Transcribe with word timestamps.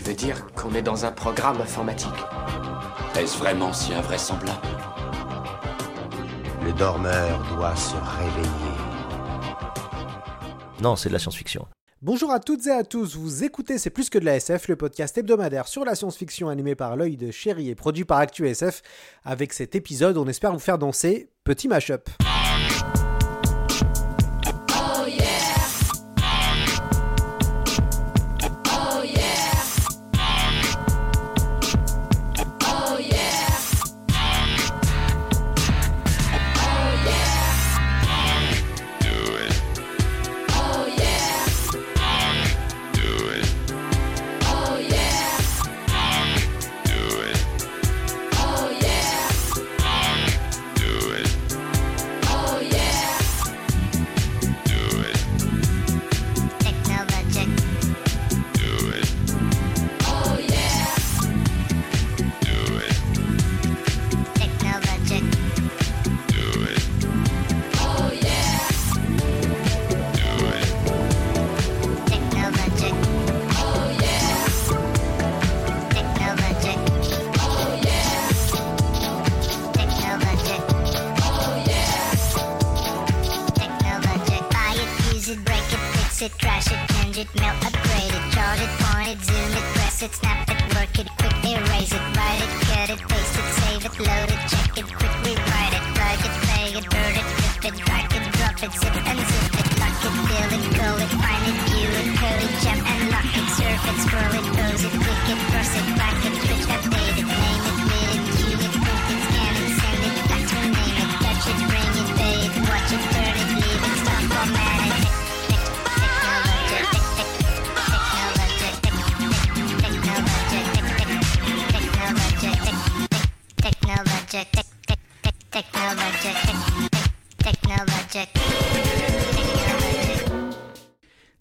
Tu 0.00 0.06
veux 0.06 0.16
dire 0.16 0.46
qu'on 0.54 0.72
est 0.72 0.80
dans 0.80 1.04
un 1.04 1.12
programme 1.12 1.60
informatique 1.60 2.08
Est-ce 3.18 3.36
vraiment 3.36 3.70
si 3.70 3.92
invraisemblable 3.92 4.66
Le 6.64 6.72
dormeur 6.72 7.38
doit 7.54 7.76
se 7.76 7.96
réveiller. 7.96 8.78
Non, 10.80 10.96
c'est 10.96 11.10
de 11.10 11.12
la 11.12 11.18
science-fiction. 11.18 11.66
Bonjour 12.00 12.32
à 12.32 12.40
toutes 12.40 12.66
et 12.66 12.70
à 12.70 12.82
tous, 12.82 13.14
vous 13.14 13.44
écoutez 13.44 13.76
C'est 13.76 13.90
plus 13.90 14.08
que 14.08 14.18
de 14.18 14.24
la 14.24 14.36
SF, 14.36 14.68
le 14.68 14.76
podcast 14.76 15.18
hebdomadaire 15.18 15.68
sur 15.68 15.84
la 15.84 15.94
science-fiction 15.94 16.48
animé 16.48 16.74
par 16.74 16.96
l'œil 16.96 17.18
de 17.18 17.30
chéri 17.30 17.68
et 17.68 17.74
produit 17.74 18.06
par 18.06 18.20
ActuSF. 18.20 18.80
Avec 19.22 19.52
cet 19.52 19.74
épisode, 19.74 20.16
on 20.16 20.26
espère 20.26 20.54
vous 20.54 20.60
faire 20.60 20.78
danser 20.78 21.28
Petit 21.44 21.68
Mashup. 21.68 22.08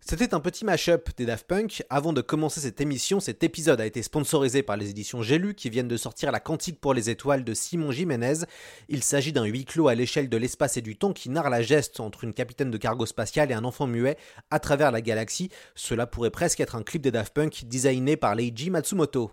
C'était 0.09 0.33
un 0.33 0.39
petit 0.39 0.65
mash-up 0.65 1.07
des 1.17 1.27
Daft 1.27 1.45
Punk. 1.45 1.83
Avant 1.91 2.13
de 2.13 2.21
commencer 2.21 2.61
cette 2.61 2.81
émission, 2.81 3.19
cet 3.19 3.43
épisode 3.43 3.79
a 3.79 3.85
été 3.85 4.01
sponsorisé 4.01 4.63
par 4.63 4.75
les 4.75 4.89
éditions 4.89 5.21
J'ai 5.21 5.37
lu 5.37 5.53
qui 5.53 5.69
viennent 5.69 5.87
de 5.87 5.97
sortir 5.97 6.31
La 6.31 6.39
Cantique 6.39 6.81
pour 6.81 6.95
les 6.95 7.11
étoiles 7.11 7.43
de 7.43 7.53
Simon 7.53 7.91
Jiménez. 7.91 8.39
Il 8.87 9.03
s'agit 9.03 9.33
d'un 9.33 9.43
huis 9.43 9.65
clos 9.65 9.87
à 9.87 9.93
l'échelle 9.93 10.27
de 10.27 10.35
l'espace 10.35 10.77
et 10.77 10.81
du 10.81 10.95
temps 10.95 11.13
qui 11.13 11.29
narre 11.29 11.51
la 11.51 11.61
geste 11.61 11.99
entre 11.99 12.23
une 12.23 12.33
capitaine 12.33 12.71
de 12.71 12.77
cargo 12.79 13.05
spatial 13.05 13.51
et 13.51 13.53
un 13.53 13.63
enfant 13.63 13.85
muet 13.85 14.17
à 14.49 14.57
travers 14.57 14.91
la 14.91 15.01
galaxie. 15.01 15.51
Cela 15.75 16.07
pourrait 16.07 16.31
presque 16.31 16.59
être 16.59 16.75
un 16.75 16.81
clip 16.81 17.03
des 17.03 17.11
Daft 17.11 17.35
Punk 17.35 17.65
designé 17.67 18.17
par 18.17 18.33
Leiji 18.33 18.71
Matsumoto. 18.71 19.29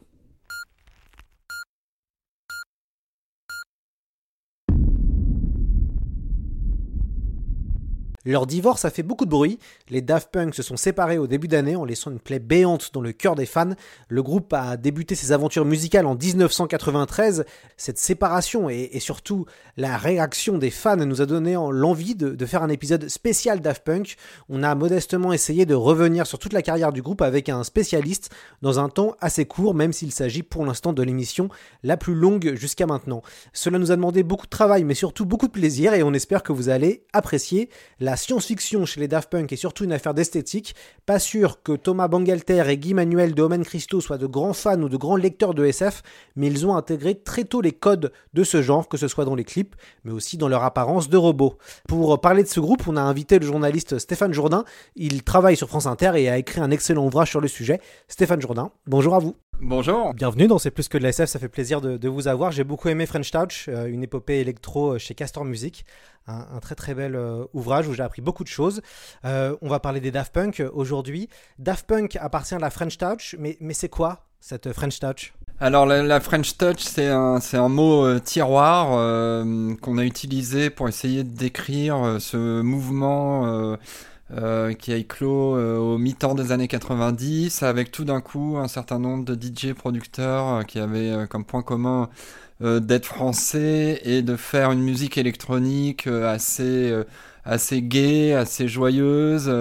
Leur 8.26 8.44
divorce 8.48 8.84
a 8.84 8.91
fait 8.91 9.04
beaucoup 9.04 9.25
de 9.25 9.31
bruit. 9.31 9.60
Les 9.88 10.03
Daft 10.03 10.32
Punk 10.32 10.53
se 10.53 10.62
sont 10.64 10.76
séparés 10.76 11.16
au 11.16 11.28
début 11.28 11.47
d'année 11.47 11.76
en 11.76 11.84
laissant 11.84 12.10
une 12.10 12.19
plaie 12.19 12.41
béante 12.41 12.91
dans 12.92 13.00
le 13.00 13.12
cœur 13.12 13.37
des 13.37 13.47
fans. 13.47 13.75
Le 14.09 14.20
groupe 14.20 14.53
a 14.53 14.76
débuté 14.76 15.14
ses 15.14 15.31
aventures 15.31 15.64
musicales 15.64 16.06
en 16.06 16.16
1993. 16.16 17.44
Cette 17.76 17.98
séparation 17.98 18.69
et, 18.69 18.98
surtout 18.98 19.47
la 19.76 19.97
réaction 19.97 20.59
des 20.59 20.70
fans 20.70 20.97
nous 20.97 21.22
a 21.22 21.26
donné 21.26 21.53
l'envie 21.53 22.16
de, 22.16 22.31
de, 22.31 22.47
faire 22.47 22.65
un 22.65 22.69
épisode 22.69 23.09
spécial 23.09 23.60
Daft 23.60 23.84
Punk. 23.84 24.16
On 24.48 24.65
a 24.65 24.75
modestement 24.75 25.32
essayé 25.32 25.65
de 25.65 25.75
revenir 25.75 26.26
sur 26.26 26.41
toute 26.41 26.53
la 26.53 26.62
carrière 26.62 26.92
du 26.92 27.03
groupe 27.03 27.22
avec 27.22 27.48
un 27.48 27.62
spécialiste 27.62 28.34
dans 28.60 28.81
un 28.81 28.88
temps 28.88 29.15
assez 29.20 29.44
court, 29.44 29.75
même 29.75 29.92
s'il 29.92 30.10
s'agit 30.10 30.42
pour 30.42 30.66
l'instant 30.66 30.92
de 30.92 31.03
l'émission 31.04 31.48
la 31.84 31.97
plus 31.97 32.16
longue 32.16 32.54
jusqu'à 32.56 32.86
maintenant. 32.86 33.22
Cela 33.53 33.78
nous 33.78 33.92
a 33.92 33.97
demandé 33.97 34.25
beaucoup 34.25 34.47
de 34.47 34.50
travail, 34.50 34.82
mais 34.82 34.94
surtout 34.94 35.26
beaucoup 35.26 35.47
de 35.47 35.53
plaisir 35.53 35.94
et 35.94 36.03
on 36.03 36.12
espère 36.12 36.42
que 36.42 36.53
vous 36.53 36.70
allez 36.70 37.04
apprécier 37.12 37.69
la 38.00 38.16
science-fiction 38.16 38.84
chez 38.84 39.00
les 39.00 39.09
Daft 39.09 39.31
Punk 39.31 39.53
est 39.53 39.56
surtout 39.56 39.84
une 39.84 39.93
affaire 39.93 40.15
d'esthétique. 40.15 40.75
Pas 41.06 41.19
sûr 41.19 41.62
que 41.62 41.72
Thomas 41.72 42.09
Bangalter 42.09 42.65
et 42.69 42.78
Guy 42.78 42.94
Manuel 42.94 43.34
de 43.34 43.43
Omen 43.43 43.65
Christo 43.65 44.00
soient 44.00 44.19
de 44.19 44.27
grands 44.27 44.53
fans 44.53 44.81
ou 44.81 44.88
de 44.88 44.97
grands 44.97 45.16
lecteurs 45.16 45.54
de 45.54 45.65
SF, 45.65 46.03
mais 46.34 46.49
ils 46.49 46.66
ont 46.66 46.77
intégré 46.77 47.15
très 47.15 47.44
tôt 47.44 47.60
les 47.60 47.72
codes 47.72 48.12
de 48.34 48.44
ce 48.44 48.62
genre, 48.62 48.88
que 48.88 48.97
ce 48.97 49.09
soit 49.09 49.25
dans 49.25 49.34
les 49.34 49.44
clips, 49.44 49.77
mais 50.04 50.12
aussi 50.12 50.37
dans 50.37 50.49
leur 50.49 50.65
apparence 50.65 51.09
de 51.09 51.16
robots. 51.16 51.59
Pour 51.88 52.21
parler 52.21 52.43
de 52.43 52.49
ce 52.49 52.60
groupe, 52.60 52.87
on 52.88 52.97
a 52.97 53.03
invité 53.03 53.38
le 53.38 53.47
journaliste 53.47 53.99
Stéphane 53.99 54.33
Jourdain. 54.33 54.65
Il 54.94 55.22
travaille 55.22 55.56
sur 55.56 55.69
France 55.69 55.87
Inter 55.87 56.12
et 56.16 56.28
a 56.28 56.38
écrit 56.38 56.60
un 56.60 56.71
excellent 56.71 57.06
ouvrage 57.06 57.31
sur 57.31 57.41
le 57.41 57.48
sujet. 57.48 57.81
Stéphane 58.09 58.41
Jourdain, 58.41 58.71
bonjour 58.87 59.15
à 59.15 59.19
vous. 59.19 59.37
Bonjour. 59.60 60.12
Bienvenue 60.12 60.48
dans 60.48 60.58
C'est 60.58 60.70
plus 60.70 60.86
que 60.88 60.98
de 60.98 61.02
la 61.02 61.08
SF, 61.08 61.30
ça 61.30 61.38
fait 61.38 61.48
plaisir 61.48 61.80
de, 61.80 62.08
vous 62.08 62.28
avoir. 62.28 62.52
J'ai 62.52 62.62
beaucoup 62.62 62.88
aimé 62.88 63.06
French 63.06 63.30
Touch, 63.30 63.68
euh, 63.68 63.86
une 63.86 64.02
épopée 64.02 64.40
électro 64.40 64.98
chez 64.98 65.14
Castor 65.14 65.46
Music, 65.46 65.86
un, 66.26 66.58
très 66.60 66.74
très 66.74 66.94
bel 66.94 67.16
euh, 67.16 67.44
ouvrage 67.54 67.88
où 67.88 67.94
j'ai 67.94 68.02
appris 68.02 68.20
beaucoup 68.20 68.44
de 68.44 68.48
choses. 68.48 68.82
Euh, 69.24 69.56
on 69.62 69.68
va 69.68 69.80
parler 69.80 70.00
des 70.00 70.10
Daft 70.10 70.34
Punk 70.34 70.62
aujourd'hui. 70.74 71.30
Daft 71.58 71.86
Punk 71.86 72.16
appartient 72.16 72.54
à 72.54 72.58
la 72.58 72.68
French 72.68 72.98
Touch, 72.98 73.34
mais, 73.38 73.56
mais 73.60 73.72
c'est 73.72 73.88
quoi 73.88 74.26
cette 74.41 74.72
French 74.74 75.00
Touch? 75.00 75.32
Alors 75.59 75.86
la, 75.86 76.20
French 76.20 76.59
Touch, 76.59 76.80
c'est 76.80 77.09
un, 77.09 77.41
c'est 77.41 77.56
un 77.56 77.70
mot 77.70 78.20
tiroir 78.20 78.88
qu'on 79.80 79.98
a 79.98 80.04
utilisé 80.04 80.68
pour 80.68 80.86
essayer 80.86 81.24
de 81.24 81.34
décrire 81.34 82.18
ce 82.20 82.60
mouvement 82.60 83.78
euh, 84.32 84.72
qui 84.72 84.92
a 84.92 84.96
éclos 84.96 85.54
euh, 85.54 85.76
au 85.76 85.98
mi-temps 85.98 86.34
des 86.34 86.50
années 86.50 86.66
90, 86.66 87.62
avec 87.62 87.92
tout 87.92 88.04
d'un 88.04 88.20
coup 88.20 88.56
un 88.58 88.66
certain 88.66 88.98
nombre 88.98 89.24
de 89.24 89.34
DJ 89.34 89.72
producteurs 89.72 90.48
euh, 90.48 90.62
qui 90.62 90.80
avaient 90.80 91.28
comme 91.30 91.44
point 91.44 91.62
commun 91.62 92.08
d'être 92.60 93.04
français 93.04 94.00
et 94.04 94.22
de 94.22 94.34
faire 94.34 94.72
une 94.72 94.80
musique 94.80 95.18
électronique 95.18 96.06
assez 96.06 96.90
assez 97.44 97.82
gaie, 97.82 98.32
assez 98.32 98.66
joyeuse, 98.66 99.52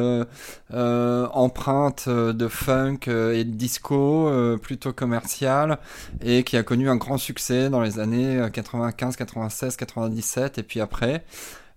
empreinte 0.72 2.08
de 2.08 2.48
funk 2.48 3.00
et 3.08 3.44
de 3.44 3.52
disco, 3.52 4.32
plutôt 4.62 4.94
commerciale, 4.94 5.78
et 6.22 6.44
qui 6.44 6.56
a 6.56 6.64
connu 6.64 6.90
un 6.90 6.96
grand 6.96 7.18
succès 7.18 7.70
dans 7.70 7.82
les 7.82 8.00
années 8.00 8.48
95, 8.54 9.18
96, 9.18 9.76
97 9.76 10.58
et 10.58 10.64
puis 10.64 10.80
après. 10.80 11.26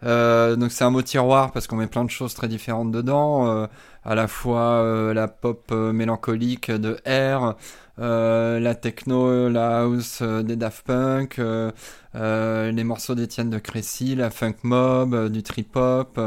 Euh, 0.04 0.56
donc 0.56 0.70
c'est 0.70 0.84
un 0.84 0.90
mot 0.90 1.02
tiroir 1.02 1.50
parce 1.52 1.66
qu'on 1.66 1.76
met 1.76 1.88
plein 1.88 2.04
de 2.04 2.10
choses 2.10 2.34
très 2.34 2.48
différentes 2.48 2.92
dedans, 2.92 3.48
euh, 3.48 3.66
à 4.04 4.14
la 4.14 4.28
fois 4.28 4.60
euh, 4.60 5.12
la 5.12 5.26
pop 5.28 5.64
euh, 5.72 5.92
mélancolique 5.92 6.70
de 6.70 6.98
R, 7.04 7.56
euh, 7.98 8.60
la 8.60 8.74
techno, 8.76 9.48
la 9.48 9.80
house 9.80 10.20
euh, 10.22 10.42
des 10.42 10.54
Daft 10.54 10.86
Punk, 10.86 11.40
les 12.14 12.84
morceaux 12.84 13.14
d'Étienne 13.14 13.50
de 13.50 13.58
Crécy, 13.58 14.14
la 14.14 14.30
funk 14.30 14.54
mob, 14.62 15.28
du 15.30 15.42
trip 15.42 15.74
hop, 15.76 16.20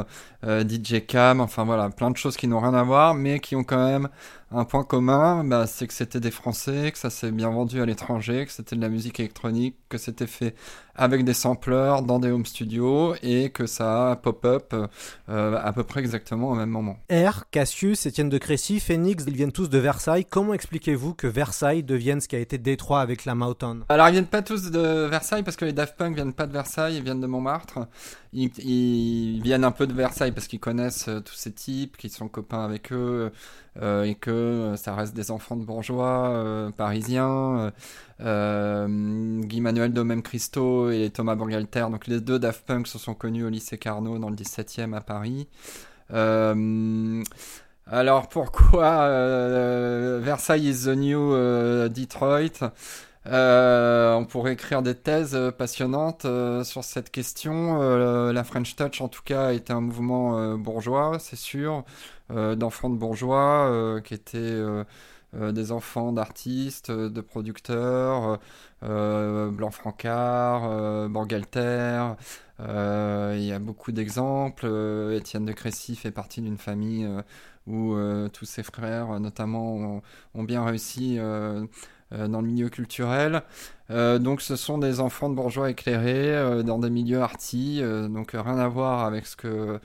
DJ 0.43 1.05
Cam, 1.07 1.39
enfin 1.39 1.63
voilà, 1.63 1.89
plein 1.89 2.11
de 2.11 2.17
choses 2.17 2.37
qui 2.37 2.47
n'ont 2.47 2.59
rien 2.59 2.73
à 2.73 2.83
voir, 2.83 3.13
mais 3.13 3.39
qui 3.39 3.55
ont 3.55 3.63
quand 3.63 3.83
même 3.85 4.09
un 4.51 4.65
point 4.65 4.83
commun, 4.83 5.43
bah, 5.43 5.65
c'est 5.67 5.87
que 5.87 5.93
c'était 5.93 6.19
des 6.19 6.31
Français, 6.31 6.91
que 6.91 6.97
ça 6.97 7.09
s'est 7.09 7.31
bien 7.31 7.49
vendu 7.49 7.81
à 7.81 7.85
l'étranger, 7.85 8.45
que 8.45 8.51
c'était 8.51 8.75
de 8.75 8.81
la 8.81 8.89
musique 8.89 9.19
électronique, 9.19 9.75
que 9.89 9.97
c'était 9.97 10.27
fait 10.27 10.55
avec 11.01 11.23
des 11.23 11.33
sampleurs 11.33 12.03
dans 12.03 12.19
des 12.19 12.29
home 12.29 12.45
studios 12.45 13.15
et 13.23 13.49
que 13.49 13.65
ça 13.65 14.19
pop-up 14.21 14.75
euh, 15.29 15.59
à 15.59 15.73
peu 15.73 15.83
près 15.83 15.99
exactement 15.99 16.51
au 16.51 16.53
même 16.53 16.69
moment. 16.69 16.97
R, 17.11 17.49
Cassius, 17.49 18.05
Étienne 18.05 18.29
de 18.29 18.37
Crécy, 18.37 18.79
Phoenix, 18.79 19.23
ils 19.25 19.35
viennent 19.35 19.51
tous 19.51 19.67
de 19.67 19.79
Versailles. 19.79 20.25
Comment 20.25 20.53
expliquez-vous 20.53 21.15
que 21.15 21.25
Versailles 21.25 21.81
devienne 21.81 22.21
ce 22.21 22.27
qui 22.27 22.35
a 22.35 22.39
été 22.39 22.59
Détroit 22.59 23.01
avec 23.01 23.25
la 23.25 23.33
Motown? 23.33 23.83
Alors 23.89 24.09
ils 24.09 24.11
viennent 24.11 24.27
pas 24.27 24.43
tous 24.43 24.69
de 24.69 25.07
Versailles 25.07 25.41
parce 25.41 25.57
que 25.57 25.65
les 25.65 25.73
Daft 25.73 25.97
Punk 25.97 26.13
viennent 26.13 26.33
pas 26.33 26.45
de 26.45 26.53
Versailles, 26.53 26.97
ils 26.97 27.03
viennent 27.03 27.21
de 27.21 27.25
Montmartre. 27.25 27.79
Ils, 28.33 28.51
ils 28.59 29.41
viennent 29.41 29.63
un 29.63 29.71
peu 29.71 29.87
de 29.87 29.93
Versailles 29.93 30.31
parce 30.31 30.47
qu'ils 30.47 30.59
connaissent 30.59 31.07
euh, 31.09 31.19
tous 31.19 31.33
ces 31.33 31.51
types, 31.51 31.97
qu'ils 31.97 32.11
sont 32.11 32.29
copains 32.29 32.63
avec 32.63 32.93
eux 32.93 33.31
euh, 33.81 34.03
et 34.03 34.15
que 34.15 34.75
ça 34.77 34.95
reste 34.95 35.13
des 35.13 35.31
enfants 35.31 35.57
de 35.57 35.65
bourgeois 35.65 36.29
euh, 36.29 36.69
parisiens. 36.71 37.73
Euh, 38.23 39.41
Guy 39.41 39.61
Manuel 39.61 39.93
Domem 39.93 40.21
Christo 40.21 40.91
et 40.91 41.09
Thomas 41.09 41.35
Bangalter, 41.35 41.87
donc 41.89 42.07
les 42.07 42.19
deux 42.19 42.39
Daft 42.39 42.65
Punk 42.65 42.87
se 42.87 42.99
sont 42.99 43.13
connus 43.13 43.45
au 43.45 43.49
lycée 43.49 43.77
Carnot 43.77 44.19
dans 44.19 44.29
le 44.29 44.35
17e 44.35 44.95
à 44.95 45.01
Paris. 45.01 45.47
Euh, 46.13 47.23
alors 47.87 48.29
pourquoi 48.29 49.01
euh, 49.03 50.19
Versailles 50.21 50.69
is 50.69 50.85
the 50.85 50.95
new 50.95 51.31
Detroit? 51.89 52.71
On 53.25 54.25
pourrait 54.29 54.53
écrire 54.53 54.81
des 54.81 54.95
thèses 54.95 55.37
passionnantes 55.57 56.25
sur 56.63 56.83
cette 56.83 57.11
question. 57.11 57.79
La 58.31 58.43
French 58.43 58.75
Touch, 58.75 59.01
en 59.01 59.07
tout 59.07 59.21
cas, 59.23 59.51
été 59.53 59.73
un 59.73 59.81
mouvement 59.81 60.57
bourgeois, 60.57 61.17
c'est 61.19 61.35
sûr, 61.35 61.83
d'enfants 62.29 62.89
de 62.89 62.95
bourgeois 62.95 63.99
qui 64.03 64.13
étaient 64.15 64.59
euh, 65.33 65.53
des 65.53 65.71
enfants 65.71 66.11
d'artistes, 66.11 66.89
euh, 66.89 67.09
de 67.09 67.21
producteurs, 67.21 68.39
euh, 68.83 69.49
Blanc-Francard, 69.49 71.09
Bangalter. 71.09 72.15
Il 72.59 73.43
y 73.43 73.51
a 73.53 73.59
beaucoup 73.59 73.91
d'exemples. 73.91 74.67
Étienne 75.13 75.45
de 75.45 75.53
Crécy 75.53 75.95
fait 75.95 76.11
partie 76.11 76.41
d'une 76.41 76.57
famille 76.57 77.07
où 77.67 77.95
tous 78.33 78.45
ses 78.45 78.63
frères, 78.63 79.19
notamment, 79.19 80.01
ont, 80.35 80.43
bien 80.43 80.63
réussi 80.63 81.17
dans 81.17 82.41
le 82.41 82.47
milieu 82.47 82.69
culturel. 82.69 83.41
Donc 83.89 84.41
ce 84.41 84.55
sont 84.55 84.77
des 84.77 84.99
enfants 84.99 85.29
de 85.29 85.35
bourgeois 85.35 85.71
éclairés 85.71 86.63
dans 86.63 86.77
des 86.79 86.89
milieux 86.89 87.21
euh, 87.81 88.07
donc 88.07 88.31
rien 88.33 88.57
à 88.57 88.67
voir 88.67 89.05
avec 89.05 89.25
ce 89.25 89.35
que 89.35 89.79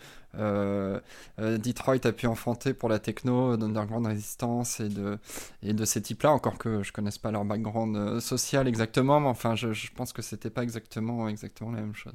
Detroit 1.38 2.04
a 2.04 2.12
pu 2.12 2.26
enfanter 2.26 2.74
pour 2.74 2.88
la 2.88 2.98
techno 2.98 3.56
d'underground 3.56 4.06
résistance 4.06 4.80
et 4.80 4.88
de, 4.88 5.18
et 5.62 5.72
de 5.72 5.84
ces 5.84 6.00
types-là, 6.02 6.32
encore 6.32 6.58
que 6.58 6.82
je 6.82 6.92
connaisse 6.92 7.18
pas 7.18 7.30
leur 7.30 7.44
background 7.44 7.96
euh, 7.96 8.20
social 8.20 8.68
exactement, 8.68 9.20
mais 9.20 9.28
enfin 9.28 9.54
je, 9.54 9.68
pense 9.94 10.12
que 10.12 10.22
c'était 10.22 10.50
pas 10.50 10.62
exactement, 10.62 11.28
exactement 11.28 11.72
la 11.72 11.80
même 11.80 11.94
chose. 11.94 12.14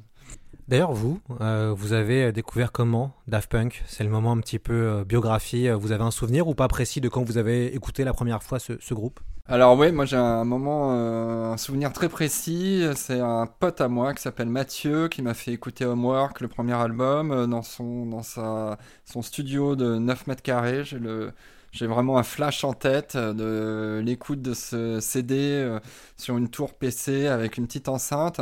D'ailleurs, 0.68 0.92
vous, 0.92 1.20
euh, 1.40 1.74
vous 1.76 1.92
avez 1.92 2.32
découvert 2.32 2.72
comment 2.72 3.12
Daft 3.26 3.50
Punk? 3.50 3.82
C'est 3.86 4.04
le 4.04 4.10
moment 4.10 4.32
un 4.32 4.38
petit 4.38 4.60
peu 4.60 4.72
euh, 4.72 5.04
biographie. 5.04 5.68
Vous 5.68 5.92
avez 5.92 6.04
un 6.04 6.12
souvenir 6.12 6.46
ou 6.46 6.54
pas 6.54 6.68
précis 6.68 7.00
de 7.00 7.08
quand 7.08 7.24
vous 7.24 7.36
avez 7.36 7.74
écouté 7.74 8.04
la 8.04 8.12
première 8.12 8.42
fois 8.42 8.58
ce 8.58 8.94
groupe? 8.94 9.20
Alors 9.48 9.76
oui, 9.76 9.90
moi 9.92 10.04
j'ai 10.04 10.16
un 10.16 10.44
moment, 10.44 10.92
euh, 10.94 11.52
un 11.52 11.56
souvenir 11.56 11.92
très 11.92 12.08
précis. 12.08 12.84
C'est 12.94 13.20
un 13.20 13.46
pote 13.46 13.80
à 13.80 13.88
moi 13.88 14.14
qui 14.14 14.22
s'appelle 14.22 14.48
Mathieu 14.48 15.08
qui 15.08 15.20
m'a 15.20 15.34
fait 15.34 15.52
écouter 15.52 15.84
Homework, 15.84 16.40
le 16.40 16.48
premier 16.48 16.74
album, 16.74 17.32
euh, 17.32 17.46
dans 17.46 17.62
son 17.62 18.06
dans 18.06 18.22
sa 18.22 18.78
son 19.04 19.20
studio 19.20 19.74
de 19.76 19.96
9 19.98 20.26
mètres 20.28 20.42
carrés. 20.42 20.84
J'ai 20.84 20.98
le 20.98 21.32
j'ai 21.72 21.86
vraiment 21.86 22.18
un 22.18 22.22
flash 22.22 22.64
en 22.64 22.72
tête 22.72 23.16
de 23.16 24.00
l'écoute 24.04 24.42
de 24.42 24.54
ce 24.54 25.00
CD 25.00 25.34
euh, 25.36 25.80
sur 26.16 26.36
une 26.36 26.48
tour 26.48 26.74
PC 26.74 27.26
avec 27.26 27.56
une 27.56 27.66
petite 27.66 27.88
enceinte. 27.88 28.40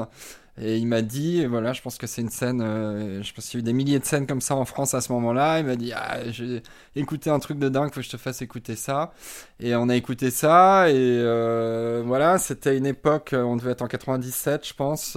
Et 0.63 0.77
il 0.77 0.87
m'a 0.87 1.01
dit, 1.01 1.47
voilà, 1.47 1.73
je 1.73 1.81
pense 1.81 1.97
que 1.97 2.07
c'est 2.07 2.21
une 2.21 2.29
scène, 2.29 2.61
euh, 2.61 3.23
je 3.23 3.33
pense 3.33 3.47
qu'il 3.49 3.59
y 3.59 3.61
a 3.61 3.61
eu 3.61 3.63
des 3.63 3.73
milliers 3.73 3.99
de 3.99 4.05
scènes 4.05 4.27
comme 4.27 4.43
ça 4.43 4.55
en 4.57 4.67
France 4.67 4.93
à 4.93 5.01
ce 5.01 5.11
moment-là. 5.13 5.59
Il 5.59 5.65
m'a 5.65 5.75
dit, 5.75 5.93
ah, 5.95 6.19
j'ai 6.31 6.63
écouté 6.95 7.31
un 7.31 7.39
truc 7.39 7.59
de 7.59 7.71
dingue, 7.71 7.89
faut 7.89 8.01
que 8.01 8.03
je 8.03 8.11
te 8.11 8.19
fasse 8.19 8.43
écouter 8.43 8.77
ça. 8.77 9.13
Et 9.59 9.75
on 9.75 9.89
a 9.89 9.97
écouté 9.97 10.31
ça, 10.31 10.91
et 10.91 10.95
euh, 10.95 12.03
voilà, 12.05 12.37
c'était 12.37 12.77
une 12.77 12.85
époque, 12.85 13.35
on 13.35 13.57
devait 13.57 13.71
être 13.71 13.81
en 13.81 13.87
97, 13.87 14.69
je 14.69 14.75
pense, 14.75 15.17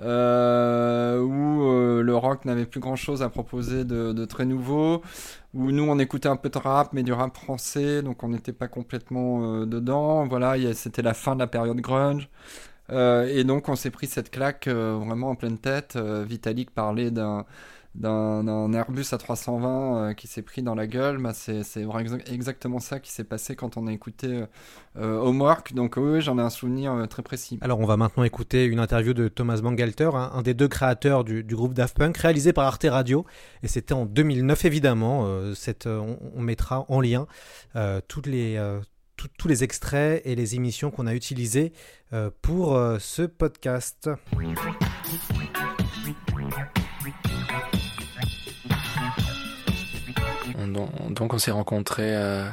euh, 0.00 1.20
où 1.20 2.02
le 2.02 2.16
rock 2.16 2.44
n'avait 2.44 2.66
plus 2.66 2.80
grand-chose 2.80 3.22
à 3.22 3.28
proposer 3.28 3.84
de, 3.84 4.12
de 4.12 4.24
très 4.24 4.44
nouveau, 4.44 5.02
où 5.54 5.70
nous 5.70 5.84
on 5.84 6.00
écoutait 6.00 6.28
un 6.28 6.36
peu 6.36 6.48
de 6.48 6.58
rap, 6.58 6.92
mais 6.92 7.04
du 7.04 7.12
rap 7.12 7.36
français, 7.36 8.02
donc 8.02 8.24
on 8.24 8.28
n'était 8.28 8.52
pas 8.52 8.66
complètement 8.66 9.64
dedans. 9.66 10.26
Voilà, 10.26 10.56
c'était 10.74 11.02
la 11.02 11.14
fin 11.14 11.34
de 11.34 11.40
la 11.40 11.46
période 11.46 11.80
grunge. 11.80 12.28
Euh, 12.90 13.26
et 13.26 13.44
donc 13.44 13.68
on 13.68 13.76
s'est 13.76 13.90
pris 13.90 14.06
cette 14.06 14.30
claque 14.30 14.68
euh, 14.68 14.98
vraiment 15.04 15.30
en 15.30 15.34
pleine 15.34 15.58
tête. 15.58 15.96
Euh, 15.96 16.24
Vitalik 16.26 16.70
parlait 16.70 17.10
d'un 17.10 17.44
Airbus 18.74 19.06
à 19.12 19.18
320 19.18 19.96
euh, 19.96 20.12
qui 20.12 20.26
s'est 20.26 20.42
pris 20.42 20.62
dans 20.62 20.74
la 20.74 20.86
gueule. 20.86 21.16
Bah, 21.18 21.32
c'est 21.32 21.62
exactement 22.30 22.80
ça 22.80 23.00
qui 23.00 23.10
s'est 23.10 23.24
passé 23.24 23.56
quand 23.56 23.78
on 23.78 23.86
a 23.86 23.92
écouté 23.92 24.44
Homework. 24.96 25.72
Donc 25.72 25.94
oui, 25.96 26.20
j'en 26.20 26.38
ai 26.38 26.42
un 26.42 26.50
souvenir 26.50 27.06
très 27.08 27.22
précis. 27.22 27.58
Alors, 27.62 27.80
on 27.80 27.86
va 27.86 27.96
maintenant 27.96 28.24
écouter 28.24 28.66
une 28.66 28.80
interview 28.80 29.14
de 29.14 29.28
Thomas 29.28 29.60
Bangalter, 29.62 30.10
un, 30.14 30.42
des 30.42 30.54
deux 30.54 30.68
créateurs 30.68 31.24
du, 31.24 31.42
groupe 31.42 31.72
Daft 31.72 31.96
Punk, 31.96 32.16
réalisé 32.18 32.52
par 32.52 32.66
Arte 32.66 32.86
Radio. 32.88 33.24
Et 33.62 33.68
c'était 33.68 33.94
en 33.94 34.04
2009, 34.04 34.66
évidemment. 34.66 35.54
Cette, 35.54 35.86
on, 35.86 36.18
on 36.34 36.42
mettra 36.42 36.84
en 36.88 37.00
lien 37.00 37.26
toutes 38.08 38.26
les, 38.26 38.58
tous 39.16 39.48
les 39.48 39.64
extraits 39.64 40.22
et 40.24 40.34
les 40.34 40.54
émissions 40.54 40.90
qu'on 40.90 41.06
a 41.06 41.14
utilisées 41.14 41.72
euh, 42.12 42.30
pour 42.42 42.76
euh, 42.76 42.98
ce 42.98 43.22
podcast. 43.22 44.08
On- 50.58 50.74
on- 50.76 51.10
donc 51.10 51.34
on 51.34 51.38
s'est 51.38 51.50
rencontrés 51.50 52.14
euh, 52.16 52.48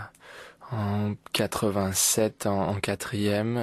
en 0.72 1.14
87 1.34 2.46
en, 2.46 2.70
en 2.70 2.76
quatrième 2.76 3.58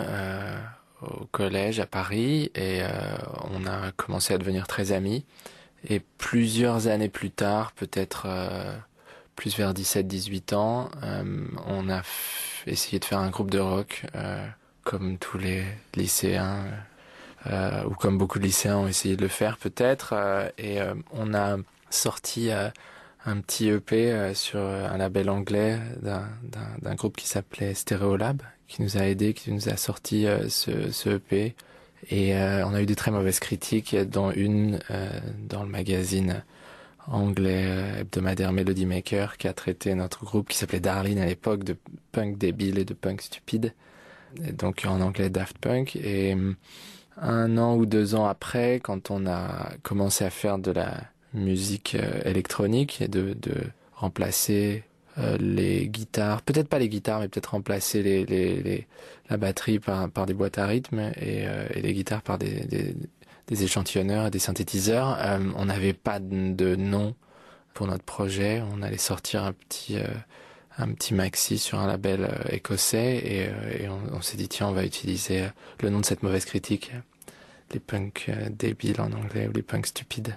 au 1.02 1.26
collège 1.26 1.80
à 1.80 1.86
Paris 1.86 2.50
et 2.54 2.82
on 3.52 3.64
a 3.66 3.92
commencé 3.92 4.34
à 4.34 4.38
devenir 4.38 4.66
très 4.66 4.92
amis. 4.92 5.24
Et 5.88 6.00
plusieurs 6.00 6.88
années 6.88 7.08
plus 7.08 7.30
tard, 7.30 7.70
peut-être 7.72 8.26
plus 9.38 9.56
vers 9.56 9.72
17-18 9.72 10.54
ans, 10.56 10.90
euh, 11.04 11.22
on 11.68 11.88
a 11.88 12.02
essayé 12.66 12.98
de 12.98 13.04
faire 13.04 13.20
un 13.20 13.30
groupe 13.30 13.52
de 13.52 13.60
rock 13.60 14.02
euh, 14.16 14.44
comme 14.82 15.16
tous 15.16 15.38
les 15.38 15.62
lycéens 15.94 16.64
euh, 17.46 17.84
ou 17.84 17.94
comme 17.94 18.18
beaucoup 18.18 18.40
de 18.40 18.44
lycéens 18.44 18.78
ont 18.78 18.88
essayé 18.88 19.16
de 19.16 19.22
le 19.22 19.28
faire 19.28 19.56
peut-être. 19.56 20.12
et 20.58 20.80
on 21.12 21.34
a 21.34 21.56
sorti 21.88 22.50
un 22.50 23.40
petit 23.40 23.68
EP 23.68 24.34
sur 24.34 24.58
un 24.58 24.96
label 24.98 25.30
anglais 25.30 25.78
d'un- 26.02 26.94
groupe 26.96 27.16
qui 27.16 27.28
s'appelait 27.28 27.74
Stereolab, 27.74 28.42
qui 28.66 28.82
nous 28.82 28.96
a 28.98 29.02
aidé, 29.06 29.34
qui 29.34 29.52
nous 29.52 29.68
a 29.68 29.76
sorti 29.76 30.26
ce, 30.48 30.90
ce 30.90 31.10
EP. 31.10 31.54
Et 32.10 32.34
on 32.34 32.74
a 32.74 32.82
eu 32.82 32.86
des 32.86 32.96
très 32.96 33.12
mauvaises 33.12 33.38
critiques, 33.40 33.94
dont 33.94 34.32
une 34.32 34.80
dans 35.48 35.62
le 35.62 35.68
magazine 35.68 36.42
anglais 37.10 37.64
euh, 37.66 38.00
hebdomadaire 38.00 38.52
Melody 38.52 38.86
Maker, 38.86 39.36
qui 39.36 39.48
a 39.48 39.52
traité 39.52 39.94
notre 39.94 40.24
groupe, 40.24 40.48
qui 40.48 40.56
s'appelait 40.56 40.80
Darlene 40.80 41.18
à 41.18 41.26
l'époque, 41.26 41.64
de 41.64 41.76
punk 42.12 42.38
débile 42.38 42.78
et 42.78 42.84
de 42.84 42.94
punk 42.94 43.22
stupide. 43.22 43.74
Donc 44.52 44.84
en 44.86 45.00
anglais 45.00 45.30
Daft 45.30 45.58
Punk. 45.58 45.96
Et 45.96 46.34
euh, 46.34 46.52
un 47.16 47.58
an 47.58 47.76
ou 47.76 47.86
deux 47.86 48.14
ans 48.14 48.26
après, 48.26 48.80
quand 48.80 49.10
on 49.10 49.26
a 49.26 49.72
commencé 49.82 50.24
à 50.24 50.30
faire 50.30 50.58
de 50.58 50.70
la 50.70 50.96
musique 51.34 51.94
euh, 51.94 52.20
électronique 52.24 53.00
et 53.00 53.08
de, 53.08 53.34
remplacer 53.94 54.84
les 55.40 55.88
guitares, 55.88 56.42
peut-être 56.42 56.68
pas 56.68 56.78
les 56.78 56.88
guitares, 56.88 57.18
mais 57.18 57.26
peut-être 57.26 57.50
remplacer 57.50 58.86
la 59.28 59.36
batterie 59.36 59.80
par, 59.80 60.08
des 60.26 60.32
boîtes 60.32 60.58
à 60.58 60.66
rythme 60.66 61.10
et, 61.20 61.44
les 61.74 61.92
guitares 61.92 62.22
par 62.22 62.38
des, 62.38 62.94
des 63.48 63.64
échantillonneurs 63.64 64.26
et 64.26 64.30
des 64.30 64.38
synthétiseurs. 64.38 65.18
Euh, 65.20 65.38
on 65.56 65.64
n'avait 65.64 65.94
pas 65.94 66.20
de 66.20 66.76
nom 66.76 67.14
pour 67.74 67.86
notre 67.86 68.04
projet. 68.04 68.62
On 68.72 68.82
allait 68.82 68.98
sortir 68.98 69.42
un 69.42 69.52
petit, 69.52 69.98
euh, 69.98 70.06
un 70.76 70.92
petit 70.92 71.14
maxi 71.14 71.58
sur 71.58 71.78
un 71.78 71.86
label 71.86 72.24
euh, 72.24 72.54
écossais 72.54 73.16
et, 73.16 73.88
on, 73.88 74.16
on 74.16 74.20
s'est 74.20 74.36
dit 74.36 74.48
tiens 74.48 74.68
on 74.68 74.72
va 74.72 74.84
utiliser 74.84 75.46
le 75.80 75.90
nom 75.90 76.00
de 76.00 76.04
cette 76.04 76.22
mauvaise 76.22 76.44
critique, 76.44 76.92
les 77.72 77.80
punks 77.80 78.30
débiles 78.50 79.00
en 79.00 79.12
anglais 79.12 79.48
ou 79.48 79.52
les 79.52 79.62
punks 79.62 79.86
stupides. 79.86 80.36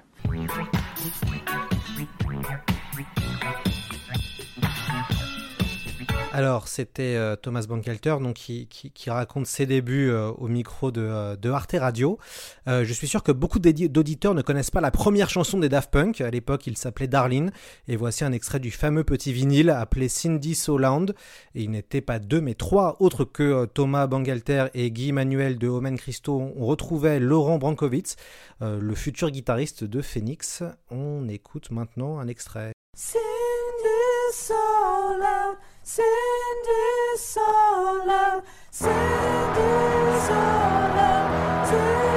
Alors, 6.33 6.69
c'était 6.69 7.15
euh, 7.17 7.35
Thomas 7.35 7.65
Bankalter 7.67 8.15
donc, 8.21 8.35
qui, 8.35 8.91
raconte 9.07 9.47
ses 9.47 9.65
débuts 9.65 10.09
euh, 10.09 10.31
au 10.31 10.47
micro 10.47 10.89
de, 10.89 11.01
euh, 11.01 11.53
Arte 11.53 11.75
Radio. 11.77 12.17
Je 12.67 12.93
suis 12.93 13.07
sûr 13.07 13.21
que 13.21 13.33
beaucoup 13.33 13.59
d'auditeurs 13.59 14.33
ne 14.33 14.41
connaissent 14.41 14.71
pas 14.71 14.79
la 14.79 14.91
première 14.91 15.29
chanson 15.29 15.59
des 15.59 15.67
Daft 15.67 15.91
Punk. 15.91 16.21
À 16.21 16.29
l'époque, 16.29 16.67
il 16.67 16.77
s'appelait 16.77 17.07
Darlene. 17.07 17.51
Et 17.89 17.97
voici 17.97 18.23
un 18.23 18.31
extrait 18.31 18.59
du 18.59 18.71
fameux 18.71 19.03
petit 19.03 19.33
vinyle 19.33 19.69
appelé 19.69 20.07
Cindy 20.07 20.55
Soland. 20.55 21.07
Et 21.53 21.63
il 21.63 21.71
n'était 21.71 21.99
pas 21.99 22.19
deux, 22.19 22.39
mais 22.39 22.53
trois 22.53 22.95
autres 23.01 23.25
que 23.25 23.65
Thomas 23.65 24.07
Bangalter 24.07 24.67
et 24.73 24.89
Guy 24.89 25.11
Manuel 25.11 25.57
de 25.57 25.67
Omen 25.67 25.97
Christo. 25.97 26.53
On 26.55 26.65
retrouvait 26.65 27.19
Laurent 27.19 27.57
Brankovitz, 27.57 28.15
le 28.61 28.95
futur 28.95 29.31
guitariste 29.31 29.83
de 29.83 30.01
Phoenix. 30.01 30.63
On 30.89 31.27
écoute 31.27 31.71
maintenant 31.71 32.19
un 32.19 32.27
extrait. 32.29 32.71
Out, 34.51 35.57
Send 35.83 36.05
us 36.07 37.37
all 37.37 38.05
love, 38.05 38.43
send 38.69 39.57
us 39.57 40.29
all 40.29 40.95
love, 40.95 42.10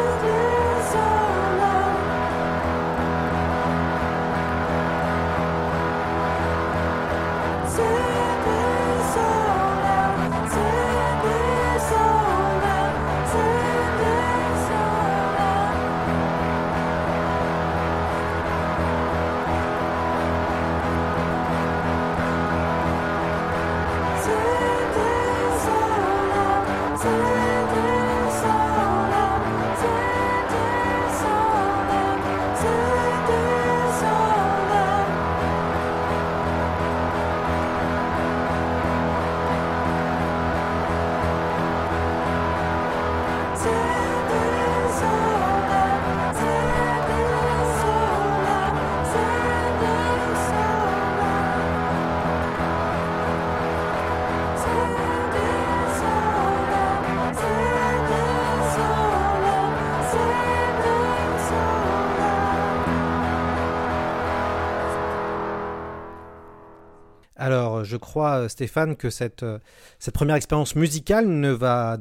je 67.85 67.97
crois, 67.97 68.41
euh, 68.41 68.49
Stéphane, 68.49 68.97
que 68.97 69.11
cette, 69.11 69.43
euh, 69.43 69.59
cette 69.99 70.15
première 70.15 70.37
expérience 70.37 70.75
musicale 70.75 71.29
ne 71.29 71.51
va, 71.51 71.99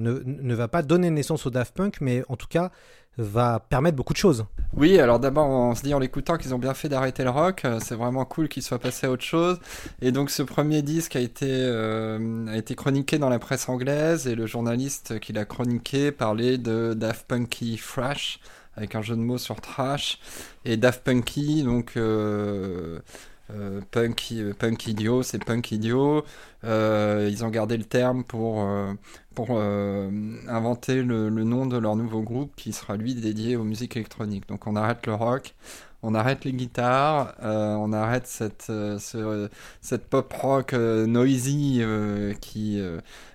pas 0.68 0.82
donner 0.82 1.10
naissance 1.10 1.46
au 1.46 1.50
Daft 1.50 1.76
Punk, 1.76 1.98
mais 2.02 2.24
en 2.30 2.36
tout 2.36 2.48
cas 2.48 2.72
va 3.18 3.60
permettre 3.60 3.96
beaucoup 3.96 4.14
de 4.14 4.18
choses. 4.18 4.46
Oui, 4.76 5.00
alors 5.00 5.20
d'abord, 5.20 5.48
on 5.48 5.76
se 5.76 5.84
dit 5.84 5.94
en 5.94 6.00
l'écoutant 6.00 6.38
qu'ils 6.38 6.56
ont 6.56 6.60
bien 6.60 6.74
fait 6.74 6.90
d'arrêter 6.90 7.24
le 7.24 7.30
rock. 7.30 7.64
euh, 7.64 7.80
C'est 7.80 7.94
vraiment 7.94 8.26
cool 8.26 8.50
qu'ils 8.50 8.64
soient 8.64 8.80
passés 8.80 9.06
à 9.06 9.12
autre 9.12 9.24
chose. 9.24 9.60
Et 10.02 10.12
donc, 10.12 10.32
ce 10.32 10.42
premier 10.42 10.82
disque 10.82 11.16
a 11.16 11.20
été, 11.20 11.46
chroniqué 12.76 13.20
dans 13.20 13.30
la 13.30 13.38
presse 13.38 13.70
anglaise 13.70 14.28
et 14.28 14.34
le 14.34 14.48
journaliste 14.48 15.20
qui 15.20 15.32
l'a 15.32 15.46
chroniqué 15.46 16.12
parlait 16.12 16.58
de 16.58 16.96
Daft 16.96 17.28
Punky 17.28 17.80
Thrash 17.80 18.40
avec 18.76 18.96
un 18.96 19.04
jeu 19.04 19.16
de 19.16 19.22
mots 19.22 19.38
sur 19.38 19.62
trash 19.62 20.18
et 20.66 20.78
Daft 20.78 21.04
Punky, 21.04 21.62
donc 21.62 21.96
euh, 23.52 23.82
punk, 23.92 24.88
idiot, 24.88 25.24
c'est 25.24 25.44
punk 25.44 25.72
idiot. 25.72 26.24
Euh, 26.64 27.28
ils 27.32 27.44
ont 27.44 27.50
gardé 27.50 27.78
le 27.78 27.84
terme 27.84 28.24
pour, 28.24 28.62
euh, 28.62 28.94
pour 29.36 29.60
inventer 29.60 31.04
le 31.04 31.30
nom 31.30 31.66
de 31.66 31.78
leur 31.78 31.96
nouveau 31.96 32.22
groupe 32.22 32.54
qui 32.56 32.74
sera 32.74 32.96
lui 32.98 33.16
dédié 33.16 33.56
aux 33.56 33.64
musiques 33.64 33.96
électroniques. 33.98 34.48
Donc 34.48 34.68
on 34.68 34.76
arrête 34.76 35.06
le 35.06 35.14
rock, 35.14 35.56
on 36.04 36.14
arrête 36.14 36.46
les 36.46 36.54
guitares, 36.54 37.34
euh, 37.42 37.74
on 37.76 37.92
arrête 37.94 38.28
cette, 38.28 38.68
euh, 38.70 39.00
ce- 39.00 39.50
cette 39.82 40.06
pop 40.08 40.32
rock 40.34 40.74
euh, 40.74 41.06
noisy 41.08 41.82
qui 42.42 42.82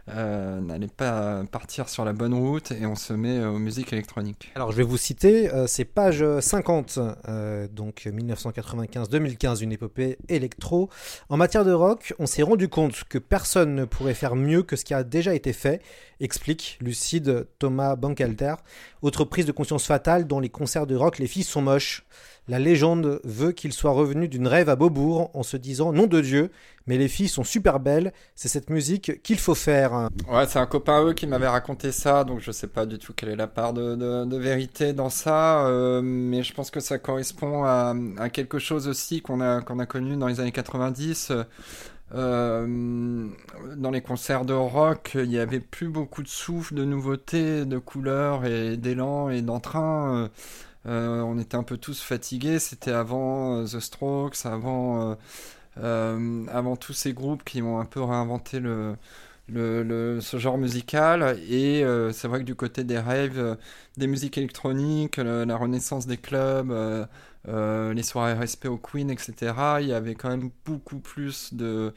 n'allait 0.06 0.86
pas 0.88 1.42
partir 1.50 1.88
sur 1.88 2.04
la 2.04 2.12
bonne 2.12 2.32
route 2.34 2.70
et 2.72 2.86
on 2.86 2.94
se 2.94 3.12
met 3.12 3.44
aux 3.44 3.58
musiques 3.58 3.92
électroniques. 3.92 4.50
Alors, 4.54 4.72
je 4.72 4.76
vais 4.78 4.82
vous 4.82 4.96
citer, 4.96 5.50
c'est 5.66 5.84
page 5.84 6.24
50, 6.40 6.98
euh, 7.28 7.68
donc 7.70 8.06
1995-2015, 8.10 9.60
une 9.62 9.72
épopée 9.72 10.16
électro. 10.28 10.88
En 11.28 11.36
matière 11.36 11.64
de 11.64 11.72
rock, 11.72 12.14
on 12.18 12.26
s'est 12.26 12.42
rendu 12.42 12.68
compte 12.68 13.04
que 13.08 13.18
personne 13.18 13.74
ne 13.74 13.84
pourrait 13.84 14.14
faire 14.14 14.34
mieux 14.36 14.62
que 14.62 14.76
ce 14.76 14.84
qui 14.84 14.94
a 14.94 15.04
déjà 15.04 15.34
été 15.34 15.52
fait, 15.52 15.82
explique 16.20 16.78
lucide 16.80 17.46
Thomas 17.58 17.96
Bankalter. 17.96 18.54
Autre 19.02 19.24
prise 19.24 19.46
de 19.46 19.52
conscience 19.52 19.86
fatale, 19.86 20.26
dans 20.26 20.40
les 20.40 20.48
concerts 20.48 20.86
de 20.86 20.96
rock, 20.96 21.18
les 21.18 21.26
filles 21.26 21.44
sont 21.44 21.62
moches. 21.62 22.04
La 22.48 22.58
légende 22.58 23.20
veut 23.24 23.52
qu'il 23.52 23.74
soit 23.74 23.90
revenu 23.90 24.26
d'une 24.26 24.46
rêve 24.46 24.70
à 24.70 24.76
Beaubourg 24.76 25.30
en 25.34 25.42
se 25.42 25.58
disant 25.58 25.92
nom 25.92 26.06
de 26.06 26.20
Dieu, 26.22 26.50
mais 26.86 26.96
les 26.96 27.08
filles 27.08 27.28
sont 27.28 27.44
super 27.44 27.78
belles, 27.78 28.12
c'est 28.34 28.48
cette 28.48 28.70
musique 28.70 29.22
qu'il 29.22 29.38
faut 29.38 29.54
faire. 29.54 30.08
Ouais, 30.30 30.46
c'est 30.46 30.58
un 30.58 30.66
copain 30.66 31.04
eux 31.04 31.12
qui 31.12 31.26
m'avait 31.26 31.46
raconté 31.48 31.92
ça, 31.92 32.24
donc 32.24 32.40
je 32.40 32.50
sais 32.50 32.66
pas 32.66 32.86
du 32.86 32.98
tout 32.98 33.12
quelle 33.12 33.28
est 33.28 33.36
la 33.36 33.48
part 33.48 33.74
de, 33.74 34.36
vérité 34.38 34.94
dans 34.94 35.10
ça, 35.10 35.66
euh, 35.66 36.00
mais 36.02 36.42
je 36.42 36.54
pense 36.54 36.70
que 36.70 36.80
ça 36.80 36.98
correspond 36.98 37.64
à, 37.64 37.94
quelque 38.32 38.58
chose 38.58 38.88
aussi 38.88 39.20
qu'on 39.20 39.42
a, 39.42 39.60
qu'on 39.60 39.78
a 39.78 39.86
connu 39.86 40.16
dans 40.16 40.26
les 40.26 40.40
années 40.40 40.52
90. 40.52 41.32
Euh, 42.14 43.28
dans 43.76 43.90
les 43.90 44.00
concerts 44.00 44.46
de 44.46 44.54
rock, 44.54 45.12
il 45.14 45.30
y 45.30 45.38
avait 45.38 45.60
plus 45.60 45.88
beaucoup 45.88 46.22
de 46.22 46.28
souffle, 46.28 46.74
de 46.74 46.84
nouveautés, 46.84 47.66
de 47.66 47.78
couleurs 47.78 48.46
et 48.46 48.76
d'élan 48.76 49.28
et 49.28 49.42
d'entrain. 49.42 50.16
Euh, 50.16 50.28
on 50.88 51.38
était 51.38 51.56
un 51.56 51.62
peu 51.62 51.76
tous 51.78 52.00
fatigués. 52.02 52.58
C'était 52.58 52.92
avant 52.92 53.58
euh, 53.62 53.64
The 53.66 53.80
Strokes, 53.80 54.44
avant, 54.46 55.10
euh, 55.12 55.14
euh, 55.78 56.46
avant 56.48 56.76
tous 56.76 56.92
ces 56.94 57.12
groupes 57.14 57.44
qui 57.44 57.62
ont 57.62 57.80
un 57.80 57.84
peu 57.86 58.02
réinventé 58.02 58.60
le, 58.60 58.96
ce 60.20 60.38
genre 60.38 60.58
musical. 60.58 61.38
Et 61.48 61.84
euh, 61.84 62.12
c'est 62.12 62.28
vrai 62.28 62.40
que 62.40 62.44
du 62.44 62.54
côté 62.54 62.84
des 62.84 62.98
raves, 62.98 63.38
euh, 63.38 63.54
des 63.96 64.06
musiques 64.06 64.38
électroniques, 64.38 65.16
le- 65.16 65.44
la 65.44 65.56
renaissance 65.56 66.06
des 66.06 66.16
clubs, 66.18 66.70
euh, 66.70 67.06
euh, 67.48 67.94
les 67.94 68.02
soirées 68.02 68.34
respect 68.34 68.68
au 68.68 68.76
Queen, 68.78 69.10
etc., 69.10 69.80
il 69.80 69.88
y 69.88 69.92
avait 69.92 70.14
quand 70.14 70.28
même 70.30 70.50
beaucoup 70.66 70.98
plus 70.98 71.54
de 71.54 71.94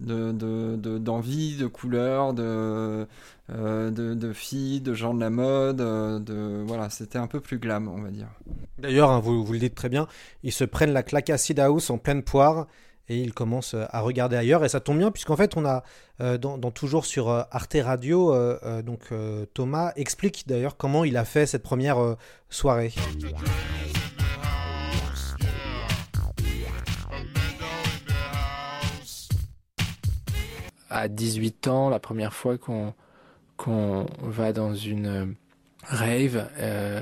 de, 0.00 0.32
de, 0.32 0.76
de- 0.76 0.98
d'envie, 0.98 1.56
de 1.56 1.66
couleurs, 1.66 2.32
de, 2.34 3.06
euh, 3.50 3.90
de, 3.90 4.14
de 4.14 4.32
filles, 4.32 4.80
de 4.80 4.94
gens 4.94 5.14
de 5.14 5.20
la 5.20 5.30
mode, 5.30 5.80
euh, 5.80 6.18
de, 6.18 6.64
voilà, 6.66 6.90
c'était 6.90 7.18
un 7.18 7.26
peu 7.26 7.40
plus 7.40 7.58
glam, 7.58 7.88
on 7.88 8.00
va 8.02 8.10
dire. 8.10 8.28
D'ailleurs, 8.78 9.10
hein, 9.10 9.20
vous, 9.20 9.44
vous 9.44 9.52
le 9.52 9.58
dites 9.58 9.74
très 9.74 9.88
bien, 9.88 10.06
ils 10.42 10.52
se 10.52 10.64
prennent 10.64 10.92
la 10.92 11.02
claque 11.02 11.30
acid 11.30 11.58
house 11.60 11.90
en 11.90 11.98
pleine 11.98 12.22
poire 12.22 12.66
et 13.08 13.18
ils 13.20 13.34
commencent 13.34 13.74
euh, 13.74 13.84
à 13.90 14.00
regarder 14.00 14.36
ailleurs. 14.36 14.64
Et 14.64 14.68
ça 14.68 14.80
tombe 14.80 14.98
bien, 14.98 15.10
puisqu'en 15.10 15.36
fait, 15.36 15.56
on 15.56 15.64
a, 15.66 15.82
dans, 16.38 16.58
toujours 16.70 17.06
sur 17.06 17.30
Arte 17.30 17.76
Radio, 17.82 18.34
donc 18.82 19.08
Thomas 19.54 19.92
explique 19.96 20.44
d'ailleurs 20.46 20.76
comment 20.76 21.04
il 21.04 21.16
a 21.16 21.24
fait 21.24 21.46
cette 21.46 21.62
première 21.62 22.16
soirée. 22.50 22.92
À 30.90 31.08
18 31.08 31.68
ans, 31.68 31.88
la 31.88 32.00
première 32.00 32.34
fois 32.34 32.58
qu'on 32.58 34.06
va 34.20 34.52
dans 34.52 34.74
une 34.74 35.06
euh, 35.06 35.26
rave, 35.84 36.48
euh, 36.58 37.00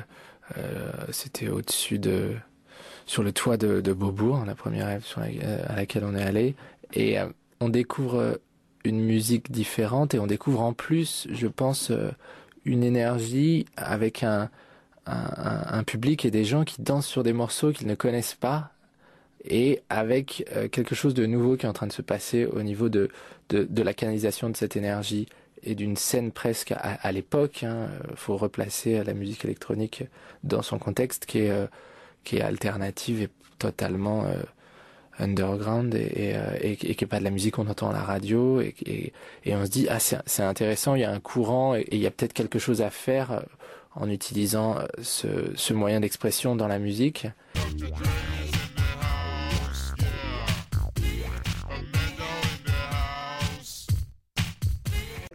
euh, 0.59 0.93
c'était 1.11 1.49
au-dessus 1.49 1.99
de 1.99 2.37
sur 3.07 3.23
le 3.23 3.33
toit 3.33 3.57
de, 3.57 3.81
Beaubourg, 3.93 4.45
la 4.45 4.55
première 4.55 4.87
rave 4.87 5.03
sur 5.03 5.23
à 5.23 5.77
laquelle 5.77 6.05
on 6.05 6.15
est 6.15 6.23
allé, 6.23 6.55
et 6.93 7.17
on 7.59 7.71
découvre 7.71 8.39
une 8.85 9.01
musique 9.01 9.51
différente 9.51 10.13
et 10.13 10.19
on 10.19 10.27
découvre 10.27 10.61
en 10.61 10.75
plus, 10.75 11.27
je 11.31 11.47
pense, 11.47 11.91
une 12.67 12.85
énergie 12.85 13.65
avec 13.79 14.23
un 14.25 14.51
public 15.87 16.27
et 16.27 16.31
des 16.31 16.45
gens 16.45 16.65
qui 16.65 16.83
dansent 16.83 17.07
sur 17.07 17.23
des 17.23 17.33
morceaux 17.33 17.73
qu'ils 17.73 17.87
ne 17.87 17.95
connaissent 17.95 18.35
pas 18.35 18.73
et 19.45 19.81
avec 19.89 20.45
euh, 20.55 20.69
quelque 20.69 20.95
chose 20.95 21.15
de 21.15 21.27
nouveau 21.27 21.57
qui 21.57 21.67
est 21.67 21.69
en 21.69 21.73
train 21.73 21.87
de 21.87 21.93
se 21.93 22.03
passer 22.03 22.47
au 22.47 22.63
niveau 22.63 22.89
de, 22.89 23.09
de, 23.51 23.83
la 23.83 23.95
canalisation 23.95 24.51
de 24.51 24.57
cette 24.57 24.77
énergie 24.77 25.27
et 25.63 25.75
d'une 25.75 25.97
scène 25.97 26.33
presque 26.33 26.73
à, 26.73 27.13
l'époque. 27.13 27.63
Il 27.63 28.17
faut 28.17 28.37
replacer 28.37 29.03
la 29.05 29.15
musique 29.15 29.45
électronique 29.45 30.05
dans 30.45 30.63
son 30.63 30.79
contexte 30.79 31.27
qui 31.27 31.41
est, 31.41 31.51
euh, 31.51 31.67
qui 32.25 32.37
est 32.37 32.43
alternative 32.43 33.23
et 33.23 33.29
totalement 33.59 34.25
euh, 34.25 34.43
underground 35.19 35.95
et, 35.95 36.33
euh, 36.35 36.75
qui 36.75 36.91
est 36.91 37.07
pas 37.07 37.19
de 37.19 37.25
la 37.25 37.31
musique 37.31 37.55
qu'on 37.55 37.69
entend 37.69 37.91
à 37.91 37.93
la 37.93 38.03
radio 38.03 38.61
et, 38.61 39.13
on 39.47 39.65
se 39.65 39.71
dit 39.71 39.87
ah 39.91 39.99
c'est 39.99 40.43
intéressant 40.43 40.95
il 40.95 41.03
y 41.03 41.05
a 41.05 41.11
un 41.11 41.21
courant 41.21 41.75
et, 41.75 41.87
il 41.91 41.99
y 41.99 42.07
a 42.07 42.11
peut-être 42.11 42.33
quelque 42.33 42.59
chose 42.59 42.83
à 42.83 42.91
faire 42.91 43.33
euh, 43.33 43.41
en 43.95 44.09
utilisant 44.09 44.77
euh, 44.79 45.53
ce 45.55 45.73
moyen 45.73 46.01
d'expression 46.01 46.55
dans 46.55 46.69
la 46.69 46.79
musique. 46.79 47.27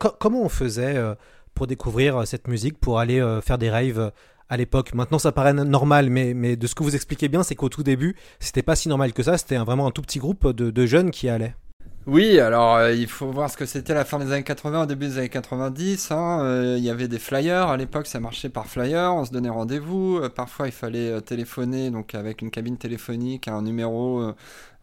Co- 0.04 0.16
comment 0.20 0.42
on 0.42 0.50
faisait 0.50 0.98
euh, 0.98 1.16
pour 1.54 1.66
découvrir 1.66 2.18
euh, 2.18 2.26
cette 2.26 2.50
musique, 2.50 2.78
pour 2.78 3.00
aller 3.00 3.22
euh, 3.22 3.40
faire 3.40 3.58
des 3.58 3.70
raves 3.70 4.12
à 4.50 4.58
l'époque? 4.58 4.94
Maintenant, 4.94 5.18
ça 5.18 5.32
paraît 5.32 5.54
normal, 5.54 6.10
mais, 6.10 6.34
mais 6.34 6.58
de 6.58 6.68
ce 6.68 6.76
que 6.76 6.84
vous 6.84 6.94
expliquez 6.94 7.30
bien, 7.30 7.42
c'est 7.42 7.56
qu'au 7.56 7.70
tout 7.70 7.84
début, 7.84 8.18
c'était 8.42 8.64
pas 8.64 8.76
si 8.76 8.90
normal 8.90 9.14
que 9.14 9.24
ça. 9.24 9.38
C'était 9.38 9.56
vraiment 9.56 9.88
un 9.88 9.92
tout 9.92 10.02
petit 10.02 10.20
groupe 10.20 10.50
de, 10.52 10.72
de 10.72 10.86
jeunes 10.86 11.10
qui 11.10 11.30
allaient. 11.30 11.56
Oui, 12.06 12.38
alors 12.40 12.76
euh, 12.76 12.92
il 12.94 13.08
faut 13.08 13.32
voir 13.32 13.50
ce 13.50 13.56
que 13.56 13.66
c'était 13.66 13.94
la 13.94 14.04
fin 14.04 14.20
des 14.20 14.30
années 14.34 14.44
80, 14.44 14.84
au 14.84 14.86
début 14.86 15.08
des 15.08 15.18
années 15.20 15.30
90. 15.30 16.12
hein, 16.12 16.42
euh, 16.44 16.76
il 16.78 16.84
y 16.84 16.90
avait 16.90 17.08
des 17.08 17.18
flyers, 17.18 17.70
à 17.70 17.78
l'époque 17.78 18.08
ça 18.08 18.20
marchait 18.20 18.50
par 18.50 18.68
flyer, 18.68 19.16
on 19.16 19.24
se 19.24 19.32
donnait 19.32 19.48
rendez-vous. 19.50 20.18
euh, 20.18 20.28
parfois 20.28 20.68
il 20.68 20.74
fallait 20.74 21.22
téléphoner, 21.22 21.92
donc 21.92 22.14
avec 22.14 22.42
une 22.42 22.52
cabine 22.52 22.78
téléphonique, 22.78 23.48
un 23.48 23.62
numéro, 23.62 24.22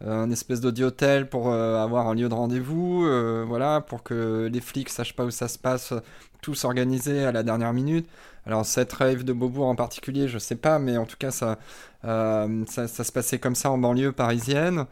un 0.03 0.31
espèce 0.31 0.61
d'audiotel 0.61 1.29
pour 1.29 1.53
avoir 1.53 2.07
un 2.07 2.15
lieu 2.15 2.27
de 2.27 2.33
rendez-vous, 2.33 3.05
voilà, 3.47 3.81
pour 3.81 4.01
que 4.03 4.49
les 4.51 4.61
flics 4.61 4.89
sachent 4.89 5.15
pas 5.15 5.25
où 5.25 5.31
ça 5.31 5.47
se 5.47 5.59
passe, 5.59 5.93
tout 6.41 6.55
s'organiser 6.55 7.23
à 7.23 7.31
la 7.31 7.43
dernière 7.43 7.73
minute. 7.73 8.07
Alors 8.45 8.65
cette 8.65 8.91
rave 8.93 9.23
de 9.23 9.33
Beaubourg 9.33 9.67
en 9.67 9.75
particulier, 9.75 10.27
je 10.27 10.39
sais 10.39 10.55
pas, 10.55 10.79
mais 10.79 10.97
en 10.97 11.05
tout 11.05 11.17
cas 11.17 11.29
ça, 11.31 11.59
euh, 12.05 12.63
ça, 12.67 12.87
se 12.87 13.11
passait 13.11 13.37
comme 13.37 13.53
ça 13.53 13.69
en 13.69 13.77
banlieue 13.77 14.11
parisienne. 14.11 14.85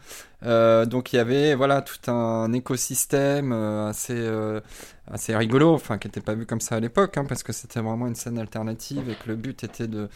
Euh, 0.46 0.86
donc 0.86 1.12
il 1.12 1.15
y 1.15 1.20
avait 1.20 1.56
voilà 1.56 1.82
tout 1.82 2.12
un 2.12 2.53
écosystème 2.53 3.51
euh, 3.51 4.62
assez 5.12 5.36
rigolo, 5.36 5.74
enfin 5.74 5.98
qui 5.98 6.08
n'était 6.08 6.22
pas 6.22 6.36
vu 6.36 6.46
comme 6.46 6.62
ça 6.62 6.75
à 6.75 6.79
l'époque, 6.79 7.18
hein, 7.18 7.25
parce 7.27 7.41
que 7.41 7.51
c'était 7.51 7.79
vraiment 7.79 8.08
une 8.08 8.15
scène 8.15 8.38
alternative 8.38 9.10
et 9.10 9.15
que 9.15 9.29
le 9.29 9.36
but 9.36 9.63
était 9.63 9.88
de 9.88 10.10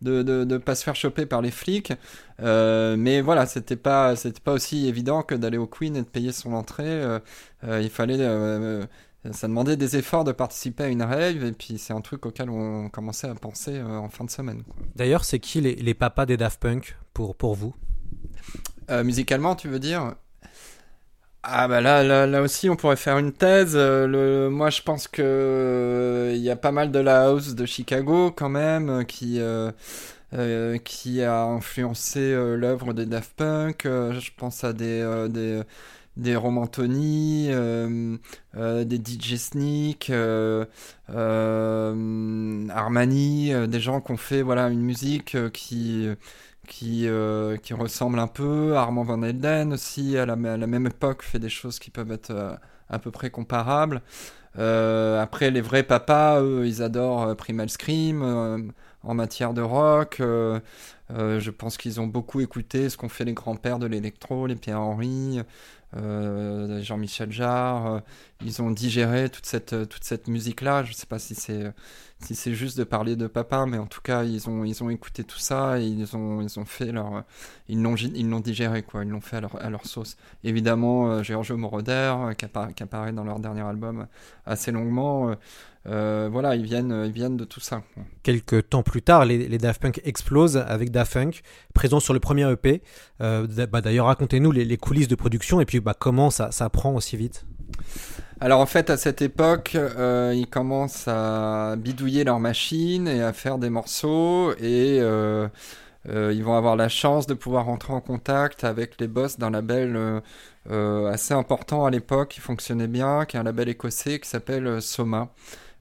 de, 0.00 0.58
pas 0.58 0.76
se 0.76 0.84
faire 0.84 0.94
choper 0.96 1.26
par 1.26 1.42
les 1.42 1.50
flics. 1.50 1.92
Mais 2.38 3.20
voilà, 3.20 3.46
c'était 3.46 3.76
pas 3.76 4.16
c'était 4.16 4.40
pas 4.40 4.52
aussi 4.52 4.88
évident 4.88 5.22
que 5.22 5.34
d'aller 5.34 5.58
au 5.58 5.66
Queen 5.66 5.96
et 5.96 6.02
de 6.02 6.06
payer 6.06 6.32
son 6.32 6.54
entrée. 6.54 7.02
Il 7.64 7.90
fallait 7.90 8.16
ça 9.32 9.48
demandait 9.48 9.76
des 9.76 9.96
efforts 9.96 10.24
de 10.24 10.32
participer 10.32 10.84
à 10.84 10.88
une 10.88 11.02
rave 11.02 11.44
et 11.44 11.52
puis 11.52 11.78
c'est 11.78 11.92
un 11.92 12.00
truc 12.00 12.24
auquel 12.24 12.50
on 12.50 12.88
commençait 12.88 13.28
à 13.28 13.34
penser 13.34 13.76
euh, 13.76 13.98
en 13.98 14.08
fin 14.08 14.24
de 14.24 14.30
semaine. 14.30 14.62
D'ailleurs, 14.96 15.24
c'est 15.24 15.38
qui 15.38 15.60
les, 15.60 15.74
les 15.74 15.94
papas 15.94 16.24
des 16.26 16.36
Daft 16.36 16.60
Punk 16.60 16.96
pour, 17.12 17.34
pour 17.34 17.54
vous? 17.54 17.74
Euh, 18.90 19.04
musicalement, 19.04 19.54
tu 19.54 19.68
veux 19.68 19.80
dire? 19.80 20.14
Ah 21.42 21.68
bah 21.68 21.80
là, 21.80 22.02
là, 22.02 22.26
là 22.26 22.42
aussi, 22.42 22.68
on 22.68 22.76
pourrait 22.76 22.96
faire 22.96 23.18
une 23.18 23.32
thèse. 23.32 23.74
Euh, 23.74 24.06
le, 24.06 24.50
moi, 24.50 24.70
je 24.70 24.82
pense 24.82 25.08
que 25.08 26.32
il 26.34 26.40
y 26.40 26.50
a 26.50 26.56
pas 26.56 26.72
mal 26.72 26.90
de 26.90 26.98
la 26.98 27.26
house 27.26 27.54
de 27.54 27.64
Chicago 27.64 28.32
quand 28.32 28.48
même 28.48 29.04
qui 29.06 29.40
euh, 29.40 29.70
euh, 30.34 30.78
qui 30.78 31.22
a 31.22 31.44
influencé 31.44 32.32
l'œuvre 32.34 32.92
des 32.92 33.06
Daft 33.06 33.32
Punk. 33.36 33.82
Je 33.84 34.30
pense 34.36 34.64
à 34.64 34.72
des 34.72 35.26
des 35.30 35.62
des 36.18 36.36
Romantoni, 36.36 37.46
euh, 37.50 38.16
euh, 38.56 38.84
des 38.84 38.96
DJ 38.96 39.36
Sneak, 39.36 40.10
euh, 40.10 40.64
Armani, 42.68 43.52
des 43.68 43.80
gens 43.80 44.00
qui 44.00 44.12
ont 44.12 44.16
fait 44.16 44.42
voilà 44.42 44.68
une 44.68 44.82
musique 44.82 45.36
qui 45.52 46.08
qui, 46.66 47.08
qui 47.62 47.74
ressemble 47.74 48.18
un 48.18 48.26
peu. 48.26 48.76
Armand 48.76 49.04
Van 49.04 49.22
Helden 49.22 49.72
aussi, 49.72 50.18
à 50.18 50.26
la, 50.26 50.36
même 50.36 50.86
époque, 50.86 51.22
fait 51.22 51.38
des 51.38 51.48
choses 51.48 51.78
qui 51.78 51.90
peuvent 51.90 52.12
être 52.12 52.58
à 52.90 52.98
peu 52.98 53.10
près 53.10 53.30
comparables. 53.30 54.02
Après, 54.54 55.50
les 55.50 55.62
vrais 55.62 55.84
papas, 55.84 56.42
eux, 56.42 56.66
ils 56.66 56.82
adorent 56.82 57.34
Primal 57.36 57.70
Scream 57.70 58.72
en 59.02 59.14
matière 59.14 59.54
de 59.54 59.62
rock. 59.62 60.16
Je 60.18 61.50
pense 61.50 61.78
qu'ils 61.78 62.02
ont 62.02 62.06
beaucoup 62.06 62.40
écouté 62.40 62.90
ce 62.90 62.98
qu'ont 62.98 63.08
fait 63.08 63.24
les 63.24 63.32
grands-pères 63.32 63.78
de 63.78 63.86
l'électro, 63.86 64.46
les 64.46 64.56
Pierre 64.56 64.82
Henry, 64.82 65.38
euh, 65.38 65.42
Jean-Michel 65.94 67.32
Jarre. 67.32 67.86
euh, 67.86 68.00
ils 68.44 68.62
ont 68.62 68.70
digéré 68.70 69.30
toute 69.30 69.46
cette, 69.46 69.88
toute 69.88 70.04
cette 70.04 70.28
musique-là. 70.28 70.84
Je 70.84 70.92
sais 70.92 71.06
pas 71.06 71.18
si 71.18 71.34
c'est 71.34 71.72
si 72.20 72.34
c'est 72.34 72.54
juste 72.54 72.76
de 72.76 72.84
parler 72.84 73.14
de 73.16 73.28
papa, 73.28 73.64
mais 73.66 73.78
en 73.78 73.86
tout 73.86 74.00
cas, 74.00 74.24
ils 74.24 74.48
ont, 74.50 74.64
ils 74.64 74.82
ont 74.82 74.90
écouté 74.90 75.22
tout 75.22 75.38
ça 75.38 75.78
et 75.80 75.84
ils 75.86 76.16
ont, 76.16 76.40
ils 76.40 76.58
ont 76.58 76.64
fait 76.64 76.90
leur, 76.90 77.22
ils 77.68 77.80
l'ont, 77.80 77.94
ils 77.94 78.28
l'ont 78.28 78.40
digéré, 78.40 78.82
quoi. 78.82 79.04
Ils 79.04 79.10
l'ont 79.10 79.20
fait 79.20 79.36
à 79.36 79.40
leur, 79.40 79.64
à 79.64 79.70
leur 79.70 79.86
sauce. 79.86 80.16
Évidemment, 80.42 81.10
euh, 81.10 81.22
Giorgio 81.22 81.56
Moroder, 81.56 82.14
euh, 82.18 82.34
qui 82.34 82.44
apparaît 82.44 83.12
dans 83.12 83.24
leur 83.24 83.38
dernier 83.38 83.62
album 83.62 84.06
assez 84.46 84.72
longuement. 84.72 85.34
Euh, 85.88 86.28
voilà, 86.30 86.54
ils 86.54 86.64
viennent, 86.64 87.04
ils 87.06 87.12
viennent 87.12 87.36
de 87.36 87.44
tout 87.44 87.60
ça. 87.60 87.82
Quelques 88.22 88.68
temps 88.68 88.82
plus 88.82 89.02
tard, 89.02 89.24
les, 89.24 89.48
les 89.48 89.58
Daft 89.58 89.80
Punk 89.80 90.00
explosent 90.04 90.56
avec 90.56 90.90
Daft 90.90 91.14
Punk, 91.14 91.42
présent 91.74 92.00
sur 92.00 92.14
le 92.14 92.20
premier 92.20 92.50
EP. 92.50 92.82
Euh, 93.20 93.46
bah, 93.70 93.80
D'ailleurs, 93.80 94.06
racontez-nous 94.06 94.52
les, 94.52 94.64
les 94.64 94.76
coulisses 94.76 95.08
de 95.08 95.14
production 95.14 95.60
et 95.60 95.64
puis 95.64 95.80
bah, 95.80 95.94
comment 95.98 96.30
ça, 96.30 96.50
ça 96.50 96.68
prend 96.68 96.94
aussi 96.94 97.16
vite. 97.16 97.46
Alors 98.40 98.60
en 98.60 98.66
fait, 98.66 98.88
à 98.88 98.96
cette 98.96 99.20
époque, 99.20 99.72
euh, 99.74 100.32
ils 100.36 100.46
commencent 100.46 101.08
à 101.08 101.74
bidouiller 101.76 102.22
leur 102.22 102.38
machine 102.38 103.08
et 103.08 103.20
à 103.20 103.32
faire 103.32 103.58
des 103.58 103.68
morceaux 103.68 104.52
et 104.52 105.00
euh, 105.00 105.48
euh, 106.08 106.32
ils 106.32 106.44
vont 106.44 106.54
avoir 106.56 106.76
la 106.76 106.88
chance 106.88 107.26
de 107.26 107.34
pouvoir 107.34 107.64
rentrer 107.64 107.92
en 107.92 108.00
contact 108.00 108.62
avec 108.62 109.00
les 109.00 109.08
boss 109.08 109.38
d'un 109.38 109.50
label 109.50 110.22
assez 110.70 111.34
important 111.34 111.86
à 111.86 111.90
l'époque 111.90 112.28
qui 112.28 112.40
fonctionnait 112.40 112.88
bien, 112.88 113.24
qui 113.24 113.36
est 113.36 113.40
un 113.40 113.42
label 113.42 113.68
écossais 113.70 114.20
qui 114.20 114.28
s'appelle 114.28 114.80
Soma. 114.82 115.30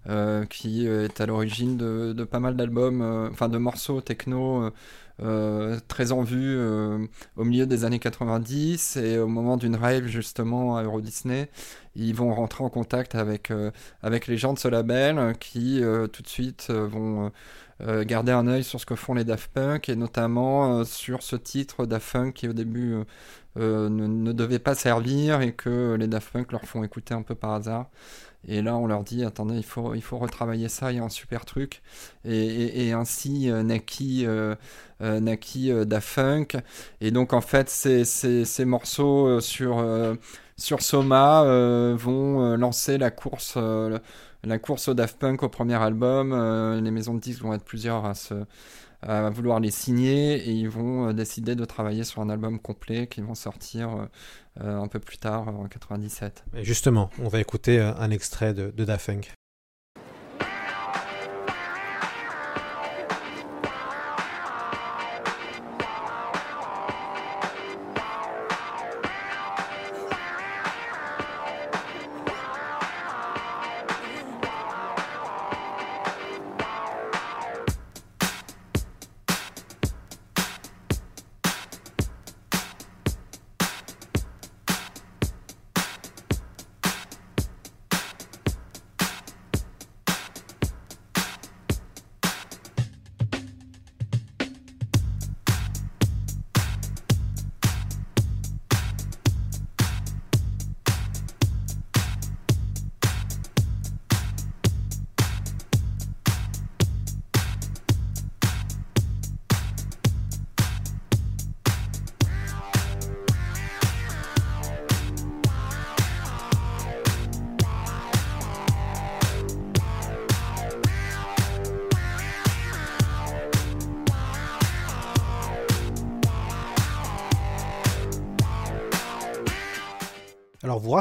Euh, 0.10 0.46
qui 0.46 0.88
euh, 0.88 1.04
est 1.04 1.20
à 1.20 1.26
l'origine 1.26 1.76
de, 1.76 2.24
pas 2.24 2.40
mal 2.40 2.56
d'albums, 2.56 3.02
euh, 3.02 3.30
enfin 3.30 3.50
de 3.50 3.58
morceaux 3.58 4.00
techno 4.00 4.72
très 5.88 6.12
en 6.12 6.22
vue 6.22 6.60
au 7.38 7.44
milieu 7.44 7.66
des 7.66 7.86
années 7.86 7.98
90 7.98 8.98
et 8.98 9.18
au 9.18 9.26
moment 9.26 9.58
d'une 9.58 9.76
rave 9.76 10.06
justement 10.06 10.78
à 10.78 10.84
Euro 10.84 11.02
Disney 11.02 11.50
ils 11.96 12.14
vont 12.14 12.36
rentrer 12.36 12.64
en 12.64 12.70
contact 12.70 13.16
avec, 13.16 13.52
avec 14.04 14.28
les 14.28 14.38
gens 14.38 14.54
de 14.54 14.60
ce 14.60 14.68
label 14.68 15.34
qui 15.40 15.82
tout 16.14 16.22
de 16.22 16.28
suite 16.28 16.70
vont 16.70 17.32
garder 17.82 18.32
un 18.32 18.46
œil 18.46 18.64
sur 18.64 18.80
ce 18.80 18.86
que 18.86 18.94
font 18.94 19.16
les 19.16 19.24
Daft 19.24 19.52
Punk 19.52 19.90
et 19.90 19.96
notamment 19.96 20.84
sur 20.86 21.24
ce 21.24 21.36
titre 21.36 21.88
Daft 21.88 22.14
Punk 22.14 22.34
qui 22.36 22.48
au 22.48 22.54
début 22.54 22.98
ne, 23.56 23.88
ne 23.90 24.32
devait 24.32 24.60
pas 24.60 24.76
servir 24.76 25.42
et 25.42 25.54
que 25.54 25.96
les 26.00 26.06
Daft 26.06 26.32
Punk 26.32 26.52
leur 26.52 26.66
font 26.66 26.84
écouter 26.84 27.16
un 27.16 27.24
peu 27.24 27.34
par 27.34 27.54
hasard. 27.54 27.88
Et 28.48 28.62
là, 28.62 28.78
on 28.78 28.88
leur 28.88 29.04
dit, 29.04 29.24
attendez, 29.26 29.56
il 29.56 29.66
faut, 29.66 29.94
il 29.94 30.02
faut 30.02 30.18
retravailler 30.18 30.70
ça, 30.70 30.92
il 30.92 30.98
y 30.98 31.00
a 31.00 31.04
un 31.04 31.10
super 31.10 31.44
truc. 31.46 31.82
Et, 32.24 32.94
ainsi 32.94 33.52
euh, 33.52 33.62
naquit, 33.64 34.26
euh, 34.26 34.56
euh, 35.02 35.20
euh, 35.22 35.86
Daft 35.86 36.16
Punk. 36.16 36.58
Et 37.02 37.12
donc, 37.12 37.34
en 37.34 37.42
fait, 37.42 37.70
ces, 37.70 38.06
ces, 38.06 38.66
morceaux 38.66 39.28
euh, 39.28 39.40
sur, 39.42 39.86
sur 40.56 40.82
Soma 40.82 41.44
vont 41.96 42.56
lancer 42.56 42.98
la 42.98 43.12
course, 43.12 43.58
la 44.44 44.60
course 44.60 44.88
au 44.88 44.94
Daft 44.94 45.20
Punk 45.20 45.44
au 45.44 45.50
premier 45.50 45.76
album. 45.76 46.34
Les 46.82 46.92
maisons 46.92 47.16
de 47.16 47.20
disques 47.20 47.42
vont 47.42 47.54
être 47.54 47.66
plusieurs 47.66 48.06
à, 48.06 48.14
se, 48.14 48.34
à 49.02 49.30
vouloir 49.30 49.60
les 49.60 49.72
signer 49.72 50.36
et 50.36 50.52
ils 50.52 50.70
vont 50.70 51.10
euh, 51.10 51.14
décider 51.14 51.56
de 51.56 51.66
travailler 51.66 52.04
sur 52.04 52.22
un 52.22 52.30
album 52.30 52.60
complet 52.60 53.08
qui 53.08 53.22
vont 53.22 53.36
sortir 53.36 53.90
euh, 53.90 54.06
euh, 54.62 54.80
un 54.80 54.88
peu 54.88 55.00
plus 55.00 55.18
tard, 55.18 55.48
en 55.48 55.68
97. 55.68 56.46
Et 56.56 56.64
justement, 56.64 57.10
on 57.20 57.28
va 57.28 57.40
écouter 57.40 57.80
un 57.80 58.10
extrait 58.10 58.54
de, 58.54 58.72
de 58.72 58.86
Daft 58.86 59.06
Punk. 59.06 59.32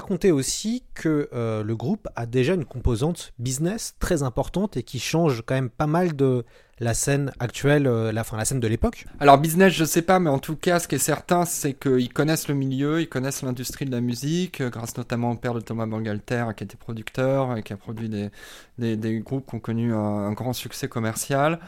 Racontez 0.06 0.30
aussi 0.30 0.84
que 0.94 1.28
euh, 1.32 1.64
le 1.64 1.74
groupe 1.74 2.06
a 2.14 2.26
déjà 2.26 2.54
une 2.54 2.64
composante 2.64 3.32
business 3.40 3.96
très 3.98 4.22
importante 4.22 4.76
et 4.76 4.84
qui 4.84 5.00
change 5.00 5.42
quand 5.44 5.56
même 5.56 5.68
pas 5.68 5.88
mal 5.88 6.14
de 6.14 6.44
la 6.78 6.94
scène 6.94 7.32
actuelle, 7.40 7.88
euh, 7.88 8.12
la, 8.12 8.22
fin, 8.22 8.36
la 8.36 8.44
scène 8.44 8.60
de 8.60 8.68
l'époque. 8.68 9.04
Alors 9.18 9.36
business, 9.36 9.72
je 9.72 9.84
sais 9.84 10.02
pas, 10.02 10.20
mais 10.20 10.30
en 10.30 10.38
tout 10.38 10.54
cas, 10.54 10.78
ce 10.78 10.86
qui 10.86 10.94
est 10.94 10.98
certain, 10.98 11.44
c'est 11.44 11.72
qu'ils 11.72 12.12
connaissent 12.12 12.46
le 12.46 12.54
milieu, 12.54 13.00
ils 13.00 13.08
connaissent 13.08 13.42
l'industrie 13.42 13.84
de 13.84 13.90
la 13.90 14.00
musique, 14.00 14.60
euh, 14.60 14.70
grâce 14.70 14.96
notamment 14.96 15.32
au 15.32 15.34
père 15.34 15.54
de 15.54 15.60
Thomas 15.60 15.86
Bangalter, 15.86 16.44
qui 16.56 16.62
était 16.62 16.76
producteur 16.76 17.56
et 17.56 17.64
qui 17.64 17.72
a 17.72 17.76
produit 17.76 18.08
des, 18.08 19.18
groupes 19.18 19.48
qui 19.48 19.56
ont 19.56 19.60
connu 19.60 19.92
un, 19.92 19.98
un 19.98 20.32
grand 20.34 20.52
succès 20.52 20.86
commercial. 20.86 21.58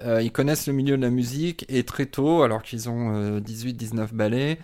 Euh, 0.00 0.20
ils 0.20 0.32
connaissent 0.32 0.66
le 0.66 0.74
milieu 0.74 0.98
de 0.98 1.02
la 1.02 1.10
musique 1.10 1.64
et 1.70 1.82
très 1.84 2.04
tôt, 2.04 2.42
alors 2.42 2.62
qu'ils 2.62 2.90
ont 2.90 3.38
18-19 3.38 4.12
ballets, 4.12 4.58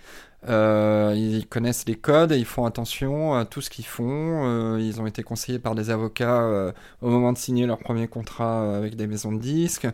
euh, 0.49 1.15
ils 1.17 1.47
connaissent 1.47 1.87
les 1.87 1.95
codes 1.95 2.33
et 2.33 2.39
ils 2.39 2.45
font 2.45 2.65
attention 2.65 3.35
à 3.35 3.45
tout 3.45 3.61
ce 3.61 3.71
qu'ils 3.71 3.87
font. 3.87 4.45
Euh, 4.45 4.81
ils 4.81 5.01
ont 5.01 5.07
été 5.07 5.23
conseillés 5.23 5.59
par 5.61 5.75
des 5.75 5.91
avocats 5.91 6.43
euh, 6.43 6.73
au 7.01 7.11
moment 7.11 7.33
de 7.33 7.39
signer 7.39 7.67
leur 7.67 7.79
premier 7.79 8.09
contrat 8.09 8.77
avec 8.77 8.97
des 8.97 9.07
maisons 9.07 9.33
de 9.33 9.41
disques. 9.41 9.87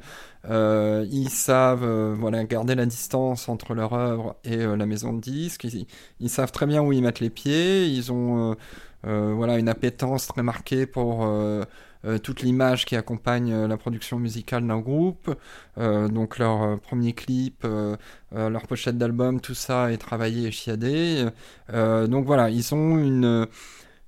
Euh, 0.48 1.06
ils 1.10 1.28
savent 1.30 1.84
euh, 1.84 2.14
voilà, 2.18 2.44
garder 2.44 2.74
la 2.74 2.86
distance 2.86 3.48
entre 3.48 3.74
leur 3.74 3.92
œuvre 3.92 4.36
et 4.44 4.56
euh, 4.58 4.76
la 4.76 4.86
maison 4.86 5.12
de 5.12 5.20
disques. 5.20 5.64
Ils, 5.64 5.86
ils 6.20 6.30
savent 6.30 6.52
très 6.52 6.66
bien 6.66 6.82
où 6.82 6.92
ils 6.92 7.02
mettent 7.02 7.20
les 7.20 7.30
pieds. 7.30 7.86
Ils 7.86 8.12
ont 8.12 8.56
voilà, 9.02 9.58
une 9.58 9.68
appétence 9.68 10.26
très 10.26 10.42
marquée 10.42 10.86
pour 10.86 11.26
euh, 12.08 12.18
toute 12.18 12.42
l'image 12.42 12.86
qui 12.86 12.96
accompagne 12.96 13.52
euh, 13.52 13.68
la 13.68 13.76
production 13.76 14.18
musicale 14.18 14.66
d'un 14.66 14.78
groupe. 14.78 15.34
Euh, 15.76 16.08
donc 16.08 16.38
leur 16.38 16.80
premier 16.80 17.12
clip, 17.12 17.66
leur 18.32 18.66
pochette 18.66 18.98
d'album, 18.98 19.40
tout 19.40 19.54
ça 19.54 19.92
est 19.92 19.98
travaillé 19.98 20.48
et 20.48 20.50
chiadé. 20.50 21.26
Donc 21.72 22.24
voilà, 22.24 22.50
ils 22.50 22.74
ont 22.74 22.98
une, 22.98 23.46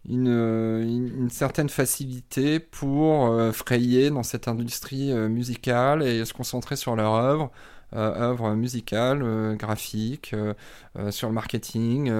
une, 0.08 1.28
certaine 1.30 1.68
facilité 1.68 2.60
pour 2.60 3.32
frayer 3.52 4.10
dans 4.10 4.22
cette 4.22 4.48
industrie 4.48 5.12
musicale 5.28 6.02
et 6.02 6.24
se 6.24 6.32
concentrer 6.32 6.76
sur 6.76 6.96
leur 6.96 7.14
œuvre. 7.14 7.50
Euh, 7.96 8.30
œuvre 8.30 8.54
musicale, 8.54 9.20
euh, 9.24 9.56
graphique, 9.56 10.32
euh, 10.32 11.10
sur 11.10 11.26
le 11.28 11.34
marketing, 11.34 12.12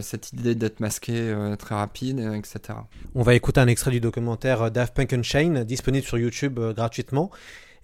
cette 0.00 0.32
idée 0.32 0.54
d'être 0.54 0.80
masqué 0.80 1.34
très 1.58 1.74
rapide, 1.74 2.18
etc. 2.20 2.78
On 3.14 3.22
va 3.22 3.34
écouter 3.34 3.60
un 3.60 3.68
extrait 3.68 3.90
du 3.90 4.00
documentaire 4.00 4.70
Daft 4.70 4.94
Punk 4.94 5.12
Unchained, 5.12 5.64
disponible 5.64 6.04
sur 6.04 6.18
YouTube 6.18 6.58
gratuitement, 6.74 7.30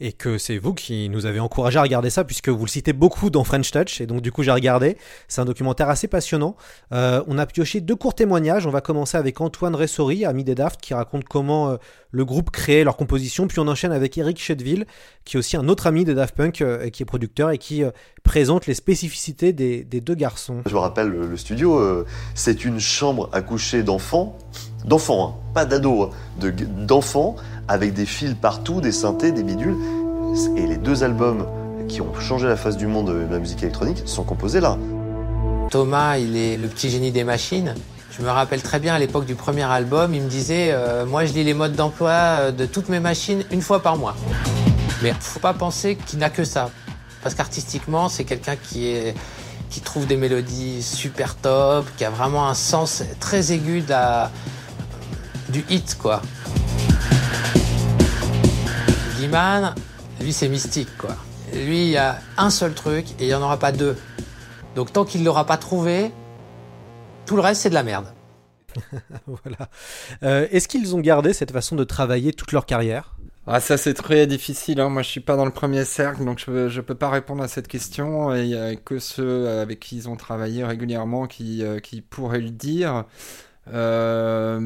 et 0.01 0.13
que 0.13 0.39
c'est 0.39 0.59
vous 0.59 0.75
qui 0.75 1.09
nous 1.09 1.27
avez 1.27 1.41
encouragé 1.41 1.79
à 1.79 1.83
regarder 1.83 2.11
ça, 2.11 2.25
puisque 2.25 2.49
vous 2.49 2.65
le 2.65 2.71
citez 2.71 2.93
beaucoup 2.93 3.31
dans 3.31 3.45
French 3.45 3.71
Touch, 3.71 4.01
et 4.01 4.07
donc 4.07 4.23
du 4.23 4.33
coup 4.33 4.43
j'ai 4.43 4.51
regardé. 4.51 4.97
C'est 5.29 5.41
un 5.41 5.45
documentaire 5.45 5.89
assez 5.89 6.09
passionnant. 6.09 6.57
Euh, 6.93 7.23
on 7.27 7.39
a 7.39 7.47
pioché 7.47 7.81
deux 7.81 7.97
courts 7.97 8.15
témoignages. 8.15 8.67
On 8.67 8.71
va 8.71 8.81
commencer 8.81 9.17
avec 9.17 9.41
Antoine 9.41 9.75
Ressori, 9.75 10.25
ami 10.25 10.45
des 10.45 10.55
Daft, 10.55 10.81
qui 10.81 10.95
raconte 10.95 11.25
comment 11.25 11.71
euh, 11.71 11.77
le 12.13 12.25
groupe 12.25 12.51
créait 12.51 12.85
leur 12.85 12.97
composition, 12.97 13.47
puis 13.47 13.59
on 13.61 13.69
enchaîne 13.69 13.93
avec 13.93 14.17
Eric 14.19 14.39
Chedville, 14.39 14.87
qui 15.25 15.37
est 15.37 15.39
aussi 15.39 15.57
un 15.57 15.69
autre 15.69 15.87
ami 15.87 16.05
des 16.05 16.15
Daft 16.15 16.35
Punk, 16.35 16.61
euh, 16.61 16.89
qui 16.91 17.03
est 17.03 17.07
producteur, 17.07 17.51
et 17.51 17.59
qui 17.59 17.85
euh, 17.85 17.91
présente 18.23 18.67
les 18.67 18.75
spécificités 18.75 19.53
des, 19.53 19.85
deux 19.85 20.15
garçons. 20.15 20.63
Je 20.67 20.75
me 20.75 20.79
rappelle 20.79 21.09
le, 21.09 21.37
studio, 21.37 22.05
c'est 22.35 22.65
une 22.65 22.81
chambre 22.81 23.29
à 23.33 23.43
coucher 23.43 23.83
d'enfants, 23.83 24.37
d'enfants, 24.85 25.29
hein, 25.39 25.41
pas 25.55 25.65
d'ados, 25.65 26.09
hein, 26.09 26.17
de- 26.41 26.51
d'enfants, 26.51 27.37
avec 27.69 27.93
des 27.95 28.07
fils 28.07 28.35
partout, 28.41 28.81
des 28.81 28.93
synthés, 28.93 29.33
des 29.33 29.43
bidules. 29.43 29.77
Et 30.57 30.67
les 30.67 30.77
deux 30.77 31.03
albums 31.05 31.47
qui 31.89 32.01
ont 32.01 32.15
changé 32.21 32.47
la 32.47 32.57
face 32.57 32.77
du 32.77 32.87
monde 32.87 33.09
de 33.09 33.27
la 33.33 33.39
musique 33.39 33.63
électronique 33.63 34.03
sont 34.07 34.23
composés 34.23 34.61
là. 34.61 34.77
Thomas, 35.71 36.19
il 36.19 36.37
est 36.37 36.57
le 36.57 36.69
petit 36.69 36.91
génie 36.91 37.11
des 37.13 37.25
machines. 37.25 37.75
Je 38.17 38.23
me 38.23 38.29
rappelle 38.31 38.61
très 38.63 38.81
bien 38.81 38.95
à 38.95 38.99
l'époque 38.99 39.25
du 39.25 39.35
premier 39.35 39.63
album, 39.63 40.15
il 40.15 40.23
me 40.23 40.29
disait 40.29 40.71
euh, 40.73 41.07
Moi, 41.07 41.25
je 41.27 41.33
lis 41.33 41.45
les 41.45 41.55
modes 41.55 41.75
d'emploi 41.75 42.11
euh, 42.11 42.51
de 42.53 42.67
toutes 42.67 42.89
mes 42.89 43.01
machines 43.01 43.45
une 43.51 43.63
fois 43.63 43.81
par 43.83 43.97
mois. 43.97 44.15
Mais 45.03 45.13
faut 45.19 45.41
pas 45.41 45.55
penser 45.55 45.97
qu'il 46.07 46.19
n'a 46.19 46.29
que 46.31 46.45
ça. 46.45 46.71
Parce 47.23 47.35
qu'artistiquement, 47.35 48.09
c'est 48.09 48.25
quelqu'un 48.25 48.57
qui, 48.57 48.95
qui 49.71 49.81
trouve 49.81 50.07
des 50.07 50.17
mélodies 50.17 50.83
super 50.83 51.37
top, 51.37 51.87
qui 51.97 52.05
a 52.05 52.11
vraiment 52.11 52.49
un 52.49 52.55
sens 52.55 53.03
très 53.21 53.53
aigu 53.53 53.81
de 53.83 53.91
la- 53.91 54.31
du 55.51 55.65
hit, 55.69 55.97
quoi. 55.99 56.23
Guiman, 59.19 59.75
lui, 60.21 60.33
c'est 60.33 60.49
mystique, 60.49 60.97
quoi. 60.97 61.17
Lui, 61.53 61.83
il 61.83 61.89
y 61.89 61.97
a 61.97 62.19
un 62.37 62.51
seul 62.51 62.75
truc 62.75 63.07
et 63.19 63.25
il 63.25 63.27
n'y 63.27 63.35
en 63.35 63.43
aura 63.43 63.59
pas 63.59 63.73
deux. 63.73 63.97
Donc 64.75 64.93
tant 64.93 65.05
qu'il 65.05 65.21
ne 65.21 65.27
l'aura 65.27 65.47
pas 65.47 65.57
trouvé, 65.57 66.13
tout 67.27 67.37
le 67.37 67.43
reste 67.43 67.63
c'est 67.63 67.71
de 67.71 67.75
la 67.75 67.83
merde. 67.83 68.07
voilà. 69.27 69.69
Euh, 70.23 70.47
Est-ce 70.53 70.69
qu'ils 70.69 70.95
ont 70.95 71.01
gardé 71.01 71.33
cette 71.33 71.51
façon 71.51 71.75
de 71.75 71.85
travailler 71.85 72.33
toute 72.33 72.53
leur 72.53 72.67
carrière? 72.67 73.17
Ah, 73.47 73.59
ça 73.59 73.77
c'est 73.77 73.95
très 73.95 74.29
difficile. 74.29 74.81
Hein. 74.81 74.91
Moi, 74.91 75.03
je 75.03 75.09
suis 75.09 75.21
pas 75.21 75.35
dans 75.35 75.45
le 75.45 75.51
premier 75.51 75.85
cercle, 75.85 76.25
donc 76.25 76.39
je 76.39 76.69
je 76.69 76.81
peux 76.81 76.95
pas 76.95 77.11
répondre 77.11 77.43
à 77.43 77.49
cette 77.49 77.67
question. 77.67 78.33
Et 78.35 78.43
il 78.43 78.49
y 78.51 78.57
a 78.57 78.77
que 78.77 79.01
ceux 79.01 79.49
avec 79.49 79.81
qui 79.81 79.97
ils 79.97 80.09
ont 80.09 80.17
travaillé 80.17 80.65
régulièrement 80.65 81.27
qui 81.27 81.65
euh, 81.65 81.81
qui 81.81 82.01
pourraient 82.01 82.41
le 82.41 82.51
dire. 82.51 83.05
Euh, 83.73 84.59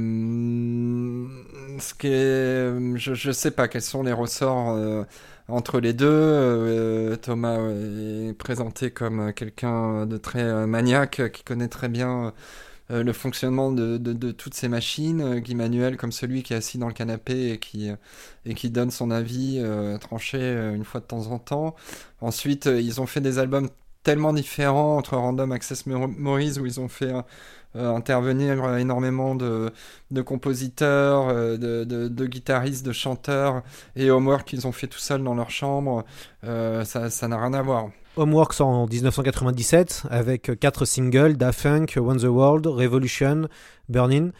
ce 1.79 1.95
qui 1.95 2.09
est, 2.09 2.97
je 2.97 3.14
je 3.14 3.33
sais 3.33 3.51
pas 3.51 3.69
quels 3.69 3.83
sont 3.83 4.03
les 4.03 4.12
ressorts 4.12 4.71
euh, 4.71 5.05
entre 5.49 5.81
les 5.81 5.93
deux. 5.93 6.07
Euh, 6.09 7.17
Thomas 7.17 7.59
est 7.59 8.33
présenté 8.35 8.90
comme 8.90 9.33
quelqu'un 9.33 10.07
de 10.07 10.17
très 10.17 10.67
maniaque 10.67 11.31
qui 11.33 11.45
connaît 11.45 11.69
très 11.69 11.88
bien 11.88 12.33
le 12.90 13.12
fonctionnement 13.14 13.73
de, 13.73 13.97
de, 13.97 14.31
toutes 14.33 14.55
ces 14.55 14.69
machines. 14.69 15.40
Guy 15.40 15.55
Manuel 15.55 15.97
comme 15.97 16.12
celui 16.12 16.43
qui 16.43 16.53
est 16.53 16.57
assis 16.57 16.79
dans 16.79 16.88
le 16.88 16.93
canapé 16.93 17.51
et 17.53 17.59
qui, 17.59 17.90
et 18.45 18.55
qui 18.55 18.71
donne 18.71 18.90
son 18.90 19.11
avis 19.11 19.62
tranché 20.01 20.38
une 20.75 20.85
fois 20.85 21.01
de 21.01 21.07
temps 21.07 21.29
en 21.29 21.38
temps. 21.38 21.75
Ensuite, 22.21 22.67
ils 22.67 23.01
ont 23.01 23.07
fait 23.07 23.21
des 23.21 23.38
albums 23.38 23.69
tellement 24.05 24.33
différents 24.33 24.97
entre 24.97 25.17
Random 25.17 25.51
Access 25.51 25.87
Memories 25.87 26.59
où 26.61 26.67
ils 26.67 26.79
ont 26.79 26.88
fait 26.88 27.12
euh, 27.12 27.23
intervenir 27.75 28.65
euh, 28.65 28.77
énormément 28.77 29.35
de, 29.35 29.73
de 30.11 30.23
compositeurs, 30.23 31.29
euh, 31.29 31.57
de, 31.57 31.85
de, 32.09 32.27
guitaristes, 32.27 32.87
de 32.87 32.93
chanteurs 32.93 33.63
et 33.97 34.11
Homework 34.11 34.47
qu'ils 34.47 34.67
ont 34.67 34.73
fait 34.73 34.87
tout 34.87 34.99
seuls 34.99 35.23
dans 35.23 35.35
leur 35.35 35.51
chambre. 35.51 36.05
Euh, 36.45 36.85
ça 36.85 37.11
ça 37.11 37.29
n'a 37.29 37.39
rien 37.39 37.55
à 37.55 37.63
voir. 37.63 37.89
Homeworks 38.17 38.61
en 38.61 38.87
1997 38.87 40.05
avec 40.09 40.53
quatre 40.61 40.85
singles 40.85 41.37
Daft 41.37 41.63
Punk, 41.63 41.99
One 42.01 42.19
the 42.19 42.25
World, 42.25 42.67
Revolution, 42.67 43.49
Burning, 43.89 44.31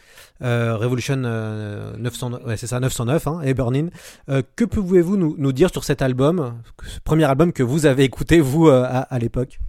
euh, 0.41 0.77
Revolution 0.77 1.21
euh, 1.25 1.95
900, 1.97 2.31
ouais, 2.45 2.55
c'est 2.55 2.67
ça 2.67 2.79
909 2.79 3.27
hein, 3.27 3.41
et 3.43 3.53
Burning. 3.53 3.89
Euh, 4.29 4.41
que 4.55 4.63
pouvez-vous 4.63 5.17
nous, 5.17 5.35
nous 5.37 5.51
dire 5.51 5.69
sur 5.71 5.83
cet 5.83 6.01
album, 6.01 6.55
premier 7.03 7.25
album 7.25 7.51
que 7.51 7.63
vous 7.63 7.85
avez 7.85 8.03
écouté 8.03 8.39
vous 8.39 8.67
euh, 8.67 8.85
à 8.87 9.19
l'époque? 9.19 9.59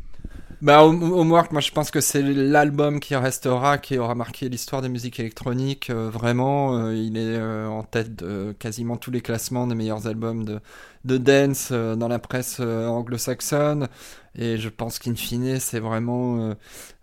Bah, 0.62 0.82
Home- 0.84 1.02
Homework, 1.12 1.52
moi 1.52 1.60
je 1.60 1.70
pense 1.70 1.90
que 1.90 2.00
c'est 2.00 2.22
l'album 2.22 2.98
qui 2.98 3.14
restera, 3.14 3.76
qui 3.76 3.98
aura 3.98 4.14
marqué 4.14 4.48
l'histoire 4.48 4.80
des 4.80 4.88
musiques 4.88 5.20
électroniques. 5.20 5.90
euh, 5.90 6.08
vraiment, 6.08 6.78
euh, 6.78 6.94
il 6.96 7.18
est 7.18 7.36
euh, 7.36 7.68
en 7.68 7.82
tête 7.82 8.16
de 8.16 8.54
quasiment 8.58 8.96
tous 8.96 9.10
les 9.10 9.20
classements 9.20 9.66
des 9.66 9.74
meilleurs 9.74 10.06
albums 10.06 10.44
de, 10.46 10.60
de 11.06 11.18
dance 11.18 11.68
euh, 11.72 11.96
dans 11.96 12.08
la 12.08 12.18
presse 12.18 12.58
euh, 12.60 12.86
anglo-saxonne. 12.86 13.88
Et 14.34 14.58
je 14.58 14.68
pense 14.68 14.98
qu'in 14.98 15.14
fine, 15.14 15.58
c'est 15.60 15.80
vraiment 15.80 16.54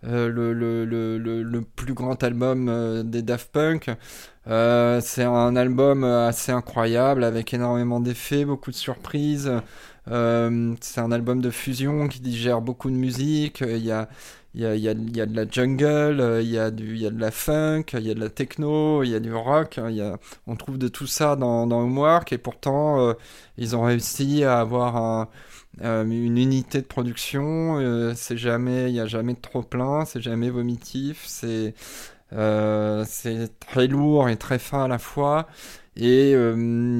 euh, 0.04 0.28
le, 0.28 0.52
le, 0.52 0.84
le, 0.84 1.18
le, 1.18 1.62
plus 1.62 1.94
grand 1.94 2.22
album 2.22 3.02
des 3.02 3.22
Daft 3.22 3.50
Punk. 3.50 3.90
C'est 4.46 5.24
un 5.24 5.56
album 5.56 6.04
assez 6.04 6.52
incroyable 6.52 7.24
avec 7.24 7.52
énormément 7.52 7.98
d'effets, 7.98 8.44
beaucoup 8.44 8.70
de 8.70 8.76
surprises. 8.76 9.50
C'est 10.06 10.12
un 11.00 11.10
album 11.10 11.40
de 11.40 11.50
fusion 11.50 12.06
qui 12.06 12.20
digère 12.20 12.60
beaucoup 12.60 12.88
de 12.88 12.94
musique. 12.94 13.62
Il 13.66 13.84
y 13.84 13.90
a, 13.90 14.08
il 14.54 14.60
y 14.62 14.66
a, 14.66 14.74
y 14.76 14.82
y 14.82 15.20
a 15.20 15.26
de 15.26 15.36
la 15.36 15.46
jungle, 15.50 16.20
euh, 16.20 16.40
il 16.42 16.48
y 16.50 16.58
a 16.58 16.68
y 16.68 17.06
a 17.06 17.10
de 17.10 17.20
la 17.20 17.30
funk, 17.30 17.84
il 17.94 18.00
y 18.06 18.10
a 18.10 18.14
de 18.14 18.20
la 18.20 18.28
techno, 18.30 19.02
il 19.02 19.10
y 19.10 19.14
a 19.14 19.20
du 19.20 19.32
rock. 19.34 19.78
hein, 19.78 19.90
y 19.90 20.00
a, 20.00 20.18
on 20.46 20.56
trouve 20.56 20.78
de 20.78 20.88
tout 20.88 21.06
ça 21.06 21.34
dans, 21.36 21.66
dans 21.66 21.80
Homework 21.82 22.32
et 22.32 22.38
pourtant 22.38 23.00
euh, 23.00 23.14
ils 23.58 23.74
ont 23.76 23.82
réussi 23.82 24.44
à 24.44 24.60
avoir 24.60 25.28
euh, 25.82 26.04
une 26.04 26.38
unité 26.38 26.80
de 26.80 26.86
production. 26.86 27.80
il 27.80 28.94
y 28.94 29.00
a 29.00 29.06
jamais 29.06 29.34
de 29.34 29.40
trop 29.40 29.62
plein, 29.62 30.04
c'est 30.04 30.20
jamais 30.20 30.50
vomitif, 30.50 31.24
c'est 31.26 31.74
c'est 33.06 33.58
très 33.60 33.86
lourd 33.86 34.28
et 34.28 34.36
très 34.36 34.58
fin 34.58 34.84
à 34.84 34.88
la 34.88 34.98
fois. 34.98 35.46
Et 35.96 36.34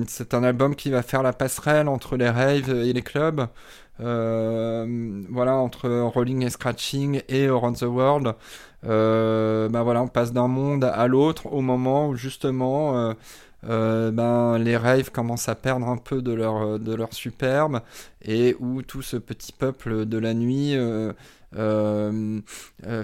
c'est 0.07 0.35
un 0.35 0.45
album 0.45 0.77
qui 0.77 0.91
va 0.91 1.03
faire 1.03 1.23
la 1.23 1.33
passerelle 1.33 1.89
entre 1.89 2.17
les 2.17 2.29
raves 2.31 2.71
et 2.71 2.93
les 2.93 3.03
clubs. 3.03 3.49
Euh, 4.01 5.23
voilà, 5.31 5.55
entre 5.55 5.89
Rolling 5.89 6.45
et 6.45 6.51
Scratching 6.51 7.23
et 7.29 7.47
Around 7.47 7.79
the 7.79 7.83
World. 7.83 8.35
Euh, 8.85 9.69
ben 9.69 9.83
voilà, 9.83 10.03
on 10.03 10.09
passe 10.09 10.33
d'un 10.33 10.49
monde 10.49 10.85
à 10.85 11.07
l'autre 11.07 11.47
au 11.53 11.61
moment 11.61 12.09
où 12.09 12.17
justement 12.17 13.15
euh, 13.67 14.11
ben, 14.11 14.59
les 14.59 14.77
raves 14.77 15.11
commencent 15.11 15.49
à 15.49 15.55
perdre 15.55 15.89
un 15.89 15.97
peu 15.97 16.21
de 16.21 16.33
leur, 16.33 16.79
de 16.79 16.95
leur 16.95 17.15
superbe 17.15 17.81
et 18.23 18.57
où 18.59 18.83
tout 18.83 19.03
ce 19.03 19.17
petit 19.17 19.53
peuple 19.53 20.07
de 20.07 20.19
la 20.19 20.35
nuit 20.35 20.77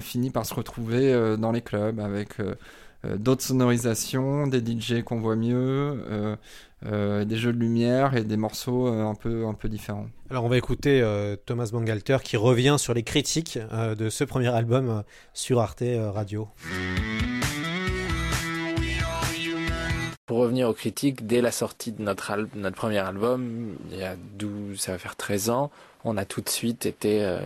finit 0.00 0.31
par 0.31 0.44
se 0.44 0.55
retrouver 0.55 1.37
dans 1.38 1.53
les 1.53 1.62
clubs 1.62 2.00
avec 2.00 2.37
d'autres 3.05 3.42
sonorisations, 3.42 4.48
des 4.48 4.59
DJ 4.59 5.03
qu'on 5.03 5.20
voit 5.20 5.37
mieux, 5.37 6.37
euh, 6.86 7.24
des 7.24 7.36
jeux 7.36 7.52
de 7.52 7.58
lumière 7.58 8.16
et 8.16 8.24
des 8.24 8.36
morceaux 8.36 8.88
euh, 8.88 9.04
un 9.04 9.14
peu 9.14 9.46
un 9.46 9.54
peu 9.54 9.68
différents. 9.68 10.06
Alors 10.30 10.44
on 10.44 10.48
va 10.48 10.56
écouter 10.56 11.00
euh, 11.02 11.36
Thomas 11.36 11.68
Bangalter 11.72 12.18
qui 12.24 12.36
revient 12.36 12.76
sur 12.78 12.94
les 12.94 13.02
critiques 13.02 13.58
euh, 13.72 13.94
de 13.94 14.08
ce 14.08 14.24
premier 14.24 14.48
album 14.48 14.88
euh, 14.88 15.02
sur 15.34 15.60
Arte 15.60 15.82
euh, 15.82 16.10
Radio. 16.10 16.48
Pour 20.26 20.38
revenir 20.38 20.68
aux 20.68 20.72
critiques, 20.74 21.26
dès 21.26 21.40
la 21.40 21.50
sortie 21.50 21.90
de 21.90 22.02
notre, 22.02 22.30
al- 22.30 22.46
notre 22.54 22.76
premier 22.76 22.98
album, 22.98 23.74
il 23.90 23.98
y 23.98 24.04
a 24.04 24.14
12, 24.38 24.78
ça 24.78 24.92
va 24.92 24.98
faire 24.98 25.16
13 25.16 25.50
ans, 25.50 25.72
on 26.04 26.16
a 26.16 26.24
tout 26.24 26.40
de 26.40 26.48
suite 26.48 26.86
été 26.86 27.36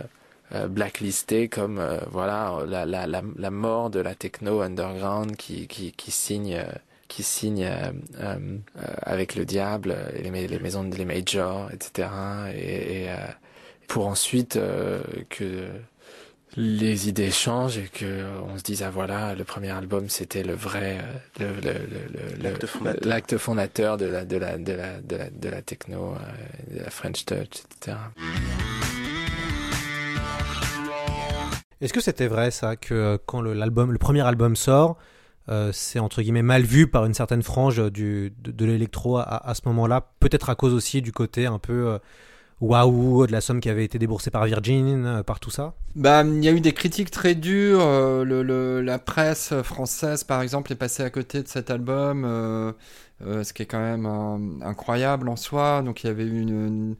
blacklisté 0.69 1.49
comme 1.49 1.79
euh, 1.79 1.97
voilà 2.11 2.59
la, 2.67 2.85
la, 2.85 3.07
la, 3.07 3.23
la 3.35 3.49
mort 3.49 3.89
de 3.89 3.99
la 3.99 4.13
techno 4.13 4.61
underground 4.61 5.35
qui, 5.35 5.65
qui, 5.67 5.91
qui 5.93 6.11
signe 6.11 6.53
euh, 6.53 6.65
qui 7.07 7.23
signe 7.23 7.63
euh, 7.65 7.91
euh, 8.19 8.57
avec 9.03 9.35
le 9.35 9.45
diable 9.45 9.93
euh, 9.95 10.09
et 10.15 10.21
les, 10.23 10.31
ma- 10.31 10.39
les 10.41 10.59
maisons 10.59 10.83
de 10.83 10.95
les 10.95 11.05
majors 11.05 11.69
etc 11.71 12.07
et, 12.53 13.03
et, 13.03 13.09
euh, 13.09 13.15
pour 13.87 14.07
ensuite 14.07 14.55
euh, 14.55 15.01
que 15.29 15.67
les 16.57 17.09
idées 17.09 17.31
changent 17.31 17.77
et 17.77 17.89
que 17.91 18.23
on 18.47 18.57
se 18.57 18.63
dise 18.63 18.81
ah 18.81 18.89
voilà 18.89 19.35
le 19.35 19.43
premier 19.43 19.71
album 19.71 20.09
c'était 20.09 20.43
le 20.43 20.53
vrai 20.53 20.97
le, 21.39 21.47
le, 21.47 21.73
le, 21.73 22.37
le- 22.37 22.43
L'acte 22.43 22.65
fondateur. 22.65 23.07
l'acte 23.09 23.37
fondateur 23.37 23.97
de 23.97 24.05
la 24.05 24.23
de 24.25 24.37
la 24.37 24.57
de 24.57 24.73
la 24.73 25.01
de 25.01 25.15
la, 25.17 25.29
de 25.29 25.49
la 25.49 25.61
techno 25.61 26.13
euh, 26.15 26.75
de 26.75 26.81
la 26.83 26.89
French 26.89 27.25
touch 27.25 27.63
etc 27.81 27.97
Est-ce 31.81 31.93
que 31.93 32.01
c'était 32.01 32.27
vrai 32.27 32.51
ça 32.51 32.75
que 32.77 33.19
quand 33.25 33.41
le, 33.41 33.53
l'album, 33.53 33.91
le 33.91 33.97
premier 33.97 34.21
album 34.25 34.55
sort, 34.55 34.97
euh, 35.49 35.71
c'est 35.73 35.99
entre 35.99 36.21
guillemets 36.21 36.41
mal 36.41 36.63
vu 36.63 36.87
par 36.87 37.05
une 37.05 37.13
certaine 37.13 37.43
frange 37.43 37.91
du, 37.91 38.33
de, 38.41 38.51
de 38.51 38.65
l'électro 38.65 39.17
à, 39.17 39.23
à 39.23 39.53
ce 39.53 39.61
moment-là, 39.65 40.11
peut-être 40.19 40.49
à 40.49 40.55
cause 40.55 40.73
aussi 40.73 41.01
du 41.01 41.11
côté 41.11 41.45
un 41.45 41.59
peu 41.59 41.87
euh, 41.89 41.99
waouh 42.61 43.27
de 43.27 43.31
la 43.31 43.41
somme 43.41 43.59
qui 43.59 43.69
avait 43.69 43.85
été 43.85 43.99
déboursée 43.99 44.31
par 44.31 44.45
Virgin, 44.45 45.05
euh, 45.05 45.23
par 45.23 45.39
tout 45.39 45.51
ça 45.51 45.73
Bah, 45.95 46.23
il 46.25 46.43
y 46.43 46.47
a 46.47 46.51
eu 46.51 46.59
des 46.61 46.73
critiques 46.73 47.11
très 47.11 47.35
dures. 47.35 47.79
la 48.25 48.99
presse 48.99 49.53
française, 49.63 50.23
par 50.23 50.41
exemple, 50.41 50.71
est 50.71 50.75
passée 50.75 51.03
à 51.03 51.09
côté 51.09 51.41
de 51.41 51.47
cet 51.47 51.69
album, 51.71 52.23
ce 53.21 53.53
qui 53.53 53.63
est 53.63 53.65
quand 53.65 53.79
même 53.79 54.05
incroyable 54.61 55.29
en 55.29 55.35
soi. 55.35 55.81
Donc, 55.83 56.03
il 56.03 56.07
y 56.07 56.09
avait 56.09 56.25
eu 56.25 56.41
une- 56.41 56.95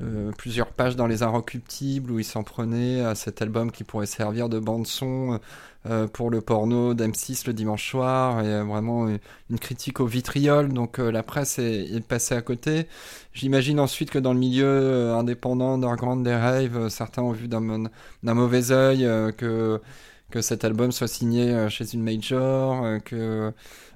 euh, 0.00 0.30
plusieurs 0.36 0.68
pages 0.68 0.96
dans 0.96 1.06
les 1.06 1.22
Inrecuptibles 1.22 2.10
où 2.12 2.18
ils 2.18 2.24
s'en 2.24 2.44
prenaient 2.44 3.00
à 3.00 3.14
cet 3.14 3.42
album 3.42 3.72
qui 3.72 3.84
pourrait 3.84 4.06
servir 4.06 4.48
de 4.48 4.58
bande 4.58 4.86
son 4.86 5.40
euh, 5.86 6.06
pour 6.08 6.30
le 6.30 6.40
porno 6.40 6.92
d'M6 6.92 7.46
le 7.46 7.52
dimanche 7.52 7.90
soir 7.90 8.42
et 8.42 8.48
euh, 8.48 8.64
vraiment 8.64 9.08
une, 9.08 9.58
critique 9.58 10.00
au 10.00 10.06
vitriol. 10.06 10.72
Donc, 10.72 10.98
euh, 10.98 11.10
la 11.10 11.22
presse 11.22 11.58
est, 11.58 11.94
est 11.94 12.06
passée 12.06 12.34
à 12.34 12.42
côté. 12.42 12.86
J'imagine 13.38 13.78
ensuite 13.78 14.10
que 14.10 14.18
dans 14.18 14.32
le 14.32 14.40
milieu 14.40 14.66
euh, 14.66 15.14
indépendant 15.14 15.74
underground 15.74 16.24
des 16.24 16.34
raves, 16.34 16.76
euh, 16.76 16.88
certains 16.88 17.22
ont 17.22 17.30
vu 17.30 17.46
d'un 17.46 17.78
mauvais 18.34 18.72
euh, 18.72 19.30
que 19.30 19.80
que 20.30 20.42
cet 20.42 20.64
album 20.64 20.92
soit 20.92 21.08
signé 21.08 21.50
euh, 21.50 21.68
chez 21.68 21.94
une 21.94 22.02
major, 22.02 22.84
euh, 22.84 22.98
que 22.98 23.52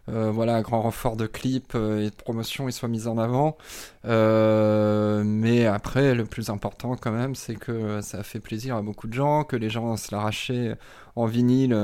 euh, 0.09 0.31
voilà 0.33 0.57
un 0.57 0.63
grand 0.63 0.83
renfort 0.83 1.17
de 1.17 1.27
clips 1.27 1.75
et 1.75 2.11
de 2.11 2.15
promotion 2.17 2.69
il 2.69 2.73
soit 2.73 2.89
mis 2.89 3.07
en 3.07 3.19
avant. 3.19 3.57
Mais 4.05 5.67
après, 5.67 6.15
le 6.15 6.25
plus 6.25 6.51
important 6.51 6.97
quand 6.97 7.13
même, 7.13 7.35
c'est 7.35 7.55
que 7.55 8.01
ça 8.01 8.19
a 8.19 8.23
fait 8.23 8.41
plaisir 8.41 8.77
à 8.77 8.83
beaucoup 8.83 9.07
de 9.07 9.15
gens, 9.15 9.45
que 9.45 9.57
les 9.57 9.71
gens 9.71 9.97
se 9.97 10.13
l'arrachaient 10.13 10.77
en 11.15 11.27
vinyle 11.27 11.77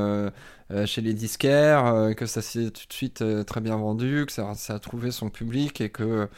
chez 0.87 1.01
les 1.01 1.15
disquaires, 1.15 2.13
que 2.17 2.27
ça 2.27 2.43
s'est 2.43 2.71
tout 2.71 2.87
de 2.89 2.93
suite 2.93 3.25
très 3.47 3.61
bien 3.61 3.77
vendu, 3.77 4.25
que 4.27 4.33
ça, 4.33 4.53
a 4.69 4.79
trouvé 4.81 5.13
son 5.13 5.31
public 5.31 5.81
et 5.81 5.91
que 5.91 6.29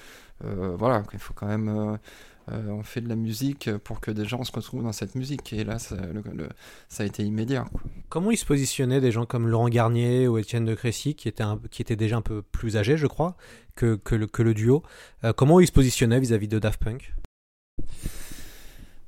voilà, 0.43 1.03
qu'il 1.11 1.19
faut 1.19 1.35
quand 1.35 1.47
même 1.47 1.99
on 2.49 2.83
fait 2.83 3.01
de 3.01 3.09
la 3.09 3.17
musique 3.17 3.71
pour 3.85 4.01
que 4.01 4.11
des 4.11 4.25
gens 4.25 4.43
se 4.45 4.53
retrouvent 4.53 4.83
dans 4.83 4.93
cette 4.93 5.15
musique. 5.15 5.53
Et 5.53 5.63
là, 5.65 5.79
ça, 5.79 5.97
le- 5.97 6.23
le- 6.35 6.49
ça 6.89 7.03
a 7.05 7.07
été 7.07 7.23
immédiat. 7.23 7.65
quoi. 7.71 7.81
Comment 8.09 8.31
ils 8.31 8.37
se 8.37 8.45
positionnaient 8.45 9.01
des 9.01 9.13
gens 9.13 9.27
comme 9.27 9.47
Laurent 9.49 9.69
Garnier 9.69 10.27
ou 10.27 10.37
Étienne 10.39 10.65
de 10.65 10.75
Crécy, 10.75 11.15
qui 11.15 11.29
étaient, 11.29 11.43
un- 11.45 11.61
qui 11.71 11.83
étaient 11.83 11.97
déjà 11.97 12.17
un 12.17 12.23
peu 12.23 12.43
plus 12.43 12.77
âgés, 12.77 12.97
je 12.97 13.07
crois, 13.07 13.37
que, 13.77 13.95
que, 13.97 14.15
le, 14.17 14.27
que 14.27 14.43
le 14.43 14.55
duo 14.55 14.83
Euh, 15.25 15.33
Comment 15.33 15.61
ils 15.61 15.67
se 15.67 15.73
positionnaient 15.73 16.19
vis-à-vis 16.21 16.49
de 16.49 16.59
Daft 16.59 16.83
Punk? 16.83 17.15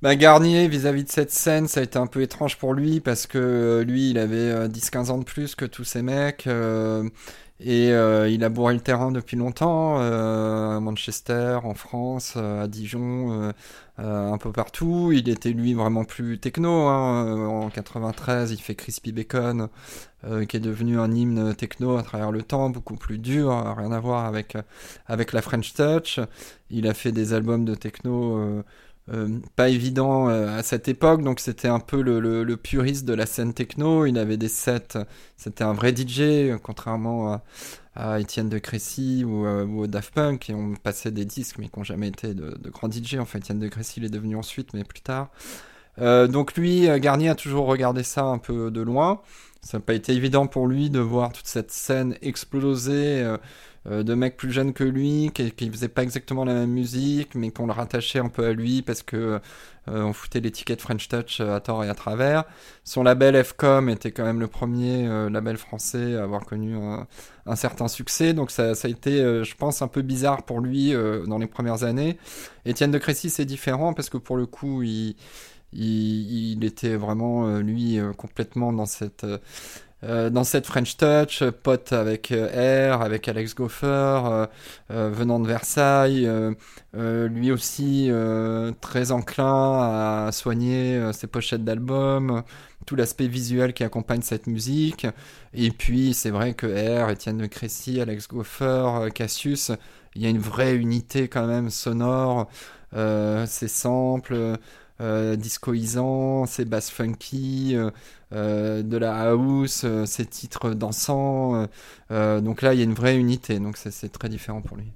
Bah, 0.03 0.17
Garnier, 0.17 0.67
vis-à-vis 0.67 1.05
de 1.05 1.09
cette 1.11 1.31
scène, 1.31 1.69
ça 1.69 1.79
a 1.79 1.83
été 1.85 1.97
un 1.97 2.09
peu 2.09 2.23
étrange 2.23 2.59
pour 2.59 2.75
lui 2.75 2.99
parce 2.99 3.29
que 3.29 3.39
euh, 3.39 3.85
lui, 3.85 4.11
il 4.11 4.19
avait 4.19 4.37
euh, 4.37 4.69
10-15 4.69 5.11
ans 5.11 5.19
de 5.19 5.25
plus 5.25 5.55
que 5.55 5.65
tous 5.65 5.85
ces 5.85 6.03
mecs 6.03 6.49
euh, 6.49 7.09
et 7.65 7.93
euh, 7.93 8.29
il 8.29 8.45
a 8.45 8.49
bourré 8.49 8.75
le 8.75 8.81
terrain 8.81 9.13
depuis 9.13 9.37
longtemps 9.37 10.01
euh, 10.01 10.77
à 10.77 10.81
Manchester, 10.81 11.59
en 11.65 11.75
France, 11.75 12.35
euh, 12.37 12.65
à 12.65 12.69
Dijon, 12.69 13.53
un 13.99 14.39
peu 14.39 14.53
partout. 14.53 15.13
Il 15.13 15.29
était 15.29 15.51
lui 15.51 15.75
vraiment 15.75 16.05
plus 16.05 16.39
techno. 16.39 16.89
hein. 16.89 17.47
En 17.47 17.71
93, 17.71 18.51
il 18.53 18.61
fait 18.61 18.75
Crispy 18.75 19.13
Bacon, 19.13 19.69
qui 20.49 20.57
est 20.57 20.61
devenu 20.61 20.99
un 20.99 21.11
hymne 21.13 21.55
techno 21.55 21.97
à 21.97 22.03
travers 22.03 22.31
le 22.33 22.43
temps, 22.43 22.71
beaucoup 22.71 22.97
plus 22.97 23.19
dur, 23.19 23.51
euh, 23.53 23.73
rien 23.75 23.93
à 23.93 24.01
voir 24.01 24.25
avec 24.27 24.57
avec 25.07 25.33
la 25.33 25.43
French 25.43 25.75
Touch. 25.75 26.21
Il 26.71 26.87
a 26.89 26.95
fait 26.95 27.13
des 27.13 27.33
albums 27.33 27.65
de 27.65 27.75
techno. 27.75 28.63
Euh, 29.11 29.41
pas 29.57 29.69
évident 29.69 30.29
euh, 30.29 30.57
à 30.57 30.63
cette 30.63 30.87
époque, 30.87 31.23
donc 31.23 31.41
c'était 31.41 31.69
un 31.69 31.81
peu 31.81 32.01
le, 32.03 32.57
puriste 32.57 33.05
de 33.05 33.15
la 33.15 33.27
scène 33.27 33.53
techno. 33.53 34.07
Il 34.07 34.17
avait 34.17 34.37
des 34.37 34.49
sets, 34.49 34.99
c'était 35.37 35.65
un 35.65 35.73
vrai 35.73 35.93
DJ, 35.95 36.57
contrairement 36.63 37.43
à, 37.97 38.21
Étienne 38.21 38.49
de 38.49 38.59
Crécy 38.59 39.25
ou, 39.25 39.45
euh, 39.45 39.87
Daft 39.87 40.15
Punk, 40.15 40.41
qui 40.41 40.55
ont 40.55 40.75
passé 40.75 41.11
des 41.11 41.25
disques 41.25 41.59
mais 41.59 41.69
qui 41.69 41.79
n'ont 41.79 41.85
jamais 41.85 42.09
été 42.09 42.33
de, 42.33 42.57
de 42.57 42.71
grands 42.71 42.91
DJ. 42.91 43.17
Enfin, 43.19 43.41
Étienne 43.41 43.59
de 43.59 43.69
Crécy, 43.69 43.95
il 43.99 44.05
est 44.05 44.11
devenu 44.11 44.37
ensuite, 44.37 44.73
mais 44.73 44.85
plus 44.85 45.01
tard. 45.03 45.31
Euh, 45.99 46.27
donc 46.27 46.55
lui, 46.55 46.89
Garnier 47.01 47.29
a 47.29 47.35
toujours 47.35 47.67
regardé 47.67 48.03
ça 48.03 48.25
un 48.25 48.39
peu 48.39 48.71
de 48.71 48.81
loin. 48.81 49.21
Ça 49.63 49.79
n'a 49.79 49.83
pas 49.83 49.95
été 49.95 50.13
évident 50.13 50.47
pour 50.47 50.67
lui 50.67 50.91
de 50.91 51.01
voir 51.01 51.33
toute 51.33 51.47
cette 51.47 51.71
scène 51.71 52.17
exploser 52.23 53.25
de 53.91 54.15
mecs 54.15 54.37
plus 54.37 54.53
jeunes 54.53 54.73
que 54.73 54.85
lui, 54.85 55.31
qui, 55.35 55.51
qui 55.51 55.71
faisaient 55.71 55.89
pas 55.89 56.03
exactement 56.03 56.45
la 56.45 56.55
même 56.55 56.71
musique, 56.71 57.35
mais 57.35 57.51
qu'on 57.51 57.67
le 57.67 57.73
rattachait 57.73 58.21
un 58.21 58.29
peu 58.29 58.47
à 58.47 58.53
lui 58.53 58.83
parce 58.83 59.03
que 59.03 59.41
euh, 59.89 60.03
on 60.03 60.13
foutait 60.13 60.41
l'étiquette 60.41 60.81
French 60.81 61.09
Touch 61.09 61.41
euh, 61.41 61.57
à 61.57 61.61
tort 61.61 61.83
et 61.83 61.89
à 61.89 61.95
travers. 61.95 62.45
Son 62.85 63.03
label 63.03 63.35
FCOM 63.35 63.89
était 63.89 64.13
quand 64.13 64.25
même 64.25 64.39
le 64.39 64.47
premier 64.47 65.07
euh, 65.07 65.29
label 65.29 65.57
français 65.57 66.17
à 66.17 66.23
avoir 66.23 66.45
connu 66.45 66.77
un, 66.77 67.57
certain 67.57 67.89
succès, 67.89 68.33
donc 68.33 68.53
ça, 68.53 68.73
a 68.81 68.89
été, 68.89 69.21
euh, 69.21 69.43
je 69.43 69.57
pense, 69.57 69.83
un 69.83 69.89
peu 69.89 70.03
bizarre 70.03 70.45
pour 70.45 70.61
lui 70.61 70.95
euh, 70.95 71.27
dans 71.27 71.39
les 71.39 71.49
premières 71.49 71.83
années. 71.83 72.17
Étienne 72.65 72.93
de 72.93 72.99
Crécy, 72.99 73.31
c'est 73.31 73.45
différent 73.45 73.93
parce 73.93 74.09
que 74.09 74.19
pour 74.19 74.37
le 74.37 74.47
coup, 74.47 74.83
il, 74.83 76.65
était 76.65 76.95
vraiment, 76.95 77.49
euh, 77.49 77.61
lui, 77.61 77.99
euh, 77.99 78.13
complètement 78.13 78.73
dans 78.73 78.87
cette... 78.87 79.27
euh, 80.05 80.31
dans 80.31 80.45
cette 80.45 80.67
French 80.67 80.97
Touch, 80.97 81.43
euh, 81.43 81.53
pote 81.53 81.93
avec 81.93 82.33
euh, 82.33 82.95
R, 82.97 83.03
avec 83.03 83.29
Alex 83.29 83.55
Goffer, 83.55 84.47
venant 84.91 85.41
de 85.41 85.47
Versailles, 85.47 86.29
lui 86.95 87.51
aussi 87.53 88.11
très 88.81 89.13
enclin 89.13 90.27
à 90.27 90.33
soigner 90.33 91.13
ses 91.13 91.27
pochettes 91.27 91.65
d'albums, 91.65 92.43
tout 92.87 92.97
l'aspect 92.97 93.27
visuel 93.27 93.73
qui 93.73 93.85
accompagne 93.85 94.23
cette 94.23 94.47
musique. 94.47 95.07
Et 95.55 95.71
puis 95.71 96.15
c'est 96.15 96.31
vrai 96.31 96.55
que 96.55 96.67
R, 96.67 97.11
Étienne 97.11 97.39
de 97.39 97.47
Crécy, 97.47 98.01
Alex 98.01 98.29
Goffer, 98.29 99.09
Cassius, 99.15 99.73
il 100.15 100.23
y 100.23 100.27
a 100.27 100.29
une 100.29 100.39
vraie 100.39 100.75
unité 100.77 101.29
quand 101.29 101.47
même 101.47 101.71
sonore, 101.71 102.49
euh, 102.95 103.47
ces 103.47 103.69
samples. 103.69 104.59
Euh, 105.01 105.35
discoisant, 105.35 106.47
ces 106.47 106.65
basses 106.65 106.91
funky, 106.91 107.75
euh, 108.33 108.83
de 108.83 108.97
la 108.97 109.31
house, 109.31 109.83
euh, 109.85 110.07
ces 110.07 110.27
titres 110.27 110.71
dansants. 110.75 111.55
euh, 111.57 111.67
euh, 112.11 112.41
donc 112.41 112.63
là, 112.63 112.75
il 112.75 112.79
y 112.79 112.81
a 112.81 112.85
une 112.85 112.95
vraie 112.95 113.17
unité, 113.17 113.59
donc 113.59 113.77
c'est- 113.77 114.09
très 114.13 114.29
différent 114.29 114.63
pour 114.63 114.77
lui. 114.77 114.87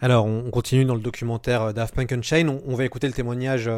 Alors, 0.00 0.24
on 0.26 0.44
on 0.46 0.50
continue 0.50 0.84
dans 0.84 0.94
le 0.94 1.00
documentaire 1.00 1.74
Daft 1.74 1.94
Punk 1.94 2.12
Unchained. 2.12 2.48
On, 2.48 2.62
on 2.66 2.74
va 2.74 2.84
écouter 2.84 3.06
le 3.06 3.12
témoignage 3.12 3.70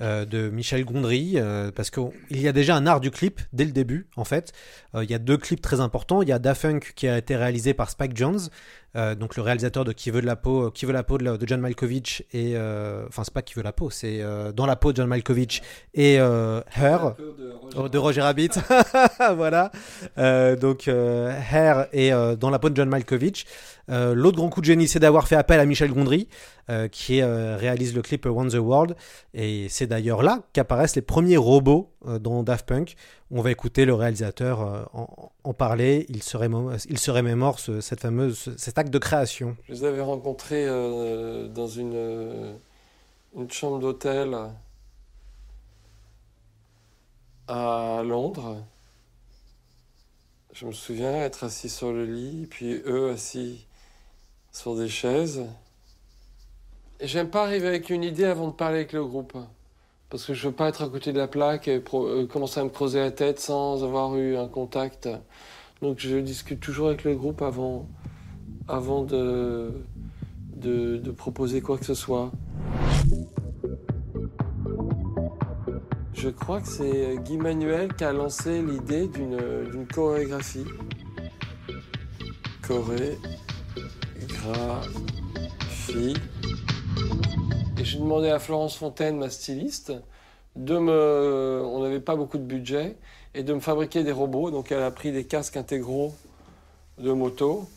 de 0.00 0.48
Michel 0.50 0.84
Gondry, 0.84 1.38
parce 1.74 1.90
qu'il 1.90 2.40
y 2.40 2.46
a 2.46 2.52
déjà 2.52 2.76
un 2.76 2.86
art 2.86 3.00
du 3.00 3.10
clip 3.10 3.40
dès 3.52 3.64
le 3.64 3.72
début, 3.72 4.06
en 4.16 4.24
fait. 4.24 4.52
Il 4.94 5.10
y 5.10 5.14
a 5.14 5.18
deux 5.18 5.36
clips 5.36 5.60
très 5.60 5.80
importants. 5.80 6.22
Il 6.22 6.28
y 6.28 6.32
a 6.32 6.38
Daft 6.38 6.62
Punk 6.62 6.92
qui 6.94 7.08
a 7.08 7.18
été 7.18 7.34
réalisé 7.36 7.74
par 7.74 7.90
Spike 7.90 8.16
Jones, 8.16 8.38
euh, 8.96 9.14
donc 9.14 9.36
le 9.36 9.42
réalisateur 9.42 9.84
de 9.84 9.92
Qui 9.92 10.10
veut 10.10 10.20
de 10.20 10.26
la 10.26 10.36
peau, 10.36 10.70
Qui 10.70 10.86
veut 10.86 10.92
la 10.92 11.02
peau 11.02 11.18
de, 11.18 11.36
de 11.36 11.46
John 11.46 11.60
Malkovich 11.60 12.22
et 12.32 12.52
euh, 12.56 13.04
enfin 13.08 13.22
c'est 13.24 13.32
pas 13.34 13.42
Qui 13.42 13.54
veut 13.54 13.62
la 13.62 13.72
peau, 13.72 13.90
c'est 13.90 14.20
euh, 14.22 14.52
Dans 14.52 14.66
la 14.66 14.76
peau 14.76 14.92
de 14.92 14.96
John 14.96 15.08
Malkovich 15.08 15.62
et 15.94 16.18
euh, 16.18 16.60
Her 16.76 17.14
Oh, 17.76 17.88
de 17.88 17.98
Roger 17.98 18.22
Rabbit. 18.22 18.50
voilà. 19.36 19.70
Euh, 20.16 20.56
donc 20.56 20.88
euh, 20.88 21.30
Hair 21.52 21.88
et 21.92 22.12
euh, 22.12 22.34
Dans 22.36 22.50
la 22.50 22.58
peau 22.58 22.70
de 22.70 22.76
John 22.76 22.88
Malkovich. 22.88 23.44
Euh, 23.90 24.14
L'autre 24.14 24.36
grand 24.36 24.48
coup 24.50 24.60
de 24.60 24.66
génie, 24.66 24.86
c'est 24.86 24.98
d'avoir 25.00 25.28
fait 25.28 25.36
appel 25.36 25.60
à 25.60 25.64
Michel 25.64 25.90
Gondry, 25.90 26.28
euh, 26.68 26.88
qui 26.88 27.22
euh, 27.22 27.56
réalise 27.56 27.94
le 27.94 28.02
clip 28.02 28.26
One 28.26 28.48
the 28.50 28.56
World. 28.56 28.96
Et 29.32 29.66
c'est 29.70 29.86
d'ailleurs 29.86 30.22
là 30.22 30.42
qu'apparaissent 30.52 30.96
les 30.96 31.02
premiers 31.02 31.38
robots 31.38 31.90
euh, 32.06 32.18
dans 32.18 32.42
Daft 32.42 32.66
Punk. 32.66 32.96
On 33.30 33.42
va 33.42 33.50
écouter 33.50 33.84
le 33.84 33.92
réalisateur 33.92 34.62
euh, 34.62 34.84
en, 35.44 35.52
parler. 35.52 36.06
Il 36.08 36.22
se, 36.22 36.36
rémo- 36.38 36.84
il 36.88 36.98
se 36.98 37.10
remémore 37.10 37.58
ce- 37.58 37.80
cette 37.82 38.00
fameuse, 38.00 38.38
ce- 38.38 38.56
cet 38.56 38.78
acte 38.78 38.90
de 38.90 38.98
création. 38.98 39.54
Je 39.68 39.72
les 39.74 39.84
avais 39.84 40.00
rencontrés 40.00 40.66
euh, 40.66 41.46
dans 41.48 41.66
une, 41.68 41.92
euh, 41.94 42.54
une 43.36 43.50
chambre 43.50 43.80
d'hôtel 43.80 44.34
à 47.48 48.02
Londres. 48.04 48.62
Je 50.52 50.66
me 50.66 50.72
souviens 50.72 51.12
être 51.16 51.44
assis 51.44 51.68
sur 51.68 51.92
le 51.92 52.04
lit, 52.06 52.46
puis 52.48 52.82
eux 52.86 53.10
assis 53.10 53.66
sur 54.52 54.74
des 54.74 54.88
chaises. 54.88 55.44
Et 57.00 57.06
j'aime 57.06 57.30
pas 57.30 57.44
arriver 57.44 57.68
avec 57.68 57.90
une 57.90 58.02
idée 58.02 58.24
avant 58.24 58.48
de 58.48 58.52
parler 58.52 58.76
avec 58.78 58.92
le 58.92 59.04
groupe. 59.04 59.36
Parce 60.10 60.24
que 60.24 60.32
je 60.32 60.48
veux 60.48 60.54
pas 60.54 60.68
être 60.68 60.82
à 60.82 60.88
côté 60.88 61.12
de 61.12 61.18
la 61.18 61.28
plaque 61.28 61.68
et 61.68 61.82
euh, 61.92 62.26
commencer 62.26 62.60
à 62.60 62.64
me 62.64 62.70
creuser 62.70 63.00
la 63.00 63.10
tête 63.10 63.40
sans 63.40 63.84
avoir 63.84 64.16
eu 64.16 64.36
un 64.36 64.48
contact. 64.48 65.08
Donc 65.82 65.98
je 65.98 66.16
discute 66.16 66.60
toujours 66.60 66.88
avec 66.88 67.04
le 67.04 67.14
groupe 67.14 67.42
avant, 67.42 67.86
avant 68.68 69.02
de, 69.04 69.70
de, 70.56 70.96
de 70.96 71.10
proposer 71.10 71.60
quoi 71.60 71.76
que 71.76 71.84
ce 71.84 71.94
soit. 71.94 72.32
Je 76.14 76.30
crois 76.30 76.60
que 76.60 76.68
c'est 76.68 77.16
Guy 77.24 77.36
Manuel 77.36 77.94
qui 77.94 78.04
a 78.04 78.12
lancé 78.12 78.62
l'idée 78.62 79.06
d'une 79.08 79.36
d'une 79.70 79.86
chorégraphie. 79.86 80.64
Chorégraphie. 82.62 83.18
J'ai 87.82 87.98
demandé 87.98 88.28
à 88.28 88.40
Florence 88.40 88.76
Fontaine, 88.76 89.18
ma 89.18 89.30
styliste, 89.30 89.92
de 90.56 90.78
me. 90.78 91.62
On 91.64 91.82
n'avait 91.82 92.00
pas 92.00 92.16
beaucoup 92.16 92.38
de 92.38 92.42
budget, 92.42 92.96
et 93.34 93.44
de 93.44 93.54
me 93.54 93.60
fabriquer 93.60 94.02
des 94.02 94.12
robots. 94.12 94.50
Donc 94.50 94.72
elle 94.72 94.82
a 94.82 94.90
pris 94.90 95.12
des 95.12 95.24
casques 95.24 95.56
intégraux 95.56 96.12
de 96.98 97.12
moto. 97.12 97.68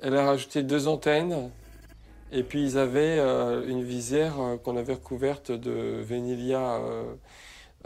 Elle 0.00 0.16
a 0.16 0.24
rajouté 0.24 0.62
deux 0.62 0.88
antennes. 0.88 1.50
Et 2.32 2.42
puis 2.42 2.62
ils 2.62 2.78
avaient 2.78 3.18
euh, 3.18 3.66
une 3.68 3.82
visière 3.82 4.40
euh, 4.40 4.56
qu'on 4.56 4.76
avait 4.76 4.94
recouverte 4.94 5.50
de 5.50 6.00
vénilia 6.02 6.80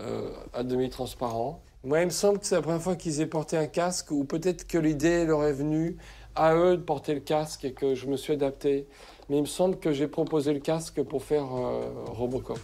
euh, 0.00 0.30
à 0.52 0.62
demi 0.62 0.90
transparent. 0.90 1.62
Moi, 1.84 2.00
il 2.00 2.06
me 2.06 2.10
semble 2.10 2.38
que 2.38 2.46
c'est 2.46 2.54
la 2.54 2.62
première 2.62 2.82
fois 2.82 2.94
qu'ils 2.94 3.20
aient 3.20 3.26
porté 3.26 3.56
un 3.56 3.66
casque, 3.66 4.12
ou 4.12 4.24
peut-être 4.24 4.68
que 4.68 4.78
l'idée 4.78 5.24
leur 5.24 5.42
est 5.44 5.52
venue 5.52 5.96
à 6.36 6.54
eux 6.54 6.76
de 6.76 6.82
porter 6.82 7.14
le 7.14 7.20
casque 7.20 7.64
et 7.64 7.72
que 7.72 7.94
je 7.94 8.06
me 8.06 8.16
suis 8.16 8.32
adapté. 8.32 8.86
Mais 9.32 9.38
il 9.38 9.44
me 9.44 9.46
semble 9.46 9.78
que 9.78 9.94
j'ai 9.94 10.08
proposé 10.08 10.52
le 10.52 10.60
casque 10.60 11.02
pour 11.02 11.24
faire 11.24 11.46
euh, 11.56 11.90
Robocop. 12.04 12.58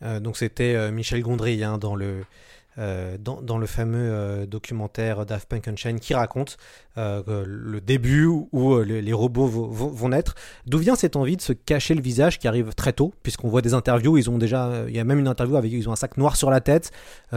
Euh, 0.00 0.18
donc 0.18 0.38
c'était 0.38 0.74
euh, 0.74 0.90
Michel 0.90 1.20
Gondry 1.20 1.62
hein, 1.62 1.76
dans 1.76 1.94
le 1.94 2.24
euh, 2.78 3.16
dans, 3.18 3.58
le 3.58 3.66
fameux 3.66 3.98
euh, 4.12 4.46
documentaire 4.46 5.26
Daft 5.26 5.48
Punk 5.48 5.66
Unchained 5.66 5.98
qui 5.98 6.14
raconte 6.14 6.56
euh, 6.98 7.44
le 7.44 7.80
début 7.80 8.26
où 8.26 8.78
les, 8.78 9.12
robots 9.12 9.46
vo- 9.46 9.66
vont, 9.66 10.08
naître. 10.08 10.34
D'où 10.66 10.78
vient 10.78 10.94
cette 10.94 11.16
envie 11.16 11.36
de 11.36 11.42
se 11.42 11.52
cacher 11.52 11.94
le 11.94 12.00
visage 12.00 12.38
qui 12.38 12.46
arrive 12.46 12.72
très 12.74 12.92
tôt, 12.92 13.12
puisqu'on 13.22 13.48
voit 13.48 13.60
des 13.60 13.74
interviews, 13.74 14.16
ils 14.16 14.30
ont 14.30 14.38
déjà, 14.38 14.84
il 14.86 14.94
y 14.94 15.00
a 15.00 15.04
même 15.04 15.18
une 15.18 15.28
interview 15.28 15.56
avec 15.56 15.72
ils 15.72 15.88
ont 15.88 15.92
un 15.92 15.96
sac 15.96 16.16
noir 16.16 16.36
sur 16.36 16.50
la 16.50 16.60
tête. 16.60 16.92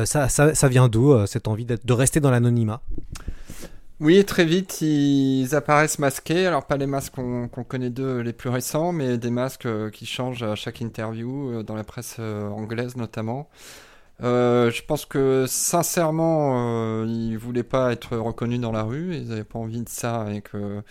Ça, 0.05 0.27
vient 0.69 0.87
d'où 0.87 1.25
cette 1.25 1.47
envie 1.47 1.65
de 1.65 1.93
rester 1.93 2.19
dans 2.19 2.31
l'anonymat? 2.31 2.81
Oui, 3.99 4.23
très 4.25 4.45
vite, 4.45 4.81
ils 4.81 5.55
apparaissent 5.55 5.99
masqués. 5.99 6.45
Alors, 6.45 6.65
pas 6.65 6.77
les 6.77 6.87
masques 6.87 7.13
qu'on 7.15 7.63
connaît 7.63 7.89
d'eux 7.89 8.19
les 8.19 8.33
plus 8.33 8.49
récents, 8.49 8.91
mais 8.91 9.17
des 9.17 9.29
masques 9.29 9.67
qui 9.91 10.05
changent 10.05 10.43
à 10.43 10.55
chaque 10.55 10.81
interview, 10.81 11.63
dans 11.63 11.75
la 11.75 11.83
presse 11.83 12.19
anglaise 12.19 12.97
notamment. 12.97 13.49
Euh, 14.21 14.69
je 14.71 14.83
pense 14.83 15.05
que 15.05 15.45
sincèrement, 15.47 17.01
euh, 17.01 17.05
ils 17.07 17.37
voulaient 17.37 17.63
pas 17.63 17.91
être 17.91 18.15
reconnus 18.15 18.59
dans 18.59 18.71
la 18.71 18.83
rue, 18.83 19.15
ils 19.15 19.31
avaient 19.31 19.43
pas 19.43 19.59
envie 19.59 19.81
de 19.81 19.89
ça 19.89 20.27
et 20.31 20.41
que 20.41 20.83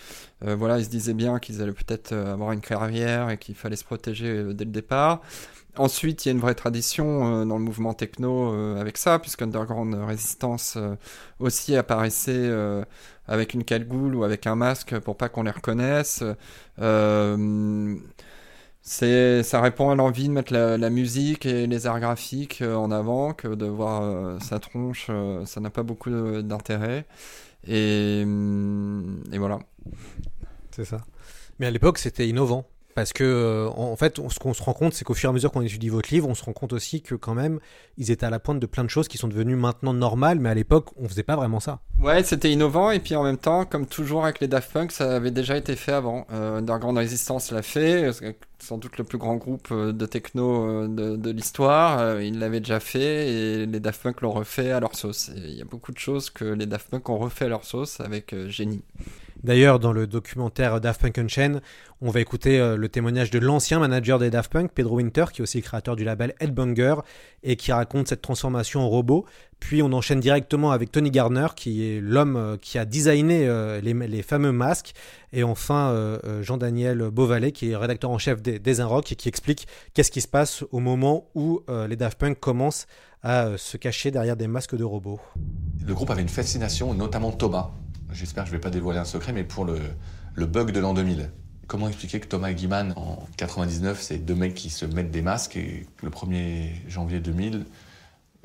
euh, 0.44 0.56
voilà, 0.56 0.78
ils 0.78 0.84
se 0.84 0.90
disaient 0.90 1.14
bien 1.14 1.38
qu'ils 1.38 1.62
allaient 1.62 1.72
peut-être 1.72 2.12
euh, 2.12 2.32
avoir 2.32 2.52
une 2.52 2.60
carrière 2.60 3.30
et 3.30 3.38
qu'il 3.38 3.54
fallait 3.54 3.76
se 3.76 3.84
protéger 3.84 4.52
dès 4.54 4.64
le 4.64 4.70
départ. 4.70 5.22
Ensuite, 5.76 6.24
il 6.24 6.28
y 6.28 6.30
a 6.30 6.32
une 6.32 6.40
vraie 6.40 6.54
tradition 6.54 7.46
dans 7.46 7.56
le 7.56 7.64
mouvement 7.64 7.94
techno 7.94 8.52
avec 8.76 8.98
ça, 8.98 9.18
puisque 9.18 9.40
Underground 9.40 9.94
Resistance 9.94 10.76
aussi 11.38 11.76
apparaissait 11.76 12.52
avec 13.26 13.54
une 13.54 13.64
cagoule 13.64 14.14
ou 14.14 14.22
avec 14.22 14.46
un 14.46 14.54
masque 14.54 14.98
pour 14.98 15.16
pas 15.16 15.30
qu'on 15.30 15.44
les 15.44 15.50
reconnaisse. 15.50 16.22
C'est, 18.82 19.42
ça 19.44 19.60
répond 19.60 19.90
à 19.90 19.94
l'envie 19.94 20.28
de 20.28 20.32
mettre 20.32 20.52
la, 20.52 20.76
la 20.76 20.90
musique 20.90 21.46
et 21.46 21.66
les 21.68 21.86
arts 21.86 22.00
graphiques 22.00 22.62
euh, 22.62 22.74
en 22.74 22.90
avant, 22.90 23.32
que 23.32 23.48
de 23.48 23.66
voir 23.66 24.02
euh, 24.02 24.38
sa 24.40 24.58
tronche, 24.58 25.06
euh, 25.10 25.44
ça 25.46 25.60
n'a 25.60 25.70
pas 25.70 25.84
beaucoup 25.84 26.10
d'intérêt. 26.42 27.06
Et, 27.66 28.22
hum, 28.24 29.22
et 29.32 29.38
voilà. 29.38 29.60
C'est 30.72 30.84
ça. 30.84 31.02
Mais 31.58 31.66
à 31.66 31.70
l'époque, 31.70 31.98
c'était 31.98 32.28
innovant. 32.28 32.66
Parce 32.94 33.12
que, 33.12 33.24
euh, 33.24 33.68
en 33.70 33.96
fait, 33.96 34.20
ce 34.28 34.38
qu'on 34.38 34.54
se 34.54 34.62
rend 34.62 34.74
compte, 34.74 34.92
c'est 34.94 35.04
qu'au 35.04 35.14
fur 35.14 35.28
et 35.28 35.30
à 35.30 35.32
mesure 35.32 35.50
qu'on 35.50 35.62
étudie 35.62 35.88
votre 35.88 36.12
livre, 36.12 36.28
on 36.28 36.34
se 36.34 36.44
rend 36.44 36.52
compte 36.52 36.72
aussi 36.72 37.02
que, 37.02 37.14
quand 37.14 37.34
même, 37.34 37.58
ils 37.96 38.10
étaient 38.10 38.26
à 38.26 38.30
la 38.30 38.38
pointe 38.38 38.60
de 38.60 38.66
plein 38.66 38.84
de 38.84 38.90
choses 38.90 39.08
qui 39.08 39.18
sont 39.18 39.28
devenues 39.28 39.56
maintenant 39.56 39.94
normales, 39.94 40.38
mais 40.38 40.48
à 40.48 40.54
l'époque, 40.54 40.90
on 40.96 41.08
faisait 41.08 41.22
pas 41.22 41.36
vraiment 41.36 41.60
ça. 41.60 41.80
Ouais, 42.02 42.24
c'était 42.24 42.50
innovant 42.50 42.90
et 42.90 42.98
puis 42.98 43.14
en 43.14 43.22
même 43.22 43.36
temps, 43.36 43.64
comme 43.64 43.86
toujours 43.86 44.24
avec 44.24 44.40
les 44.40 44.48
Daft 44.48 44.72
Punk, 44.72 44.90
ça 44.90 45.14
avait 45.14 45.30
déjà 45.30 45.56
été 45.56 45.76
fait 45.76 45.92
avant. 45.92 46.26
Euh, 46.32 46.58
Underground 46.58 46.98
Resistance 46.98 47.52
l'a 47.52 47.62
fait, 47.62 48.10
sans 48.58 48.78
doute 48.78 48.98
le 48.98 49.04
plus 49.04 49.18
grand 49.18 49.36
groupe 49.36 49.68
euh, 49.70 49.92
de 49.92 50.06
techno 50.06 50.66
euh, 50.66 50.88
de, 50.88 51.30
l'histoire. 51.30 52.20
Ils 52.20 52.40
l'avaient 52.40 52.58
déjà 52.58 52.80
fait 52.80 53.28
et 53.28 53.66
les 53.66 53.78
Daft 53.78 54.02
Punk 54.02 54.20
l'ont 54.22 54.32
refait 54.32 54.72
à 54.72 54.80
leur 54.80 54.96
sauce. 54.96 55.30
Il 55.36 55.54
y 55.54 55.62
a 55.62 55.64
beaucoup 55.64 55.92
de 55.92 55.98
choses 55.98 56.28
que 56.28 56.44
les 56.44 56.66
Daft 56.66 56.88
Punk 56.90 57.08
ont 57.08 57.18
refait 57.18 57.44
à 57.44 57.48
leur 57.48 57.64
sauce 57.64 58.00
avec 58.00 58.34
génie. 58.48 58.82
D'ailleurs, 59.44 59.80
dans 59.80 59.92
le 59.92 60.06
documentaire 60.06 60.80
Daft 60.80 61.00
Punk 61.00 61.18
Unchained, 61.18 61.60
on 62.00 62.10
va 62.10 62.20
écouter 62.20 62.60
euh, 62.60 62.76
le 62.76 62.88
témoignage 62.88 63.30
de 63.30 63.40
l'ancien 63.40 63.80
manager 63.80 64.20
des 64.20 64.30
Daft 64.30 64.52
Punk, 64.52 64.70
Pedro 64.72 64.96
Winter, 64.96 65.24
qui 65.32 65.40
est 65.40 65.42
aussi 65.42 65.60
créateur 65.62 65.96
du 65.96 66.04
label 66.04 66.34
Headbanger, 66.38 66.96
et 67.42 67.56
qui 67.56 67.72
raconte 67.72 68.06
cette 68.06 68.22
transformation 68.22 68.82
en 68.82 68.88
robot. 68.88 69.24
Puis 69.58 69.82
on 69.82 69.92
enchaîne 69.92 70.20
directement 70.20 70.70
avec 70.70 70.92
Tony 70.92 71.10
Gardner, 71.10 71.48
qui 71.56 71.84
est 71.84 72.00
l'homme 72.00 72.36
euh, 72.36 72.56
qui 72.56 72.78
a 72.78 72.84
designé 72.84 73.48
euh, 73.48 73.80
les, 73.80 74.22
fameux 74.22 74.52
masques. 74.52 74.92
Et 75.32 75.42
enfin, 75.42 76.18
Jean-Daniel 76.42 77.10
Beauvalet, 77.10 77.52
qui 77.52 77.70
est 77.70 77.76
rédacteur 77.76 78.10
en 78.10 78.18
chef 78.18 78.42
des, 78.42 78.58
des 78.58 78.80
Inrock, 78.80 79.10
et 79.10 79.16
qui 79.16 79.28
explique 79.28 79.66
qu'est-ce 79.94 80.10
qui 80.10 80.20
se 80.20 80.28
passe 80.28 80.62
au 80.72 80.78
moment 80.78 81.30
où 81.34 81.62
les 81.88 81.96
Daft 81.96 82.18
Punk 82.18 82.38
commencent 82.38 82.86
à 83.22 83.56
se 83.56 83.78
cacher 83.78 84.10
derrière 84.10 84.36
des 84.36 84.46
masques 84.46 84.76
de 84.76 84.84
robots. 84.84 85.20
Le 85.84 85.94
groupe 85.94 86.10
avait 86.10 86.20
une 86.20 86.28
fascination, 86.28 86.92
notamment 86.92 87.32
Thomas. 87.32 87.70
J'espère 88.12 88.44
que 88.44 88.50
je 88.50 88.54
ne 88.54 88.58
vais 88.58 88.62
pas 88.62 88.70
dévoiler 88.70 88.98
un 88.98 89.04
secret, 89.04 89.32
mais 89.32 89.44
pour 89.44 89.64
le, 89.64 90.46
bug 90.46 90.72
de 90.72 90.80
l'an 90.80 90.94
2000. 90.94 91.30
Comment 91.66 91.88
expliquer 91.88 92.20
que 92.20 92.26
Thomas 92.26 92.52
Guiman, 92.52 92.92
en 92.96 93.26
99, 93.36 94.00
c'est 94.00 94.18
deux 94.18 94.34
mecs 94.34 94.54
qui 94.54 94.68
se 94.68 94.84
mettent 94.84 95.10
des 95.10 95.22
masques 95.22 95.56
et 95.56 95.86
le 96.02 96.10
1er 96.10 96.70
janvier 96.88 97.20
2000, 97.20 97.64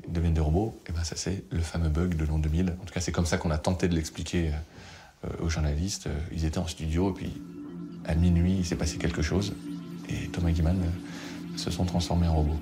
ils 0.06 0.12
deviennent 0.12 0.34
des 0.34 0.40
robots? 0.40 0.80
Et 0.88 0.92
ben 0.92 1.04
ça, 1.04 1.16
c'est 1.16 1.44
le 1.50 1.60
fameux 1.60 1.90
bug 1.90 2.16
de 2.16 2.24
l'an 2.24 2.38
2000. 2.38 2.76
En 2.80 2.84
tout 2.84 2.94
cas, 2.94 3.00
c'est 3.00 3.12
comme 3.12 3.26
ça 3.26 3.36
qu'on 3.36 3.50
a 3.50 3.58
tenté 3.58 3.88
de 3.88 3.94
l'expliquer 3.94 4.52
euh, 5.24 5.28
aux 5.40 5.48
journalistes. 5.48 6.06
Euh, 6.06 6.18
Ils 6.32 6.44
étaient 6.44 6.58
en 6.58 6.66
studio, 6.66 7.10
et 7.10 7.14
puis 7.14 7.42
à 8.06 8.14
minuit, 8.14 8.56
il 8.58 8.64
s'est 8.64 8.76
passé 8.76 8.96
quelque 8.96 9.22
chose. 9.22 9.54
Et 10.08 10.28
Thomas 10.28 10.50
Guiman 10.50 10.80
euh, 10.80 11.58
se 11.58 11.70
sont 11.70 11.84
transformés 11.84 12.28
en 12.28 12.34
robots. 12.36 12.60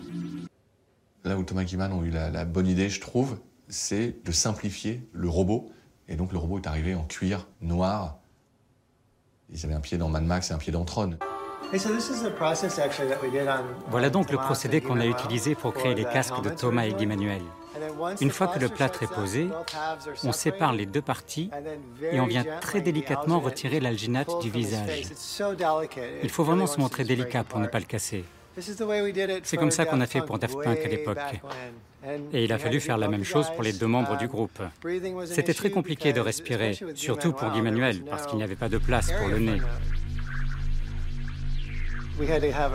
Là 1.24 1.38
où 1.38 1.44
Thomas 1.44 1.64
Guiman 1.64 1.92
ont 1.92 2.02
eu 2.02 2.10
la 2.10 2.44
bonne 2.44 2.66
idée, 2.66 2.88
je 2.88 3.00
trouve, 3.00 3.38
c'est 3.68 4.24
de 4.24 4.32
simplifier 4.32 5.08
le 5.12 5.28
robot. 5.28 5.70
Et 6.08 6.16
donc 6.16 6.32
le 6.32 6.38
robot 6.38 6.58
est 6.58 6.66
arrivé 6.66 6.94
en 6.94 7.04
cuir 7.04 7.46
noir. 7.60 8.16
Ils 9.50 9.64
avaient 9.64 9.74
un 9.74 9.80
pied 9.80 9.98
dans 9.98 10.08
Mad 10.08 10.24
Max 10.24 10.50
et 10.50 10.54
un 10.54 10.58
pied 10.58 10.72
dans 10.72 10.84
Tron. 10.84 11.16
Voilà 13.88 14.10
donc 14.10 14.30
le 14.30 14.38
procédé 14.38 14.80
qu'on 14.80 15.00
a 15.00 15.06
utilisé 15.06 15.54
pour 15.54 15.74
créer 15.74 15.94
les 15.94 16.04
casques 16.04 16.40
de 16.42 16.50
Thomas 16.50 16.86
et 16.86 16.92
Guy 16.92 17.06
Manuel. 17.06 17.42
Une 18.20 18.30
fois 18.30 18.46
que 18.48 18.58
le 18.58 18.68
plâtre 18.68 19.02
est 19.02 19.12
posé, 19.12 19.48
on 20.22 20.32
sépare 20.32 20.72
les 20.72 20.86
deux 20.86 21.02
parties 21.02 21.50
et 22.00 22.20
on 22.20 22.26
vient 22.26 22.44
très 22.60 22.80
délicatement 22.80 23.40
retirer 23.40 23.80
l'alginate 23.80 24.30
du 24.40 24.50
visage. 24.50 25.02
Il 26.22 26.30
faut 26.30 26.44
vraiment 26.44 26.66
se 26.66 26.78
montrer 26.78 27.04
délicat 27.04 27.44
pour 27.44 27.58
ne 27.58 27.66
pas 27.66 27.80
le 27.80 27.84
casser. 27.84 28.24
C'est 28.58 29.56
comme 29.56 29.70
ça 29.70 29.84
qu'on 29.84 30.00
a 30.00 30.06
fait 30.06 30.22
pour 30.22 30.38
Daft 30.38 30.54
Punk 30.62 30.78
à 30.78 30.88
l'époque. 30.88 31.18
Et 32.32 32.44
il 32.44 32.52
a 32.52 32.58
fallu 32.58 32.80
faire 32.80 32.98
la 32.98 33.08
même 33.08 33.24
chose 33.24 33.50
pour 33.50 33.62
les 33.62 33.72
deux 33.72 33.86
membres 33.86 34.16
du 34.16 34.28
groupe. 34.28 34.62
C'était 35.26 35.54
très 35.54 35.70
compliqué 35.70 36.12
de 36.12 36.20
respirer, 36.20 36.78
surtout 36.94 37.32
pour 37.32 37.50
Guy 37.50 37.62
Manuel, 37.62 38.02
parce 38.08 38.26
qu'il 38.26 38.38
n'y 38.38 38.44
avait 38.44 38.56
pas 38.56 38.68
de 38.68 38.78
place 38.78 39.10
pour 39.12 39.28
le 39.28 39.38
nez. 39.38 39.60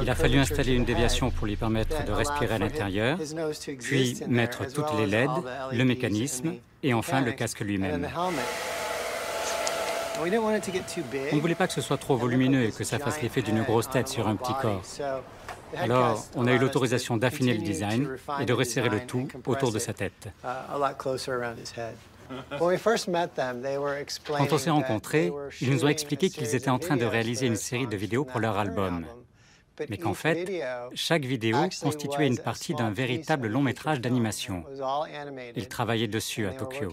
Il 0.02 0.10
a 0.10 0.16
fallu 0.16 0.38
installer 0.38 0.74
une 0.74 0.86
déviation 0.86 1.32
pour 1.32 1.48
lui 1.48 1.56
permettre 1.56 2.06
de 2.06 2.12
respirer 2.12 2.56
à 2.56 2.60
l'intérieur, 2.60 3.18
puis 3.80 4.18
mettre 4.28 4.72
toutes 4.72 4.94
les 5.00 5.08
LED, 5.08 5.30
le 5.72 5.84
mécanisme 5.84 6.54
et 6.84 6.94
enfin 6.94 7.22
le 7.22 7.32
casque 7.32 7.62
lui-même. 7.62 8.08
On 10.20 10.26
ne 11.36 11.42
voulait 11.42 11.56
pas 11.56 11.68
que 11.68 11.74
ce 11.74 11.82
soit 11.82 11.98
trop 11.98 12.16
volumineux 12.16 12.66
et 12.66 12.72
que 12.72 12.84
ça 12.84 13.00
fasse 13.00 13.22
l'effet 13.22 13.42
d'une 13.42 13.64
grosse 13.64 13.90
tête 13.90 14.08
sur 14.08 14.28
un 14.28 14.36
petit 14.36 14.54
corps. 14.62 14.84
Alors, 15.78 16.26
on 16.36 16.47
a 16.47 16.53
eu 16.53 16.57
l'autorisation 16.57 17.17
d'affiner 17.17 17.53
le 17.53 17.61
design 17.61 18.09
et 18.39 18.45
de 18.45 18.53
resserrer 18.53 18.89
le 18.89 19.05
tout 19.05 19.28
autour 19.45 19.72
de 19.72 19.80
sa 19.80 19.93
tête. 19.93 20.30
Quand 22.59 24.53
on 24.53 24.57
s'est 24.57 24.69
rencontrés, 24.69 25.32
ils 25.59 25.72
nous 25.72 25.86
ont 25.86 25.89
expliqué 25.89 26.30
qu'ils 26.30 26.55
étaient 26.55 26.69
en 26.69 26.80
train 26.80 26.97
de 26.97 27.05
réaliser 27.05 27.47
une 27.47 27.55
série 27.55 27.88
de 27.88 27.97
vidéos 27.97 28.26
pour 28.26 28.39
leur 28.39 28.57
album, 28.57 29.05
mais 29.89 29.97
qu'en 29.97 30.13
fait, 30.13 30.63
chaque 30.93 31.26
vidéo 31.26 31.57
constituait 31.82 32.28
une 32.28 32.38
partie 32.38 32.74
d'un 32.74 32.91
véritable 32.91 33.47
long 33.47 33.61
métrage 33.61 33.99
d'animation. 34.01 34.63
Ils 35.55 35.67
travaillaient 35.67 36.07
dessus 36.07 36.47
à 36.47 36.51
Tokyo. 36.51 36.91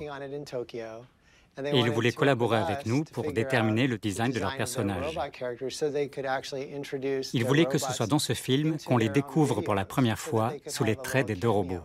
Et 1.64 1.78
ils 1.78 1.90
voulaient 1.90 2.12
collaborer 2.12 2.58
avec 2.58 2.86
nous 2.86 3.04
pour 3.04 3.32
déterminer 3.32 3.86
le 3.86 3.98
design 3.98 4.32
de 4.32 4.38
leurs 4.40 4.56
personnages. 4.56 5.18
Ils 7.32 7.44
voulaient 7.44 7.66
que 7.66 7.78
ce 7.78 7.92
soit 7.92 8.06
dans 8.06 8.18
ce 8.18 8.32
film 8.32 8.76
qu'on 8.86 8.96
les 8.96 9.08
découvre 9.08 9.60
pour 9.62 9.74
la 9.74 9.84
première 9.84 10.18
fois 10.18 10.52
sous 10.66 10.84
les 10.84 10.96
traits 10.96 11.26
des 11.26 11.34
deux 11.34 11.48
robots. 11.50 11.82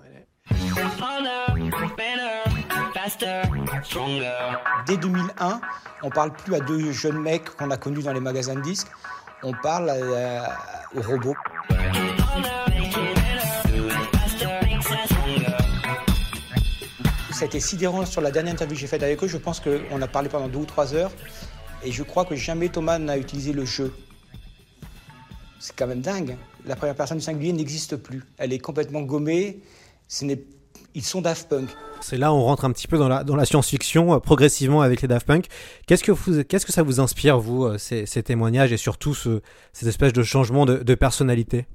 Dès 4.85 4.97
2001, 4.97 5.61
on 6.03 6.09
parle 6.09 6.33
plus 6.33 6.55
à 6.55 6.59
deux 6.59 6.91
jeunes 6.91 7.19
mecs 7.21 7.49
qu'on 7.55 7.71
a 7.71 7.77
connus 7.77 8.03
dans 8.03 8.13
les 8.13 8.19
magasins 8.19 8.55
de 8.55 8.61
disques, 8.61 8.87
on 9.43 9.53
parle 9.53 9.89
à- 9.89 10.57
aux 10.95 11.01
robots. 11.01 11.35
Ça 17.43 17.47
a 17.47 17.49
été 17.49 17.59
sidérant 17.59 18.05
sur 18.05 18.21
la 18.21 18.31
dernière 18.31 18.53
interview 18.53 18.73
que 18.73 18.79
j'ai 18.79 18.87
faite 18.87 19.03
avec 19.03 19.21
eux. 19.21 19.27
Je 19.27 19.35
pense 19.35 19.59
qu'on 19.59 20.01
a 20.01 20.07
parlé 20.07 20.29
pendant 20.29 20.47
deux 20.47 20.59
ou 20.59 20.65
trois 20.65 20.93
heures. 20.93 21.11
Et 21.83 21.91
je 21.91 22.01
crois 22.01 22.23
que 22.23 22.37
jamais 22.37 22.69
Thomas 22.69 22.97
n'a 22.99 23.17
utilisé 23.17 23.51
le 23.51 23.65
jeu. 23.65 23.93
C'est 25.59 25.75
quand 25.75 25.87
même 25.87 25.99
dingue. 25.99 26.37
La 26.65 26.77
première 26.77 26.95
personne 26.95 27.17
du 27.17 27.23
singulier 27.23 27.51
n'existe 27.51 27.97
plus. 27.97 28.23
Elle 28.37 28.53
est 28.53 28.59
complètement 28.59 29.01
gommée. 29.01 29.59
Ils 30.95 31.03
sont 31.03 31.19
Daft 31.19 31.49
Punk. 31.49 31.67
C'est 31.99 32.15
là 32.15 32.31
où 32.31 32.37
on 32.37 32.43
rentre 32.45 32.63
un 32.63 32.71
petit 32.71 32.87
peu 32.87 32.97
dans 32.97 33.09
la, 33.09 33.45
science-fiction 33.45 34.13
euh, 34.13 34.19
progressivement 34.19 34.79
avec 34.79 35.01
les 35.01 35.09
Daft 35.09 35.27
Punk. 35.27 35.47
Qu'est-ce 35.85 36.05
que, 36.05 36.71
ça 36.71 36.81
vous 36.81 37.01
inspire, 37.01 37.39
vous, 37.39 37.65
euh, 37.65 37.77
ces, 37.77 38.05
témoignages 38.23 38.71
et 38.71 38.77
surtout 38.77 39.13
ce, 39.13 39.41
cette 39.73 39.89
espèce 39.89 40.13
de 40.13 40.23
changement 40.23 40.65
de 40.65 40.95
personnalité? 40.95 41.65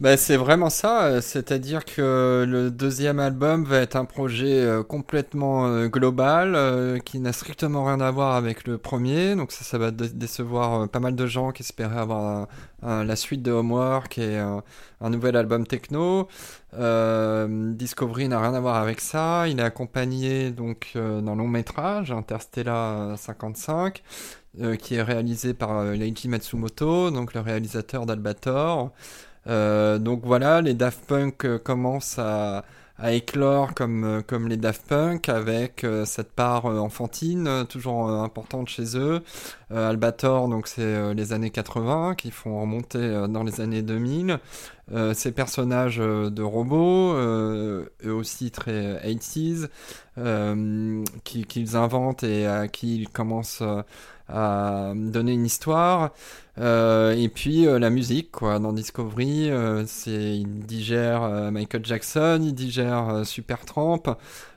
Ben, 0.00 0.16
c'est 0.16 0.38
vraiment 0.38 0.70
ça, 0.70 1.04
euh, 1.04 1.20
c'est-à-dire 1.20 1.84
que 1.84 2.46
le 2.48 2.70
deuxième 2.70 3.18
album 3.20 3.64
va 3.64 3.80
être 3.80 3.96
un 3.96 4.06
projet 4.06 4.58
euh, 4.62 4.82
complètement 4.82 5.66
euh, 5.66 5.88
global, 5.88 7.02
qui 7.04 7.20
n'a 7.20 7.34
strictement 7.34 7.84
rien 7.84 8.00
à 8.00 8.10
voir 8.10 8.34
avec 8.34 8.66
le 8.66 8.78
premier, 8.78 9.36
donc 9.36 9.52
ça, 9.52 9.62
ça 9.62 9.76
va 9.76 9.90
dé- 9.90 10.08
décevoir 10.08 10.88
pas 10.88 11.00
mal 11.00 11.14
de 11.16 11.26
gens 11.26 11.50
qui 11.52 11.62
espéraient 11.62 11.98
avoir 11.98 12.48
la 12.82 13.14
suite 13.14 13.42
de 13.42 13.52
Homework 13.52 14.16
et 14.16 14.38
un, 14.38 14.62
un 15.02 15.10
nouvel 15.10 15.36
album 15.36 15.66
techno. 15.66 16.28
Discovery 16.72 18.28
n'a 18.28 18.40
rien 18.40 18.54
à 18.54 18.60
voir 18.60 18.76
avec 18.76 19.00
ça, 19.00 19.48
il 19.48 19.60
est 19.60 19.62
accompagné 19.62 20.50
donc 20.50 20.92
d'un 20.94 21.36
long 21.36 21.48
métrage, 21.48 22.10
Interstellar 22.10 23.18
55, 23.18 24.02
euh, 24.60 24.76
qui 24.76 24.94
est 24.94 25.02
réalisé 25.02 25.52
par 25.54 25.84
Leiji 25.84 26.28
Matsumoto, 26.28 27.10
donc 27.10 27.34
le 27.34 27.40
réalisateur 27.40 28.06
d'Albator. 28.06 28.92
Euh, 29.46 29.98
donc 29.98 30.20
voilà, 30.24 30.60
les 30.60 30.74
Daft 30.74 31.06
Punk 31.06 31.44
euh, 31.44 31.58
commencent 31.58 32.18
à, 32.18 32.64
éclore 33.02 33.72
comme, 33.74 34.04
euh, 34.04 34.20
comme 34.20 34.46
les 34.48 34.58
Daft 34.58 34.86
Punk 34.86 35.28
avec 35.30 35.86
cette 36.04 36.32
part 36.32 36.66
enfantine 36.66 37.64
toujours 37.68 38.10
importante 38.10 38.68
chez 38.68 38.96
eux. 38.98 39.22
Albator, 39.74 40.48
donc 40.48 40.66
c'est 40.68 41.14
les 41.14 41.32
années 41.32 41.50
80 41.50 42.14
qui 42.16 42.30
font 42.30 42.60
remonter 42.60 43.26
dans 43.28 43.42
les 43.44 43.60
années 43.62 43.82
2000. 43.82 44.38
Euh, 44.92 45.14
ces 45.14 45.30
personnages 45.32 45.98
de 45.98 46.42
robots, 46.42 47.14
eux 47.14 47.88
aussi 48.04 48.50
très 48.50 49.00
80s, 49.04 49.68
euh, 50.18 51.04
qui- 51.24 51.44
qu'ils 51.46 51.76
inventent 51.76 52.24
et 52.24 52.46
à 52.46 52.68
qui 52.68 52.96
ils 53.02 53.08
commencent 53.08 53.62
à 54.28 54.92
donner 54.94 55.32
une 55.32 55.46
histoire. 55.46 56.10
Euh, 56.60 57.12
et 57.12 57.28
puis 57.28 57.66
euh, 57.66 57.78
la 57.78 57.90
musique, 57.90 58.30
quoi. 58.32 58.58
Dans 58.58 58.72
Discovery, 58.72 59.50
euh, 59.50 59.84
c'est 59.86 60.36
il 60.38 60.66
digère 60.66 61.22
euh, 61.22 61.50
Michael 61.50 61.84
Jackson, 61.84 62.40
il 62.42 62.54
digère 62.54 63.22
Supertramp, 63.24 64.02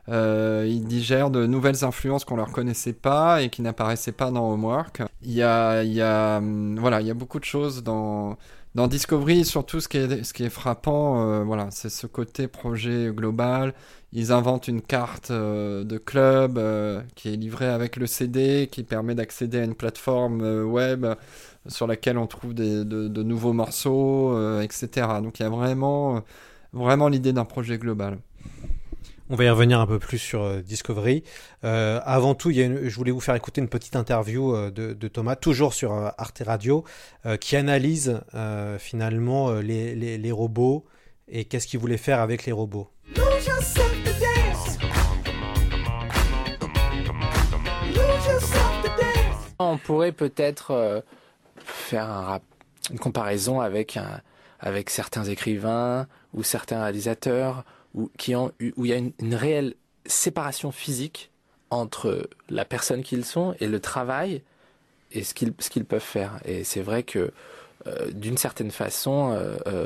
il 0.09 0.83
digère 0.85 1.29
de 1.29 1.45
nouvelles 1.45 1.85
influences 1.85 2.25
qu'on 2.25 2.35
leur 2.35 2.51
connaissait 2.51 2.93
pas 2.93 3.41
et 3.41 3.49
qui 3.49 3.61
n'apparaissaient 3.61 4.11
pas 4.11 4.31
dans 4.31 4.51
Homework. 4.51 5.01
Il 5.21 5.31
y 5.31 5.43
a, 5.43 5.83
il 5.83 5.93
y 5.93 6.01
a, 6.01 6.37
hum, 6.37 6.77
voilà, 6.77 6.99
il 6.99 7.07
y 7.07 7.11
a 7.11 7.13
beaucoup 7.13 7.39
de 7.39 7.45
choses 7.45 7.83
dans 7.83 8.37
dans 8.75 8.87
Discovery, 8.87 9.45
surtout 9.45 9.79
ce 9.79 9.87
qui 9.87 9.97
est, 9.97 10.23
ce 10.23 10.33
qui 10.33 10.43
est 10.43 10.49
frappant, 10.49 11.21
euh, 11.29 11.43
voilà, 11.43 11.69
c'est 11.71 11.89
ce 11.89 12.07
côté 12.07 12.47
projet 12.47 13.11
global. 13.13 13.73
Ils 14.13 14.31
inventent 14.31 14.67
une 14.67 14.81
carte 14.81 15.31
euh, 15.31 15.83
de 15.83 15.97
club 15.97 16.57
euh, 16.57 17.01
qui 17.15 17.31
est 17.33 17.35
livrée 17.35 17.67
avec 17.67 17.97
le 17.97 18.07
CD, 18.07 18.67
qui 18.71 18.83
permet 18.83 19.15
d'accéder 19.15 19.59
à 19.59 19.63
une 19.63 19.75
plateforme 19.75 20.41
euh, 20.41 20.63
web 20.63 21.05
sur 21.67 21.87
laquelle 21.87 22.17
on 22.17 22.27
trouve 22.27 22.53
des, 22.53 22.83
de, 22.83 23.07
de 23.07 23.23
nouveaux 23.23 23.53
morceaux, 23.53 24.33
euh, 24.35 24.61
etc. 24.61 25.07
Donc 25.21 25.39
il 25.39 25.43
y 25.43 25.45
a 25.45 25.49
vraiment, 25.49 26.17
euh, 26.17 26.19
vraiment 26.73 27.07
l'idée 27.07 27.33
d'un 27.33 27.45
projet 27.45 27.77
global. 27.77 28.17
On 29.29 29.35
va 29.35 29.45
y 29.45 29.49
revenir 29.49 29.79
un 29.79 29.87
peu 29.87 29.99
plus 29.99 30.17
sur 30.17 30.43
euh, 30.43 30.61
Discovery. 30.61 31.23
Euh, 31.63 31.99
avant 32.03 32.35
tout, 32.35 32.49
il 32.51 32.57
y 32.57 32.61
a 32.61 32.65
une- 32.65 32.87
je 32.89 32.95
voulais 32.95 33.11
vous 33.11 33.21
faire 33.21 33.35
écouter 33.35 33.61
une 33.61 33.69
petite 33.69 33.95
interview 33.95 34.53
euh, 34.53 34.69
de, 34.69 34.93
de 34.93 35.07
Thomas, 35.07 35.35
toujours 35.35 35.73
sur 35.73 35.93
euh, 35.93 36.09
Arte 36.17 36.43
Radio, 36.45 36.83
euh, 37.25 37.37
qui 37.37 37.55
analyse 37.55 38.19
euh, 38.35 38.77
finalement 38.77 39.49
euh, 39.49 39.61
les, 39.61 39.95
les- 39.95 40.17
les 40.17 40.31
robots 40.31 40.85
et 41.29 41.45
qu'est-ce 41.45 41.67
qu'il 41.67 41.79
voulait 41.79 41.97
faire 41.97 42.19
avec 42.19 42.45
les 42.45 42.51
robots. 42.51 42.89
On 49.59 49.77
pourrait 49.77 50.11
peut-être 50.11 50.71
euh, 50.71 51.01
faire 51.65 52.09
un 52.09 52.21
rap- 52.21 52.43
une 52.91 52.99
comparaison 52.99 53.61
avec, 53.61 53.95
un, 53.97 54.19
avec 54.59 54.89
certains 54.89 55.23
écrivains 55.23 56.07
ou 56.33 56.43
certains 56.43 56.81
réalisateurs 56.81 57.63
où, 57.93 58.09
qui 58.17 58.35
ont 58.35 58.51
où 58.77 58.85
il 58.85 58.91
y 58.91 58.93
a 58.93 58.97
une, 58.97 59.35
réelle 59.35 59.75
séparation 60.05 60.71
physique 60.71 61.31
entre 61.69 62.29
la 62.49 62.65
personne 62.65 63.03
qu'ils 63.03 63.25
sont 63.25 63.55
et 63.59 63.67
le 63.67 63.79
travail 63.79 64.41
et 65.11 65.23
ce 65.23 65.33
qu'ils 65.33 65.53
ce 65.59 65.69
qu'ils 65.69 65.85
peuvent 65.85 66.01
faire. 66.01 66.39
Et 66.45 66.63
c'est 66.63 66.81
vrai 66.81 67.03
que 67.03 67.31
euh, 67.87 68.11
d'une 68.11 68.37
certaine 68.37 68.71
façon, 68.71 69.33
euh, 69.33 69.57
euh, 69.67 69.85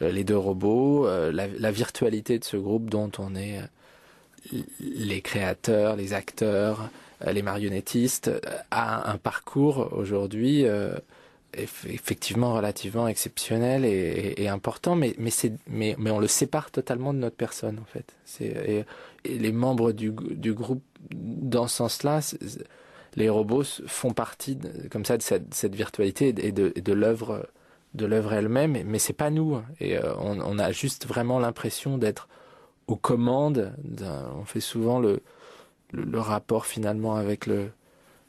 les 0.00 0.24
deux 0.24 0.36
robots, 0.36 1.08
la, 1.32 1.70
virtualité 1.72 2.38
de 2.38 2.44
ce 2.44 2.56
groupe 2.56 2.88
dont 2.88 3.10
on 3.18 3.34
est 3.34 3.60
les 4.80 5.20
créateurs, 5.20 5.96
les 5.96 6.12
acteurs, 6.12 6.88
les 7.26 7.42
marionnettistes, 7.42 8.30
a 8.70 9.10
un 9.10 9.16
parcours 9.16 9.88
aujourd'hui 9.92 10.64
effectivement 11.54 12.54
relativement 12.54 13.08
exceptionnel 13.08 13.84
et, 13.84 14.48
important, 14.48 14.96
mais, 14.96 15.14
mais, 15.18 15.30
mais, 15.66 15.94
mais 15.98 16.10
on 16.10 16.18
le 16.18 16.26
sépare 16.26 16.70
totalement 16.70 17.14
de 17.14 17.18
notre 17.18 17.36
personne 17.36 17.78
en 17.78 17.84
fait. 17.84 18.84
Les 19.24 19.52
membres 19.52 19.92
du, 19.92 20.12
du 20.12 20.52
groupe, 20.52 20.82
dans 21.10 21.66
ce 21.66 21.76
sens-là, 21.76 22.20
les 23.16 23.28
robots 23.28 23.64
font 23.86 24.12
partie 24.12 24.56
de- 24.56 24.88
comme 24.88 25.04
ça 25.04 25.16
de 25.16 25.22
cette, 25.22 25.74
virtualité 25.74 26.34
et 26.38 26.52
de, 26.52 26.92
l'œuvre 26.92 27.48
de 27.94 28.06
l'œuvre 28.06 28.34
elle-même, 28.34 28.82
mais 28.84 28.98
c'est 28.98 29.14
pas 29.14 29.30
nous. 29.30 29.60
Et 29.80 29.96
euh, 29.96 30.14
on, 30.18 30.58
a 30.58 30.72
juste 30.72 31.06
vraiment 31.06 31.38
l'impression 31.38 31.96
d'être 31.98 32.28
aux 32.86 32.96
commandes. 32.96 33.72
On 34.36 34.44
fait 34.44 34.60
souvent 34.60 35.00
le, 35.00 35.20
le, 35.92 36.20
rapport 36.20 36.66
finalement 36.66 37.16
avec 37.16 37.46
le, 37.46 37.70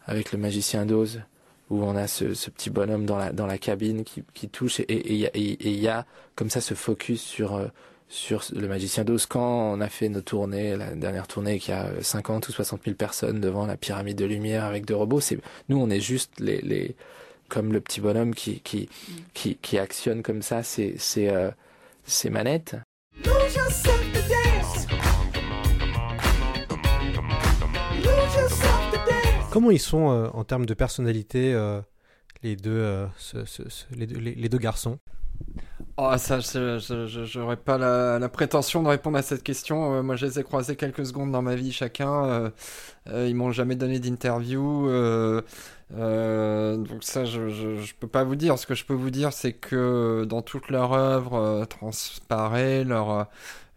avec 0.05 0.31
le 0.31 0.39
magicien 0.39 0.85
d'Oz, 0.85 1.21
où 1.69 1.83
on 1.83 1.95
a 1.95 2.07
ce, 2.07 2.33
ce 2.33 2.49
petit 2.49 2.69
bonhomme 2.69 3.05
dans 3.05 3.17
la, 3.17 3.31
dans 3.31 3.45
la 3.47 3.57
cabine 3.57 4.03
qui, 4.03 4.23
qui 4.33 4.49
touche, 4.49 4.79
et 4.81 4.83
et 4.91 5.13
il 5.13 5.17
y, 5.19 5.25
a- 5.27 5.31
et- 5.35 5.39
et 5.53 5.69
il 5.69 5.79
y 5.79 5.87
a 5.87 6.05
comme 6.35 6.49
ça 6.49 6.61
ce 6.61 6.73
focus 6.73 7.21
sur, 7.21 7.55
euh, 7.55 7.67
sur 8.07 8.43
le 8.55 8.67
magicien 8.67 9.03
d'Oz. 9.03 9.25
Quand 9.27 9.73
on 9.73 9.81
a 9.81 9.89
fait 9.89 10.09
nos 10.09 10.21
tournées, 10.21 10.75
la 10.75 10.95
dernière 10.95 11.27
tournée 11.27 11.59
qui 11.59 11.71
a 11.71 11.91
50 12.01 12.49
ou 12.49 12.51
60 12.51 12.83
000 12.85 12.95
personnes 12.95 13.39
devant 13.39 13.65
la 13.67 13.77
pyramide 13.77 14.17
de 14.17 14.25
lumière 14.25 14.63
avec 14.65 14.85
deux 14.85 14.95
robots, 14.95 15.19
c'est 15.19 15.39
nous 15.69 15.77
on 15.77 15.89
est 15.89 16.01
juste 16.01 16.39
les, 16.39 16.61
les 16.61 16.95
comme 17.49 17.73
le 17.73 17.81
petit 17.81 18.01
bonhomme 18.01 18.33
qui 18.35 18.61
qui 18.61 18.89
qui, 19.33 19.55
qui 19.57 19.77
actionne 19.79 20.23
comme 20.23 20.41
ça 20.41 20.63
ses 20.63 20.97
ses, 20.97 21.27
euh, 21.29 21.51
ses 22.05 22.29
manettes. 22.31 22.75
Comment 29.51 29.71
ils 29.71 29.79
sont 29.79 30.11
euh, 30.11 30.27
en 30.33 30.43
termes 30.43 30.65
de 30.65 30.73
personnalité, 30.73 31.53
euh, 31.53 31.81
les, 32.43 32.55
deux, 32.55 32.71
euh, 32.71 33.07
les, 33.91 34.07
deux, 34.07 34.19
les- 34.19 34.49
deux 34.49 34.57
garçons? 34.57 34.99
Oh, 35.97 36.13
ça, 36.17 36.39
je- 36.39 37.25
j'aurais 37.25 37.57
pas 37.57 37.77
la, 37.77 38.29
prétention 38.29 38.83
de 38.83 38.87
répondre 38.87 39.17
à 39.17 39.21
cette 39.21 39.43
question. 39.43 40.01
Moi, 40.01 40.15
je 40.15 40.25
les 40.27 40.39
ai 40.39 40.43
croisés 40.43 40.75
quelques 40.77 41.05
secondes 41.05 41.31
dans 41.31 41.41
ma 41.41 41.55
vie 41.55 41.71
chacun. 41.73 42.25
Euh, 42.25 42.49
euh, 43.07 43.27
ils 43.27 43.35
m'ont 43.35 43.51
jamais 43.51 43.75
donné 43.75 43.99
d'interview. 43.99 44.87
Donc 45.91 47.03
ça, 47.03 47.25
je, 47.25 47.49
je 47.49 47.93
peux 47.99 48.07
pas 48.07 48.23
vous 48.23 48.35
dire. 48.35 48.57
Ce 48.59 48.65
que 48.67 48.75
je 48.75 48.85
peux 48.85 48.93
vous 48.93 49.09
dire, 49.11 49.33
c'est 49.33 49.53
que 49.53 50.25
dans 50.29 50.41
toute 50.41 50.69
leur 50.69 50.93
œuvre 50.93 51.65
transparaît 51.65 52.83
leur 52.85 53.27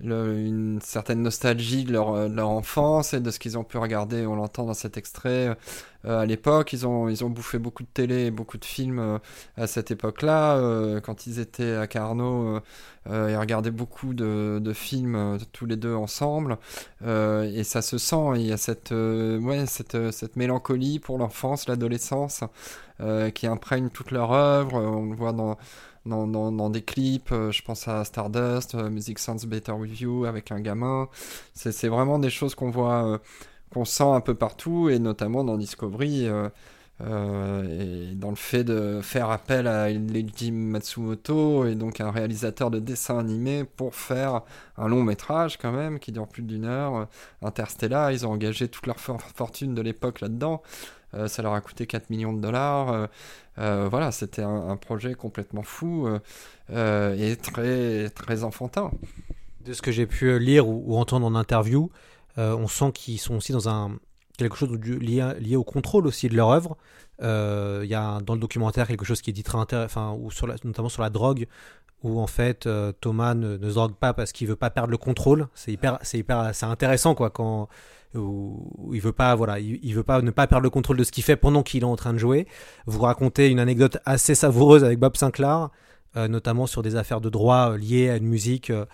le- 0.03 0.39
une 0.39 0.81
certaine 0.83 1.23
nostalgie 1.23 1.85
de 1.85 1.93
leur, 1.93 2.15
euh, 2.15 2.29
de 2.29 2.35
leur 2.35 2.49
enfance 2.49 3.15
et 3.15 3.21
de 3.21 3.31
ce 3.31 3.39
qu'ils 3.39 3.57
ont 3.59 3.65
pu 3.65 3.79
regarder. 3.79 4.27
On 4.27 4.37
l'entend 4.37 4.65
dans 4.65 4.75
cet 4.75 4.97
extrait. 4.97 5.57
Euh, 6.05 6.21
à 6.21 6.27
l'époque, 6.27 6.73
ils 6.73 6.87
ont, 6.87 7.09
ils 7.09 7.25
ont 7.25 7.31
bouffé 7.31 7.59
beaucoup 7.59 7.85
de 7.85 7.89
télé 7.95 8.27
et 8.27 8.31
beaucoup 8.33 8.59
de 8.59 8.65
films 8.65 8.99
euh, 8.99 9.19
à 9.57 9.67
cette 9.67 9.91
époque-là. 9.93 10.57
Euh, 10.57 11.01
quand 11.01 11.27
ils 11.27 11.39
étaient 11.39 11.77
à 11.77 11.87
Carnot, 11.87 12.61
euh, 13.09 13.29
ils 13.31 13.37
regardaient 13.37 13.71
beaucoup 13.71 14.13
de, 14.13 14.59
de 14.61 14.73
films 14.73 15.39
tous 15.53 15.67
les 15.67 15.77
deux 15.77 15.95
ensemble. 15.95 16.59
Et 17.05 17.65
ça 17.65 17.83
se 17.83 17.99
sent. 17.99 18.33
Il 18.37 18.43
y 18.43 18.53
a 18.53 18.57
cette, 18.57 18.93
ouais, 18.93 19.67
cette, 19.67 20.11
cette 20.13 20.37
mélancolie 20.37 20.99
pour 20.99 21.19
l'enfance, 21.19 21.69
l'adolescence, 21.69 22.45
qui 23.35 23.47
imprègne 23.47 23.89
toute 23.91 24.13
leur 24.13 24.33
œuvre. 24.33 24.75
On 24.75 25.11
le 25.11 25.17
voit 25.17 25.33
dans 25.33 25.57
dans, 26.05 26.27
dans, 26.27 26.51
dans 26.53 26.71
des 26.71 26.83
clips, 26.83 27.33
euh, 27.33 27.51
je 27.53 27.63
pense 27.63 27.87
à 27.89 28.05
Stardust, 28.05 28.75
euh, 28.75 28.91
Music 28.91 29.19
Sounds 29.19 29.47
Better 29.47 29.73
With 29.73 30.01
You 30.01 30.25
avec 30.25 30.51
un 30.51 30.61
gamin. 30.61 31.09
C'est 31.55 31.89
vraiment 31.89 32.19
des 32.19 32.31
choses 32.31 32.55
qu'on 32.55 32.71
voit, 32.71 33.05
euh, 33.05 33.19
qu'on 33.73 33.85
sent 33.85 34.05
un 34.05 34.21
peu 34.21 34.35
partout, 34.35 34.89
et 34.89 34.99
notamment 34.99 35.45
dans 35.45 35.57
Discovery, 35.57 36.27
euh, 36.27 36.49
et 37.01 38.15
dans 38.15 38.31
le 38.31 38.37
fait 38.37 38.63
de 38.63 39.01
faire 39.03 39.31
appel 39.31 39.67
à 39.67 39.89
Leiji 39.89 40.53
Matsumoto, 40.53 41.67
et 41.67 41.75
donc 41.75 42.01
un 42.01 42.13
réalisateur 42.13 42.71
de 42.71 42.79
dessin 42.79 43.19
animé, 43.19 43.65
pour 43.65 43.97
faire 43.97 44.43
un 44.77 44.87
long 44.87 45.03
métrage 45.03 45.59
quand 45.59 45.73
même, 45.73 45.99
qui 45.99 46.13
dure 46.13 46.29
plus 46.29 46.43
d'une 46.43 46.65
heure. 46.65 47.09
Interstellar, 47.43 48.13
ils 48.13 48.25
ont 48.25 48.31
engagé 48.31 48.69
toute 48.69 48.87
leur 48.87 49.01
for- 49.01 49.21
fortune 49.35 49.75
de 49.75 49.83
l'époque 49.83 50.21
là-dedans. 50.21 50.63
Euh, 51.15 51.29
ça 51.29 51.43
leur 51.43 51.55
a 51.55 51.61
coûté 51.61 51.87
4 51.87 52.11
millions 52.11 52.33
de 52.33 52.41
dollars. 52.41 52.91
Euh, 52.91 53.07
euh, 53.59 53.89
voilà, 53.91 54.13
c'était 54.13 54.43
un, 54.43 54.77
projet 54.77 55.15
complètement 55.15 55.63
fou 55.63 56.09
et 56.71 57.37
très, 57.37 58.09
très 58.11 58.45
enfantin. 58.45 58.91
De 59.65 59.73
ce 59.73 59.83
que 59.83 59.93
j'ai 59.93 60.07
pu 60.07 60.39
lire 60.39 60.67
ou, 60.67 60.97
entendre 60.97 61.27
en 61.27 61.35
interview, 61.35 61.91
on 62.37 62.67
sent 62.67 62.93
qu'ils 62.95 63.21
sont 63.21 63.37
aussi 63.37 63.53
dans 63.53 63.69
un 63.69 63.93
quelque 64.39 64.57
chose 64.57 64.73
lié, 64.73 65.57
au 65.57 65.65
contrôle 65.65 66.07
aussi 66.07 66.29
de 66.29 66.35
leur 66.35 66.49
œuvre. 66.51 66.77
Il 67.21 67.87
y 67.89 67.95
a 67.95 68.21
dans 68.21 68.35
le 68.35 68.41
documentaire 68.41 68.87
quelque 68.87 69.05
chose 69.05 69.21
qui 69.21 69.31
est 69.31 69.35
dit 69.35 69.43
très 69.43 69.59
intéressant, 69.59 70.19
notamment 70.65 70.89
sur 70.89 71.03
la 71.03 71.11
drogue, 71.11 71.47
où 72.03 72.21
en 72.21 72.27
fait 72.27 72.67
Thomas 73.01 73.35
ne, 73.35 73.59
ne 73.59 73.69
se 73.69 73.75
drogue 73.75 73.95
pas 73.95 74.15
parce 74.15 74.33
qu'il 74.33 74.49
veut 74.49 74.57
pas 74.57 74.71
perdre 74.71 74.91
le 74.91 74.99
contrôle. 74.99 75.47
C'est 75.55 75.73
hyper, 75.73 75.99
c'est 76.03 76.19
hyper, 76.19 76.55
c'est 76.55 76.67
intéressant 76.67 77.15
quoi 77.15 77.29
quand 77.29 77.69
où, 78.15 78.91
il 78.93 79.01
veut 79.01 79.13
pas, 79.13 79.35
voilà, 79.35 79.59
il, 79.59 79.95
veut 79.95 80.03
pas 80.03 80.21
ne 80.23 80.31
pas 80.31 80.47
perdre 80.47 80.65
le 80.65 80.71
contrôle 80.71 80.97
de 80.97 81.05
ce 81.05 81.13
qu'il 81.13 81.25
fait 81.25 81.37
pendant 81.37 81.63
qu'il 81.63 81.83
est 81.83 81.87
en 81.87 81.97
train 81.97 82.13
de 82.13 82.19
jouer. 82.19 82.47
Vous 82.87 83.01
racontez 83.01 83.49
une 83.49 83.61
anecdote 83.61 83.99
assez 84.05 84.35
savoureuse 84.35 84.85
avec 84.85 84.99
Bob 84.99 85.17
Sinclair, 85.17 85.71
notamment 86.15 86.67
sur 86.67 86.83
des 86.83 86.97
affaires 86.97 87.21
de 87.21 87.31
droit 87.31 87.73
euh, 87.73 87.79
liées 87.79 88.11
à 88.11 88.17
une 88.17 88.27
musique 88.27 88.71
euh, 88.71 88.87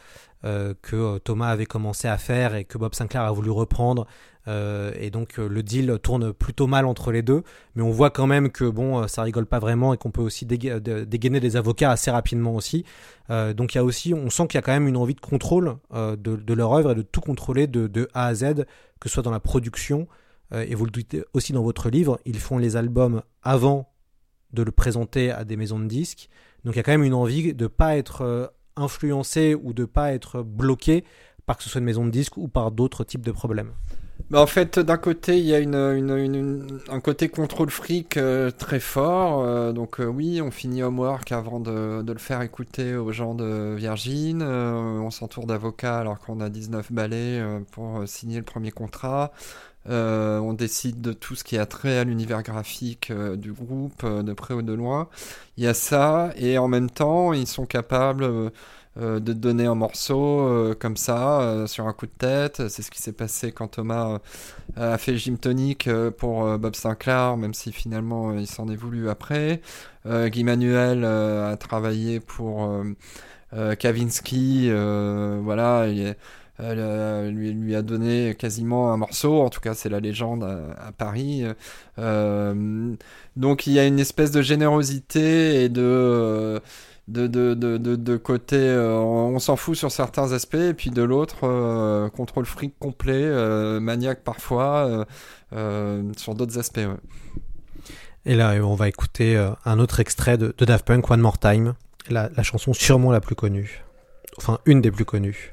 euh, 0.44 0.74
que 0.82 0.96
euh, 0.96 1.18
Thomas 1.18 1.48
avait 1.48 1.66
commencé 1.66 2.06
à 2.06 2.16
faire 2.16 2.54
et 2.54 2.64
que 2.64 2.78
Bob 2.78 2.94
Sinclair 2.94 3.22
a 3.22 3.32
voulu 3.32 3.50
reprendre. 3.50 4.06
Euh, 4.46 4.92
et 4.98 5.10
donc 5.10 5.38
euh, 5.38 5.46
le 5.46 5.62
deal 5.62 5.98
tourne 6.02 6.32
plutôt 6.32 6.66
mal 6.66 6.86
entre 6.86 7.12
les 7.12 7.20
deux, 7.20 7.42
mais 7.74 7.82
on 7.82 7.90
voit 7.90 8.08
quand 8.10 8.26
même 8.26 8.50
que 8.50 8.64
bon, 8.64 9.02
euh, 9.02 9.06
ça 9.06 9.22
rigole 9.22 9.44
pas 9.44 9.58
vraiment 9.58 9.92
et 9.92 9.98
qu'on 9.98 10.10
peut 10.10 10.22
aussi 10.22 10.46
dégainer 10.46 11.40
des 11.40 11.56
avocats 11.56 11.90
assez 11.90 12.10
rapidement 12.10 12.54
aussi. 12.54 12.84
Euh, 13.30 13.52
donc 13.52 13.74
il 13.74 13.78
y 13.78 13.80
a 13.80 13.84
aussi, 13.84 14.14
on 14.14 14.30
sent 14.30 14.46
qu'il 14.46 14.56
y 14.56 14.58
a 14.58 14.62
quand 14.62 14.72
même 14.72 14.88
une 14.88 14.96
envie 14.96 15.14
de 15.14 15.20
contrôle 15.20 15.76
euh, 15.92 16.16
de, 16.16 16.54
leur 16.54 16.72
œuvre 16.72 16.92
et 16.92 16.94
de 16.94 17.02
tout 17.02 17.20
contrôler 17.20 17.66
de, 17.66 17.88
de 17.88 18.08
A 18.14 18.26
à 18.26 18.34
Z, 18.34 18.64
que 19.00 19.08
ce 19.08 19.14
soit 19.14 19.22
dans 19.22 19.30
la 19.30 19.40
production. 19.40 20.08
euh, 20.52 20.64
et 20.66 20.74
vous 20.74 20.86
le 20.86 20.90
dites 20.92 21.16
aussi 21.34 21.52
dans 21.52 21.62
votre 21.62 21.90
livre, 21.90 22.18
ils 22.24 22.38
font 22.38 22.56
les 22.56 22.76
albums 22.76 23.22
avant 23.42 23.92
de 24.54 24.62
le 24.62 24.72
présenter 24.72 25.30
à 25.30 25.44
des 25.44 25.56
maisons 25.56 25.78
de 25.78 25.86
disques. 25.86 26.30
Donc 26.68 26.76
il 26.76 26.80
y 26.80 26.80
a 26.80 26.82
quand 26.82 26.92
même 26.92 27.02
une 27.02 27.14
envie 27.14 27.54
de 27.54 27.66
pas 27.66 27.96
être 27.96 28.20
euh, 28.20 28.46
influencé 28.76 29.54
ou 29.54 29.72
de 29.72 29.86
pas 29.86 30.12
être 30.12 30.42
bloqué 30.42 31.02
par 31.46 31.56
que 31.56 31.62
ce 31.62 31.70
soit 31.70 31.78
une 31.78 31.86
maison 31.86 32.04
de 32.04 32.10
disques 32.10 32.36
ou 32.36 32.46
par 32.46 32.72
d'autres 32.72 33.04
types 33.04 33.24
de 33.24 33.32
problèmes. 33.32 33.70
Bah, 34.28 34.42
en 34.42 34.46
fait, 34.46 34.78
d'un 34.78 34.98
côté, 34.98 35.38
il 35.38 35.46
y 35.46 35.54
a 35.54 35.60
un 35.60 37.00
côté 37.00 37.30
contrôle 37.30 37.70
fric 37.70 38.18
euh, 38.18 38.50
très 38.50 38.80
fort. 38.80 39.44
euh, 39.46 39.72
donc 39.72 39.96
oui, 40.00 40.42
on 40.42 40.50
finit 40.50 40.82
Homework 40.82 41.32
avant 41.32 41.58
de, 41.58 42.02
de 42.02 42.12
le 42.12 42.18
faire 42.18 42.42
écouter 42.42 42.94
aux 42.96 43.12
gens 43.12 43.34
de 43.34 43.74
Virgin. 43.74 44.42
on 44.42 45.10
s'entoure 45.10 45.46
d'avocats 45.46 46.00
alors 46.00 46.18
qu'on 46.18 46.38
a 46.42 46.50
19 46.50 46.92
balais 46.92 47.42
pour 47.72 48.06
signer 48.06 48.36
le 48.36 48.44
premier 48.44 48.72
contrat. 48.72 49.32
Euh, 49.88 50.38
on 50.40 50.52
décide 50.52 51.00
de 51.00 51.12
tout 51.12 51.34
ce 51.34 51.44
qui 51.44 51.56
a 51.56 51.64
trait 51.64 51.98
à 51.98 52.04
l'univers 52.04 52.42
graphique 52.42 53.10
euh, 53.10 53.36
du 53.36 53.52
groupe, 53.52 54.02
euh, 54.04 54.22
de 54.22 54.32
près 54.34 54.52
ou 54.54 54.60
de 54.62 54.72
loin. 54.74 55.08
Il 55.56 55.64
y 55.64 55.66
a 55.66 55.74
ça, 55.74 56.32
et 56.36 56.58
en 56.58 56.68
même 56.68 56.90
temps, 56.90 57.32
ils 57.32 57.46
sont 57.46 57.66
capables 57.66 58.50
de 58.96 59.32
donner 59.32 59.66
un 59.66 59.76
morceau 59.76 60.74
comme 60.80 60.96
ça, 60.96 61.64
sur 61.68 61.86
un 61.86 61.92
coup 61.92 62.06
de 62.06 62.12
tête. 62.18 62.68
C'est 62.68 62.82
ce 62.82 62.90
qui 62.90 63.00
s'est 63.00 63.12
passé 63.12 63.52
quand 63.52 63.68
Thomas 63.68 64.18
a 64.76 64.98
fait 64.98 65.16
Gym 65.16 65.38
Tonic 65.38 65.88
pour 66.18 66.58
Bob 66.58 66.74
Sinclair, 66.74 67.36
même 67.36 67.54
si 67.54 67.70
finalement 67.72 68.32
il 68.34 68.46
s'en 68.48 68.68
est 68.68 68.76
voulu 68.76 69.08
après. 69.08 69.60
Guy 70.06 70.42
Manuel 70.44 71.04
a 71.04 71.56
travaillé 71.56 72.18
pour 72.20 72.68
Kavinsky, 73.78 74.70
voilà, 74.70 75.86
il 75.88 76.00
est- 76.00 76.18
euh, 76.61 77.30
lui, 77.30 77.74
a 77.74 77.82
donné 77.82 78.34
quasiment 78.34 78.92
un 78.92 78.96
morceau, 78.96 79.40
en 79.40 79.48
tout 79.48 79.61
cas 79.61 79.74
c'est 79.74 79.88
la 79.88 80.00
légende 80.00 80.44
à, 80.44 80.92
Paris. 80.92 81.44
Euh, 81.98 82.94
donc 83.36 83.66
il 83.66 83.72
y 83.74 83.78
a 83.78 83.86
une 83.86 84.00
espèce 84.00 84.30
de 84.30 84.42
générosité 84.42 85.64
et 85.64 85.68
de, 85.68 85.82
euh, 85.82 86.61
de, 87.06 87.26
de, 87.26 87.54
de, 87.54 87.76
de, 87.76 88.16
côté, 88.16 88.56
euh, 88.56 88.96
on, 88.96 89.38
s'en 89.38 89.56
fout 89.56 89.76
sur 89.76 89.92
certains 89.92 90.32
aspects, 90.32 90.54
et 90.56 90.74
puis 90.74 90.90
de 90.90 91.02
l'autre, 91.02 92.09
contrôle 92.09 92.46
fric 92.46 92.74
complet, 92.78 93.30
maniaque 93.80 94.24
parfois, 94.24 95.06
sur 96.16 96.34
d'autres 96.34 96.59
aspects. 96.59 96.80
Et 98.26 98.34
là, 98.34 98.54
on 98.62 98.74
va 98.74 98.88
écouter 98.88 99.36
un 99.64 99.78
autre 99.78 100.00
extrait 100.00 100.36
de, 100.36 100.54
de 100.59 100.64
Daft 100.64 100.84
Punk, 100.84 101.09
One 101.09 101.20
More 101.20 101.38
Time, 101.38 101.74
la 102.11 102.42
chanson 102.42 102.72
sûrement 102.72 103.12
la 103.12 103.20
plus 103.20 103.36
connue. 103.36 103.84
Enfin, 104.38 104.59
une 104.66 104.80
des 104.80 104.90
plus 104.90 105.04
connues. 105.04 105.52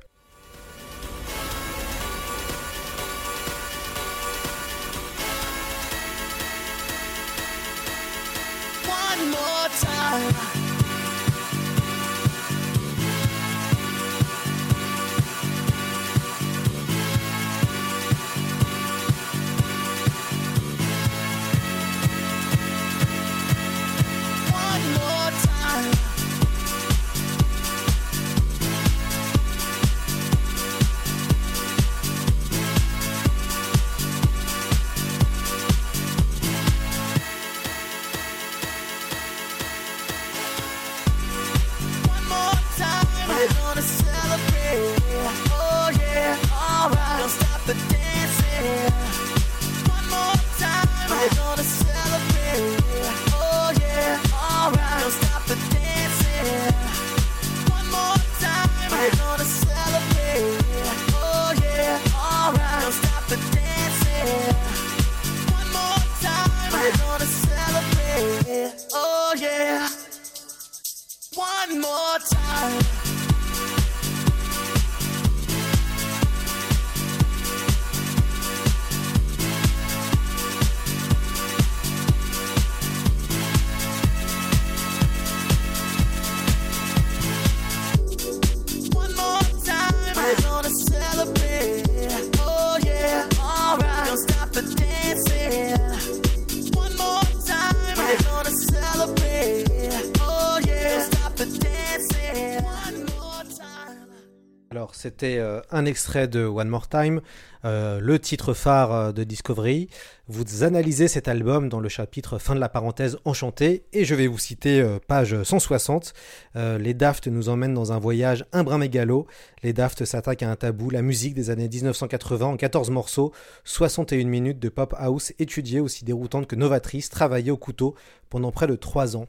Un 105.76 105.86
extrait 105.86 106.28
de 106.28 106.46
One 106.46 106.70
More 106.70 106.88
Time, 106.88 107.22
euh, 107.66 108.00
le 108.00 108.18
titre 108.18 108.54
phare 108.54 108.92
euh, 108.92 109.12
de 109.12 109.24
Discovery. 109.24 109.90
Vous 110.28 110.64
analysez 110.64 111.08
cet 111.10 111.28
album 111.28 111.68
dans 111.68 111.82
le 111.82 111.90
chapitre 111.90 112.38
fin 112.38 112.56
de 112.56 112.60
la 112.60 112.70
parenthèse 112.70 113.18
enchantée, 113.26 113.84
et 113.92 114.06
je 114.06 114.16
vais 114.16 114.28
vous 114.28 114.38
citer 114.38 114.80
euh, 114.80 115.00
page 115.06 115.44
160. 115.44 116.14
Euh, 116.56 116.78
les 116.78 116.94
Daft 116.94 117.28
nous 117.28 117.50
emmènent 117.50 117.74
dans 117.74 117.92
un 117.92 118.00
voyage 118.00 118.46
un 118.54 118.64
brin 118.64 118.78
mégalo. 118.78 119.28
Les 119.64 119.74
Daft 119.74 120.06
s'attaquent 120.06 120.44
à 120.44 120.50
un 120.50 120.56
tabou, 120.56 120.90
la 120.90 121.02
musique 121.02 121.34
des 121.34 121.50
années 121.50 121.68
1980 121.68 122.46
en 122.46 122.56
14 122.58 122.90
morceaux, 122.90 123.34
61 123.66 124.26
minutes 124.26 124.60
de 124.60 124.70
pop 124.70 124.96
house 124.98 125.34
étudiée, 125.40 125.82
aussi 125.82 126.06
déroutante 126.06 126.48
que 126.48 126.56
novatrice, 126.56 127.10
travaillée 127.10 127.52
au 127.52 127.58
couteau 127.58 127.96
pendant 128.30 128.52
près 128.54 128.68
de 128.68 128.76
3 128.76 129.18
ans. 129.18 129.28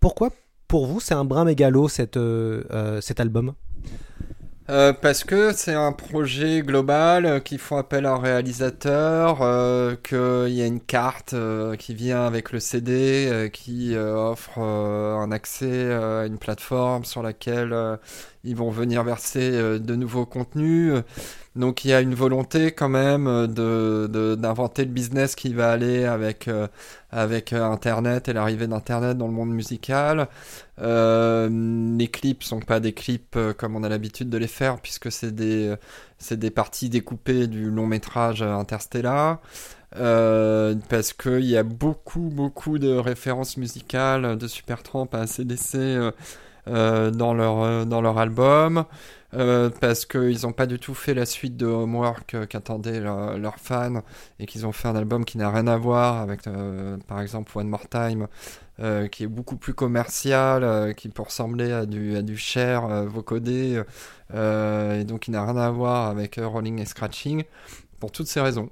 Pourquoi, 0.00 0.30
pour 0.66 0.86
vous, 0.86 0.98
c'est 0.98 1.14
un 1.14 1.24
brin 1.24 1.44
mégalo 1.44 1.88
cet 1.88 2.16
album? 2.16 3.54
Euh, 4.70 4.94
parce 4.94 5.24
que 5.24 5.52
c'est 5.52 5.74
un 5.74 5.92
projet 5.92 6.62
global, 6.62 7.26
euh, 7.26 7.38
qu'il 7.38 7.58
faut 7.58 7.76
appel 7.76 8.06
à 8.06 8.12
un 8.12 8.18
réalisateur, 8.18 9.42
euh, 9.42 9.94
qu'il 9.96 10.54
y 10.54 10.62
a 10.62 10.66
une 10.66 10.80
carte 10.80 11.34
euh, 11.34 11.76
qui 11.76 11.94
vient 11.94 12.24
avec 12.24 12.50
le 12.50 12.60
CD, 12.60 13.28
euh, 13.30 13.48
qui 13.50 13.94
offre 13.94 14.58
un 14.58 15.30
accès 15.32 15.92
à 15.92 16.24
une 16.24 16.38
plateforme 16.38 17.04
sur 17.04 17.22
laquelle 17.22 17.74
ils 18.44 18.56
vont 18.56 18.70
venir 18.70 19.02
verser 19.04 19.50
euh, 19.52 19.78
de 19.78 19.94
nouveaux 19.94 20.26
contenus. 20.26 20.92
Donc 21.56 21.84
il 21.84 21.88
y 21.88 21.94
a 21.94 22.00
une 22.00 22.14
volonté 22.14 22.72
quand 22.72 22.88
même 22.88 23.26
euh, 23.26 23.46
de, 23.46 24.34
d'inventer 24.34 24.84
le 24.84 24.90
business 24.90 25.34
qui 25.34 25.54
va 25.54 25.70
aller 25.72 26.04
avec, 26.04 26.48
euh, 26.48 26.68
avec 27.10 27.52
Internet 27.52 28.28
et 28.28 28.32
l'arrivée 28.32 28.66
d'Internet 28.66 29.16
dans 29.16 29.26
le 29.26 29.32
monde 29.32 29.50
musical. 29.50 30.28
Les 30.78 32.08
clips 32.08 32.42
sont 32.42 32.60
pas 32.60 32.80
des 32.80 32.92
clips 32.92 33.38
comme 33.56 33.76
on 33.76 33.84
a 33.84 33.88
l'habitude 33.88 34.28
de 34.28 34.38
les 34.38 34.48
faire 34.48 34.80
puisque 34.80 35.10
c'est 35.10 35.34
des, 35.34 35.74
des 36.30 36.50
parties 36.50 36.88
découpées 36.88 37.46
du 37.46 37.70
long 37.70 37.86
métrage 37.86 38.42
Interstellar. 38.42 39.40
Euh, 39.96 40.74
parce 40.88 41.12
qu'il 41.12 41.44
y 41.44 41.56
a 41.56 41.62
beaucoup, 41.62 42.28
beaucoup 42.32 42.78
de 42.78 42.92
références 42.96 43.56
musicales 43.56 44.36
de 44.36 44.48
Supertramp 44.48 45.08
à 45.12 45.20
ACDC 45.20 46.12
dans, 46.66 47.34
leur, 47.34 47.62
euh, 47.62 47.84
dans 47.84 48.00
leur 48.00 48.18
album. 48.18 48.84
Euh, 49.36 49.68
parce 49.80 50.06
qu'ils 50.06 50.42
n'ont 50.44 50.52
pas 50.52 50.66
du 50.66 50.78
tout 50.78 50.94
fait 50.94 51.12
la 51.12 51.26
suite 51.26 51.56
de 51.56 51.66
Homework 51.66 52.34
euh, 52.34 52.46
qu'attendaient 52.46 53.00
leur- 53.00 53.36
leurs 53.36 53.58
fans 53.58 54.02
et 54.38 54.46
qu'ils 54.46 54.64
ont 54.64 54.70
fait 54.70 54.86
un 54.86 54.94
album 54.94 55.24
qui 55.24 55.38
n'a 55.38 55.50
rien 55.50 55.66
à 55.66 55.76
voir 55.76 56.20
avec, 56.20 56.46
euh, 56.46 56.98
par 57.08 57.20
exemple, 57.20 57.50
One 57.58 57.66
More 57.66 57.88
Time, 57.88 58.28
euh, 58.78 59.08
qui 59.08 59.24
est 59.24 59.26
beaucoup 59.26 59.56
plus 59.56 59.74
commercial, 59.74 60.62
euh, 60.62 60.92
qui 60.92 61.08
peut 61.08 61.22
ressembler 61.22 61.72
à 61.72 61.84
du, 61.84 62.16
à 62.16 62.22
du 62.22 62.36
Cher 62.36 62.84
euh, 62.84 63.06
vocodé, 63.06 63.82
euh, 64.34 65.00
et 65.00 65.04
donc 65.04 65.22
qui 65.22 65.32
n'a 65.32 65.44
rien 65.44 65.56
à 65.56 65.70
voir 65.70 66.08
avec 66.08 66.38
euh, 66.38 66.46
Rolling 66.46 66.80
et 66.80 66.84
Scratching, 66.84 67.42
pour 67.98 68.12
toutes 68.12 68.28
ces 68.28 68.40
raisons. 68.40 68.70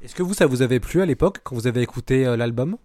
Est-ce 0.00 0.14
que 0.14 0.22
vous, 0.22 0.34
ça 0.34 0.46
vous 0.46 0.62
avait 0.62 0.78
plu 0.78 1.02
à 1.02 1.06
l'époque 1.06 1.40
quand 1.42 1.56
vous 1.56 1.66
avez 1.66 1.82
écouté 1.82 2.24
euh, 2.24 2.36
l'album? 2.36 2.76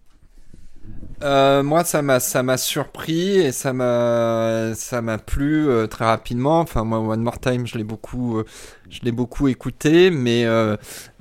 Euh, 1.22 1.62
moi, 1.62 1.82
ça 1.82 2.00
m'a 2.00 2.20
ça 2.20 2.42
m'a 2.42 2.56
surpris 2.56 3.38
et 3.38 3.52
ça 3.52 3.72
m'a 3.72 4.72
ça 4.74 5.02
m'a 5.02 5.18
plu 5.18 5.68
euh, 5.68 5.86
très 5.86 6.04
rapidement. 6.04 6.60
Enfin, 6.60 6.84
moi, 6.84 7.00
One 7.00 7.22
More 7.22 7.40
Time, 7.40 7.66
je 7.66 7.76
l'ai 7.76 7.84
beaucoup 7.84 8.38
euh, 8.38 8.44
je 8.88 9.00
l'ai 9.02 9.10
beaucoup 9.10 9.48
écouté, 9.48 10.10
mais 10.10 10.46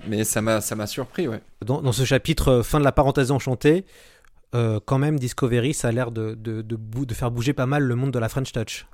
mais 0.07 0.24
ça 0.24 0.41
m'a 0.41 0.61
ça 0.61 0.76
m'a 0.76 0.88
surpris, 0.88 1.28
ouais. 1.28 1.41
dans, 1.65 1.91
ce 1.91 2.05
chapitre 2.05 2.61
fin 2.61 2.80
de 2.80 2.84
la 2.84 2.91
parenthèse 2.91 3.32
enchantée, 3.32 3.86
quand 4.53 4.97
même 4.97 5.20
Discovery, 5.20 5.74
ça 5.74 5.89
a 5.89 5.91
l'air 5.91 6.11
de, 6.11 6.36
de, 6.36 6.61
de 6.61 7.13
faire 7.13 7.32
bouger 7.32 7.53
pas 7.53 7.65
mal 7.65 7.84
le 7.84 7.95
monde 7.95 8.11
de 8.11 8.20
la 8.20 8.30
French 8.30 8.51
Touch. 8.51 8.86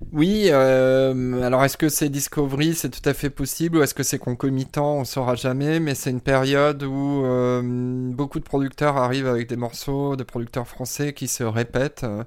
Oui, 0.00 0.48
euh, 0.50 1.42
alors 1.42 1.62
est-ce 1.62 1.76
que 1.76 1.88
c'est 1.90 2.08
Discovery, 2.08 2.74
c'est 2.74 2.88
tout 2.88 3.06
à 3.06 3.12
fait 3.14 3.28
possible, 3.30 3.76
ou 3.76 3.82
est-ce 3.82 3.94
que 3.94 4.02
c'est 4.02 4.18
concomitant, 4.18 4.94
on 4.96 5.04
saura 5.04 5.34
jamais, 5.34 5.78
mais 5.78 5.94
c'est 5.94 6.10
une 6.10 6.22
période 6.22 6.82
où 6.82 7.22
euh, 7.24 7.60
beaucoup 7.62 8.38
de 8.40 8.44
producteurs 8.44 8.96
arrivent 8.96 9.26
avec 9.28 9.46
des 9.48 9.56
morceaux 9.56 10.16
de 10.16 10.24
producteurs 10.24 10.66
français 10.66 11.12
qui 11.12 11.28
se 11.28 11.44
répètent 11.44 12.04
euh, 12.04 12.24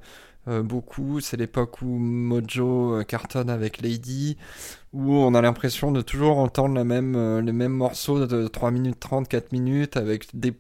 beaucoup. 0.48 1.20
C'est 1.22 1.38
l'époque 1.38 1.82
où 1.82 1.88
Mojo 1.88 2.96
euh, 2.96 3.04
cartonne 3.04 3.50
avec 3.50 3.82
Lady, 3.82 4.38
où 4.94 5.14
on 5.14 5.34
a 5.34 5.42
l'impression 5.42 5.92
de 5.92 6.02
toujours 6.02 6.38
entendre 6.38 6.76
la 6.76 6.84
même, 6.84 7.16
euh, 7.16 7.42
le 7.42 7.54
même 7.54 7.72
morceau 7.74 8.26
de 8.28 8.48
3 8.48 8.72
minutes 8.72 9.00
30, 9.00 9.28
4 9.28 9.52
minutes, 9.52 9.98
avec 9.98 10.28
des, 10.36 10.52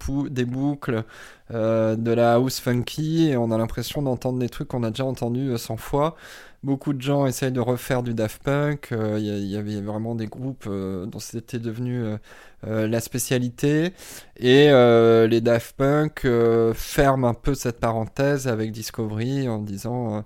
boucles, 0.46 1.04
euh, 1.52 1.96
de 1.96 2.12
la 2.12 2.34
house 2.36 2.60
funky, 2.60 3.30
et 3.30 3.38
on 3.38 3.52
a 3.52 3.58
l'impression 3.58 4.02
d'entendre 4.02 4.40
des 4.40 4.50
trucs 4.50 4.70
qu'on 4.70 4.84
a 4.84 4.90
déjà 4.90 5.06
entendus 5.06 5.50
euh, 5.52 5.58
100 5.58 5.78
fois. 5.78 6.16
Beaucoup 6.64 6.94
de 6.94 7.02
gens 7.02 7.26
essayent 7.26 7.52
de 7.52 7.60
refaire 7.60 8.04
du 8.04 8.14
Daft 8.14 8.42
Punk. 8.42 8.94
euh, 8.94 9.18
Il 9.20 9.26
y, 9.26 9.58
avait 9.58 9.82
vraiment 9.82 10.16
des 10.16 10.28
groupes 10.28 10.64
euh, 10.68 11.06
dont 11.06 11.20
c'était 11.20 11.60
devenu 11.60 12.02
euh, 12.02 12.14
euh, 12.14 12.18
la 12.66 13.00
spécialité. 13.00 13.94
Et 14.38 14.70
euh, 14.70 15.28
les 15.28 15.42
Daft 15.42 15.76
Punk 15.76 16.26
euh, 16.26 16.74
ferment 16.74 17.30
un 17.30 17.34
peu 17.34 17.56
cette 17.56 17.80
parenthèse 17.80 18.48
avec 18.48 18.72
Discovery 18.72 19.48
en 19.48 19.60
disant 19.60 20.18
euh, 20.18 20.22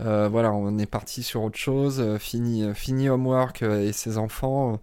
euh, 0.00 0.28
voilà, 0.30 0.52
on 0.52 0.78
est 0.78 0.86
parti 0.86 1.22
sur 1.22 1.42
autre 1.42 1.58
chose, 1.58 2.00
euh, 2.00 2.18
fini, 2.18 2.64
euh, 2.64 2.74
fini 2.74 3.08
Homework 3.08 3.62
euh, 3.62 3.86
et 3.86 3.92
ses 3.92 4.16
enfants, 4.16 4.74
euh, 4.74 4.76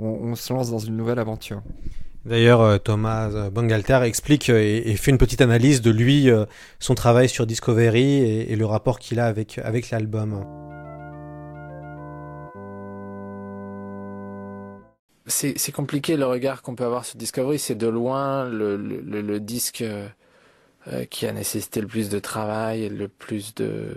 on, 0.00 0.34
se 0.34 0.52
lance 0.52 0.70
dans 0.70 0.78
une 0.78 0.96
nouvelle 0.96 1.18
aventure. 1.18 1.62
D'ailleurs, 2.24 2.62
euh, 2.62 2.78
Thomas 2.78 3.30
euh, 3.30 3.50
Bangalter 3.50 4.00
explique 4.04 4.48
euh, 4.48 4.58
et, 4.58 4.96
fait 4.96 5.10
une 5.10 5.18
petite 5.18 5.42
analyse 5.42 5.82
de 5.82 5.90
lui, 5.90 6.30
euh, 6.30 6.46
son 6.78 6.94
travail 6.94 7.28
sur 7.28 7.46
Discovery 7.46 8.02
et, 8.02 8.52
et 8.52 8.56
le 8.56 8.64
rapport 8.64 8.98
qu'il 8.98 9.20
a 9.20 9.26
avec, 9.26 9.58
avec 9.58 9.90
l'album. 9.90 10.42
C'est 15.32 15.72
compliqué 15.72 16.16
le 16.16 16.26
regard 16.26 16.62
qu'on 16.62 16.74
peut 16.74 16.84
avoir 16.84 17.04
sur 17.04 17.16
Discovery. 17.16 17.58
C'est 17.58 17.74
de 17.74 17.86
loin 17.86 18.44
le, 18.48 19.38
disque 19.40 19.80
euh, 19.80 20.06
euh, 20.88 21.04
qui 21.06 21.26
a 21.26 21.32
nécessité 21.32 21.80
le 21.80 21.86
plus 21.86 22.10
de 22.10 22.18
travail, 22.18 22.88
le 22.88 23.08
plus 23.08 23.54
de, 23.54 23.96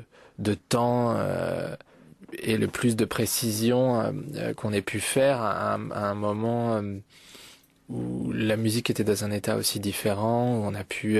temps 0.69 1.13
euh, 1.17 1.75
et 2.39 2.57
le 2.57 2.67
plus 2.67 2.95
de 2.95 3.05
précision 3.05 4.13
qu'on 4.55 4.71
ait 4.73 4.81
pu 4.81 4.99
faire 4.99 5.41
à 5.41 5.73
un, 5.73 6.15
moment 6.15 6.81
où 7.89 8.31
la 8.31 8.57
musique 8.57 8.89
était 8.89 9.03
dans 9.03 9.23
un 9.23 9.31
état 9.31 9.57
aussi 9.57 9.79
différent, 9.79 10.57
où 10.57 10.63
on 10.65 10.73
a 10.73 10.83
pu 10.83 11.19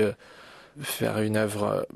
faire 0.80 1.20
une 1.20 1.36
œuvre 1.36 1.86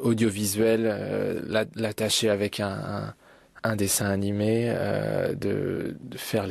audiovisuelle, 0.00 1.44
la- 1.46 1.64
l'attacher 1.74 2.30
avec 2.30 2.60
un, 2.60 3.14
un 3.62 3.76
dessin 3.76 4.06
animé, 4.06 4.66
euh, 4.68 5.34
de, 5.34 5.96
faire 6.16 6.48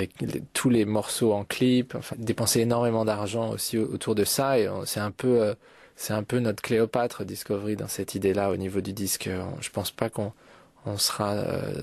tous 0.54 0.70
les 0.70 0.86
morceaux 0.86 1.34
en 1.34 1.44
clip, 1.44 1.96
dépenser 2.18 2.62
énormément 2.62 3.06
d'argent 3.06 3.50
aussi 3.50 3.78
au- 3.78 3.92
autour 3.92 4.16
de 4.16 4.24
ça 4.24 4.60
et 4.60 4.70
on- 4.70 4.86
c'est 4.86 5.00
un 5.00 5.12
peu 5.12 5.42
euh, 5.42 5.56
c'est 5.96 6.14
un 6.14 6.24
peu 6.24 6.40
notre 6.40 6.62
Cléopâtre 6.64 7.26
Discovery 7.26 7.76
dans 7.76 7.88
cette 7.88 8.16
idée-là 8.16 8.52
au 8.52 8.58
niveau 8.58 8.80
du 8.82 8.94
disque. 8.94 9.30
Je 9.60 9.70
pense 9.70 9.92
pas 9.92 10.10
qu'on 10.10 10.32
on 10.86 10.98
sera 10.98 11.34
euh, 11.34 11.82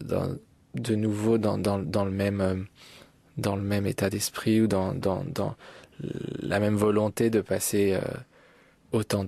de 0.75 0.95
nouveau 0.95 1.37
dans, 1.39 1.57
le 1.57 2.11
même 2.11 3.87
état 3.87 4.09
d'esprit 4.09 4.63
ou 4.63 4.67
dans, 4.69 4.95
la 6.41 6.61
même 6.61 6.77
volonté 6.77 7.29
de 7.31 7.41
passer 7.43 7.99
autant 8.93 9.27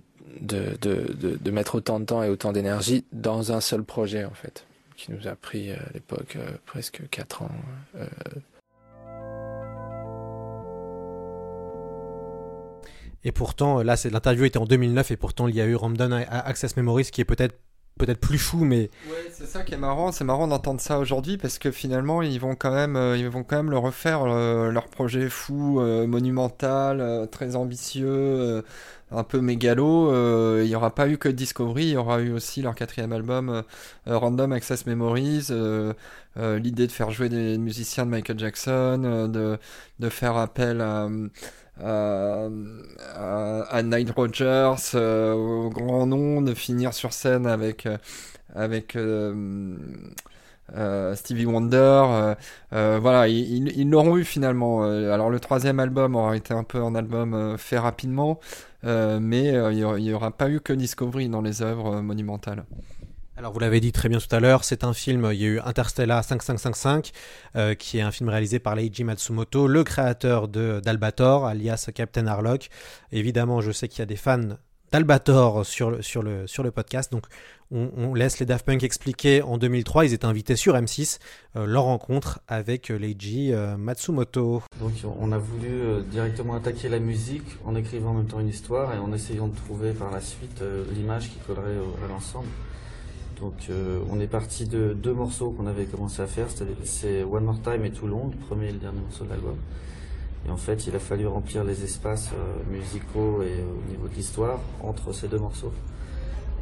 mettre 1.51 1.75
autant 1.75 2.01
de 2.01 2.05
temps 2.07 2.23
et 2.23 2.29
autant 2.29 2.53
d'énergie 2.53 3.05
dans 3.13 3.53
un 3.53 3.61
seul 3.61 3.83
projet 3.83 4.25
en 4.25 4.35
fait 4.35 4.68
qui 4.99 5.13
nous 5.13 5.29
a 5.29 5.37
pris 5.37 5.71
euh, 5.71 5.77
à 5.77 5.93
l'époque 5.95 6.37
euh, 6.37 6.51
presque 6.67 7.09
4 7.11 7.43
ans. 7.43 7.51
euh, 7.97 8.05
Et 13.25 13.33
pourtant, 13.33 13.83
là, 13.83 13.97
c'est 13.97 14.11
l'interview 14.11 14.45
était 14.45 14.59
en 14.59 14.65
2009 14.65 15.11
et 15.11 15.17
pourtant 15.17 15.49
il 15.49 15.55
y 15.55 15.61
a 15.61 15.67
eu 15.67 15.75
Random 15.75 16.13
Access 16.31 16.77
Memories 16.77 17.07
qui 17.07 17.21
est 17.21 17.25
peut-être 17.25 17.57
peut-être 17.99 18.21
plus 18.21 18.39
fou, 18.39 18.65
mais 18.65 18.91
Ouais, 19.11 19.29
c'est 19.33 19.47
ça 19.47 19.63
qui 19.65 19.75
est 19.75 19.79
marrant, 19.79 20.13
c'est 20.13 20.23
marrant 20.23 20.47
d'entendre 20.47 20.81
ça 20.81 21.01
aujourd'hui 21.01 21.37
parce 21.37 21.59
que 21.59 21.73
finalement 21.73 22.23
ils 22.23 22.39
vont 22.39 22.55
quand 22.55 22.71
même, 22.71 22.97
ils 23.17 23.29
vont 23.29 23.43
quand 23.43 23.57
même 23.57 23.71
le 23.71 23.79
refaire 23.79 24.25
leur 24.25 24.87
projet 24.87 25.29
fou, 25.29 25.81
euh, 25.81 26.07
monumental, 26.07 27.01
euh, 27.01 27.27
très 27.27 27.57
ambitieux, 27.57 28.07
euh, 28.09 28.63
un 29.11 29.25
peu 29.25 29.41
mégalo. 29.41 30.13
euh, 30.13 30.63
il 30.65 30.69
n'y 30.69 30.75
aura 30.75 30.95
pas 30.95 31.09
eu 31.09 31.19
que 31.19 31.29
Discovery, 31.29 31.85
il 31.85 31.91
y 31.93 31.97
aura 31.97 32.21
eu 32.21 32.33
aussi 32.33 32.63
leur 32.63 32.75
quatrième 32.75 33.13
album 33.13 33.49
euh, 33.51 33.63
Random 34.07 34.53
Access 34.53 34.87
Memories, 34.87 35.49
euh, 35.51 35.93
l'idée 36.37 36.87
de 36.87 36.93
faire 36.93 37.11
jouer 37.11 37.29
des 37.29 37.59
musiciens 37.59 38.07
de 38.07 38.11
Michael 38.11 38.39
Jackson, 38.39 39.29
de, 39.33 39.59
de 39.99 40.09
faire 40.09 40.37
appel 40.37 40.81
à 40.81 41.09
à, 41.81 42.49
à, 43.15 43.79
à 43.79 43.83
euh, 44.95 45.33
au 45.33 45.71
grand 45.71 46.07
nom, 46.07 46.43
de 46.43 46.55
finir 46.55 46.93
sur 46.95 47.13
scène 47.13 47.47
avec, 47.47 47.87
avec 48.55 48.97
euh, 50.75 51.15
Stevie 51.15 51.47
Wonder. 51.47 51.77
euh, 51.77 52.35
euh, 52.73 52.99
voilà, 53.01 53.29
ils 53.29 53.89
l'auront 53.91 54.17
eu 54.17 54.25
finalement. 54.25 54.83
Alors 54.83 55.31
le 55.31 55.41
troisième 55.41 55.81
album 55.81 56.17
aura 56.17 56.37
été 56.37 56.55
un 56.55 56.65
peu 56.65 56.83
un 56.83 56.95
album 56.95 57.57
fait 57.59 57.79
rapidement, 57.79 58.41
mais 58.83 59.53
il 59.73 60.01
n'y 60.01 60.13
aura, 60.13 60.31
pas 60.31 60.51
eu 60.51 60.61
que 60.61 60.73
Discovery 60.73 61.29
dans 61.29 61.43
les 61.43 61.63
œuvres 61.63 62.01
monumentales. 62.01 62.65
Alors 63.39 63.53
vous 63.53 63.61
l'avez 63.61 63.79
dit 63.79 63.93
très 63.93 64.09
bien 64.09 64.19
tout 64.19 64.35
à 64.35 64.41
l'heure, 64.41 64.65
c'est 64.65 64.83
un 64.83 64.93
film, 64.93 65.29
il 65.33 65.39
y 65.41 65.45
a 65.45 65.47
eu 65.47 65.61
Interstellar 65.61 66.25
5555, 66.25 67.13
euh, 67.55 67.75
qui 67.77 67.99
est 67.99 68.01
un 68.01 68.11
film 68.11 68.29
réalisé 68.31 68.59
par 68.59 68.75
Leiji 68.75 69.05
Matsumoto, 69.05 69.69
le 69.69 69.85
créateur 69.85 70.49
d'Albator, 70.49 71.47
alias 71.47 71.89
Captain 71.95 72.27
Harlock. 72.27 72.69
Évidemment, 73.13 73.61
je 73.61 73.71
sais 73.71 73.87
qu'il 73.87 74.01
y 74.01 74.03
a 74.03 74.07
des 74.07 74.17
fans 74.17 74.57
d'Albator 74.91 75.65
sur 75.65 75.93
le, 75.93 76.03
sur, 76.03 76.25
le, 76.25 76.49
sur 76.49 76.65
le 76.65 76.73
podcast, 76.73 77.13
donc 77.13 77.27
on, 77.71 78.15
laisse 78.15 78.39
les 78.39 78.47
Daft 78.47 78.65
Punk 78.65 78.83
expliquer. 78.83 79.43
En 79.43 79.59
2003, 79.59 80.07
ils 80.07 80.15
étaient 80.15 80.25
invités 80.25 80.57
sur 80.57 80.75
M6, 80.75 81.19
euh, 81.57 81.67
leur 81.67 81.85
rencontre 81.85 82.41
avec 82.49 82.91
euh, 82.91 82.97
Leiji 82.97 83.53
euh, 83.53 83.77
Matsumoto. 83.77 84.63
Donc 84.81 84.93
on 85.21 85.33
a 85.33 85.39
voulu 85.39 86.03
directement 86.11 86.55
attaquer 86.55 86.89
la 86.89 86.99
musique 86.99 87.47
en 87.65 87.75
écrivant 87.75 88.11
en 88.11 88.15
même 88.15 88.27
temps 88.27 88.41
une 88.41 88.49
histoire 88.49 88.95
et 88.95 88.99
en 88.99 89.13
essayant 89.13 89.49
de 89.49 89.57
trouver 89.57 89.93
par 89.93 90.11
la 90.11 90.21
suite 90.21 90.63
l'image 90.95 91.31
qui 91.31 91.39
collerait 91.47 91.77
à 92.05 92.09
l'ensemble. 92.09 92.49
Donc 93.41 93.71
on 94.11 94.19
est 94.19 94.27
parti 94.27 94.67
de 94.67 94.95
deux 94.95 95.13
morceaux 95.13 95.51
qu'on 95.51 95.67
avait 95.67 95.85
commencé 95.85 96.23
à 96.23 96.27
faire, 96.27 96.47
c'est 96.85 97.23
One 97.23 97.45
More 97.45 97.61
Time 97.63 97.85
et 97.85 97.91
Too 97.91 98.07
Long, 98.07 98.31
le 98.33 98.47
premier 98.47 98.69
et 98.69 98.73
le 98.73 98.79
dernier 98.79 99.01
morceau 99.01 99.25
de 99.25 99.31
l'album. 99.31 99.57
Et 100.47 100.51
en 100.51 100.57
fait 100.57 100.87
il 100.87 100.97
a 100.97 100.99
fallu 100.99 101.27
remplir 101.27 101.63
les 101.65 101.85
espaces 101.85 102.31
musicaux 102.71 103.43
et 103.43 103.63
au 103.63 103.91
niveau 103.91 104.09
de 104.09 104.15
l'histoire 104.15 104.61
entre 104.83 105.13
ces 105.13 105.29
deux 105.29 105.39
morceaux. 105.39 105.73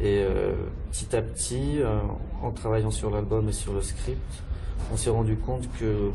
Et 0.01 0.18
euh, 0.20 0.53
petit 0.92 1.16
à 1.16 1.22
petit, 1.22 1.80
euh, 1.80 1.99
en 2.42 2.51
travaillant 2.51 2.90
sur 2.90 3.11
l'album 3.11 3.49
et 3.49 3.53
sur 3.53 3.72
le 3.72 3.80
script, 3.80 4.42
on 4.92 4.97
s'est 4.97 5.11
rendu 5.11 5.36
compte 5.36 5.68
que 5.78 6.11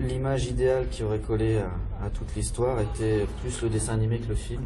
l'image 0.00 0.46
idéale 0.46 0.88
qui 0.90 1.04
aurait 1.04 1.20
collé 1.20 1.58
à, 2.02 2.10
toute 2.10 2.34
l'histoire 2.34 2.80
était 2.80 3.26
plus 3.40 3.62
le 3.62 3.68
dessin 3.68 3.94
animé 3.94 4.18
que 4.18 4.28
le 4.28 4.34
film. 4.34 4.62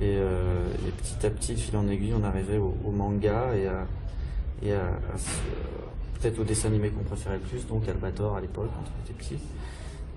Et, 0.00 0.16
euh, 0.16 0.64
et 0.88 0.90
petit 0.90 1.26
à 1.26 1.30
petit, 1.30 1.54
fil 1.54 1.76
en 1.76 1.86
aiguille, 1.86 2.14
on 2.18 2.24
arrivait 2.24 2.56
au, 2.56 2.90
manga 2.90 3.50
et 3.54 4.72
à, 4.72 4.88
peut-être 6.18 6.38
au 6.38 6.44
dessin 6.44 6.68
animé 6.68 6.88
qu'on 6.88 7.04
préférait 7.04 7.36
le 7.36 7.42
plus, 7.42 7.66
donc 7.66 7.86
Albator 7.86 8.36
à 8.36 8.40
l'époque 8.40 8.70
quand 8.74 8.90
on 8.90 9.04
était 9.04 9.12
petit. 9.12 9.38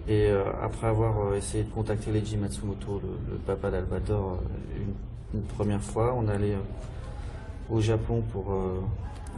Et 0.07 0.27
euh, 0.27 0.43
après 0.61 0.87
avoir 0.87 1.27
euh, 1.27 1.37
essayé 1.37 1.63
de 1.63 1.69
contacter 1.69 2.11
Leiji 2.11 2.35
Matsumoto, 2.35 3.01
le, 3.01 3.37
papa 3.37 3.71
d'Albator, 3.71 4.33
euh, 4.33 5.33
une, 5.33 5.43
première 5.43 5.81
fois, 5.81 6.13
on 6.17 6.27
allait 6.27 6.57
au 7.69 7.79
Japon 7.79 8.21
pour 8.31 8.53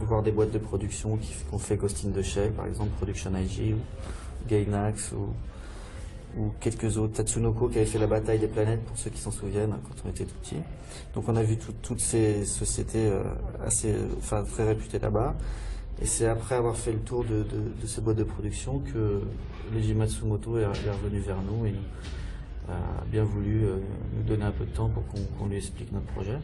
voir 0.00 0.22
des 0.22 0.30
boîtes 0.30 0.50
de 0.50 0.58
production 0.58 1.18
ont 1.52 1.58
fait 1.58 1.76
Ghost 1.76 2.04
in 2.04 2.10
the 2.10 2.22
Shell, 2.22 2.52
par 2.52 2.66
exemple 2.66 2.90
Production 2.98 3.30
IG 3.34 3.74
ou 3.74 4.46
Gainax 4.46 5.12
ou, 5.12 6.52
quelques 6.60 6.98
autres. 6.98 7.14
Tatsunoko 7.14 7.68
qui 7.68 7.78
avait 7.78 7.86
fait 7.86 7.98
la 7.98 8.08
bataille 8.08 8.38
des 8.38 8.48
planètes, 8.48 8.84
pour 8.84 8.98
ceux 8.98 9.08
qui 9.08 9.20
s'en 9.20 9.30
souviennent, 9.30 9.72
hein, 9.72 9.80
quand 9.84 9.94
on 10.04 10.10
était 10.10 10.26
tout 10.26 10.34
petit. 10.42 10.56
Donc 11.14 11.26
on 11.28 11.36
a 11.36 11.42
vu 11.42 11.56
tout- 11.56 11.72
toutes 11.80 12.00
ces 12.00 12.44
sociétés 12.44 13.10
assez, 13.64 13.94
très 14.52 14.64
réputées 14.64 14.98
là-bas. 14.98 15.34
Et 16.00 16.06
c'est 16.06 16.26
après 16.26 16.56
avoir 16.56 16.76
fait 16.76 16.92
le 16.92 16.98
tour 16.98 17.24
de, 17.24 17.42
de, 17.42 17.80
de 17.80 17.86
ces 17.86 18.00
boîtes 18.00 18.16
de 18.16 18.24
production 18.24 18.80
que 18.80 19.20
Leiji 19.72 19.94
Matsumoto 19.94 20.58
est, 20.58 20.66
revenu 20.66 21.18
vers 21.20 21.40
nous 21.42 21.66
et 21.66 21.74
a 22.68 23.04
bien 23.10 23.24
voulu 23.24 23.64
euh, 23.64 23.76
nous 24.16 24.22
donner 24.24 24.44
un 24.44 24.50
peu 24.50 24.64
de 24.64 24.70
temps 24.70 24.88
pour 24.88 25.04
qu'on 25.06 25.46
lui 25.46 25.56
explique 25.56 25.92
notre 25.92 26.06
projet. 26.06 26.38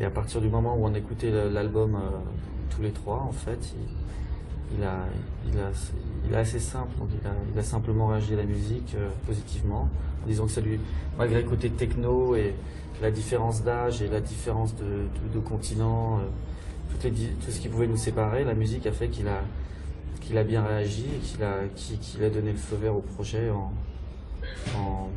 Et 0.00 0.04
à 0.04 0.10
partir 0.10 0.40
du 0.40 0.48
moment 0.48 0.76
où 0.76 0.84
on 0.86 0.94
écoutait 0.94 1.30
l'album 1.50 1.94
euh, 1.94 1.98
tous 2.70 2.82
les 2.82 2.92
trois, 2.92 3.20
en 3.20 3.32
fait, 3.32 3.74
il, 3.74 3.94
il 4.76 6.34
a, 6.34 6.38
assez 6.38 6.58
simple. 6.58 6.96
Donc 6.98 7.08
il, 7.54 7.58
a, 7.58 7.62
simplement 7.62 8.08
réagi 8.08 8.34
à 8.34 8.36
la 8.36 8.44
musique 8.44 8.94
euh, 8.96 9.08
positivement, 9.26 9.88
en 10.24 10.26
disant 10.26 10.46
que 10.46 10.52
ça 10.52 10.60
lui, 10.60 10.78
malgré 11.16 11.42
le 11.42 11.48
côté 11.48 11.70
techno 11.70 12.34
et 12.36 12.54
la 13.00 13.10
différence 13.10 13.62
d'âge 13.62 14.02
et 14.02 14.08
la 14.08 14.20
différence 14.20 14.74
de, 14.76 15.06
de, 15.32 15.38
continent, 15.38 16.18
euh, 16.18 16.22
les, 17.04 17.10
tout 17.10 17.50
ce 17.50 17.60
qui 17.60 17.68
pouvait 17.68 17.86
nous 17.86 17.96
séparer, 17.96 18.44
la 18.44 18.54
musique 18.54 18.86
a 18.86 18.92
fait 18.92 19.08
qu'il 19.08 19.28
a, 19.28 19.40
qu'il 20.20 20.36
a 20.38 20.44
bien 20.44 20.64
réagi 20.64 21.04
et 21.14 21.18
qu'il 21.18 21.42
a, 21.42 21.54
qu'il, 21.74 22.24
a 22.24 22.30
donné 22.30 22.52
le 22.52 22.58
feu 22.58 22.76
vert 22.76 22.94
au 22.96 23.00
projet 23.00 23.50
en, 23.50 23.72
en, 24.76 25.08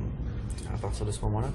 à 0.73 0.77
partir 0.77 1.05
de 1.05 1.11
ce 1.11 1.21
moment-là. 1.21 1.49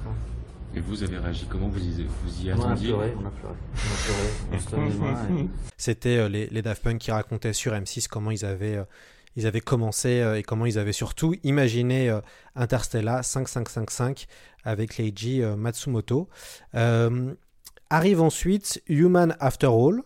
Et 0.75 0.81
vous 0.81 1.03
avez 1.03 1.17
réagi 1.19 1.47
comment? 1.49 1.69
Vous 1.69 1.79
y, 1.79 2.03
vous 2.05 2.43
y 2.45 2.53
On 2.53 2.61
a 2.61 2.67
attendiez? 2.67 2.89
pleuré, 2.89 3.12
on 3.23 3.27
a 3.27 3.31
pleuré. 3.31 3.55
On 3.75 3.95
a 3.95 4.05
pleuré, 4.05 4.29
on 4.53 4.59
se 4.59 4.69
tenait 4.69 4.89
les 4.91 4.97
mains 4.97 5.39
et- 5.45 5.49
C'était 5.79 6.17
euh, 6.19 6.29
les, 6.29 6.49
les 6.49 6.61
Daft 6.62 6.83
Punk 6.83 6.99
qui 6.99 7.11
racontaient 7.11 7.53
sur 7.55 7.73
M6 7.73 8.09
comment 8.09 8.31
ils 8.31 8.45
avaient, 8.45 8.77
euh, 8.77 8.85
ils 9.37 9.47
avaient 9.47 9.61
commencé 9.61 10.21
euh, 10.21 10.37
et 10.39 10.43
comment 10.43 10.67
ils 10.67 10.79
avaient 10.79 10.93
surtout 10.93 11.35
imaginé 11.45 12.11
euh, 12.11 12.21
Interstellar 12.57 13.25
5555 13.25 14.27
avec 14.64 14.99
Leiji 14.99 15.43
euh, 15.43 15.57
Matsumoto. 15.57 16.29
Arrive 17.91 18.20
ensuite 18.20 18.82
Human 18.89 19.37
After 19.41 19.68
All, 19.68 20.03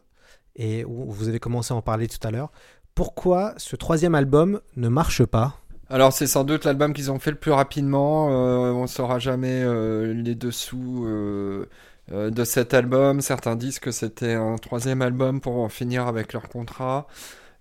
et 0.57 0.85
vous 0.85 1.29
avez 1.29 1.39
commencé 1.39 1.73
à 1.73 1.77
en 1.77 1.83
parler 1.83 2.09
tout 2.09 2.27
à 2.27 2.31
l'heure. 2.31 2.53
Pourquoi 2.95 3.55
ce 3.57 3.77
troisième 3.77 4.15
album 4.15 4.61
ne 4.77 4.89
marche 4.89 5.25
pas? 5.25 5.57
Alors 5.89 6.13
c'est 6.13 6.29
sans 6.29 6.45
doute 6.45 6.67
l'album 6.67 6.93
qu'ils 6.93 7.11
ont 7.11 7.19
fait 7.19 7.33
le 7.33 7.37
plus 7.37 7.51
rapidement. 7.51 8.29
Euh, 8.31 8.71
on 8.71 8.87
saura 8.87 9.19
jamais 9.19 9.63
euh, 9.65 10.15
les 10.15 10.37
dessous 10.37 11.05
euh, 11.07 11.67
de 12.11 12.45
cet 12.45 12.75
album. 12.75 13.21
Certains 13.21 13.57
disent 13.57 13.81
que 13.81 13.91
c'était 13.91 14.35
un 14.35 14.57
troisième 14.57 15.03
album 15.03 15.41
pour 15.41 15.57
en 15.57 15.69
finir 15.69 16.07
avec 16.07 16.33
leur 16.33 16.49
contrat. 16.49 17.07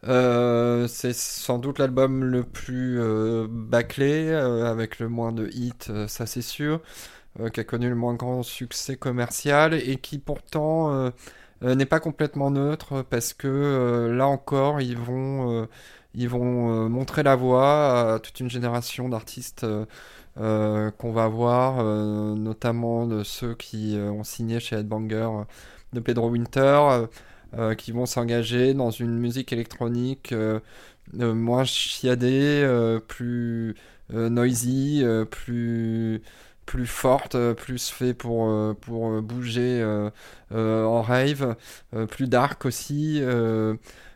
C'est 0.04 1.14
sans 1.14 1.58
doute 1.58 1.80
l'album 1.80 2.24
le 2.24 2.44
plus 2.44 3.00
bâclé, 3.50 4.32
avec 4.32 5.00
le 5.00 5.10
moins 5.10 5.32
de 5.32 5.50
hits, 5.52 6.08
ça 6.08 6.26
c'est 6.26 6.42
sûr, 6.42 6.82
qui 7.54 7.60
a 7.60 7.64
connu 7.64 7.90
le 7.90 7.96
moins 7.96 8.16
grand 8.16 8.44
succès 8.44 8.98
commercial 8.98 9.74
et 9.74 9.98
qui 9.98 10.18
pourtant 10.20 10.92
euh, 10.94 11.10
euh, 11.64 11.76
n'est 11.76 11.86
pas 11.86 12.00
complètement 12.00 12.52
neutre 12.52 13.04
parce 13.10 13.34
que 13.34 13.48
euh, 13.48 14.16
là 14.16 14.28
encore 14.28 14.82
ils 14.82 14.98
vont, 14.98 15.62
euh, 15.64 15.66
ils 16.14 16.30
vont 16.30 16.86
euh, 16.86 16.90
montrer 16.90 17.24
la 17.24 17.36
voie 17.36 18.14
à 18.16 18.20
toute 18.20 18.40
une 18.40 18.50
génération 18.50 19.10
d'artistes 19.10 19.64
euh, 19.64 19.86
euh, 20.40 20.92
qu'on 20.92 21.12
va 21.12 21.28
voir, 21.28 21.80
euh, 21.80 22.36
notamment 22.36 23.06
de 23.08 23.24
ceux 23.24 23.56
qui 23.56 23.98
euh, 23.98 24.12
ont 24.12 24.24
signé 24.24 24.60
chez 24.60 24.78
Headbanger 24.78 25.16
euh, 25.16 25.44
de 25.94 26.00
Pedro 26.00 26.30
Winter, 26.30 26.62
euh, 26.62 27.08
euh, 27.56 27.76
qui 27.76 27.92
vont 27.92 28.06
s'engager 28.06 28.74
dans 28.74 28.92
une 28.92 29.18
musique 29.20 29.52
électronique 29.54 30.32
euh, 30.34 30.60
euh, 31.20 31.34
moins 31.34 31.64
chiadée, 31.66 32.62
euh, 32.64 33.00
plus 33.00 33.76
euh, 34.14 34.30
noisy, 34.30 35.02
euh, 35.04 35.26
plus 35.26 36.22
plus 36.70 36.86
forte, 36.86 37.34
euh, 37.34 37.56
plus 37.56 37.90
fait 37.90 38.14
pour, 38.14 38.48
euh, 38.48 38.78
pour 38.80 39.10
euh, 39.10 39.22
bouger 39.22 39.84
en 40.52 41.02
rave, 41.02 41.56
plus 42.10 42.28
dark 42.28 42.66
aussi. 42.66 43.22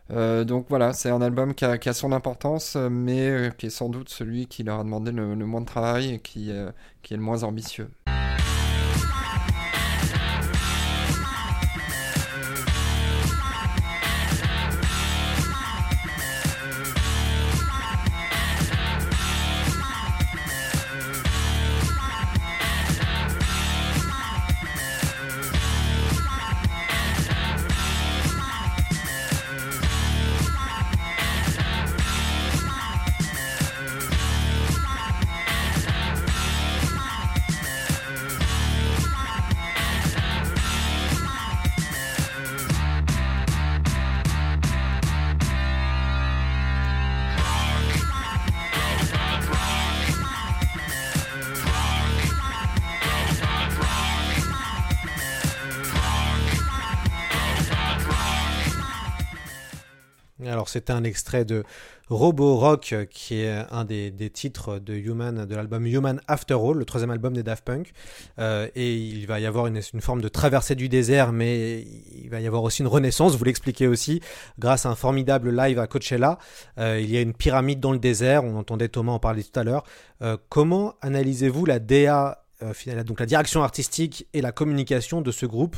donc 0.09 0.65
voilà, 0.69 0.93
c'est 0.93 1.09
un 1.09 1.21
album 1.21 1.55
qui 1.55 1.65
a, 1.65 1.77
qui 1.77 1.89
a 1.89 1.93
son 1.93 2.11
importance, 2.11 2.75
mais 2.75 3.51
qui 3.57 3.67
est 3.67 3.71
sans 3.71 3.89
doute 3.89 4.09
celui 4.09 4.45
qui 4.47 4.63
leur 4.63 4.79
a 4.79 4.83
demandé 4.83 5.11
le, 5.11 5.35
moins 5.35 5.61
de 5.61 5.65
travail 5.65 6.13
et 6.13 6.19
qui, 6.19 6.51
qui 7.01 7.13
est 7.13 7.17
le 7.17 7.23
moins 7.23 7.43
ambitieux. 7.43 7.89
C'était 60.73 60.93
un 60.93 61.03
extrait 61.03 61.45
de 61.45 61.63
Robo 62.09 62.57
Rock 62.57 62.89
euh, 62.91 63.05
qui 63.05 63.41
est 63.41 63.63
un 63.71 63.85
des, 63.85 64.11
titres 64.29 64.79
de 64.79 64.93
Human 64.93 65.45
de 65.45 65.55
l'album 65.55 65.85
Human 65.85 66.19
After 66.27 66.55
All, 66.55 66.77
le 66.77 66.85
troisième 66.85 67.11
album 67.11 67.33
des 67.33 67.43
Daft 67.43 67.63
Punk. 67.63 67.93
Euh, 68.39 68.67
et 68.75 68.95
il 68.95 69.25
va 69.27 69.39
y 69.39 69.45
avoir 69.45 69.67
une, 69.67 69.81
forme 69.81 70.21
de 70.21 70.27
traversée 70.27 70.75
du 70.75 70.89
désert, 70.89 71.31
mais 71.31 71.81
il 71.81 72.29
va 72.29 72.39
y 72.39 72.47
avoir 72.47 72.63
aussi 72.63 72.81
une 72.81 72.87
renaissance. 72.87 73.35
Vous 73.35 73.43
l'expliquez 73.43 73.87
aussi 73.87 74.21
grâce 74.59 74.85
à 74.85 74.89
un 74.89 74.95
formidable 74.95 75.55
live 75.55 75.79
à 75.79 75.87
Coachella. 75.87 76.37
Euh, 76.77 76.99
il 77.01 77.09
y 77.09 77.17
a 77.17 77.21
une 77.21 77.33
pyramide 77.33 77.79
dans 77.79 77.91
le 77.91 77.99
désert. 77.99 78.43
On 78.43 78.57
entendait 78.57 78.89
Thomas 78.89 79.13
en 79.13 79.19
parler 79.19 79.43
tout 79.43 79.59
à 79.59 79.63
l'heure. 79.63 79.83
Comment 80.47 80.95
analysez-vous 81.01 81.65
la 81.65 81.79
DA 81.79 82.45
donc 83.05 83.19
la 83.19 83.25
direction 83.25 83.61
artistique 83.61 84.25
et 84.31 84.39
la 84.39 84.53
communication 84.53 85.19
de 85.19 85.31
ce 85.31 85.45
groupe 85.45 85.75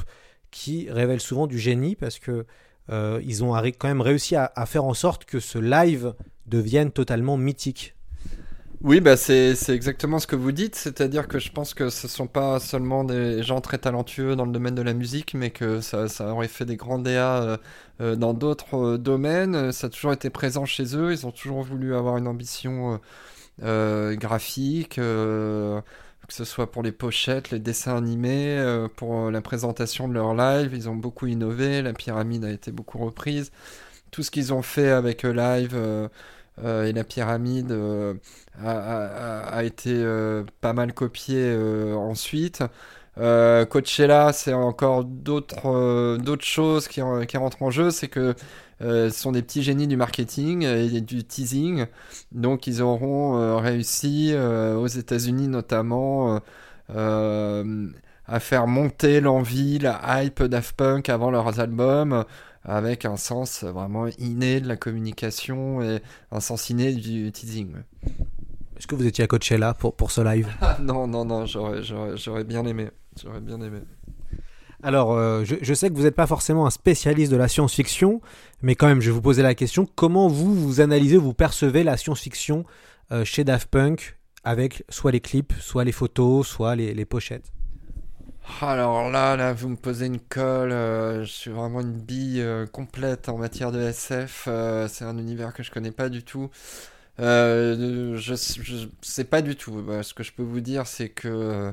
qui 0.52 0.88
révèle 0.92 1.20
souvent 1.20 1.48
du 1.48 1.58
génie? 1.58 1.96
Parce 1.96 2.20
que 2.20 2.46
euh, 2.90 3.20
ils 3.24 3.44
ont 3.44 3.54
quand 3.78 3.88
même 3.88 4.02
réussi 4.02 4.36
à, 4.36 4.66
faire 4.66 4.86
en 4.86 4.94
sorte 4.94 5.26
que 5.26 5.40
ce 5.40 5.58
live 5.58 6.14
devienne 6.46 6.92
totalement 6.92 7.38
mythique. 7.38 7.96
Oui, 8.82 9.00
bah 9.00 9.18
c'est 9.18 9.56
exactement 9.70 10.20
ce 10.20 10.28
que 10.28 10.36
vous 10.36 10.52
dites, 10.52 10.76
c'est-à-dire 10.76 11.28
que 11.28 11.40
je 11.40 11.52
pense 11.52 11.74
que 11.74 11.90
ce 11.90 12.08
sont 12.08 12.28
pas 12.28 12.60
seulement 12.60 13.04
des 13.04 13.42
gens 13.42 13.60
très 13.60 13.80
talentueux 13.80 14.36
dans 14.36 14.46
le 14.46 14.52
domaine 14.52 14.76
de 14.76 14.82
la 14.84 14.94
musique, 14.94 15.34
mais 15.34 15.50
que 15.50 15.82
ça, 15.82 16.06
aurait 16.32 16.48
fait 16.48 16.66
des 16.66 16.76
grands 16.76 17.00
DA 17.00 17.42
euh, 17.42 17.58
euh, 18.02 18.16
dans 18.16 18.34
d'autres 18.34 18.98
domaines. 18.98 19.72
Ça 19.72 19.88
a 19.88 19.90
toujours 19.90 20.14
été 20.14 20.30
présent 20.30 20.66
chez 20.66 20.96
eux. 20.96 21.12
Ils 21.14 21.26
ont 21.26 21.32
toujours 21.32 21.64
voulu 21.64 21.96
avoir 21.96 22.18
une 22.18 22.28
ambition 22.28 23.00
graphique, 23.60 25.00
que 26.28 26.34
ce 26.34 26.46
soit 26.46 26.72
pour 26.72 26.84
les 26.84 26.92
pochettes, 26.92 27.52
les 27.52 27.60
dessins 27.60 27.98
animés, 27.98 28.58
euh, 28.58 28.88
pour 28.96 29.28
euh, 29.28 29.32
la 29.32 29.42
présentation 29.42 30.08
de 30.08 30.14
leur 30.14 30.34
live. 30.34 30.72
Ils 30.74 30.90
ont 30.90 30.96
beaucoup 30.96 31.28
innové. 31.28 31.82
La 31.82 31.94
pyramide 31.94 32.46
a 32.46 32.52
été 32.52 32.72
beaucoup 32.72 32.98
reprise. 33.00 33.52
Tout 34.12 34.24
ce 34.24 34.32
qu'ils 34.32 34.54
ont 34.54 34.62
fait 34.62 34.90
avec 34.90 35.24
live. 35.24 35.72
euh, 35.76 36.08
euh, 36.64 36.86
et 36.86 36.94
la 36.94 37.04
pyramide 37.04 37.78
a, 38.64 39.64
été 39.64 40.04
pas 40.62 40.74
mal 40.74 40.94
copiée 40.94 41.38
euh, 41.38 41.96
ensuite. 41.96 42.64
Coachella, 43.18 44.34
c'est 44.34 44.54
encore 44.54 45.06
d'autres 45.06 46.38
choses 46.42 46.88
qui, 46.88 47.02
qui 47.28 47.38
rentrent 47.38 47.62
en 47.62 47.72
jeu, 47.72 47.92
c'est 47.92 48.08
que 48.08 48.36
ce 48.80 49.10
sont 49.10 49.32
des 49.32 49.42
petits 49.42 49.64
génies 49.64 49.88
du 49.88 49.98
marketing 49.98 50.64
et 50.64 51.02
du 51.02 51.24
teasing, 51.24 51.86
donc 52.32 52.68
ils 52.68 52.82
auront 52.82 53.38
euh, 53.38 53.56
réussi 53.58 54.32
euh, 54.34 54.76
aux 54.76 54.88
États-Unis 54.88 55.48
notamment 55.48 56.36
euh, 56.36 56.40
euh, 56.96 57.88
à 58.28 58.40
faire 58.40 58.68
monter 58.68 59.22
l'envie, 59.22 59.80
la 59.80 60.24
hype 60.24 60.44
Daft 60.44 60.76
Punk 60.76 61.10
avant 61.10 61.32
leurs 61.32 61.60
albums 61.60 62.26
avec 62.64 63.06
un 63.06 63.18
sens 63.18 63.64
vraiment 63.64 64.08
inné 64.18 64.60
de 64.60 64.68
la 64.68 64.76
communication 64.76 65.82
et 65.82 66.02
un 66.32 66.40
sens 66.40 66.70
inné 66.70 66.94
du 66.94 67.32
teasing. 67.32 67.74
Est-ce 68.78 68.88
que 68.88 68.96
vous 68.96 69.06
étiez 69.06 69.24
à 69.24 69.28
Coachella 69.28 69.74
pour, 69.74 69.96
pour 69.96 70.12
ce 70.12 70.22
live? 70.22 70.48
Ah, 70.62 70.78
non, 70.82 71.08
non, 71.08 71.24
non, 71.26 71.46
j'aurais, 71.46 72.44
bien 72.44 72.66
aimé. 72.66 72.90
J'aurais 73.22 73.40
bien 73.40 73.62
aimé. 73.62 73.80
Alors, 74.84 75.14
euh, 75.14 75.44
je, 75.46 75.56
je 75.62 75.74
sais 75.74 75.90
que 75.90 75.96
vous 75.96 76.04
n'êtes 76.04 76.16
pas 76.16 76.28
forcément 76.28 76.66
un 76.66 76.70
spécialiste 76.70 77.32
de 77.32 77.38
la 77.38 77.48
science-fiction, 77.48 78.22
mais 78.66 78.74
quand 78.74 78.88
même, 78.88 79.00
je 79.00 79.12
vais 79.12 79.14
vous 79.14 79.22
poser 79.22 79.44
la 79.44 79.54
question 79.54 79.88
comment 79.96 80.28
vous, 80.28 80.56
vous 80.56 80.82
analysez, 80.82 81.18
vous 81.18 81.36
percevez 81.36 81.84
la 81.84 81.98
science-fiction 81.98 82.66
euh, 83.12 83.24
chez 83.24 83.44
Daft 83.44 83.70
Punk 83.70 84.18
avec 84.44 84.84
soit 84.90 85.12
les 85.12 85.20
clips, 85.20 85.54
soit 85.60 85.84
les 85.84 85.92
photos, 85.92 86.48
soit 86.48 86.76
les, 86.76 87.06
pochettes? 87.06 87.54
Alors 88.62 89.12
là, 89.12 89.36
là, 89.36 89.54
vous 89.54 89.70
me 89.70 89.76
posez 89.76 90.08
une 90.08 90.20
colle. 90.20 90.72
euh, 90.72 91.24
je 91.26 91.32
suis 91.32 91.52
vraiment 91.52 91.82
une 91.82 91.94
bille 91.94 92.42
euh, 92.42 92.66
complète 92.66 93.30
en 93.30 93.38
matière 93.38 93.72
de 93.72 93.80
SF. 93.80 94.50
c'est 94.88 95.06
un 95.06 95.18
univers 95.20 95.54
que 95.54 95.62
je 95.62 95.70
connais 95.70 95.92
pas 95.92 96.10
du 96.10 96.24
tout. 96.24 96.50
Je, 97.20 98.16
je 98.16 98.88
sais 99.04 99.26
pas 99.26 99.44
du 99.44 99.56
tout. 99.56 99.84
Bah, 99.84 100.02
ce 100.02 100.16
que 100.16 100.24
je 100.24 100.32
peux 100.32 100.42
vous 100.44 100.62
dire, 100.62 100.88
c'est 100.88 101.10
que 101.10 101.72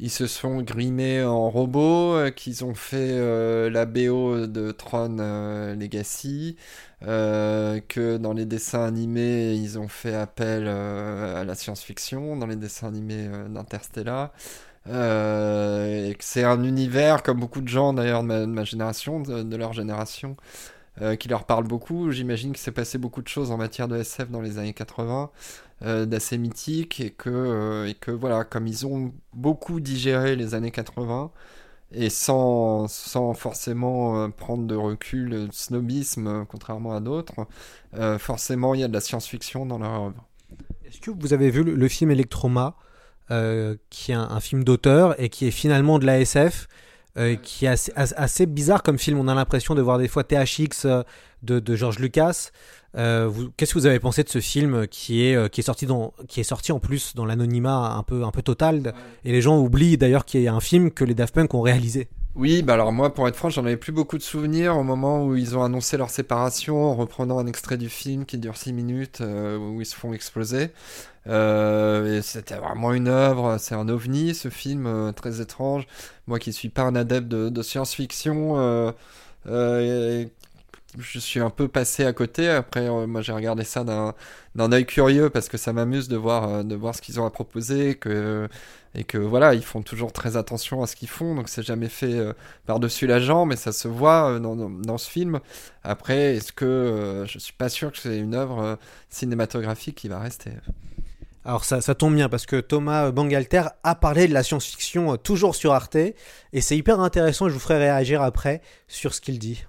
ils 0.00 0.10
se 0.10 0.26
sont 0.26 0.62
grimés 0.62 1.24
en 1.24 1.50
robots, 1.50 2.14
euh, 2.14 2.30
qu'ils 2.30 2.64
ont 2.64 2.74
fait 2.74 3.10
euh, 3.10 3.68
la 3.68 3.84
BO 3.84 4.46
de 4.46 4.70
Tron 4.70 5.16
euh, 5.18 5.74
Legacy, 5.74 6.56
que 7.00 8.16
dans 8.16 8.32
les 8.32 8.44
dessins 8.44 8.84
animés, 8.84 9.54
ils 9.54 9.78
ont 9.78 9.88
fait 9.88 10.14
appel 10.14 10.68
à 10.68 11.44
la 11.44 11.54
science-fiction, 11.54 12.36
dans 12.36 12.46
les 12.46 12.56
dessins 12.56 12.88
animés 12.88 13.28
d'Interstellar. 13.48 14.32
Et 14.86 16.14
que 16.18 16.24
c'est 16.24 16.44
un 16.44 16.64
univers, 16.64 17.22
comme 17.22 17.38
beaucoup 17.38 17.60
de 17.60 17.68
gens 17.68 17.92
d'ailleurs 17.92 18.22
de 18.22 18.46
ma, 18.46 18.64
génération, 18.64 19.20
de, 19.20 19.42
de 19.44 19.56
leur 19.56 19.74
génération, 19.74 20.36
qui 21.20 21.28
leur 21.28 21.44
parle 21.44 21.68
beaucoup. 21.68 22.10
J'imagine 22.10 22.50
qu'il 22.50 22.60
s'est 22.60 22.72
passé 22.72 22.98
beaucoup 22.98 23.22
de 23.22 23.28
choses 23.28 23.52
en 23.52 23.56
matière 23.56 23.86
de 23.86 23.96
SF 23.96 24.30
dans 24.30 24.40
les 24.40 24.58
années 24.58 24.74
80, 24.74 25.30
euh, 25.30 25.67
d'assez 26.06 26.38
mythique, 26.38 27.00
et 27.00 27.10
que, 27.10 27.30
euh, 27.30 27.88
et 27.88 27.94
que 27.94 28.10
voilà, 28.10 28.44
comme 28.44 28.66
ils 28.66 28.86
ont 28.86 29.12
beaucoup 29.32 29.80
digéré 29.80 30.36
les 30.36 30.54
années 30.54 30.70
80, 30.70 31.30
et 31.92 32.10
sans, 32.10 32.88
sans 32.88 33.34
forcément 33.34 34.24
euh, 34.24 34.28
prendre 34.28 34.66
de 34.66 34.74
recul, 34.76 35.30
de 35.30 35.48
snobisme, 35.52 36.26
euh, 36.26 36.44
contrairement 36.46 36.94
à 36.94 37.00
d'autres, 37.00 37.46
euh, 37.94 38.18
forcément 38.18 38.74
il 38.74 38.80
y 38.80 38.84
a 38.84 38.88
de 38.88 38.92
la 38.92 39.00
science-fiction 39.00 39.66
dans 39.66 39.78
leur 39.78 39.92
œuvre. 39.92 40.24
Est-ce 40.86 41.00
que 41.00 41.10
vous 41.10 41.32
avez 41.32 41.50
vu 41.50 41.62
le, 41.64 41.74
le 41.74 41.88
film 41.88 42.10
Electroma, 42.10 42.76
euh, 43.30 43.76
qui 43.90 44.12
est 44.12 44.14
un, 44.14 44.28
un 44.30 44.40
film 44.40 44.64
d'auteur 44.64 45.20
et 45.20 45.28
qui 45.28 45.46
est 45.46 45.50
finalement 45.50 45.98
de 45.98 46.06
la 46.06 46.20
SF, 46.20 46.68
euh, 47.18 47.36
qui 47.36 47.66
est 47.66 47.68
assez, 47.68 47.92
as- 47.96 48.14
assez 48.16 48.46
bizarre 48.46 48.82
comme 48.82 48.98
film? 48.98 49.18
On 49.18 49.28
a 49.28 49.34
l'impression 49.34 49.74
de 49.74 49.82
voir 49.82 49.98
des 49.98 50.08
fois 50.08 50.24
THX 50.24 50.84
euh, 50.86 51.02
de, 51.42 51.60
de 51.60 51.76
George 51.76 51.98
Lucas. 51.98 52.50
Euh, 52.96 53.30
Qu'est-ce 53.56 53.74
que 53.74 53.78
vous 53.78 53.86
avez 53.86 54.00
pensé 54.00 54.22
de 54.22 54.28
ce 54.28 54.40
film 54.40 54.86
qui 54.86 55.24
est, 55.24 55.34
euh, 55.34 55.48
qui 55.48 55.60
est, 55.60 55.64
sorti, 55.64 55.86
dans, 55.86 56.14
qui 56.26 56.40
est 56.40 56.44
sorti 56.44 56.72
en 56.72 56.80
plus 56.80 57.14
dans 57.14 57.26
l'anonymat 57.26 57.94
un 57.96 58.02
peu, 58.02 58.24
un 58.24 58.30
peu 58.30 58.42
total 58.42 58.94
Et 59.24 59.32
les 59.32 59.42
gens 59.42 59.58
oublient 59.58 59.98
d'ailleurs 59.98 60.24
qu'il 60.24 60.40
y 60.40 60.48
a 60.48 60.54
un 60.54 60.60
film 60.60 60.90
que 60.90 61.04
les 61.04 61.14
Daft 61.14 61.34
Punk 61.34 61.54
ont 61.54 61.60
réalisé? 61.60 62.08
Oui, 62.34 62.62
bah 62.62 62.74
alors 62.74 62.92
moi, 62.92 63.12
pour 63.12 63.26
être 63.26 63.34
franc, 63.34 63.50
j'en 63.50 63.64
avais 63.64 63.76
plus 63.76 63.90
beaucoup 63.90 64.16
de 64.16 64.22
souvenirs 64.22 64.76
au 64.76 64.84
moment 64.84 65.26
où 65.26 65.34
ils 65.34 65.56
ont 65.56 65.64
annoncé 65.64 65.96
leur 65.96 66.08
séparation 66.08 66.84
en 66.84 66.94
reprenant 66.94 67.38
un 67.38 67.46
extrait 67.46 67.76
du 67.76 67.88
film 67.88 68.26
qui 68.26 68.38
dure 68.38 68.56
6 68.56 68.72
minutes 68.72 69.20
euh, 69.22 69.58
où 69.58 69.80
ils 69.80 69.86
se 69.86 69.96
font 69.96 70.12
exploser. 70.12 70.70
C'était 71.26 72.54
vraiment 72.54 72.92
une 72.92 73.08
œuvre, 73.08 73.58
c'est 73.58 73.74
un 73.74 73.88
ovni 73.88 74.34
ce 74.34 74.48
film, 74.48 75.12
très 75.14 75.42
étrange. 75.42 75.86
Moi 76.26 76.38
qui 76.38 76.54
suis 76.54 76.70
pas 76.70 76.82
un 76.82 76.94
adepte 76.94 77.28
de, 77.28 77.62
science-fiction, 77.62 78.94
je 80.98 81.18
suis 81.18 81.40
un 81.40 81.50
peu 81.50 81.68
passé 81.68 82.04
à 82.04 82.12
côté. 82.12 82.48
Après, 82.48 82.88
euh, 82.88 83.06
moi 83.06 83.22
j'ai 83.22 83.32
regardé 83.32 83.64
ça 83.64 83.84
d'un 83.84 84.72
œil 84.72 84.86
curieux 84.86 85.30
parce 85.30 85.48
que 85.48 85.56
ça 85.56 85.72
m'amuse 85.72 86.08
de 86.08 86.16
voir 86.16 86.48
euh, 86.48 86.62
de 86.62 86.74
voir 86.74 86.94
ce 86.94 87.02
qu'ils 87.02 87.20
ont 87.20 87.26
à 87.26 87.30
proposer, 87.30 87.98
et 88.94 89.04
que 89.04 89.18
voilà, 89.18 89.54
ils 89.54 89.62
font 89.64 89.82
toujours 89.82 90.12
très 90.12 90.36
attention 90.36 90.82
à 90.82 90.86
ce 90.86 90.96
qu'ils 90.96 91.08
font, 91.08 91.34
donc 91.34 91.48
c'est 91.48 91.62
jamais 91.62 91.88
fait 91.88 92.14
euh, 92.18 92.32
par-dessus 92.66 93.06
la 93.06 93.20
jambe, 93.20 93.50
mais 93.50 93.56
ça 93.56 93.72
se 93.72 93.88
voit 93.88 94.38
dans, 94.40 94.56
dans, 94.56 94.70
dans 94.70 94.98
ce 94.98 95.08
film. 95.10 95.40
Après, 95.84 96.36
est-ce 96.36 96.52
que 96.52 97.24
je 97.26 97.38
suis 97.38 97.52
pas 97.52 97.68
sûr 97.68 97.92
que 97.92 97.98
c'est 97.98 98.18
une 98.18 98.34
œuvre 98.34 98.78
cinématographique 99.10 99.96
qui 99.96 100.08
va 100.08 100.18
rester? 100.18 100.52
Alors 101.44 101.64
ça, 101.64 101.80
tombe 101.94 102.14
bien 102.14 102.28
parce 102.28 102.46
que 102.46 102.56
Thomas 102.60 103.10
Bangalter 103.10 103.62
a 103.82 103.94
parlé 103.94 104.28
de 104.28 104.34
la 104.34 104.42
science-fiction 104.42 105.12
euh, 105.12 105.16
toujours 105.16 105.54
sur 105.54 105.72
Arte 105.72 105.96
et 105.96 106.60
c'est 106.60 106.76
hyper 106.76 107.00
intéressant. 107.00 107.48
Je 107.48 107.54
vous 107.54 107.60
ferai 107.60 107.78
réagir 107.78 108.22
après 108.22 108.60
sur 108.86 109.14
ce 109.14 109.20
qu'il 109.20 109.38
dit. 109.38 109.64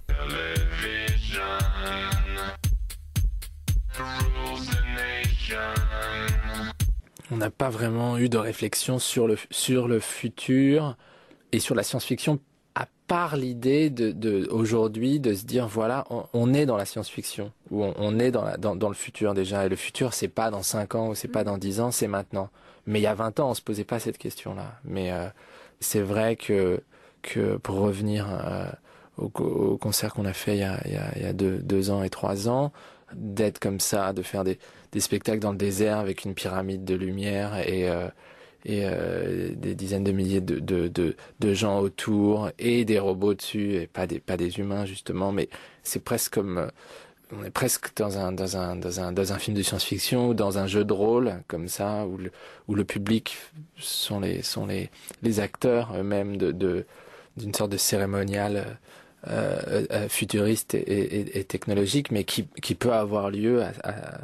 On 7.31 7.37
n'a 7.37 7.51
pas 7.51 7.69
vraiment 7.69 8.17
eu 8.17 8.27
de 8.27 8.37
réflexion 8.37 8.97
sur 8.97 9.27
le, 9.27 9.37
sur 9.51 9.87
le 9.87 9.99
futur 9.99 10.97
et 11.51 11.59
sur 11.59 11.75
la 11.75 11.83
science-fiction, 11.83 12.39
à 13.09 13.15
part 13.15 13.37
l'idée 13.37 13.89
de, 13.89 14.11
de, 14.11 14.47
aujourd'hui 14.51 15.19
de 15.19 15.33
se 15.33 15.43
dire 15.43 15.67
voilà, 15.67 16.05
on, 16.11 16.25
on 16.33 16.53
est 16.53 16.67
dans 16.67 16.77
la 16.77 16.85
science-fiction, 16.85 17.51
ou 17.71 17.83
on, 17.83 17.95
on 17.97 18.19
est 18.19 18.29
dans, 18.29 18.43
la, 18.43 18.57
dans, 18.57 18.75
dans 18.75 18.87
le 18.87 18.93
futur 18.93 19.33
déjà. 19.33 19.65
Et 19.65 19.69
le 19.69 19.75
futur, 19.75 20.13
c'est 20.13 20.27
pas 20.27 20.51
dans 20.51 20.61
5 20.61 20.93
ans 20.93 21.07
ou 21.09 21.15
c'est 21.15 21.27
pas 21.27 21.43
dans 21.43 21.57
10 21.57 21.79
ans, 21.79 21.89
c'est 21.89 22.07
maintenant. 22.07 22.51
Mais 22.85 22.99
il 22.99 23.01
y 23.01 23.07
a 23.07 23.15
20 23.15 23.39
ans, 23.39 23.49
on 23.49 23.53
se 23.55 23.63
posait 23.63 23.83
pas 23.83 23.97
cette 23.97 24.19
question-là. 24.19 24.79
Mais 24.85 25.11
euh, 25.11 25.27
c'est 25.79 26.01
vrai 26.01 26.35
que, 26.35 26.83
que 27.23 27.57
pour 27.57 27.77
revenir 27.79 28.27
euh, 28.29 28.69
au, 29.17 29.25
au 29.25 29.77
concert 29.77 30.13
qu'on 30.13 30.25
a 30.25 30.33
fait 30.33 30.57
il 30.57 30.59
y 30.59 30.63
a, 30.63 30.79
il 30.85 30.93
y 30.93 30.97
a, 30.97 31.11
il 31.15 31.21
y 31.23 31.25
a 31.25 31.33
deux, 31.33 31.57
deux 31.57 31.89
ans 31.89 32.03
et 32.03 32.11
trois 32.11 32.47
ans, 32.47 32.71
d'être 33.15 33.57
comme 33.57 33.79
ça, 33.79 34.13
de 34.13 34.21
faire 34.21 34.43
des, 34.43 34.59
des 34.91 34.99
spectacles 34.99 35.39
dans 35.39 35.51
le 35.51 35.57
désert 35.57 35.97
avec 35.97 36.25
une 36.25 36.35
pyramide 36.35 36.85
de 36.85 36.93
lumière 36.93 37.57
et, 37.67 37.89
euh, 37.89 38.07
et 38.65 38.81
euh, 38.85 39.51
des 39.55 39.75
dizaines 39.75 40.03
de 40.03 40.11
milliers 40.11 40.41
de, 40.41 40.59
de, 40.59 40.87
de, 40.87 41.15
de 41.39 41.53
gens 41.53 41.79
autour 41.79 42.51
et 42.59 42.85
des 42.85 42.99
robots 42.99 43.33
dessus 43.33 43.73
et 43.75 43.87
pas 43.87 44.07
des, 44.07 44.19
pas 44.19 44.37
des 44.37 44.59
humains 44.59 44.85
justement, 44.85 45.31
mais 45.31 45.49
c'est 45.83 46.03
presque 46.03 46.33
comme... 46.33 46.57
euh, 46.57 46.67
on 47.31 47.43
est 47.43 47.51
presque 47.51 47.95
dans 47.95 48.17
un, 48.17 48.31
dans 48.31 48.57
un, 48.57 48.75
dans 48.75 48.99
un, 49.01 49.11
dans 49.11 49.33
un 49.33 49.37
film 49.37 49.55
de 49.55 49.61
science-fiction 49.61 50.29
ou 50.29 50.33
dans 50.33 50.57
un 50.57 50.65
jeu 50.67 50.83
de 50.83 50.93
rôle 50.93 51.43
comme 51.47 51.67
ça 51.67 52.05
où 52.07 52.17
le, 52.17 52.31
où 52.67 52.73
le 52.75 52.83
public 52.85 53.37
sont 53.77 54.19
les, 54.19 54.41
sont 54.41 54.65
les, 54.65 54.89
les 55.21 55.39
acteurs 55.39 55.93
eux-mêmes 55.95 56.37
de, 56.37 56.51
de, 56.51 56.85
d'une 57.37 57.53
sorte 57.53 57.71
de 57.71 57.77
cérémonial 57.77 58.79
euh, 59.27 59.85
euh, 59.91 60.09
futuriste 60.09 60.73
et, 60.73 60.79
et, 60.79 61.39
et 61.39 61.43
technologique, 61.43 62.11
mais 62.11 62.23
qui, 62.23 62.47
qui 62.61 62.73
peut 62.75 62.93
avoir 62.93 63.29
lieu 63.29 63.61
à, 63.63 63.71
à- 63.83 64.21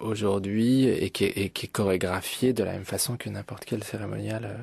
aujourd'hui 0.00 0.86
et 0.86 1.10
qui, 1.10 1.24
est, 1.24 1.36
et 1.38 1.50
chorégraphié 1.50 2.52
de 2.52 2.64
la 2.64 2.72
même 2.72 2.84
façon 2.84 3.16
que 3.16 3.28
n'importe 3.28 3.64
quel 3.64 3.84
cérémonial 3.84 4.44
euh, 4.44 4.56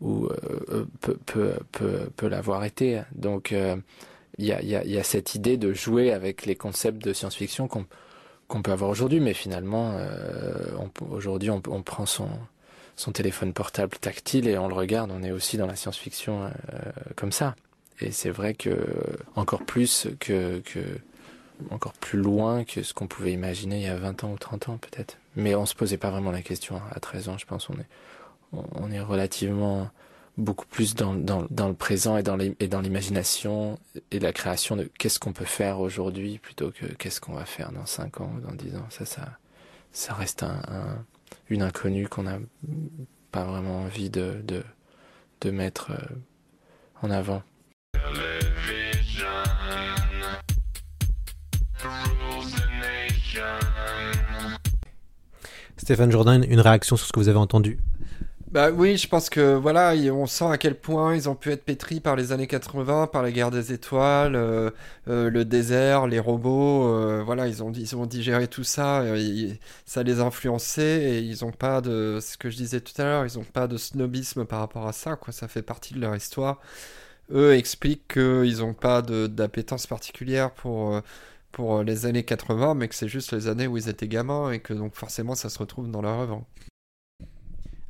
ou 0.00 0.26
euh, 0.26 0.36
euh, 0.70 0.84
peut, 1.00 1.18
peut, 1.26 1.54
peut, 1.70 2.10
peut 2.16 2.28
l'avoir 2.28 2.64
été. 2.64 3.02
Donc 3.14 3.54
il 4.38 4.44
y, 4.44 4.52
a, 4.52 4.62
y, 4.62 4.68
y 4.68 4.98
a 4.98 5.02
cette 5.04 5.34
idée 5.34 5.56
de 5.56 5.72
jouer 5.72 6.12
avec 6.12 6.46
les 6.46 6.56
concepts 6.56 7.02
de 7.02 7.12
science-fiction 7.12 7.68
qu'on 7.68 7.86
qu'on 8.48 8.60
peut 8.60 8.72
avoir 8.72 8.90
aujourd'hui, 8.90 9.18
mais 9.18 9.32
finalement, 9.32 9.96
aujourd'hui, 11.10 11.48
on, 11.48 11.62
on 11.68 11.80
prend 11.80 12.04
son, 12.04 12.28
son 12.96 13.10
téléphone 13.10 13.54
portable 13.54 13.96
tactile 13.96 14.46
et 14.46 14.58
on 14.58 14.68
le 14.68 14.74
regarde, 14.74 15.10
on 15.10 15.22
est 15.22 15.30
aussi 15.30 15.56
dans 15.56 15.66
la 15.66 15.74
science-fiction 15.74 16.50
comme 17.16 17.32
ça. 17.32 17.54
et 18.00 18.10
c'est 18.10 18.28
vrai 18.28 18.52
que 18.52 18.76
encore 19.36 19.62
plus 19.64 20.08
que, 20.20 20.58
que 20.66 20.80
encore 21.70 21.92
plus 21.94 22.18
loin 22.20 22.64
que 22.64 22.82
ce 22.82 22.92
qu'on 22.94 23.06
pouvait 23.06 23.32
imaginer 23.32 23.76
il 23.80 23.82
y 23.84 23.88
a 23.88 23.96
20 23.96 24.24
ans 24.24 24.32
ou 24.32 24.38
30 24.38 24.68
ans 24.68 24.78
peut-être. 24.78 25.18
Mais 25.36 25.54
on 25.54 25.66
se 25.66 25.74
posait 25.74 25.96
pas 25.98 26.10
vraiment 26.10 26.30
la 26.32 26.42
question 26.42 26.80
à 26.90 27.00
13 27.00 27.28
ans, 27.28 27.38
je 27.38 27.46
pense. 27.46 27.68
On 27.70 27.74
est, 27.74 27.88
on 28.52 28.90
est 28.90 29.00
relativement 29.00 29.90
beaucoup 30.38 30.66
plus 30.66 30.94
dans, 30.94 31.14
dans, 31.14 31.46
le 31.68 31.74
présent 31.74 32.16
et 32.16 32.22
dans 32.22 32.36
les- 32.36 32.56
et 32.60 32.66
l'imagination 32.80 33.78
et 34.10 34.18
la 34.18 34.32
création 34.32 34.76
de 34.76 34.90
qu'est-ce 34.98 35.18
qu'on 35.18 35.32
peut 35.32 35.44
faire 35.44 35.78
aujourd'hui 35.80 36.38
plutôt 36.38 36.70
que 36.70 36.86
qu'est-ce 36.86 37.20
qu'on 37.20 37.34
va 37.34 37.44
faire 37.44 37.70
dans 37.72 37.86
5 37.86 38.20
ans 38.20 38.32
ou 38.36 38.40
dans 38.40 38.52
10 38.54 38.74
ans. 38.76 38.86
Ça, 38.90 39.04
ça, 39.04 39.38
ça 39.92 40.14
reste 40.14 40.42
un- 40.42 41.04
une 41.48 41.62
inconnue 41.62 42.08
qu'on 42.08 42.22
n'a 42.24 42.38
pas 43.30 43.44
vraiment 43.44 43.80
envie 43.82 44.10
de, 44.10 44.40
de, 44.44 44.62
de 45.42 45.50
mettre 45.50 45.90
euh, 45.92 46.16
en 47.02 47.10
avant. 47.10 47.42
Stéphane 55.76 56.12
Jourdain, 56.12 56.42
une 56.42 56.60
réaction 56.60 56.96
sur 56.96 57.06
ce 57.06 57.12
que 57.12 57.18
vous 57.18 57.28
avez 57.28 57.38
entendu 57.38 57.80
Bah 58.52 58.70
oui, 58.70 58.96
je 58.96 59.08
pense 59.08 59.28
que 59.28 59.56
voilà, 59.56 59.94
on 60.12 60.26
sent 60.26 60.44
à 60.44 60.58
quel 60.58 60.76
point 60.76 61.16
ils 61.16 61.28
ont 61.28 61.34
pu 61.34 61.50
être 61.50 61.64
pétris 61.64 61.98
par 61.98 62.14
les 62.14 62.30
années 62.30 62.46
80, 62.46 63.08
par 63.08 63.22
la 63.22 63.32
guerre 63.32 63.50
des 63.50 63.72
étoiles, 63.72 64.36
euh, 64.36 64.70
euh, 65.08 65.28
le 65.28 65.44
désert, 65.44 66.06
les 66.06 66.20
robots. 66.20 66.86
euh, 66.86 67.22
voilà, 67.24 67.48
ils 67.48 67.64
ont, 67.64 67.72
ils 67.72 67.96
ont 67.96 68.06
digéré 68.06 68.46
tout 68.46 68.62
ça, 68.62 69.04
ça 69.84 70.04
les 70.04 70.20
a 70.20 70.22
influencés 70.22 70.82
et 70.82 71.18
ils 71.18 71.44
ont 71.44 71.50
pas 71.50 71.80
de, 71.80 72.20
ce 72.22 72.36
que 72.36 72.48
je 72.48 72.56
disais 72.56 72.80
tout 72.80 72.94
à 73.02 73.04
l'heure, 73.04 73.24
ils 73.24 73.40
ont 73.40 73.44
pas 73.44 73.66
de 73.66 73.76
snobisme 73.76 74.44
par 74.44 74.60
rapport 74.60 74.86
à 74.86 74.92
ça. 74.92 75.18
Ça 75.30 75.48
fait 75.48 75.62
partie 75.62 75.94
de 75.94 76.00
leur 76.00 76.14
histoire. 76.14 76.60
Eux 77.32 77.54
expliquent 77.54 78.06
qu'ils 78.12 78.58
n'ont 78.58 78.74
pas 78.74 79.02
d'appétence 79.02 79.86
particulière 79.86 80.52
pour, 80.52 81.02
pour 81.52 81.82
les 81.82 82.06
années 82.06 82.24
80, 82.24 82.74
mais 82.74 82.88
que 82.88 82.94
c'est 82.94 83.08
juste 83.08 83.32
les 83.32 83.46
années 83.46 83.66
où 83.66 83.76
ils 83.76 83.88
étaient 83.88 84.08
gamins 84.08 84.50
et 84.50 84.58
que 84.58 84.72
donc 84.72 84.94
forcément 84.94 85.34
ça 85.34 85.48
se 85.48 85.58
retrouve 85.58 85.90
dans 85.90 86.02
leur 86.02 86.18
œuvre. 86.18 86.44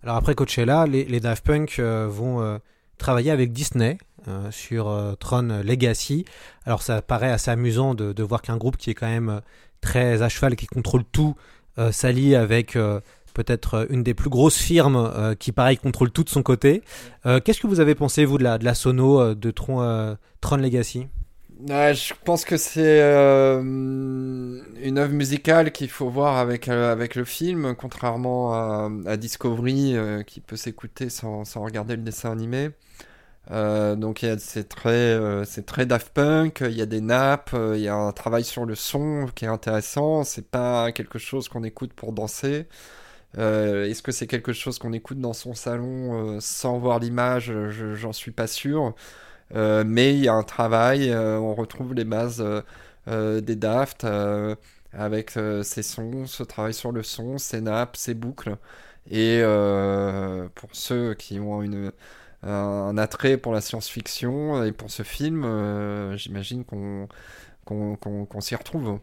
Alors 0.02 0.16
après 0.16 0.34
Coachella, 0.34 0.86
les, 0.86 1.04
les 1.04 1.20
Daft 1.20 1.44
Punk 1.46 1.76
euh, 1.78 2.08
vont 2.10 2.42
euh, 2.42 2.58
travailler 2.98 3.30
avec 3.30 3.52
Disney 3.52 3.98
euh, 4.28 4.50
sur 4.50 4.88
euh, 4.88 5.14
Tron 5.14 5.62
Legacy. 5.64 6.24
Alors 6.64 6.82
ça 6.82 7.02
paraît 7.02 7.30
assez 7.30 7.50
amusant 7.50 7.94
de, 7.94 8.22
voir 8.22 8.42
qu'un 8.42 8.56
groupe 8.56 8.76
qui 8.76 8.90
est 8.90 8.94
quand 8.94 9.08
même 9.08 9.28
euh, 9.28 9.40
très 9.80 10.22
à 10.22 10.28
cheval, 10.28 10.56
qui 10.56 10.66
contrôle 10.66 11.04
tout, 11.04 11.34
euh, 11.78 11.92
s'allie 11.92 12.34
avec 12.34 12.76
euh, 12.76 13.00
peut-être 13.34 13.74
euh, 13.74 13.86
une 13.90 14.02
des 14.02 14.14
plus 14.14 14.30
grosses 14.30 14.58
firmes 14.58 14.96
euh, 14.96 15.34
qui 15.34 15.52
pareil 15.52 15.76
contrôle 15.76 16.10
tout 16.10 16.24
de 16.24 16.28
son 16.28 16.42
côté. 16.42 16.82
Euh, 17.26 17.40
Qu'est-ce 17.40 17.60
que 17.60 17.66
vous 17.66 17.80
avez 17.80 17.94
pensé 17.94 18.24
vous 18.24 18.38
de 18.38 18.44
la, 18.44 18.58
de 18.58 18.64
la 18.64 18.74
sono 18.74 19.20
euh, 19.20 19.34
de 19.34 19.52
euh, 19.70 20.16
Tron 20.40 20.56
Legacy? 20.56 21.06
Je 21.68 22.12
pense 22.24 22.44
que 22.44 22.56
c'est 22.56 23.00
euh, 23.02 23.60
une 23.62 24.98
œuvre 24.98 25.12
musicale 25.12 25.70
qu'il 25.70 25.90
faut 25.90 26.08
voir 26.08 26.38
avec, 26.38 26.68
euh, 26.68 26.90
avec 26.90 27.14
le 27.14 27.24
film, 27.24 27.74
contrairement 27.76 28.52
à, 29.06 29.16
Discovery 29.16 29.96
euh, 29.96 30.22
qui 30.22 30.40
peut 30.40 30.56
s'écouter 30.56 31.08
sans, 31.08 31.44
sans 31.44 31.62
regarder 31.62 31.94
le 31.96 32.02
dessin 32.02 32.32
animé. 32.32 32.70
Donc 33.50 34.24
c'est 34.38 34.68
très, 34.68 35.18
c'est 35.44 35.66
très 35.66 35.86
Daft 35.86 36.10
Punk, 36.14 36.60
il 36.66 36.72
y 36.76 36.82
a 36.82 36.86
des 36.86 37.00
nappes, 37.00 37.50
il 37.54 37.80
y 37.80 37.88
a 37.88 37.94
un 37.96 38.12
travail 38.12 38.44
sur 38.44 38.64
le 38.66 38.74
son 38.74 39.26
qui 39.34 39.44
est 39.44 39.48
intéressant, 39.48 40.24
c'est 40.24 40.48
pas 40.50 40.92
quelque 40.92 41.18
chose 41.18 41.48
qu'on 41.48 41.64
écoute 41.64 41.92
pour 41.94 42.12
danser. 42.12 42.66
Est-ce 43.38 44.02
que 44.02 44.12
c'est 44.12 44.26
quelque 44.26 44.52
chose 44.52 44.78
qu'on 44.78 44.92
écoute 44.92 45.20
dans 45.20 45.32
son 45.34 45.54
salon 45.54 46.38
sans 46.40 46.78
voir 46.78 46.98
l'image? 47.00 47.46
Je- 47.70 47.94
J'en 47.94 48.12
suis 48.12 48.32
pas 48.32 48.46
sûr. 48.46 48.94
Euh, 49.54 49.84
mais 49.86 50.14
il 50.14 50.20
y 50.20 50.28
a 50.28 50.34
un 50.34 50.42
travail, 50.42 51.10
euh, 51.10 51.38
on 51.38 51.54
retrouve 51.54 51.94
les 51.94 52.04
bases 52.04 52.42
euh, 53.08 53.40
des 53.40 53.56
Daft 53.56 54.06
avec 54.92 55.30
ces 55.30 55.82
sons, 55.82 56.26
ce 56.26 56.42
travail 56.42 56.74
sur 56.74 56.92
le 56.92 57.02
son, 57.02 57.38
ces 57.38 57.60
nappes, 57.60 57.96
ces 57.96 58.14
boucles. 58.14 58.56
Et 59.10 59.42
pour 60.54 60.70
ceux 60.72 61.14
qui 61.14 61.40
ont 61.40 61.62
une, 61.62 61.92
un, 62.42 62.96
attrait 62.98 63.36
pour 63.38 63.52
la 63.52 63.60
science-fiction 63.60 64.64
et 64.64 64.72
pour 64.72 64.90
ce 64.90 65.02
film, 65.02 65.44
j'imagine 66.16 66.64
qu'on 66.64 68.40
s'y 68.40 68.54
retrouve. 68.54 68.98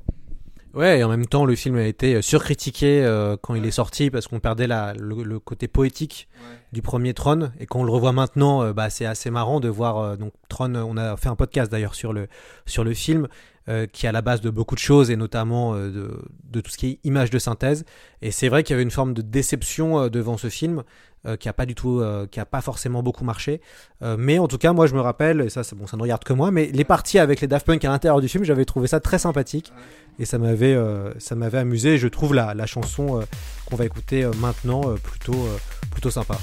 Ouais, 0.76 0.99
et 0.99 1.03
en 1.03 1.09
même 1.09 1.26
temps, 1.26 1.45
le 1.45 1.55
film 1.55 1.78
a 1.78 1.86
été 1.86 2.22
surcritiqué 2.22 3.03
euh, 3.03 3.36
quand 3.41 3.55
il 3.55 3.65
est 3.65 3.72
sorti 3.72 4.11
parce 4.11 4.28
qu'on 4.28 4.39
perdait 4.39 4.67
la, 4.67 4.93
le, 4.93 5.24
le 5.24 5.39
côté 5.39 5.67
poétique 5.67 6.28
du 6.74 6.84
premier 6.84 7.15
Tron. 7.15 7.51
Et 7.59 7.65
quand 7.65 7.80
on 7.80 7.84
le 7.84 7.91
revoit 7.91 8.11
maintenant, 8.11 8.61
euh, 8.61 8.72
bah, 8.72 8.91
c'est 8.91 9.05
assez 9.05 9.32
marrant 9.32 9.59
de 9.59 9.67
voir. 9.67 9.97
euh, 9.97 10.15
donc 10.15 10.32
Tron, 10.47 10.76
on 10.76 10.95
a 10.95 11.17
fait 11.17 11.30
un 11.30 11.36
podcast 11.36 11.72
d'ailleurs 11.72 11.95
sur 11.95 12.13
le, 12.13 12.28
sur 12.67 12.84
le 12.84 12.93
film 12.93 13.28
euh, 13.67 13.88
qui 13.88 14.05
est 14.05 14.09
à 14.09 14.11
la 14.11 14.22
base 14.22 14.41
de 14.41 14.51
beaucoup 14.51 14.76
de 14.76 14.80
choses 14.80 15.09
et 15.09 15.15
notamment 15.15 15.74
euh, 15.74 15.89
de, 15.89 16.22
de 16.51 16.61
tout 16.61 16.70
ce 16.70 16.78
qui 16.78 16.88
est 16.88 16.99
image 17.03 17.32
de 17.32 17.39
synthèse. 17.39 17.84
Et 18.22 18.30
c'est 18.30 18.47
vrai 18.47 18.61
qu'il 18.63 18.74
y 18.74 18.76
avait 18.76 18.84
une 18.84 18.91
forme 18.91 19.15
de 19.15 19.24
déception 19.24 19.99
euh, 19.99 20.09
devant 20.09 20.38
ce 20.38 20.49
film. 20.49 20.84
Euh, 21.26 21.36
qui 21.36 21.49
a 21.49 21.53
pas 21.53 21.65
du 21.65 21.76
tout, 21.76 21.99
euh, 21.99 22.28
qui 22.28 22.39
a 22.39 22.45
pas 22.45 22.61
forcément 22.61 23.03
beaucoup 23.03 23.26
marché, 23.26 23.61
Euh, 24.01 24.15
mais 24.17 24.39
en 24.39 24.47
tout 24.47 24.57
cas 24.57 24.72
moi 24.72 24.88
je 24.88 24.95
me 24.95 25.01
rappelle 25.01 25.41
et 25.41 25.49
ça 25.49 25.61
bon 25.76 25.86
ça 25.86 25.97
ne 25.97 26.01
regarde 26.01 26.24
que 26.24 26.32
moi, 26.32 26.51
mais 26.51 26.67
les 26.74 26.86
parties 26.86 27.20
avec 27.20 27.41
les 27.41 27.47
Daft 27.47 27.65
Punk 27.65 27.84
à 27.84 27.89
l'intérieur 27.89 28.22
du 28.22 28.30
film 28.30 28.45
j'avais 28.45 28.63
trouvé 28.63 28.88
ça 28.88 29.01
très 29.01 29.20
sympathique 29.20 29.74
et 30.20 30.26
ça 30.26 30.38
m'avait 30.38 30.78
ça 31.17 31.36
m'avait 31.36 31.57
amusé. 31.57 31.95
Et 31.95 31.97
je 31.97 32.07
trouve 32.07 32.34
la, 32.34 32.53
la 32.53 32.65
chanson 32.65 33.22
qu'on 33.65 33.76
va 33.76 33.86
écouter 33.86 34.26
maintenant 34.39 34.95
plutôt 35.03 35.47
plutôt 35.91 36.09
sympa. 36.09 36.38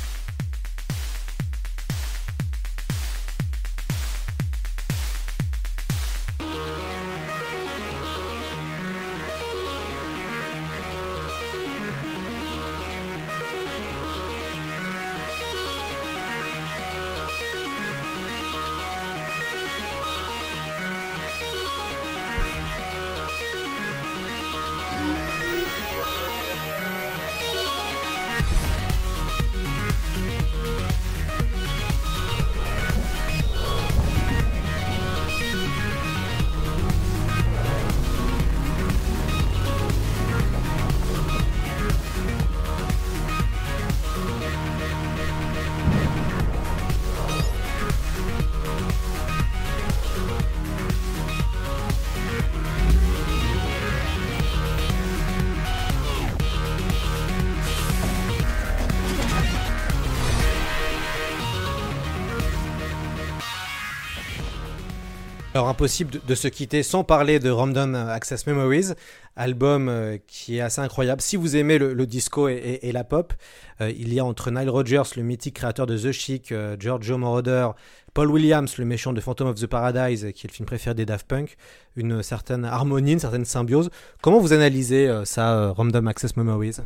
Impossible 65.77 66.21
de, 66.27 66.35
se 66.35 66.49
quitter 66.49 66.83
sans 66.83 67.05
parler 67.05 67.39
de 67.39 67.51
Random 67.51 67.95
Access 67.95 68.47
Memories, 68.47 68.95
album 69.37 69.91
euh, 69.91 70.17
qui 70.27 70.57
est 70.57 70.63
assez 70.63 70.81
incroyable. 70.81 71.21
Si 71.21 71.37
vous 71.37 71.55
aimez 71.55 71.77
le, 71.77 72.07
disco 72.07 72.49
et, 72.49 72.91
la 72.95 73.05
pop, 73.05 73.35
euh, 73.83 73.91
il 73.91 74.15
y 74.15 74.19
a 74.19 74.25
entre 74.25 74.51
Nile 74.51 74.71
Rodgers, 74.71 75.03
le 75.17 75.23
mythique 75.23 75.57
créator 75.57 75.85
de 75.85 75.99
The 75.99 76.13
Chic, 76.13 76.51
euh, 76.51 76.77
Giorgio 76.81 77.19
Moroder, 77.19 77.69
Paul 78.15 78.31
Williams, 78.31 78.79
le 78.79 78.87
méchant 78.87 79.13
de 79.13 79.21
Phantom 79.21 79.49
of 79.49 79.57
the 79.57 79.67
Paradise, 79.67 80.33
qui 80.35 80.47
est 80.47 80.51
le 80.51 80.55
film 80.55 80.65
préféré 80.65 80.95
des 80.95 81.05
Daft 81.05 81.27
Punk, 81.27 81.59
une 81.95 82.23
certaine 82.23 82.65
harmonie, 82.65 83.13
une 83.13 83.19
certaine 83.19 83.45
symbiose. 83.45 83.91
Comment 84.23 84.39
vous 84.41 84.55
analysez 84.55 85.15
ça, 85.27 85.73
Random 85.73 86.09
Access 86.09 86.39
Memories? 86.39 86.79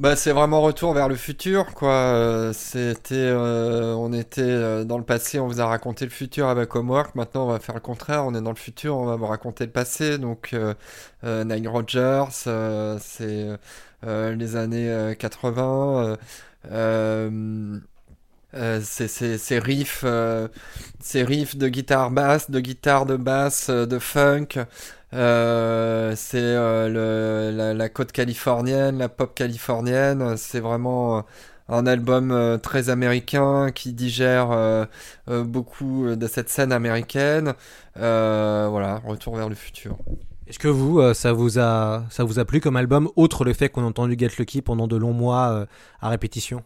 Bah, 0.00 0.16
c'est 0.16 0.32
vraiment 0.32 0.62
retour 0.62 0.94
vers 0.94 1.08
le 1.08 1.14
futur, 1.16 1.74
quoi. 1.74 1.90
Euh, 1.92 2.52
C'était, 2.54 3.14
euh, 3.16 3.94
on 3.94 4.14
était 4.14 4.40
euh, 4.40 4.82
dans 4.84 4.96
le 4.96 5.04
passé, 5.04 5.38
on 5.38 5.46
vous 5.46 5.60
a 5.60 5.66
raconté 5.66 6.06
le 6.06 6.10
futur 6.10 6.48
avec 6.48 6.74
Homework. 6.74 7.14
Maintenant, 7.14 7.44
on 7.44 7.48
va 7.52 7.60
faire 7.60 7.74
le 7.74 7.82
contraire. 7.82 8.24
On 8.24 8.34
est 8.34 8.40
dans 8.40 8.50
le 8.50 8.56
futur, 8.56 8.96
on 8.96 9.04
va 9.04 9.16
vous 9.16 9.26
raconter 9.26 9.66
le 9.66 9.72
passé. 9.72 10.16
Donc, 10.16 10.54
euh, 10.54 10.72
euh, 11.24 11.44
Nile 11.44 11.68
Rodgers, 11.68 12.24
euh, 12.46 12.98
c'est 13.00 13.46
les 14.04 14.56
années 14.56 14.88
euh, 14.90 15.14
80. 15.14 16.16
euh, 16.70 17.78
ces 18.82 19.58
riffs, 19.58 20.02
euh, 20.04 20.48
riffs 21.14 21.56
de 21.56 21.68
guitare 21.68 22.10
basse, 22.10 22.50
de 22.50 22.60
guitare 22.60 23.06
de 23.06 23.16
basse, 23.16 23.70
de 23.70 23.98
funk. 23.98 24.48
Euh, 25.12 26.14
c'est 26.16 26.38
euh, 26.40 27.50
la, 27.52 27.74
la 27.74 27.88
côte 27.88 28.12
californienne, 28.12 28.98
la 28.98 29.08
pop 29.08 29.34
californienne. 29.34 30.36
C'est 30.36 30.60
vraiment 30.60 31.24
un 31.68 31.86
album 31.86 32.30
euh, 32.32 32.58
très 32.58 32.90
américain 32.90 33.70
qui 33.72 33.92
digère 33.92 34.50
euh, 34.50 34.84
euh, 35.28 35.44
beaucoup 35.44 36.14
de 36.14 36.26
cette 36.26 36.48
scène 36.48 36.72
américaine. 36.72 37.54
Euh, 37.96 38.68
voilà, 38.70 39.00
retour 39.04 39.36
vers 39.36 39.48
le 39.48 39.54
futur. 39.54 39.96
Est-ce 40.46 40.58
que 40.58 40.68
vous, 40.68 40.98
euh, 40.98 41.14
ça 41.14 41.32
vous 41.32 41.60
a, 41.60 42.04
ça 42.10 42.24
vous 42.24 42.40
a 42.40 42.44
plu 42.44 42.60
comme 42.60 42.76
album, 42.76 43.08
outre 43.14 43.44
le 43.44 43.52
fait 43.52 43.68
qu'on 43.68 43.84
a 43.84 43.86
entendu 43.86 44.16
Get 44.18 44.30
Lucky 44.38 44.62
pendant 44.62 44.88
de 44.88 44.96
longs 44.96 45.12
mois 45.12 45.50
euh, 45.50 45.66
à 46.00 46.08
répétition? 46.08 46.62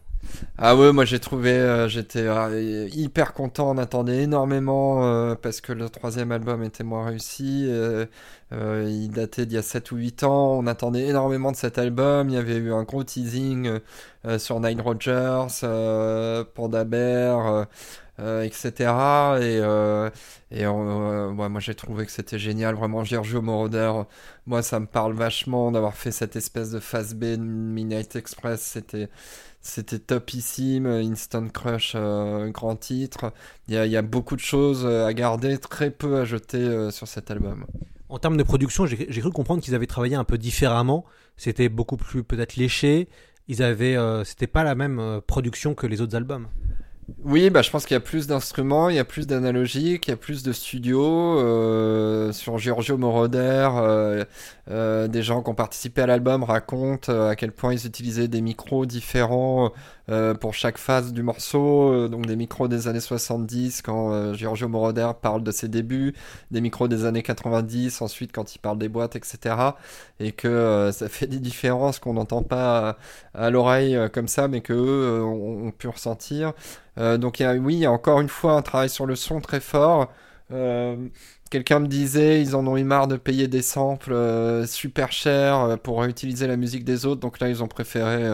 Ah 0.57 0.75
ouais, 0.75 0.91
moi 0.93 1.05
j'ai 1.05 1.19
trouvé, 1.19 1.51
euh, 1.51 1.87
j'étais 1.89 2.21
euh, 2.27 2.87
hyper 2.93 3.33
content, 3.33 3.71
on 3.71 3.77
attendait 3.77 4.23
énormément 4.23 5.03
euh, 5.05 5.35
parce 5.35 5.61
que 5.61 5.73
le 5.73 5.89
troisième 5.89 6.31
album 6.31 6.63
était 6.63 6.83
moins 6.83 7.05
réussi. 7.05 7.65
euh, 7.69 8.05
il 8.87 9.09
datait 9.09 9.45
d'il 9.45 9.55
y 9.55 9.57
a 9.57 9.61
7 9.61 9.91
ou 9.91 9.97
8 9.97 10.23
ans, 10.23 10.53
on 10.57 10.67
attendait 10.67 11.07
énormément 11.07 11.51
de 11.51 11.57
cet 11.57 11.77
album. 11.77 12.29
Il 12.29 12.35
y 12.35 12.37
avait 12.37 12.55
eu 12.57 12.73
un 12.73 12.83
gros 12.83 13.03
teasing 13.03 13.79
sur 14.37 14.59
Nile 14.59 14.81
Rodgers, 14.81 15.47
Panda 16.53 16.83
Bear, 16.85 17.67
etc. 18.19 19.39
Et, 19.41 19.59
et 20.51 20.65
moi 20.67 21.59
j'ai 21.59 21.75
trouvé 21.75 22.05
que 22.05 22.11
c'était 22.11 22.39
génial, 22.39 22.75
vraiment 22.75 23.03
Giorgio 23.03 23.41
Moroder. 23.41 23.91
Moi 24.45 24.61
ça 24.63 24.79
me 24.79 24.85
parle 24.85 25.13
vachement 25.13 25.71
d'avoir 25.71 25.95
fait 25.95 26.11
cette 26.11 26.35
espèce 26.35 26.71
de 26.71 26.79
phase 26.79 27.13
B 27.15 27.21
de 27.25 27.35
Midnight 27.37 28.15
Express. 28.15 28.61
C'était 28.61 29.09
c'était 29.65 29.99
topissime, 29.99 30.85
Instant 30.85 31.47
Crush, 31.47 31.93
euh, 31.95 32.49
grand 32.49 32.75
titre. 32.75 33.33
Il 33.67 33.73
y 33.73 33.97
a, 33.97 34.01
beaucoup 34.03 34.35
de 34.35 34.41
choses 34.41 34.85
à 34.85 35.11
garder, 35.13 35.57
très 35.57 35.89
peu 35.89 36.17
à 36.17 36.25
jeter 36.25 36.57
euh, 36.57 36.91
sur 36.91 37.07
cet 37.07 37.31
album. 37.31 37.65
En 38.07 38.19
termes 38.19 38.37
de 38.37 38.43
production, 38.43 38.85
j'ai 38.85 39.07
cru 39.07 39.31
comprendre 39.31 39.63
qu'ils 39.63 39.73
avaient 39.73 39.87
travaillé 39.87 40.15
un 40.15 40.23
peu 40.23 40.37
différemment. 40.37 41.03
C'était 41.35 41.67
beaucoup 41.67 41.97
plus 41.97 42.23
peut-être 42.23 42.57
léché. 42.57 43.09
Ils 43.47 43.63
avaient, 43.63 43.97
euh, 43.97 44.23
c'était 44.23 44.47
pas 44.47 44.63
la 44.63 44.75
même 44.75 44.99
euh, 44.99 45.19
production 45.19 45.73
que 45.73 45.87
les 45.87 45.99
autres 45.99 46.15
albums. 46.15 46.47
Oui, 47.23 47.51
bah, 47.51 47.61
je 47.61 47.69
pense 47.69 47.85
qu'il 47.85 47.93
y 47.93 47.97
a 47.97 47.99
plus 47.99 48.25
d'instruments, 48.25 48.89
il 48.89 48.95
y 48.95 48.99
a 48.99 49.05
plus 49.05 49.27
d'analogiques, 49.27 50.07
il 50.07 50.11
y 50.11 50.13
a 50.13 50.17
plus 50.17 50.41
de 50.41 50.51
studios. 50.51 51.39
euh, 51.39 52.31
sur 52.31 52.57
Giorgio 52.57 52.97
Moroder, 52.97 53.69
euh, 53.75 54.25
euh, 54.71 55.07
des 55.07 55.21
gens 55.21 55.43
qui 55.43 55.49
ont 55.51 55.55
participé 55.55 56.01
à 56.01 56.07
l'album 56.07 56.43
racontent 56.43 57.11
à 57.27 57.35
quel 57.35 57.51
point 57.51 57.73
ils 57.73 57.85
utilisaient 57.85 58.27
des 58.27 58.41
micros 58.41 58.87
différents 58.87 59.71
pour 60.35 60.53
chaque 60.53 60.77
phase 60.77 61.13
du 61.13 61.23
morceau. 61.23 61.91
euh, 61.93 62.07
donc 62.07 62.25
des 62.25 62.35
micros 62.35 62.67
des 62.67 62.87
années 62.87 62.99
70 62.99 63.81
quand 63.81 64.11
euh, 64.13 64.33
Giorgio 64.33 64.67
Moroder 64.67 65.11
parle 65.21 65.43
de 65.43 65.51
ses 65.51 65.67
débuts, 65.67 66.13
des 66.51 66.61
micros 66.61 66.87
des 66.87 67.05
années 67.05 67.23
90 67.23 68.01
ensuite 68.01 68.31
quand 68.31 68.55
il 68.55 68.59
parle 68.59 68.77
des 68.77 68.89
boîtes, 68.89 69.15
etc. 69.15 69.75
Et 70.19 70.31
que 70.31 70.47
euh, 70.47 70.91
ça 70.91 71.09
fait 71.09 71.27
des 71.27 71.39
différences 71.39 71.99
qu'on 71.99 72.13
n'entend 72.13 72.43
pas 72.43 72.97
à, 73.33 73.45
à 73.45 73.49
l'oreille 73.49 73.95
euh, 73.95 74.09
comme 74.09 74.27
ça, 74.27 74.47
mais 74.47 74.61
que 74.61 74.73
eux 74.73 75.19
euh, 75.21 75.23
ont, 75.23 75.67
ont 75.67 75.71
pu 75.71 75.87
ressentir. 75.87 76.53
Euh, 76.97 77.17
donc 77.17 77.39
y 77.39 77.43
a, 77.43 77.53
oui, 77.55 77.75
il 77.75 77.79
y 77.79 77.85
a 77.85 77.91
encore 77.91 78.21
une 78.21 78.29
fois 78.29 78.53
un 78.53 78.61
travail 78.61 78.89
sur 78.89 79.05
le 79.05 79.15
son 79.15 79.41
très 79.41 79.59
fort. 79.59 80.11
Euh, 80.51 80.95
Quelqu'un 81.51 81.79
me 81.79 81.87
disait, 81.87 82.41
ils 82.41 82.55
en 82.55 82.65
ont 82.67 82.75
eu 82.75 82.83
marre 82.83 83.07
de 83.07 83.17
payer 83.17 83.47
des 83.47 83.61
samples 83.61 84.13
euh, 84.13 84.65
super 84.65 85.11
chers 85.11 85.59
euh, 85.61 85.77
pour 85.77 86.01
réutiliser 86.01 86.47
la 86.47 86.57
musique 86.57 86.83
des 86.83 87.05
autres. 87.05 87.21
Donc 87.21 87.39
là, 87.39 87.49
ils 87.49 87.63
ont 87.63 87.67
préféré 87.67 88.33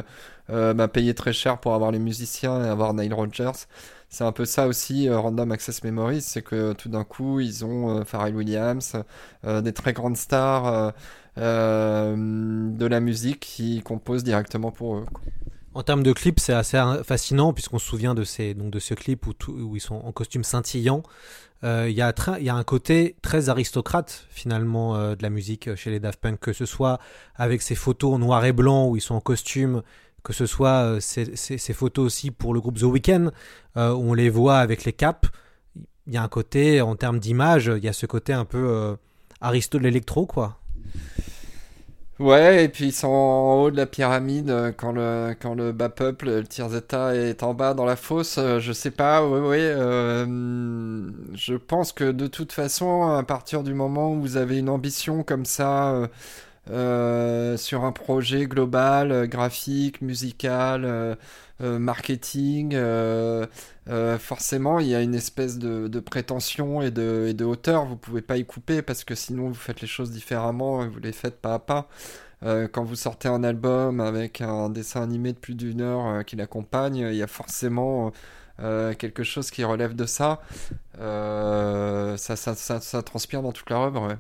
euh, 0.52 0.74
bah, 0.74 0.88
payer 0.88 1.14
très 1.14 1.34
cher 1.34 1.60
pour 1.60 1.74
avoir 1.74 1.91
les 1.91 1.99
musiciens 1.99 2.64
et 2.64 2.68
avoir 2.68 2.93
Nile 2.93 3.14
Rodgers. 3.14 3.68
C'est 4.12 4.26
un 4.26 4.34
peu 4.34 4.43
ça 4.43 4.68
aussi, 4.68 5.08
euh, 5.08 5.18
Random 5.18 5.49
Access 5.54 5.86
Memories, 5.86 6.22
c'est 6.22 6.41
que 6.41 6.74
tout 6.74 6.89
d'un 6.89 7.06
coup, 7.06 7.39
ils 7.39 7.64
ont 7.64 7.99
euh, 7.99 8.04
Pharrell 8.04 8.36
Williams, 8.36 8.97
euh, 9.45 9.62
des 9.62 9.72
très 9.72 9.93
grandes 9.93 10.18
stars 10.18 10.93
de 11.38 12.86
la 12.86 12.99
musique 12.99 13.39
qui 13.39 13.82
composent 13.82 14.26
directement 14.26 14.70
pour 14.70 14.97
eux. 14.97 15.06
En 15.74 15.82
termes 15.82 16.04
de 16.04 16.12
clips, 16.12 16.41
c'est 16.41 16.52
assez 16.52 16.78
fascinant 17.06 17.54
puisqu'on 17.54 17.80
se 17.80 17.88
souvient 17.88 18.14
de, 18.14 18.26
ces, 18.26 18.54
donc 18.54 18.70
de 18.70 18.80
ce 18.80 18.93
clip 18.95 19.26
où, 19.47 19.78
ils 19.78 19.80
sont 19.80 19.95
en 19.95 20.12
costume 20.12 20.43
scintillant. 20.43 21.04
Il 21.64 21.91
y, 21.91 22.02
a 22.02 22.56
un 22.56 22.64
côté 22.66 23.16
très 23.22 23.47
aristocrate 23.47 24.26
finalement 24.30 25.16
de 25.16 25.24
la 25.24 25.30
musique 25.30 25.74
chez 25.76 25.89
les 25.89 26.02
Daft 26.02 26.20
Punk, 26.20 26.38
que 26.41 26.52
ce 26.52 26.66
soit 26.66 26.99
avec 27.36 27.62
ces 27.62 27.76
photos 27.76 28.16
en 28.16 28.20
noir 28.20 28.43
et 28.43 28.52
blanc 28.52 28.89
où 28.89 28.97
ils 28.97 29.02
sont 29.02 29.16
en 29.16 29.22
costume, 29.22 29.84
que 30.24 30.34
ce 30.34 30.46
soit 30.46 30.84
euh, 30.84 31.00
ces, 31.00 31.74
photos 31.74 32.06
aussi 32.06 32.32
pour 32.32 32.54
le 32.54 32.62
groupe 32.62 32.78
The 32.78 32.84
Weeknd 32.84 33.32
euh, 33.78 33.94
où 33.94 34.12
on 34.12 34.14
les 34.14 34.30
voit 34.30 34.58
avec 34.58 34.86
les 34.86 34.94
capes. 34.94 35.28
Il 36.08 36.14
y 36.14 36.18
a 36.18 36.24
un 36.24 36.28
côté, 36.28 36.82
en 36.82 36.96
termes 36.96 37.20
d'image, 37.20 37.72
il 37.76 37.84
y 37.84 37.88
a 37.88 37.94
ce 37.94 38.06
côté 38.06 38.34
un 38.34 38.46
peu 38.46 38.58
euh, 38.58 38.96
aristo 39.40 39.78
de 39.78 39.84
l'électro 39.84 40.26
quoi. 40.26 40.58
Ouais, 42.20 42.66
et 42.66 42.70
puis 42.70 42.86
ils 42.86 42.92
sont 42.94 43.08
en 43.08 43.64
haut 43.64 43.72
de 43.72 43.78
la 43.78 43.88
pyramide 43.88 44.52
euh, 44.52 44.72
quand 44.72 44.92
le, 44.92 45.36
quand 45.42 45.56
le 45.56 45.72
bas 45.72 45.90
peuple, 45.90 46.28
le 46.28 46.78
état 46.78 47.16
est 47.16 47.42
en 47.42 47.56
bas 47.56 47.74
dans 47.74 47.86
la 47.86 47.96
fosse. 47.96 48.38
Je 48.38 48.72
sais 48.74 48.92
pas, 48.92 49.26
ouais. 49.26 49.58
euh, 49.60 51.10
je 51.34 51.56
pense 51.56 51.92
que 51.94 52.12
de 52.12 52.28
toute 52.28 52.52
façon, 52.52 53.08
à 53.10 53.24
partir 53.24 53.64
du 53.64 53.74
moment 53.74 54.14
où 54.14 54.22
vous 54.22 54.38
avez 54.38 54.60
une 54.60 54.70
ambition 54.70 55.24
comme 55.24 55.46
ça 55.46 56.10
euh, 56.70 57.57
sur 57.57 57.86
un 57.86 57.91
projet 57.91 58.45
global, 58.45 59.12
euh, 59.12 59.26
graphique, 59.26 60.01
musical, 60.01 60.86
euh, 60.86 61.16
marketing, 61.59 62.76
forcément 64.20 64.80
il 64.80 64.88
y 64.88 64.95
a 64.95 65.01
une 65.01 65.14
espèce 65.14 65.59
de, 65.59 65.99
prétention 65.99 66.82
et 66.82 66.91
de, 66.91 67.43
hauteur. 67.43 67.86
Vous 67.86 67.97
pouvez 67.97 68.22
pas 68.22 68.38
y 68.38 68.45
couper 68.45 68.82
parce 68.82 69.03
que 69.03 69.16
sinon 69.16 69.49
vous 69.49 69.53
faites 69.53 69.82
les 69.82 69.88
choses 69.88 70.12
différemment 70.12 70.84
et 70.84 70.88
vous 70.88 70.99
les 70.99 71.12
faites 71.12 71.39
pas 71.39 71.55
à 71.55 71.59
pas. 71.59 71.88
Quand 72.43 72.84
vous 72.84 72.95
sortez 72.95 73.28
un 73.28 73.43
album 73.43 73.99
avec 73.99 74.41
un 74.41 74.70
dessin 74.70 75.03
animé 75.03 75.34
de 75.34 75.38
plus 75.38 75.53
d'une 75.53 75.82
heure 75.82 76.26
qui 76.26 76.36
l'accompagne, 76.36 76.97
il 76.97 77.16
y 77.16 77.24
a 77.24 77.28
forcément 77.28 78.12
quelque 78.57 79.24
chose 79.24 79.51
qui 79.51 79.64
relève 79.64 79.95
de 79.95 80.07
ça. 80.07 80.41
Ça, 80.97 83.01
transpire 83.03 83.43
dans 83.43 83.51
toute 83.51 83.70
leur 83.70 83.82
œuvre. 83.82 84.07
ouais. 84.07 84.18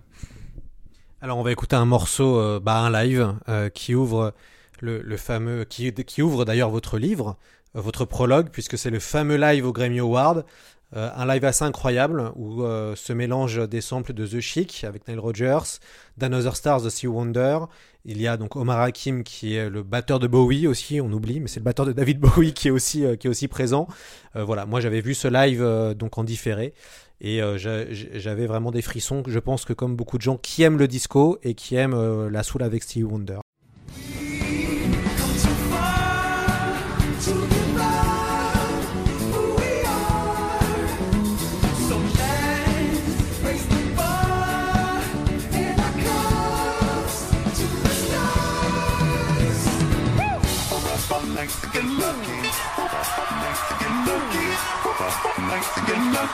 Alors 1.23 1.37
on 1.37 1.43
va 1.43 1.51
écouter 1.51 1.75
un 1.75 1.85
morceau, 1.85 2.39
euh, 2.39 2.59
bah, 2.59 2.79
un 2.79 2.89
live 2.91 3.35
euh, 3.47 3.69
qui 3.69 3.93
ouvre 3.93 4.33
le, 4.79 5.17
fameux, 5.17 5.65
qui, 5.65 6.21
ouvre 6.23 6.45
d'ailleurs 6.45 6.71
votre 6.71 6.97
livre, 6.97 7.37
euh, 7.75 7.81
votre 7.81 8.05
prologue, 8.05 8.49
puisque 8.49 8.75
c'est 8.75 8.89
le 8.89 8.97
fameux 8.97 9.35
live 9.35 9.67
au 9.67 9.71
Grammy 9.71 9.99
Award, 9.99 10.45
un 10.93 11.25
live 11.25 11.45
assez 11.45 11.63
incroyable 11.63 12.33
où 12.35 12.63
se 12.63 13.13
mélangent 13.13 13.65
des 13.65 13.79
samples 13.79 14.11
de 14.11 14.27
The 14.27 14.41
Chic 14.41 14.83
avec 14.83 15.07
Nile 15.07 15.21
Rodgers, 15.21 15.79
d'Another 16.17 16.53
Stars, 16.53 16.81
The 16.81 16.89
Sea 16.89 17.07
Wonder. 17.07 17.59
Il 18.03 18.21
y 18.21 18.27
a 18.27 18.35
donc 18.35 18.57
Omar 18.57 18.81
Hakim 18.81 19.23
qui 19.23 19.55
est 19.55 19.69
le 19.69 19.83
batteur 19.83 20.19
de 20.19 20.27
Bowie 20.27 20.67
aussi, 20.67 20.99
on 20.99 21.09
oublie, 21.13 21.39
mais 21.39 21.47
c'est 21.47 21.61
le 21.61 21.63
batteur 21.63 21.85
de 21.85 21.93
David 21.93 22.19
Bowie 22.19 22.53
qui 22.53 22.67
est 22.67 22.71
aussi, 22.71 23.05
qui 23.21 23.27
est 23.27 23.29
aussi 23.29 23.47
présent. 23.47 23.87
Voilà, 24.35 24.65
moi 24.65 24.81
j'avais 24.81 24.99
vu 24.99 25.13
ce 25.13 25.29
live 25.29 25.95
donc 25.95 26.17
en 26.17 26.25
différé 26.25 26.73
et 27.21 27.41
euh, 27.41 27.57
j'a- 27.57 27.85
j'avais 27.93 28.47
vraiment 28.47 28.71
des 28.71 28.81
frissons. 28.81 29.23
Je 29.27 29.39
pense 29.39 29.63
que 29.63 29.73
comme 29.73 29.95
beaucoup 29.95 30.17
de 30.17 30.23
gens 30.23 30.37
qui 30.37 30.63
aiment 30.63 30.77
le 30.79 30.87
disco 30.87 31.37
et 31.43 31.53
qui 31.53 31.75
aiment 31.75 31.93
euh, 31.93 32.29
la 32.29 32.43
soul 32.43 32.63
avec 32.63 32.83
Stevie 32.83 33.03
Wonder. 33.03 33.39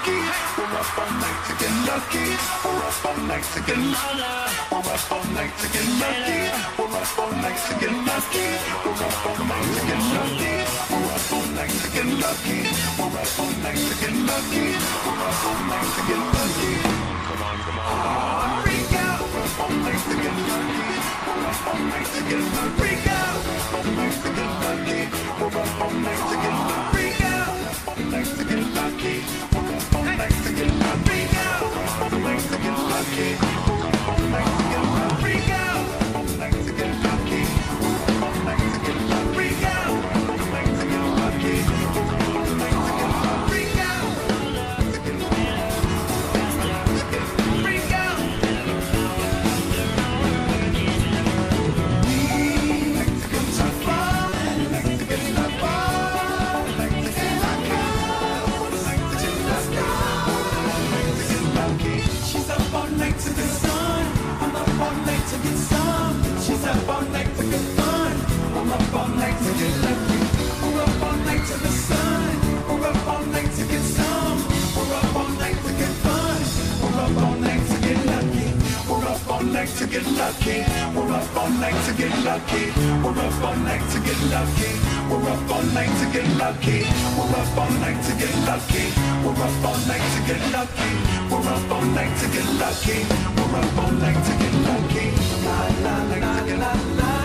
lucky. 0.07 0.19
We're 0.57 0.79
up 0.79 0.97
all 0.97 1.11
night 1.19 1.39
to 1.47 1.53
get 1.59 1.73
lucky. 1.87 2.25
We're 2.63 2.83
up 2.87 3.05
all 3.05 3.17
night 3.27 3.43
to 3.53 3.59
get 3.61 3.77
lucky. 3.77 4.47
We're 4.71 4.93
up 4.93 5.11
all 5.11 5.25
night 5.35 5.53
to 5.59 5.67
get 5.73 5.87
lucky. 5.99 6.39
We're 6.77 6.95
up 6.95 7.19
all 7.19 7.31
night 7.41 7.59
to 7.67 7.73
get 7.79 7.91
lucky. 8.07 8.47
We're 8.87 9.03
up 9.03 9.25
all 9.27 9.37
night 9.47 9.67
to 9.67 9.83
get 9.83 9.99
lucky. 9.99 10.47
We're 10.87 11.11
up 11.11 11.31
all 11.33 11.45
night 11.57 11.73
to 11.81 11.87
get 11.91 12.07
lucky. 12.07 12.59
We're 12.97 13.17
up 13.17 13.39
all 13.39 13.51
night 13.63 13.77
to 13.77 13.93
get 14.01 14.15
lucky. 14.27 14.65
We're 15.05 15.23
up 15.27 15.45
all 15.47 15.59
night 15.67 15.89
to 15.95 16.01
get 16.07 16.21
lucky. 16.35 16.71
Come 17.27 17.43
on, 17.43 17.57
come 17.65 17.79
on. 17.79 18.63
Freak 18.63 18.93
out. 19.05 19.21
All 19.59 19.73
night 19.85 20.01
to 20.07 20.15
get 20.23 20.37
lucky. 20.47 20.87
All 21.67 21.81
night 21.91 22.07
to 22.13 22.21
get 22.29 22.41
lucky. 22.55 22.75
Freak 22.79 23.07
out. 23.07 23.37
Lucky. 24.67 25.01
We're 25.39 25.61
up 25.61 25.81
all 25.81 25.91
night 25.91 26.21
to 26.29 26.35
get 26.43 26.55
lucky. 26.67 26.93
Freak 26.93 27.21
out. 27.21 27.47
Lucky 28.11 28.66
lucky. 33.15 34.66
To 79.87 79.93
get 79.93 80.07
lucky. 80.17 80.63
We're 80.95 81.13
up 81.13 81.37
all 81.37 81.49
night 81.49 81.77
to 81.85 81.93
get 81.93 82.11
lucky. 82.23 82.71
We're 83.03 83.19
up 83.19 83.43
all 83.43 83.55
night 83.57 83.83
to 83.91 83.99
get 83.99 84.19
lucky. 84.31 84.71
We're 85.09 85.29
up 85.29 85.51
all 85.51 85.63
night 85.73 85.93
to 85.99 86.05
get 86.11 86.27
lucky. 86.37 86.83
We're 87.15 87.35
up 87.39 87.57
all 87.57 87.71
night 87.79 88.01
to 88.03 88.13
get 88.15 88.33
lucky. 88.45 88.85
We're 89.23 89.31
up 89.31 89.65
all 89.65 89.77
night 89.87 90.05
to 90.13 90.19
get 90.27 90.41
lucky. 90.51 90.91
We're 91.29 91.49
up 91.53 91.71
all 91.71 91.85
night 91.95 92.17
to 92.19 92.27
get 92.27 92.47
lucky. 92.59 93.05
We're 93.37 93.59
up 93.59 93.77
all 93.77 93.91
night 93.91 94.19
to 94.27 94.33
get 94.41 94.53
lucky. 94.67 95.07
La 95.45 95.59
la 95.83 95.95
la 96.03 96.31
la 96.55 96.73
la 96.97 97.16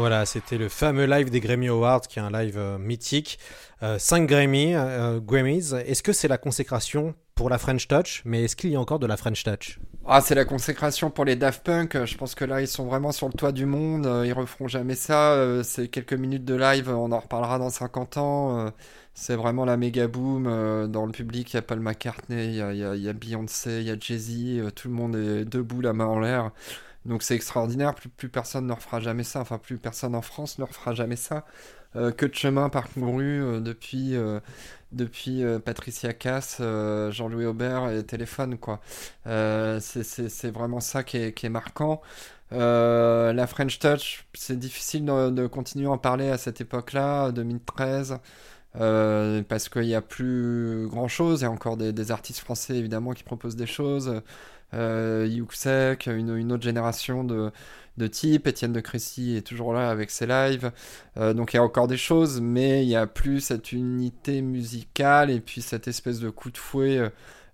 Voilà, 0.00 0.24
c'était 0.24 0.56
le 0.56 0.70
fameux 0.70 1.04
live 1.04 1.28
des 1.28 1.40
Grammy 1.40 1.68
Awards, 1.68 2.00
qui 2.00 2.18
est 2.18 2.22
un 2.22 2.30
live 2.30 2.56
euh, 2.56 2.78
mythique. 2.78 3.38
5 3.98 4.26
Grammy, 4.26 4.74
euh, 4.74 5.20
Grammys. 5.20 5.74
Est-ce 5.86 6.02
que 6.02 6.14
c'est 6.14 6.26
la 6.28 6.38
consécration 6.38 7.14
pour 7.34 7.50
la 7.50 7.58
French 7.58 7.86
Touch? 7.86 8.22
Mais 8.24 8.44
est-ce 8.44 8.56
qu'il 8.56 8.70
y 8.70 8.76
a 8.76 8.80
encore 8.80 8.98
de 8.98 9.06
la 9.06 9.18
French 9.18 9.42
Touch? 9.44 9.78
Ah, 10.06 10.22
c'est 10.22 10.34
la 10.34 10.46
consécration 10.46 11.10
pour 11.10 11.26
les 11.26 11.36
Daft 11.36 11.62
Punk. 11.64 12.02
Je 12.06 12.16
pense 12.16 12.34
que 12.34 12.46
là, 12.46 12.62
ils 12.62 12.66
sont 12.66 12.86
vraiment 12.86 13.12
sur 13.12 13.26
le 13.28 13.34
toit 13.34 13.52
du 13.52 13.66
monde. 13.66 14.06
Euh, 14.06 14.26
Ils 14.26 14.32
referont 14.32 14.68
jamais 14.68 14.94
ça. 14.94 15.32
Euh, 15.34 15.62
C'est 15.62 15.88
quelques 15.88 16.14
minutes 16.14 16.46
de 16.46 16.54
live. 16.54 16.88
On 16.88 17.12
en 17.12 17.18
reparlera 17.20 17.58
dans 17.58 17.68
50 17.70 18.16
ans. 18.16 18.58
Euh, 18.58 18.70
C'est 19.12 19.36
vraiment 19.36 19.66
la 19.66 19.76
méga 19.76 20.08
boom. 20.08 20.46
Euh, 20.46 20.86
Dans 20.86 21.04
le 21.04 21.12
public, 21.12 21.52
il 21.52 21.56
y 21.56 21.58
a 21.58 21.62
Paul 21.62 21.80
McCartney, 21.80 22.46
il 22.46 22.54
y 22.54 22.62
a, 22.62 22.72
il 22.72 23.02
y 23.02 23.08
a- 23.08 23.12
Beyoncé, 23.12 23.80
il 23.80 23.86
y 23.86 23.90
a 23.90 23.96
Jay-Z. 23.98 24.30
Euh, 24.60 24.70
Tout 24.70 24.88
le 24.88 24.94
monde 24.94 25.14
est 25.16 25.44
debout, 25.44 25.80
la 25.82 25.92
main 25.92 26.06
en 26.06 26.20
l'air. 26.20 26.50
Donc 27.06 27.22
c'est 27.22 27.34
extraordinaire. 27.34 27.94
Plus, 27.94 28.28
personne 28.28 28.66
ne 28.66 28.72
refera 28.72 29.00
jamais 29.00 29.24
ça. 29.24 29.40
Enfin, 29.40 29.58
plus 29.58 29.78
personne 29.78 30.14
en 30.14 30.22
France 30.22 30.58
ne 30.58 30.64
refera 30.64 30.94
jamais 30.94 31.16
ça. 31.16 31.44
Euh, 31.96 32.12
que 32.12 32.24
de 32.26 32.34
chemin 32.34 32.68
parcouru 32.68 33.42
euh, 33.42 33.60
depuis, 33.60 34.14
euh, 34.14 35.58
Patricia 35.58 36.12
Cass, 36.12 36.60
Jean-Louis 37.10 37.46
Aubert 37.46 37.90
et 37.90 38.04
Téléphone, 38.04 38.58
quoi. 38.58 38.80
C'est- 39.24 40.50
vraiment 40.50 40.80
ça 40.80 41.02
qui 41.02 41.16
est, 41.16 41.48
marquant. 41.48 42.00
La 42.50 43.46
French 43.46 43.78
Touch, 43.78 44.26
c'est 44.34 44.58
difficile 44.58 45.04
de, 45.04 45.46
continuer 45.46 45.86
à 45.86 45.90
en 45.90 45.98
parler 45.98 46.28
à 46.30 46.38
cette 46.38 46.60
époque-là, 46.60 47.32
2013, 47.32 48.18
euh, 48.76 49.42
parce 49.42 49.68
qu'il 49.68 49.82
n'y 49.82 49.94
a 49.94 50.02
plus 50.02 50.86
grand-chose. 50.88 51.40
Il 51.40 51.44
y 51.44 51.46
a 51.46 51.50
encore 51.50 51.76
des, 51.76 51.92
des 51.92 52.10
artistes 52.12 52.40
français, 52.40 52.76
évidemment, 52.76 53.12
qui 53.12 53.24
proposent 53.24 53.56
des 53.56 53.66
choses. 53.66 54.22
Euh, 54.74 55.26
Yuxek, 55.28 56.06
une, 56.06 56.52
autre 56.52 56.62
génération 56.62 57.24
de, 57.24 57.50
de 57.96 58.06
types. 58.06 58.46
Étienne 58.46 58.72
de 58.72 58.80
Crécy 58.80 59.36
est 59.36 59.46
toujours 59.46 59.72
là 59.72 59.90
avec 59.90 60.10
ses 60.10 60.26
lives. 60.26 60.72
Euh, 61.16 61.34
donc 61.34 61.52
il 61.52 61.56
y 61.56 61.60
a 61.60 61.62
encore 61.62 61.88
des 61.88 61.96
choses, 61.96 62.40
mais 62.40 62.84
il 62.84 62.88
n'y 62.88 62.96
a 62.96 63.06
plus 63.06 63.40
cette 63.40 63.72
unité 63.72 64.42
musicale 64.42 65.30
et 65.30 65.40
puis 65.40 65.62
cette 65.62 65.88
espèce 65.88 66.20
de 66.20 66.30
coup 66.30 66.50
de 66.50 66.58
fouet 66.58 67.10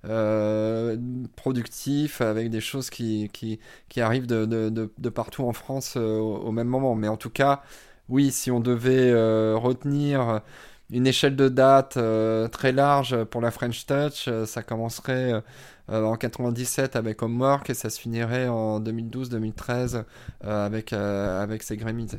euh, 0.09 0.97
productif 1.37 2.21
avec 2.21 2.51
des 2.51 2.61
choses 2.61 2.91
qui, 2.91 3.29
qui, 3.33 3.59
qui 3.89 4.01
arrivent 4.01 4.27
de, 4.27 4.45
de, 4.47 4.91
de, 4.97 5.09
partout 5.09 5.45
en 5.45 5.53
France 5.53 5.95
euh, 5.97 6.19
au, 6.19 6.53
même 6.53 6.69
moment. 6.69 6.95
Mais 6.95 7.09
en 7.09 7.17
tout 7.17 7.31
cas, 7.31 7.63
oui, 8.09 8.31
si 8.31 8.51
on 8.51 8.61
devait 8.61 9.11
euh, 9.11 9.57
retenir 9.57 10.43
une 10.91 11.07
échelle 11.07 11.35
de 11.37 11.49
date 11.49 11.97
euh, 11.97 12.49
très 12.49 12.73
large 12.73 13.25
pour 13.25 13.41
la 13.41 13.51
French 13.51 13.87
Touch, 13.87 14.29
ça 14.45 14.63
commencerait 14.63 15.43
en 15.89 16.17
97 16.17 16.97
avec 16.97 17.23
Homework 17.23 17.71
et 17.71 17.75
ça 17.75 17.91
se 17.91 18.01
finirait 18.01 18.49
en 18.49 18.81
2012-2013 18.81 20.05
euh, 20.45 20.67
avec, 20.67 20.93
euh, 20.93 21.43
avec 21.43 21.63
ces 21.63 21.77
Grammys. 21.77 22.17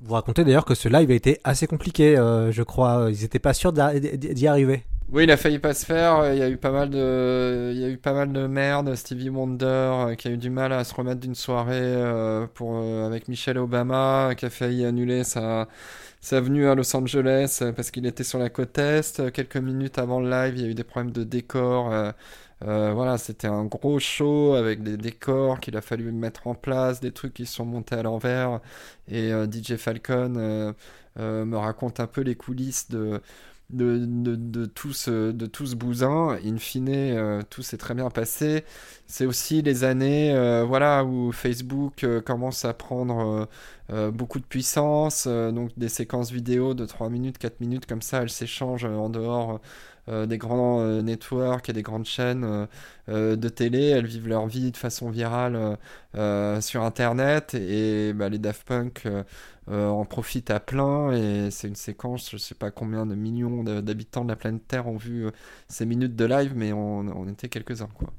Vous 0.00 0.14
racontez 0.14 0.44
d'ailleurs 0.44 0.64
que 0.64 0.74
ce 0.74 0.88
live 0.88 1.10
a 1.10 1.14
été 1.14 1.40
assez 1.44 1.66
compliqué, 1.66 2.16
euh, 2.16 2.52
je 2.52 2.62
crois. 2.62 3.08
Ils 3.10 3.22
n'étaient 3.22 3.38
pas 3.38 3.54
sûrs 3.54 3.72
d'y 3.72 4.46
arriver. 4.46 4.84
Oui, 5.12 5.24
il 5.24 5.30
a 5.30 5.36
failli 5.36 5.58
pas 5.58 5.74
se 5.74 5.84
faire. 5.84 6.32
Il 6.32 6.38
y 6.38 6.42
a 6.42 6.48
eu 6.48 6.56
pas 6.56 6.70
mal 6.70 6.90
de, 6.90 7.70
il 7.74 7.78
y 7.78 7.84
a 7.84 7.88
eu 7.88 7.98
pas 7.98 8.14
mal 8.14 8.32
de 8.32 8.46
merde. 8.46 8.94
Stevie 8.94 9.28
Wonder 9.28 9.64
euh, 9.66 10.14
qui 10.14 10.28
a 10.28 10.30
eu 10.30 10.38
du 10.38 10.50
mal 10.50 10.72
à 10.72 10.82
se 10.82 10.94
remettre 10.94 11.20
d'une 11.20 11.34
soirée 11.34 11.74
euh, 11.74 12.46
pour 12.54 12.78
euh, 12.78 13.06
avec 13.06 13.28
Michelle 13.28 13.58
Obama, 13.58 14.34
qui 14.36 14.46
a 14.46 14.50
failli 14.50 14.84
annuler 14.84 15.22
sa 15.22 15.68
sa 16.20 16.40
venue 16.40 16.66
à 16.66 16.74
Los 16.74 16.96
Angeles 16.96 17.58
euh, 17.60 17.72
parce 17.72 17.90
qu'il 17.90 18.06
était 18.06 18.24
sur 18.24 18.38
la 18.38 18.48
côte 18.48 18.78
est. 18.78 19.30
Quelques 19.32 19.58
minutes 19.58 19.98
avant 19.98 20.20
le 20.20 20.30
live, 20.30 20.54
il 20.56 20.62
y 20.62 20.64
a 20.66 20.68
eu 20.70 20.74
des 20.74 20.84
problèmes 20.84 21.12
de 21.12 21.22
décor. 21.22 21.92
Euh, 22.66 22.92
voilà, 22.94 23.18
c'était 23.18 23.46
un 23.46 23.64
gros 23.64 23.98
show 23.98 24.54
avec 24.54 24.82
des 24.82 24.96
décors 24.96 25.60
qu'il 25.60 25.76
a 25.76 25.82
fallu 25.82 26.10
mettre 26.12 26.46
en 26.46 26.54
place, 26.54 27.00
des 27.00 27.12
trucs 27.12 27.34
qui 27.34 27.46
sont 27.46 27.66
montés 27.66 27.96
à 27.96 28.02
l'envers. 28.02 28.60
Et 29.08 29.32
euh, 29.32 29.46
DJ 29.50 29.76
Falcon 29.76 30.34
euh, 30.36 31.44
me 31.44 31.56
raconte 31.56 32.00
un 32.00 32.06
peu 32.06 32.22
les 32.22 32.34
coulisses 32.36 32.88
de 32.90 33.20
de, 33.70 34.04
de, 34.06 34.66
tout 34.66 34.92
ce, 34.92 35.74
bousin. 35.74 36.38
In 36.44 36.58
fine, 36.58 37.42
tout 37.50 37.62
s'est 37.62 37.78
très 37.78 37.94
bien 37.94 38.08
passé. 38.10 38.64
C'est 39.06 39.26
aussi 39.26 39.62
les 39.62 39.84
années 39.84 40.32
voilà, 40.66 41.04
où 41.04 41.32
Facebook 41.32 42.06
commence 42.24 42.64
à 42.64 42.74
prendre 42.74 43.48
beaucoup 44.12 44.38
de 44.38 44.44
puissance. 44.44 45.26
donc 45.26 45.70
des 45.76 45.88
séquences 45.88 46.30
vidéo 46.30 46.74
de 46.74 46.84
3 46.84 47.08
minutes, 47.08 47.38
4 47.38 47.60
minutes, 47.60 47.86
comme 47.86 48.02
ça, 48.02 48.22
elles 48.22 48.30
s'échangent 48.30 48.84
en 48.84 49.08
dehors 49.08 49.60
des 50.26 50.38
grands 50.38 50.80
euh, 50.80 51.02
networks 51.02 51.68
et 51.68 51.72
des 51.72 51.82
grandes 51.82 52.04
chaînes 52.04 52.44
euh, 52.44 52.66
euh, 53.08 53.36
de 53.36 53.48
télé. 53.48 53.88
Elles 53.88 54.06
vivent 54.06 54.28
leur 54.28 54.46
vie 54.46 54.70
de 54.70 54.76
façon 54.76 55.10
virale 55.10 55.56
euh, 55.56 55.76
euh, 56.16 56.60
sur 56.60 56.82
Internet. 56.82 57.54
Et 57.54 58.12
bah, 58.12 58.28
les 58.28 58.38
Daft 58.38 58.66
Punk 58.66 59.06
euh, 59.06 59.22
euh, 59.70 59.88
en 59.88 60.04
profitent 60.04 60.50
à 60.50 60.60
plein. 60.60 61.12
Et 61.12 61.50
c'est 61.50 61.68
une 61.68 61.76
séquence, 61.76 62.30
je 62.30 62.36
sais 62.36 62.54
pas 62.54 62.70
combien 62.70 63.06
de 63.06 63.14
millions 63.14 63.64
d'habitants 63.64 64.24
de 64.24 64.30
la 64.30 64.36
planète 64.36 64.66
Terre 64.68 64.86
ont 64.88 64.96
vu 64.96 65.26
euh, 65.26 65.30
ces 65.68 65.86
minutes 65.86 66.16
de 66.16 66.24
live, 66.24 66.52
mais 66.54 66.72
on, 66.72 66.98
on 67.00 67.28
était 67.28 67.48
quelques-uns. 67.48 67.88
Quoi. 67.94 68.12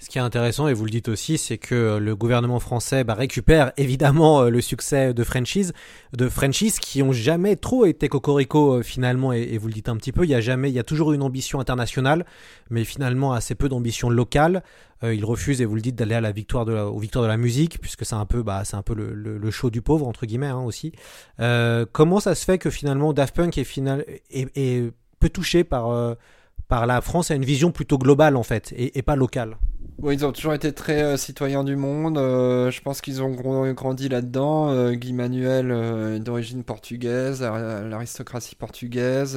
Ce 0.00 0.08
qui 0.08 0.18
est 0.18 0.20
intéressant, 0.20 0.68
et 0.68 0.74
vous 0.74 0.84
le 0.84 0.90
dites 0.90 1.08
aussi, 1.08 1.38
c'est 1.38 1.58
que 1.58 1.74
euh, 1.74 1.98
le 1.98 2.14
gouvernement 2.14 2.60
français 2.60 3.02
bah, 3.02 3.14
récupère 3.14 3.72
évidemment 3.76 4.42
euh, 4.42 4.48
le 4.50 4.60
succès 4.60 5.12
de 5.12 5.24
franchises, 5.24 5.72
de 6.16 6.28
franchises 6.28 6.78
qui 6.78 7.02
ont 7.02 7.12
jamais 7.12 7.56
trop 7.56 7.84
été 7.84 8.08
cocorico 8.08 8.74
euh, 8.74 8.82
finalement, 8.82 9.32
et, 9.32 9.58
vous 9.58 9.66
le 9.66 9.74
dites 9.74 9.88
un 9.88 9.96
petit 9.96 10.12
peu, 10.12 10.24
il 10.24 10.30
y 10.30 10.34
a 10.34 10.40
jamais, 10.40 10.70
il 10.70 10.74
y 10.74 10.78
a 10.78 10.84
toujours 10.84 11.12
une 11.12 11.22
ambition 11.22 11.58
internationale, 11.58 12.24
mais 12.70 12.84
finalement 12.84 13.32
assez 13.32 13.54
peu 13.54 13.68
d'ambition 13.68 14.08
locale. 14.08 14.62
Euh, 15.04 15.14
ils 15.14 15.24
refusent, 15.24 15.60
et 15.60 15.64
vous 15.64 15.76
le 15.76 15.80
dites, 15.80 15.94
d'aller 15.94 16.14
à 16.14 16.20
la 16.20 16.32
victoire 16.32 16.64
de 16.64 16.72
la, 16.72 16.86
aux 16.86 16.98
victoires 16.98 17.22
de 17.22 17.28
la 17.28 17.36
musique, 17.36 17.80
puisque 17.80 18.04
c'est 18.04 18.14
un 18.14 18.26
peu, 18.26 18.42
bah, 18.42 18.62
c'est 18.64 18.76
un 18.76 18.82
peu 18.82 18.94
le, 18.94 19.14
le, 19.14 19.38
le 19.38 19.50
show 19.50 19.70
du 19.70 19.80
pauvre 19.80 20.06
entre 20.06 20.26
guillemets 20.26 20.46
hein, 20.46 20.62
aussi. 20.62 20.92
Euh, 21.40 21.86
comment 21.90 22.20
ça 22.20 22.34
se 22.34 22.44
fait 22.44 22.58
que 22.58 22.70
finalement 22.70 23.12
Daft 23.12 23.34
Punk 23.34 23.58
est 23.58 23.64
final, 23.64 24.04
est, 24.30 24.48
est 24.56 24.92
peu 25.20 25.28
touché 25.28 25.64
par 25.64 25.90
euh, 25.90 26.14
par 26.68 26.86
la 26.86 27.00
France 27.00 27.30
a 27.30 27.34
une 27.34 27.44
vision 27.44 27.70
plutôt 27.70 27.96
globale 27.98 28.36
en 28.36 28.42
fait, 28.42 28.72
et, 28.76 28.98
et 28.98 29.02
pas 29.02 29.16
locale? 29.16 29.56
Bon, 29.80 30.10
ils 30.12 30.24
ont 30.24 30.32
toujours 30.32 30.54
été 30.54 30.72
très 30.72 31.02
euh, 31.02 31.16
citoyens 31.16 31.64
du 31.64 31.74
monde. 31.76 32.18
euh, 32.18 32.70
je 32.70 32.80
pense 32.82 33.00
qu'ils 33.00 33.22
ont 33.22 33.30
grandi 33.72 34.08
là-dedans. 34.08 34.70
Euh, 34.70 34.92
Guy 34.92 35.12
Manuel 35.12 35.70
est 36.16 36.20
d'origine 36.20 36.62
portugaise, 36.64 37.42
ar- 37.42 37.82
l'aristocratie 37.84 38.54
portugaise. 38.54 39.36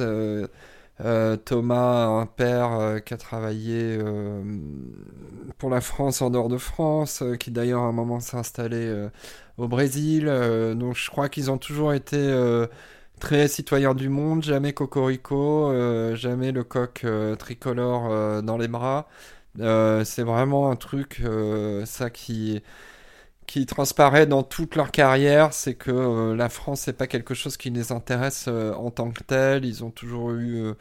Thomas, 1.44 2.06
un 2.06 2.26
père 2.26 3.00
qui 3.04 3.14
a 3.14 3.16
travaillé 3.16 3.98
pour 5.58 5.70
la 5.70 5.80
France 5.80 6.22
en 6.22 6.30
dehors 6.30 6.48
de 6.48 6.58
France, 6.58 7.22
qui 7.40 7.50
d'ailleurs 7.50 7.82
à 7.82 7.86
un 7.86 7.92
moment 7.92 8.20
s'est 8.20 8.36
installé 8.36 9.08
au 9.58 9.68
Brésil. 9.68 10.26
Donc 10.76 10.96
je 10.96 11.10
crois 11.10 11.28
qu'ils 11.28 11.50
ont 11.50 11.58
toujours 11.58 11.92
été 11.92 12.16
très 13.20 13.48
citoyens 13.48 13.94
du 13.94 14.08
monde, 14.08 14.42
jamais 14.42 14.72
cocorico, 14.72 15.72
jamais 16.14 16.52
le 16.52 16.64
coq 16.64 17.06
tricolore 17.38 18.42
dans 18.42 18.58
les 18.58 18.68
bras. 18.68 19.08
Euh, 19.60 20.04
c'est 20.04 20.22
vraiment 20.22 20.70
un 20.70 20.76
truc, 20.76 21.20
euh, 21.24 21.84
ça 21.84 22.10
qui, 22.10 22.62
qui 23.46 23.66
transparaît 23.66 24.26
dans 24.26 24.42
toute 24.44 24.76
leur 24.76 24.92
carrière, 24.92 25.54
c'est 25.54 25.74
que 25.74 25.90
euh, 25.92 26.36
la 26.36 26.48
France, 26.48 26.82
c'est 26.82 26.94
pas 26.94 27.06
quelque 27.08 27.34
chose 27.34 27.56
qui 27.56 27.70
les 27.70 27.92
intéresse 27.92 28.48
en 28.48 28.90
tant 28.90 29.10
que 29.12 29.22
tel. 29.24 29.64
Ils 29.64 29.84
ont 29.84 29.90
toujours 29.90 30.32
eu 30.32 30.72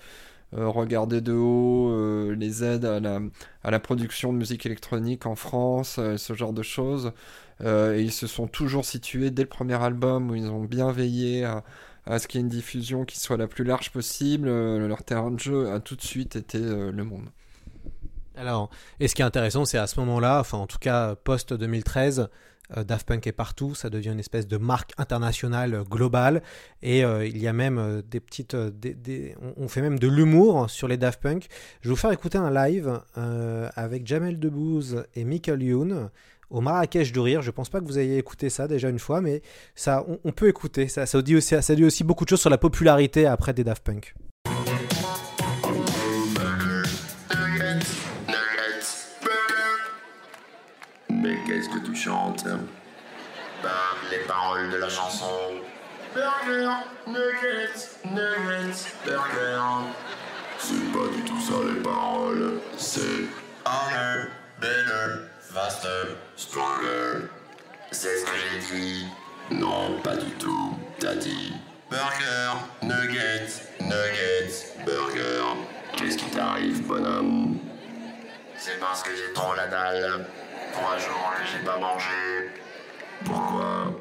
regardé 0.53 1.21
de 1.21 1.33
haut 1.33 2.33
les 2.33 2.63
aides 2.63 2.85
à 2.85 2.99
la, 2.99 3.21
à 3.63 3.71
la 3.71 3.79
production 3.79 4.33
de 4.33 4.37
musique 4.39 4.65
électronique 4.65 5.25
en 5.25 5.35
France, 5.35 5.99
ce 6.17 6.33
genre 6.33 6.53
de 6.53 6.63
choses. 6.63 7.13
Et 7.65 8.01
ils 8.01 8.11
se 8.13 8.27
sont 8.27 8.47
toujours 8.47 8.85
situés 8.85 9.31
dès 9.31 9.43
le 9.43 9.49
premier 9.49 9.81
album 9.83 10.31
où 10.31 10.35
ils 10.35 10.49
ont 10.49 10.63
bien 10.65 10.91
veillé 10.91 11.45
à, 11.45 11.63
à 12.05 12.19
ce 12.19 12.27
qu'il 12.27 12.39
y 12.39 12.43
ait 12.43 12.45
une 12.45 12.49
diffusion 12.49 13.05
qui 13.05 13.19
soit 13.19 13.37
la 13.37 13.47
plus 13.47 13.63
large 13.63 13.91
possible. 13.91 14.49
Leur 14.49 15.03
terrain 15.03 15.31
de 15.31 15.39
jeu 15.39 15.71
a 15.71 15.79
tout 15.79 15.95
de 15.95 16.01
suite 16.01 16.35
été 16.35 16.59
le 16.59 17.03
monde. 17.03 17.29
Alors, 18.41 18.71
et 18.99 19.07
ce 19.07 19.13
qui 19.13 19.21
est 19.21 19.25
intéressant, 19.25 19.65
c'est 19.65 19.77
à 19.77 19.85
ce 19.85 19.99
moment-là, 19.99 20.39
enfin 20.39 20.57
en 20.57 20.65
tout 20.65 20.79
cas 20.79 21.13
post 21.13 21.53
2013, 21.53 22.27
euh, 22.75 22.83
Daft 22.83 23.07
Punk 23.07 23.27
est 23.27 23.31
partout, 23.31 23.75
ça 23.75 23.91
devient 23.91 24.09
une 24.09 24.19
espèce 24.19 24.47
de 24.47 24.57
marque 24.57 24.93
internationale 24.97 25.75
euh, 25.75 25.83
globale, 25.83 26.41
et 26.81 27.05
euh, 27.05 27.23
il 27.23 27.37
y 27.37 27.47
a 27.47 27.53
même 27.53 28.01
des 28.09 28.19
petites, 28.19 28.57
on, 29.57 29.67
fait 29.67 29.81
même 29.81 29.99
de 29.99 30.07
l'humour 30.07 30.71
sur 30.71 30.87
les 30.87 30.97
Daft 30.97 31.21
Punk. 31.21 31.49
Je 31.81 31.89
vais 31.89 31.93
vous 31.93 32.01
faire 32.01 32.11
écouter 32.11 32.39
un 32.39 32.49
live 32.49 32.99
avec 33.75 34.07
Jamel 34.07 34.39
Debbouze 34.39 35.05
et 35.13 35.23
Michael 35.23 35.61
Youn 35.61 36.09
au 36.49 36.61
Marrakech 36.61 37.11
du 37.11 37.19
rire. 37.19 37.43
Je 37.43 37.51
pense 37.51 37.69
pas 37.69 37.79
que 37.79 37.85
vous 37.85 37.99
ayez 37.99 38.17
écouté 38.17 38.49
ça 38.49 38.67
déjà 38.67 38.89
une 38.89 38.97
fois, 38.97 39.21
mais 39.21 39.43
ça, 39.75 40.03
on, 40.07 40.17
on 40.23 40.31
peut 40.31 40.47
écouter. 40.47 40.87
Ça, 40.87 41.05
ça 41.05 41.21
dit 41.21 41.35
aussi, 41.35 41.61
ça 41.61 41.75
dit 41.75 41.85
aussi 41.85 42.03
beaucoup 42.03 42.25
de 42.25 42.29
choses 42.29 42.41
sur 42.41 42.49
la 42.49 42.57
popularité 42.57 43.27
après 43.27 43.53
des 43.53 43.63
Daft 43.63 43.83
Punk. 43.83 44.15
Ben, 52.07 53.69
les 54.09 54.25
paroles 54.25 54.71
de 54.71 54.77
la 54.77 54.89
chanson. 54.89 55.51
Burger, 56.15 56.69
nuggets, 57.05 57.99
nuggets, 58.05 58.87
burger. 59.05 59.85
C'est 60.57 60.91
pas 60.91 61.07
du 61.15 61.21
tout 61.23 61.39
ça 61.39 61.53
les 61.71 61.79
paroles. 61.81 62.59
C'est 62.77 63.27
harder, 63.65 64.29
better, 64.59 65.27
faster, 65.41 66.15
stronger. 66.35 67.27
C'est 67.91 68.17
ce 68.17 68.25
que 68.25 68.31
j'ai 68.35 68.75
dit. 68.75 69.05
Non, 69.51 69.99
pas 70.03 70.15
du 70.15 70.31
tout. 70.31 70.75
T'as 70.99 71.15
dit 71.15 71.53
burger, 71.91 72.57
nuggets, 72.81 73.61
nuggets, 73.79 74.73
burger. 74.87 75.55
Qu'est-ce 75.95 76.17
qui 76.17 76.31
t'arrive, 76.31 76.81
bonhomme? 76.87 77.59
C'est 78.57 78.79
parce 78.79 79.03
que 79.03 79.11
j'ai 79.15 79.33
trop 79.33 79.53
la 79.53 79.67
dalle. 79.67 80.25
Trois 80.71 80.97
jours 80.97 81.33
j'ai 81.51 81.65
pas 81.65 81.77
mangé. 81.77 82.51
Pourquoi 83.25 83.93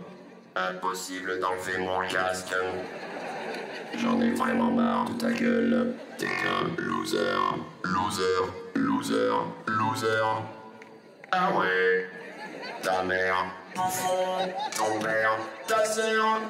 Impossible 0.56 1.38
d'enlever 1.40 1.78
mon 1.78 2.00
casque? 2.08 2.54
J'en 3.96 4.20
ai 4.20 4.30
vraiment 4.30 4.70
marre 4.70 5.10
de 5.10 5.14
ta 5.14 5.30
gueule. 5.32 5.94
T'es 6.18 6.26
qu'un 6.26 6.82
loser, 6.82 7.18
loser, 7.84 8.22
loser, 8.74 9.30
loser. 9.66 10.22
Ah 11.32 11.50
ouais 11.58 12.06
Ta 12.82 13.02
mère, 13.02 13.46
bouffon, 13.74 14.48
ton 14.76 14.98
père, 15.00 15.36
ta 15.66 15.84
sœur. 15.84 16.40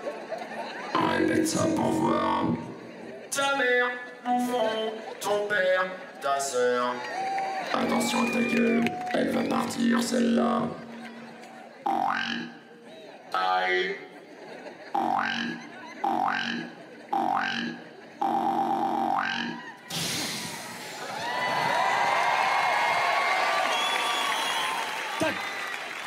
Répète 1.19 1.47
ça 1.49 1.65
pour 1.75 1.91
voir. 1.91 2.45
Ta 3.31 3.57
mère, 3.57 3.87
bouffon, 4.25 4.93
ton 5.21 5.47
père, 5.49 5.87
ta 6.21 6.39
sœur. 6.41 6.95
Attention 7.73 8.27
à 8.27 8.31
ta 8.31 8.43
gueule, 8.43 8.85
elle 9.15 9.31
va 9.31 9.43
partir 9.45 10.03
celle-là. 10.03 10.63
Oui. 11.87 11.93
Aïe. 13.33 13.95
Oui. 14.95 15.01
Oui. 16.03 16.65
Oui. 17.13 17.75
Oui. 18.21 18.27
T'as 25.21 25.27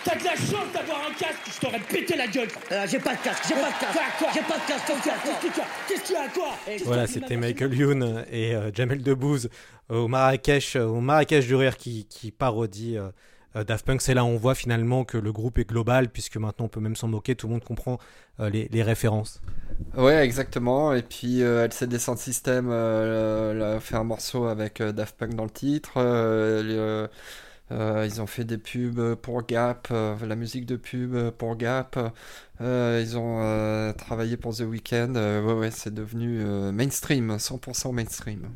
t'as 0.03 0.15
de 0.15 0.23
la 0.25 0.31
chance 0.35 0.71
d'avoir 0.73 0.99
un 1.09 1.13
casque, 1.13 1.37
je 1.45 1.59
t'aurais 1.59 1.79
pété 1.79 2.15
la 2.15 2.27
gueule. 2.27 2.47
Euh, 2.71 2.85
j'ai 2.89 2.99
pas 2.99 3.15
de 3.15 3.19
casque, 3.21 3.43
j'ai 3.47 3.53
pas 3.55 3.69
de 3.69 3.79
casque. 3.79 3.99
Quoi 4.19 4.27
J'ai 4.33 4.41
pas 4.41 4.57
de 4.57 4.67
casque, 4.67 4.85
Qu'est-ce 4.87 5.01
quoi, 5.01 5.01
qu'il 5.01 5.11
y 5.11 5.13
a 5.13 5.17
quoi. 5.17 5.33
Qu'est-ce 5.41 5.53
qu'il 5.53 5.57
y 5.57 5.61
a 5.61 5.67
Qu'est-ce 5.87 6.03
qu'il 6.03 6.15
y 6.15 6.17
a 6.17 6.27
quoi 6.29 6.85
Voilà, 6.85 7.07
c'était 7.07 7.37
Michael 7.37 7.73
Youn 7.73 8.25
et 8.31 8.53
euh, 8.55 8.71
Jamel 8.73 9.01
Debbouze 9.01 9.49
au 9.89 10.07
Marrakech, 10.07 10.75
euh, 10.75 10.85
au 10.85 11.01
Marrakech 11.01 11.47
du 11.47 11.55
rire 11.55 11.77
qui, 11.77 12.33
parodie 12.37 12.97
euh, 12.97 13.09
euh, 13.55 13.63
Daft 13.63 13.85
Punk. 13.85 14.01
C'est 14.01 14.13
là 14.13 14.23
où 14.23 14.27
on 14.27 14.37
voit 14.37 14.55
finalement 14.55 15.03
que 15.03 15.17
le 15.17 15.31
groupe 15.31 15.57
est 15.59 15.67
global, 15.67 16.09
puisque 16.09 16.37
maintenant 16.37 16.65
on 16.65 16.69
peut 16.69 16.79
même 16.79 16.95
s'en 16.95 17.07
moquer, 17.07 17.35
tout 17.35 17.47
le 17.47 17.53
monde 17.53 17.63
comprend 17.63 17.99
euh, 18.39 18.49
les, 18.49 18.83
références. 18.83 19.41
Ouais, 19.95 20.23
exactement. 20.23 20.93
Et 20.93 21.03
puis 21.03 21.43
euh, 21.43 21.65
LCD 21.65 21.99
Sound 21.99 22.17
System 22.17 22.69
euh, 22.69 23.53
euh, 23.53 23.77
a 23.77 23.79
fait 23.79 23.95
un 23.95 24.03
morceau 24.03 24.45
avec 24.45 24.81
euh, 24.81 24.91
Daft 24.91 25.17
Punk 25.17 25.35
dans 25.35 25.45
le 25.45 25.49
titre. 25.49 25.93
Euh, 25.97 27.07
euh, 27.71 28.05
ils 28.05 28.21
ont 28.21 28.27
fait 28.27 28.43
des 28.43 28.57
pubs 28.57 29.15
pour 29.15 29.45
Gap, 29.45 29.87
euh, 29.91 30.15
la 30.25 30.35
musique 30.35 30.65
de 30.65 30.75
pub 30.75 31.31
pour 31.31 31.55
Gap. 31.55 31.97
Euh, 32.61 33.01
ils 33.03 33.17
ont 33.17 33.39
euh, 33.41 33.93
travaillé 33.93 34.37
pour 34.37 34.55
The 34.55 34.61
Weeknd. 34.61 35.13
Euh, 35.15 35.41
ouais, 35.41 35.53
ouais, 35.53 35.71
c'est 35.71 35.93
devenu 35.93 36.41
euh, 36.41 36.71
mainstream, 36.71 37.35
100% 37.37 37.93
mainstream. 37.93 38.49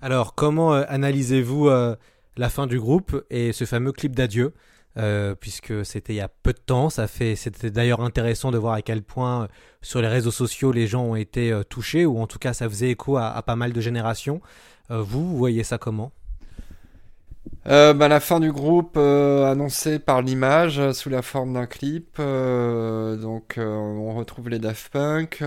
Alors, 0.00 0.34
comment 0.34 0.74
euh, 0.74 0.84
analysez-vous 0.88 1.68
euh, 1.68 1.96
la 2.36 2.48
fin 2.48 2.68
du 2.68 2.78
groupe 2.78 3.24
et 3.30 3.52
ce 3.52 3.64
fameux 3.64 3.92
clip 3.92 4.14
d'adieu? 4.14 4.54
Euh, 4.96 5.34
puisque 5.34 5.84
c'était 5.84 6.14
il 6.14 6.16
y 6.16 6.20
a 6.20 6.28
peu 6.28 6.52
de 6.52 6.58
temps, 6.58 6.90
ça 6.90 7.06
fait, 7.06 7.36
c'était 7.36 7.70
d'ailleurs 7.70 8.00
intéressant 8.00 8.50
de 8.50 8.58
voir 8.58 8.74
à 8.74 8.82
quel 8.82 9.02
point 9.02 9.46
sur 9.80 10.00
les 10.00 10.08
réseaux 10.08 10.32
sociaux 10.32 10.72
les 10.72 10.88
gens 10.88 11.04
ont 11.04 11.14
été 11.14 11.56
touchés, 11.68 12.04
ou 12.04 12.18
en 12.18 12.26
tout 12.26 12.40
cas 12.40 12.52
ça 12.52 12.68
faisait 12.68 12.90
écho 12.90 13.16
à, 13.16 13.40
pas 13.42 13.54
mal 13.54 13.72
de 13.72 13.80
générations. 13.80 14.40
Vous, 14.88 15.36
voyez 15.36 15.62
ça 15.62 15.78
comment? 15.78 16.10
Bah, 17.64 18.08
la 18.08 18.18
fin 18.18 18.40
du 18.40 18.50
groupe 18.50 18.96
annoncée 18.96 20.00
par 20.00 20.20
l'image 20.20 20.90
sous 20.92 21.10
la 21.10 21.22
forme 21.22 21.52
d'un 21.52 21.66
clip. 21.66 22.16
donc 22.16 23.54
on 23.56 24.14
retrouve 24.14 24.48
les 24.48 24.58
Daft 24.58 24.88
Punk. 24.88 25.44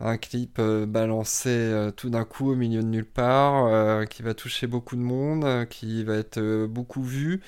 Un 0.00 0.16
clip 0.16 0.58
euh, 0.58 0.86
balancé 0.86 1.50
euh, 1.50 1.90
tout 1.90 2.10
d'un 2.10 2.24
coup 2.24 2.50
au 2.50 2.54
milieu 2.54 2.82
de 2.82 2.86
nulle 2.88 3.04
part, 3.04 3.66
euh, 3.66 4.04
qui 4.04 4.22
va 4.22 4.34
toucher 4.34 4.66
beaucoup 4.66 4.96
de 4.96 5.00
monde, 5.00 5.66
qui 5.68 6.04
va 6.04 6.16
être 6.16 6.66
beaucoup 6.66 7.02
vu. 7.02 7.40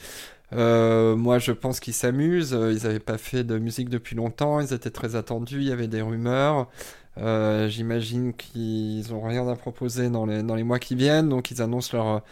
Moi, 0.52 1.38
je 1.38 1.52
pense 1.52 1.78
qu'ils 1.78 1.94
s'amusent. 1.94 2.50
Ils 2.58 2.82
n'avaient 2.82 2.98
pas 2.98 3.18
fait 3.18 3.44
de 3.44 3.58
musique 3.58 3.88
depuis 3.88 4.16
longtemps. 4.16 4.60
Ils 4.60 4.72
étaient 4.72 4.90
très 4.90 5.14
attendus. 5.14 5.58
Il 5.58 5.68
y 5.68 5.72
avait 5.72 5.86
des 5.86 6.02
rumeurs. 6.02 6.68
J'imagine 7.16 8.34
qu'ils 8.34 9.10
n'ont 9.10 9.22
rien 9.22 9.46
à 9.46 9.54
proposer 9.54 10.10
dans 10.10 10.26
les, 10.26 10.42
dans 10.42 10.56
les 10.56 10.64
mois 10.64 10.80
qui 10.80 10.96
viennent. 10.96 11.28
Donc, 11.28 11.52
ils 11.52 11.62
annoncent 11.62 11.96
leur, 11.96 12.22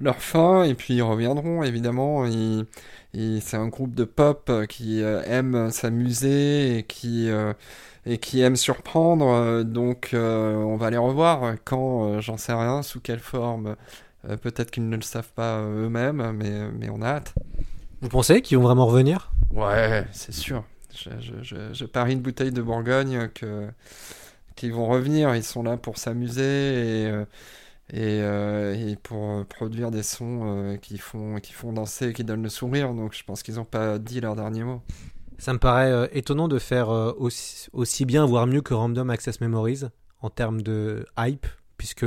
leur 0.00 0.16
fin. 0.16 0.62
Et 0.62 0.74
puis, 0.74 0.94
ils 0.94 1.02
reviendront, 1.02 1.62
évidemment. 1.62 2.24
C'est 3.12 3.56
un 3.58 3.68
groupe 3.68 3.94
de 3.94 4.04
pop 4.04 4.50
qui 4.70 5.00
aime 5.00 5.70
s'amuser 5.70 6.78
et 6.78 6.82
qui, 6.84 7.28
et 8.06 8.18
qui 8.18 8.40
aime 8.40 8.56
surprendre. 8.56 9.26
Euh, 9.28 9.64
Donc, 9.64 10.10
euh, 10.14 10.56
on 10.56 10.76
va 10.76 10.90
les 10.90 10.96
revoir. 10.98 11.54
Quand, 11.64 12.08
euh, 12.16 12.20
j'en 12.20 12.36
sais 12.36 12.52
rien, 12.52 12.82
sous 12.82 13.00
quelle 13.00 13.20
forme. 13.20 13.76
Peut-être 14.42 14.70
qu'ils 14.72 14.88
ne 14.88 14.96
le 14.96 15.02
savent 15.02 15.32
pas 15.32 15.62
eux-mêmes, 15.62 16.32
mais, 16.32 16.70
mais 16.72 16.90
on 16.90 17.02
a 17.02 17.06
hâte. 17.08 17.34
Vous 18.02 18.08
pensez 18.08 18.42
qu'ils 18.42 18.58
vont 18.58 18.64
vraiment 18.64 18.86
revenir? 18.86 19.32
Ouais, 19.50 20.06
c'est 20.12 20.32
sûr. 20.32 20.64
Je, 20.94 21.10
je- 21.20 21.42
je- 21.42 21.72
je 21.72 21.84
parie 21.84 22.12
une 22.14 22.20
bouteille 22.20 22.52
de 22.52 22.62
Bourgogne 22.62 23.28
que 23.34 23.68
qu'ils 24.56 24.72
vont 24.72 24.86
revenir. 24.88 25.34
Ils 25.36 25.44
sont 25.44 25.62
là 25.62 25.76
pour 25.78 25.98
s'amuser 25.98 27.06
et, 27.08 27.24
et, 27.94 28.18
et 28.92 28.96
pour 28.96 29.46
produire 29.46 29.90
des 29.90 30.02
sons 30.04 30.78
qui 30.82 30.98
font 30.98 31.36
qui 31.40 31.52
font 31.54 31.72
danser, 31.72 32.12
qui 32.14 32.24
donnent 32.24 32.42
le 32.44 32.48
sourire. 32.50 32.94
Donc 32.94 33.14
je 33.14 33.24
pense 33.24 33.42
qu'ils 33.42 33.56
n'ont 33.56 33.64
pas 33.66 33.98
dit 33.98 34.20
leur 34.20 34.36
dernier 34.36 34.64
mot. 34.64 34.82
Ça 35.38 35.52
me 35.52 35.58
paraît 35.58 35.92
euh, 35.92 36.08
étonnant 36.12 36.48
de 36.48 36.58
faire 36.58 36.90
euh, 36.90 37.12
aussi, 37.72 38.04
bien, 38.04 38.26
voire 38.26 38.46
mieux 38.46 38.60
que 38.60 38.74
Random 38.74 39.08
Access 39.08 39.40
Memories 39.40 39.84
en 40.20 40.30
termes 40.30 40.62
de 40.62 41.06
hype, 41.18 41.46
puisque 41.76 42.04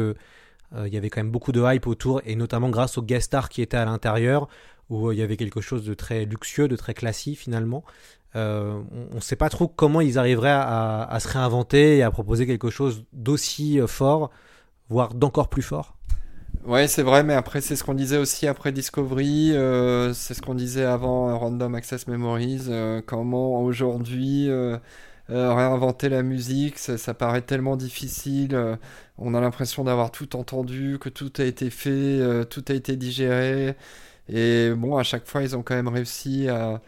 Euh, 0.73 0.87
il 0.87 0.93
y 0.93 0.97
avait 0.97 1.09
quand 1.09 1.19
même 1.19 1.31
beaucoup 1.31 1.51
de 1.51 1.61
hype 1.61 1.85
autour, 1.85 2.21
et 2.25 2.35
notamment 2.35 2.69
grâce 2.69 2.97
aux 2.97 3.01
guest 3.01 3.25
stars 3.25 3.49
qui 3.49 3.61
étaient 3.61 3.75
à 3.75 3.85
l'intérieur, 3.85 4.47
où 4.89 5.11
il 5.11 5.19
y 5.19 5.21
avait 5.21 5.37
quelque 5.37 5.59
chose 5.59 5.83
de 5.83 5.93
très 5.93 6.23
luxueux, 6.25 6.69
de 6.69 6.77
très 6.77 6.93
classique 6.93 7.37
finalement. 7.37 7.83
On 8.35 8.85
ne 9.13 9.19
sait 9.19 9.35
pas 9.35 9.49
trop 9.49 9.67
comment 9.67 9.99
ils 9.99 10.17
arriveraient 10.17 10.49
à, 10.49 11.17
se 11.19 11.27
réinventer 11.27 11.97
et 11.97 12.03
à 12.03 12.11
proposer 12.11 12.47
quelque 12.47 12.69
chose 12.69 13.03
d'aussi 13.11 13.81
fort, 13.85 14.31
voire 14.87 15.13
d'encore 15.13 15.49
plus 15.49 15.61
fort. 15.61 15.97
Ouais, 16.63 16.87
c'est 16.87 17.01
vrai, 17.01 17.23
mais 17.23 17.33
après, 17.33 17.59
c'est 17.59 17.75
ce 17.75 17.83
qu'on 17.83 17.95
disait 17.95 18.17
aussi 18.17 18.45
après 18.45 18.71
Discovery, 18.71 19.51
euh, 19.53 20.13
c'est 20.13 20.35
ce 20.35 20.41
qu'on 20.43 20.53
disait 20.53 20.85
avant 20.85 21.29
euh, 21.29 21.33
Random 21.35 21.73
Access 21.73 22.07
Memories, 22.07 22.65
euh, 22.69 23.01
comment 23.03 23.63
aujourd'hui 23.63 24.47
réinventer 25.29 26.09
la 26.09 26.23
musique, 26.23 26.77
ça, 26.77 27.13
paraît 27.13 27.41
tellement 27.41 27.77
difficile, 27.77 28.77
on 29.17 29.33
a 29.33 29.39
l'impression 29.39 29.83
d'avoir 29.85 30.11
tout 30.11 30.35
entendu, 30.35 30.97
que 30.99 31.07
tout 31.09 31.31
a 31.37 31.43
été 31.45 31.69
fait, 31.69 32.19
tout 32.49 32.65
a 32.67 32.73
été 32.73 32.97
digéré, 32.97 33.75
et 34.27 34.71
bon, 34.75 34.97
à 34.97 35.03
chaque 35.03 35.27
fois, 35.27 35.41
ils 35.43 35.55
ont 35.55 35.63
quand 35.63 35.75
même 35.75 35.87
réussi 35.87 36.49
à, 36.49 36.81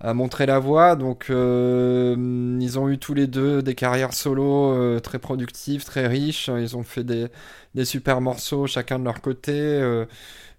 à 0.00 0.14
montrer 0.14 0.46
la 0.46 0.58
voie, 0.58 0.96
donc 0.96 1.26
ils 1.30 2.78
ont 2.78 2.88
eu 2.88 2.98
tous 2.98 3.14
les 3.14 3.28
deux 3.28 3.62
des 3.62 3.74
carrières 3.76 4.12
solo 4.14 4.98
très 5.00 5.20
productives, 5.20 5.84
très 5.84 6.08
riches, 6.08 6.48
ils 6.48 6.76
ont 6.76 6.82
fait 6.84 7.04
des, 7.04 7.28
des 7.74 7.84
super 7.84 8.20
morceaux 8.20 8.66
chacun 8.66 8.98
de 8.98 9.04
leur 9.04 9.20
côté. 9.20 9.52
euh, 9.54 10.04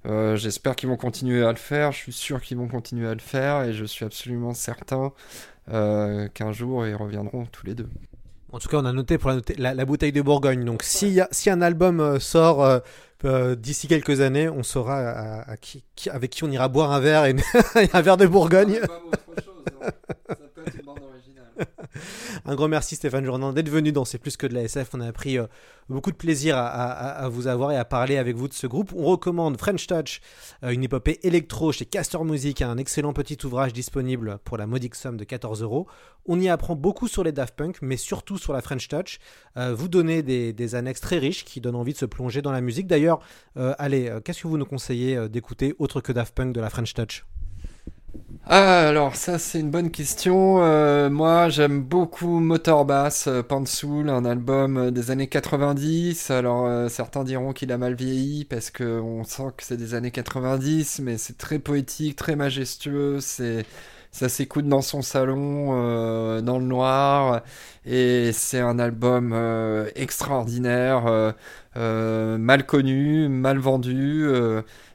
euh, 0.05 0.35
J'espère 0.35 0.75
qu'ils 0.75 0.89
vont 0.89 0.97
continuer 0.97 1.43
à 1.45 1.51
le 1.51 1.57
faire. 1.57 1.91
Je 1.91 1.97
suis 1.97 2.13
sûr 2.13 2.41
qu'ils 2.41 2.57
vont 2.57 2.67
continuer 2.67 3.07
à 3.07 3.13
le 3.13 3.19
faire 3.21 3.63
et 3.63 3.73
je 3.73 3.85
suis 3.85 4.05
absolument 4.05 4.53
certain 4.53 5.11
euh, 5.71 6.27
qu'un 6.29 6.51
jour 6.51 6.85
ils 6.85 6.95
reviendront 6.95 7.45
tous 7.51 7.65
les 7.65 7.73
deux. 7.73 7.89
En 8.51 8.59
tout 8.59 8.69
cas, 8.69 8.77
on 8.77 8.85
a 8.85 8.93
noté 8.93 9.17
pour 9.17 9.29
la, 9.31 9.37
noter- 9.37 9.55
la- 9.57 9.73
la 9.73 9.85
bouteille 9.85 10.11
de 10.13 10.21
Bourgogne. 10.21 10.63
Donc, 10.63 10.83
s'il 10.83 11.09
y 11.11 11.19
a- 11.19 11.27
si 11.31 11.49
un 11.49 11.61
album 11.61 12.19
sort 12.19 12.63
euh, 12.63 12.79
euh, 13.25 13.55
d'ici 13.55 13.87
quelques 13.87 14.21
années, 14.21 14.47
on 14.47 14.61
saura 14.63 14.99
à- 14.99 15.51
à 15.51 15.57
qui- 15.57 15.83
qui- 15.95 16.09
avec 16.09 16.29
qui 16.31 16.43
on 16.43 16.51
ira 16.51 16.67
boire 16.69 16.91
un 16.91 16.99
verre 16.99 17.25
et 17.25 17.35
un 17.93 18.01
verre 18.01 18.17
de 18.17 18.27
Bourgogne. 18.27 18.79
Un 22.45 22.55
grand 22.55 22.67
merci 22.67 22.95
Stéphane 22.95 23.25
Jourdan 23.25 23.53
d'être 23.53 23.69
venu 23.69 23.91
dans 23.91 24.05
C'est 24.05 24.17
plus 24.17 24.37
que 24.37 24.47
de 24.47 24.53
la 24.53 24.63
SF. 24.63 24.89
On 24.93 25.01
a 25.01 25.11
pris 25.11 25.37
euh, 25.37 25.47
beaucoup 25.89 26.11
de 26.11 26.15
plaisir 26.15 26.57
à, 26.57 27.27
vous 27.29 27.47
avoir 27.47 27.71
et 27.71 27.77
à 27.77 27.85
parler 27.85 28.17
avec 28.17 28.35
vous 28.35 28.47
de 28.47 28.53
ce 28.53 28.67
groupe. 28.67 28.93
On 28.95 29.05
recommande 29.05 29.57
French 29.57 29.87
Touch, 29.87 30.21
euh, 30.63 30.71
une 30.71 30.83
épopée 30.83 31.19
électro 31.23 31.71
chez 31.71 31.85
Castor 31.85 32.25
Music, 32.25 32.61
un 32.61 32.77
excellent 32.77 33.13
petit 33.13 33.37
ouvrage 33.45 33.73
disponible 33.73 34.39
pour 34.43 34.57
la 34.57 34.67
modique 34.67 34.95
somme 34.95 35.17
de 35.17 35.23
14 35.23 35.61
euros. 35.61 35.87
On 36.25 36.39
y 36.39 36.49
apprend 36.49 36.75
beaucoup 36.75 37.07
sur 37.07 37.23
les 37.23 37.31
Daft 37.31 37.55
Punk, 37.55 37.77
mais 37.81 37.97
surtout 37.97 38.37
sur 38.37 38.53
la 38.53 38.61
French 38.61 38.87
Touch. 38.87 39.19
Euh, 39.57 39.73
vous 39.73 39.87
donnez 39.87 40.23
des, 40.23 40.53
des 40.53 40.75
annexes 40.75 41.01
très 41.01 41.17
riches 41.17 41.45
qui 41.45 41.61
donnent 41.61 41.75
envie 41.75 41.93
de 41.93 41.97
se 41.97 42.05
plonger 42.05 42.41
dans 42.41 42.51
la 42.51 42.61
musique. 42.61 42.87
D'ailleurs, 42.87 43.19
allez, 43.55 44.11
qu'est-ce 44.23 44.41
que 44.41 44.47
vous 44.47 44.57
nous 44.57 44.65
conseillez 44.65 45.29
d'écouter 45.29 45.75
autre 45.79 46.01
que 46.01 46.11
Daft 46.11 46.33
Punk 46.33 46.53
de 46.53 46.61
la 46.61 46.69
French 46.69 46.93
Touch? 46.93 47.25
Ah, 48.47 48.87
alors 48.89 49.15
ça 49.15 49.39
c'est 49.39 49.59
une 49.59 49.71
bonne 49.71 49.89
question. 49.89 50.63
Euh, 50.63 51.09
moi 51.09 51.49
j'aime 51.49 51.81
beaucoup 51.81 52.39
Motorbass, 52.39 53.25
euh, 53.27 53.41
Pansoul, 53.41 54.07
un 54.09 54.23
album 54.23 54.77
euh, 54.77 54.91
des 54.91 55.09
années 55.09 55.27
90. 55.27 56.29
Alors 56.29 56.89
certains 56.89 57.23
diront 57.23 57.53
qu'il 57.53 57.71
a 57.71 57.77
mal 57.79 57.95
vieilli 57.95 58.45
parce 58.45 58.69
que 58.69 58.99
on 58.99 59.23
sent 59.23 59.51
que 59.57 59.63
c'est 59.63 59.77
des 59.77 59.95
années 59.95 60.11
90, 60.11 60.99
mais 60.99 61.17
c'est 61.17 61.37
très 61.39 61.57
poétique, 61.57 62.15
très 62.15 62.35
majestueux. 62.35 63.19
C'est 63.19 63.65
ça 64.11 64.29
s'écoute 64.29 64.67
dans 64.67 64.81
son 64.81 65.01
salon, 65.01 65.71
dans 66.41 66.57
le 66.57 66.65
noir, 66.65 67.41
et 67.85 68.31
c'est 68.31 68.61
un 68.61 68.79
album 68.79 69.33
extraordinaire, 69.95 71.33
mal 71.75 72.65
connu, 72.65 73.27
mal 73.27 73.57
vendu. 73.57 74.25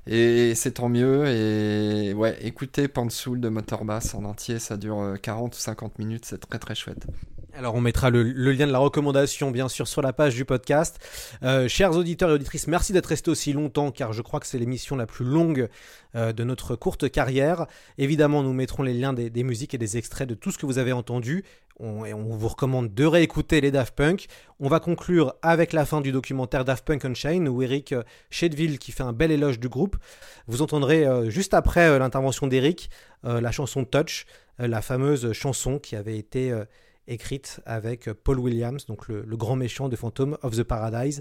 Euh, 0.09 0.51
et 0.51 0.55
c'est 0.55 0.73
tant 0.73 0.89
mieux. 0.89 1.27
Et 1.27 2.13
ouais, 2.15 2.39
écoutez 2.43 2.89
Pansoul 2.89 3.41
de 3.41 3.49
Motorbass 3.49 4.15
en 4.15 4.25
entier, 4.25 4.59
ça 4.59 4.77
dure 4.77 5.01
euh, 5.01 5.17
40 5.17 5.55
ou 5.55 5.59
50 5.59 5.99
minutes, 5.99 6.25
c'est 6.25 6.39
très 6.39 6.59
très 6.59 6.75
chouette. 6.75 7.07
Alors 7.55 7.75
on 7.75 7.81
mettra 7.81 8.11
le, 8.11 8.23
lien 8.23 8.67
de 8.67 8.73
la 8.73 8.79
recommandation 8.79 9.51
bien 9.51 9.69
sûr 9.69 9.89
sur 9.89 10.03
la 10.03 10.13
page 10.13 10.35
du 10.35 10.45
podcast. 10.45 10.99
Euh, 11.43 11.69
chers 11.69 11.97
auditeurs 11.97 12.31
et 12.31 12.35
auditrices, 12.35 12.69
merci 12.69 12.93
d'être 12.93 13.07
restés 13.07 13.31
aussi 13.31 13.53
longtemps 13.53 13.91
car 13.91 14.13
je 14.13 14.23
crois 14.23 14.41
que 14.41 14.47
c'est 14.47 14.59
l'émission 14.59 14.97
la 14.97 15.07
plus 15.07 15.25
longue 15.25 15.69
euh, 16.15 16.33
de 16.33 16.45
notre 16.45 16.77
courte 16.77 17.11
carrière. 17.11 17.67
Évidemment 17.99 18.43
nous 18.43 18.53
mettrons 18.53 18.83
les 18.83 18.95
liens 18.95 19.13
des 19.13 19.43
musiques 19.43 19.75
et 19.75 19.79
des 19.79 19.97
extraits 19.97 20.29
de 20.29 20.35
tout 20.35 20.51
ce 20.51 20.59
que 20.59 20.67
vous 20.67 20.79
avez 20.79 20.93
entendu. 20.93 21.45
On, 21.81 22.05
et 22.05 22.13
on 22.13 22.37
vous 22.37 22.49
recommande 22.49 22.93
de 22.93 23.05
réécouter 23.05 23.61
les 23.61 23.71
Daft 23.71 23.95
Punk. 23.95 24.27
On 24.59 24.69
va 24.69 24.81
conclure 24.81 25.35
avec 25.41 25.73
la 25.73 25.87
fin 25.87 26.03
du 26.03 26.13
documentaire 26.13 26.65
Daft 26.65 26.85
Punk 26.85 27.07
Unchained 27.07 27.49
où 27.49 27.63
Eric 27.63 27.93
euh, 27.93 28.03
Shedville 28.29 28.79
qui 28.79 28.93
fait 28.93 29.03
un 29.03 29.15
bel 29.15 29.31
éloge 29.31 29.59
du 29.59 29.71
groupe. 29.71 29.97
Vous 30.47 30.61
entendrez 30.61 31.07
euh, 31.07 31.31
juste 31.31 31.55
après 31.55 31.89
euh, 31.89 31.99
l'intervention 31.99 32.47
d'Eric 32.47 32.91
la 33.23 33.53
chanson 33.53 33.85
Touch, 33.85 34.25
la 34.59 34.81
fameuse 34.81 35.33
chanson 35.33 35.79
qui 35.79 35.95
avait 35.95 36.17
été 36.17 36.59
écrite 37.07 37.61
avec 37.67 38.11
Paul 38.11 38.39
Williams, 38.39 38.87
donc 38.87 39.09
le, 39.09 39.37
grand 39.37 39.57
méchant 39.57 39.91
de 39.91 39.97
Phantom 39.97 40.39
of 40.43 40.57
the 40.57 40.63
Paradise. 40.63 41.21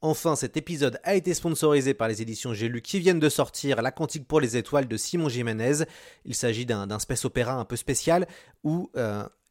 Enfin, 0.00 0.36
cet 0.36 0.56
épisode 0.56 1.00
a 1.02 1.16
été 1.16 1.34
sponsorisé 1.34 1.92
par 1.92 2.06
les 2.06 2.22
éditions 2.22 2.54
J'ai 2.54 2.68
lu 2.68 2.82
qui 2.82 3.00
viennent 3.00 3.18
de 3.18 3.28
sortir 3.28 3.82
La 3.82 3.90
Cantique 3.90 4.28
pour 4.28 4.40
les 4.40 4.56
étoiles 4.56 4.86
de 4.86 4.96
Simon 4.96 5.28
Jiménez. 5.28 5.84
Il 6.24 6.36
s'agit 6.36 6.66
d'un 6.66 6.98
space 7.00 7.24
opéra 7.24 7.54
un 7.54 7.64
peu 7.64 7.74
spécial 7.74 8.28
où 8.62 8.92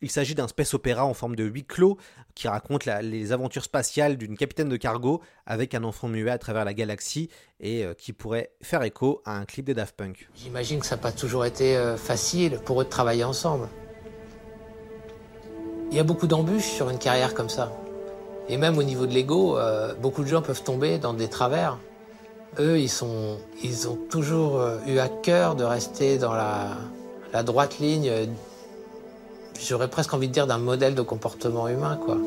il 0.01 0.09
s'agit 0.09 0.35
d'un 0.35 0.47
space 0.47 0.73
opéra 0.73 1.05
en 1.05 1.13
forme 1.13 1.35
de 1.35 1.43
huis 1.43 1.65
clos 1.65 1.97
qui 2.35 2.47
raconte 2.47 2.85
les 2.85 3.31
aventures 3.31 3.63
spatiales 3.63 4.17
d'une 4.17 4.37
capitaine 4.37 4.69
de 4.69 4.77
cargo 4.77 5.21
avec 5.45 5.75
un 5.75 5.83
enfant 5.83 6.07
muet 6.07 6.31
à 6.31 6.37
travers 6.37 6.63
la 6.63 6.73
galaxie 6.73 7.29
et 7.59 7.83
euh, 7.83 7.93
qui 7.93 8.13
pourrait 8.13 8.51
faire 8.61 8.81
écho 8.83 9.21
à 9.25 9.35
un 9.35 9.45
clip 9.45 9.65
des 9.65 9.73
Daft 9.73 9.95
Punk. 9.95 10.29
J'imagine 10.35 10.79
que 10.79 10.85
ça 10.85 10.95
n'a 10.95 11.01
pas 11.01 11.11
toujours 11.11 11.45
été 11.45 11.75
euh, 11.75 11.97
facile 11.97 12.59
pour 12.63 12.81
eux 12.81 12.85
de 12.85 12.89
travailler 12.89 13.23
ensemble. 13.25 13.67
Il 15.91 15.97
y 15.97 15.99
a 15.99 16.03
beaucoup 16.03 16.27
d'embûches 16.27 16.71
sur 16.71 16.89
une 16.89 16.99
carrière 16.99 17.33
comme 17.33 17.49
ça. 17.49 17.73
Et 18.47 18.57
même 18.57 18.77
au 18.77 18.83
niveau 18.83 19.05
de 19.05 19.13
l'ego, 19.13 19.57
euh, 19.57 19.93
beaucoup 19.95 20.23
de 20.23 20.29
gens 20.29 20.41
peuvent 20.41 20.63
tomber 20.63 20.97
dans 20.97 21.13
des 21.13 21.27
travers. 21.27 21.77
Eux, 22.57 22.79
ils, 22.79 23.03
ont 23.03 23.37
toujours 24.09 24.59
eu 24.87 24.97
à 24.97 25.07
cœur 25.07 25.55
de 25.55 25.63
rester 25.63 26.17
dans 26.17 26.33
la, 26.33 27.43
droite 27.43 27.77
ligne, 27.77 28.11
j'aurais 29.67 29.87
presque 29.87 30.13
envie 30.13 30.27
de 30.27 30.33
dire 30.33 30.47
d'un 30.47 30.57
modèle 30.57 30.95
de 30.95 31.01
comportement 31.01 31.67
humain. 31.67 31.99
Quoi. 32.03 32.17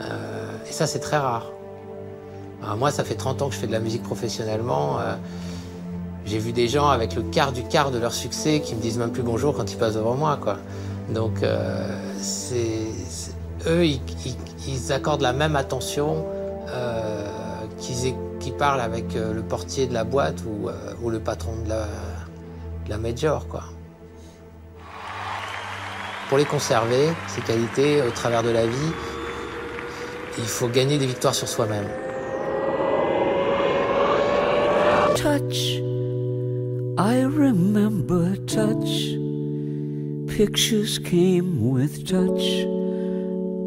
Euh, 0.00 0.56
et 0.68 0.72
ça, 0.72 0.86
c'est 0.86 0.98
très 0.98 1.18
rare. 1.18 1.50
Moi, 2.78 2.90
ça 2.90 3.04
fait 3.04 3.14
30 3.14 3.42
ans 3.42 3.48
que 3.48 3.54
je 3.54 3.60
fais 3.60 3.66
de 3.66 3.72
la 3.72 3.80
musique 3.80 4.02
professionnellement. 4.02 4.98
euh, 4.98 5.14
j'ai 6.24 6.38
vu 6.38 6.52
des 6.52 6.68
gens 6.68 6.88
avec 6.88 7.14
le 7.14 7.22
quart 7.22 7.52
du 7.52 7.62
quart 7.62 7.90
de 7.90 7.98
leur 7.98 8.14
succès 8.14 8.60
qui 8.60 8.74
me 8.74 8.80
disent 8.80 8.96
même 8.96 9.12
plus 9.12 9.22
bonjour 9.22 9.54
quand 9.54 9.70
ils 9.70 9.76
passent 9.76 9.96
devant 9.96 10.14
moi. 10.14 10.38
Quoi. 10.40 10.56
Donc, 11.10 11.42
euh, 11.42 11.98
eux, 13.66 13.84
ils, 13.86 14.92
accordent 14.92 15.20
la 15.20 15.34
même 15.34 15.56
attention 15.56 16.24
qu'ils, 17.78 18.54
parlent 18.54 18.80
avec 18.80 19.12
le 19.14 19.42
portier 19.42 19.86
de 19.86 19.92
la 19.92 20.04
boîte 20.04 20.42
ou, 20.46 20.70
ou 21.02 21.10
le 21.10 21.20
patron 21.20 21.52
de 21.64 21.68
la, 21.68 21.86
de 22.86 22.90
la 22.90 22.96
major. 22.96 23.46
Quoi. 23.48 23.64
Pour 26.28 26.38
les 26.38 26.44
conserver, 26.44 27.08
ces 27.28 27.42
qualités, 27.42 28.02
au 28.02 28.10
travers 28.10 28.42
de 28.42 28.50
la 28.50 28.66
vie, 28.66 28.92
il 30.38 30.44
faut 30.44 30.68
gagner 30.68 30.98
des 30.98 31.06
victoires 31.06 31.34
sur 31.34 31.48
soi-même. 31.48 31.86
Touch. 35.16 35.80
I 36.98 37.22
remember 37.22 38.36
touch. 38.46 39.16
Pictures 40.36 40.98
came 40.98 41.70
with 41.70 42.06
touch. 42.06 42.64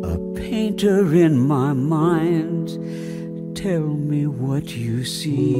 A 0.03 0.17
painter 0.35 1.13
in 1.13 1.37
my 1.37 1.73
mind. 1.73 2.77
Tell 3.55 3.81
me 3.81 4.27
what 4.27 4.75
you 4.75 5.03
see. 5.03 5.55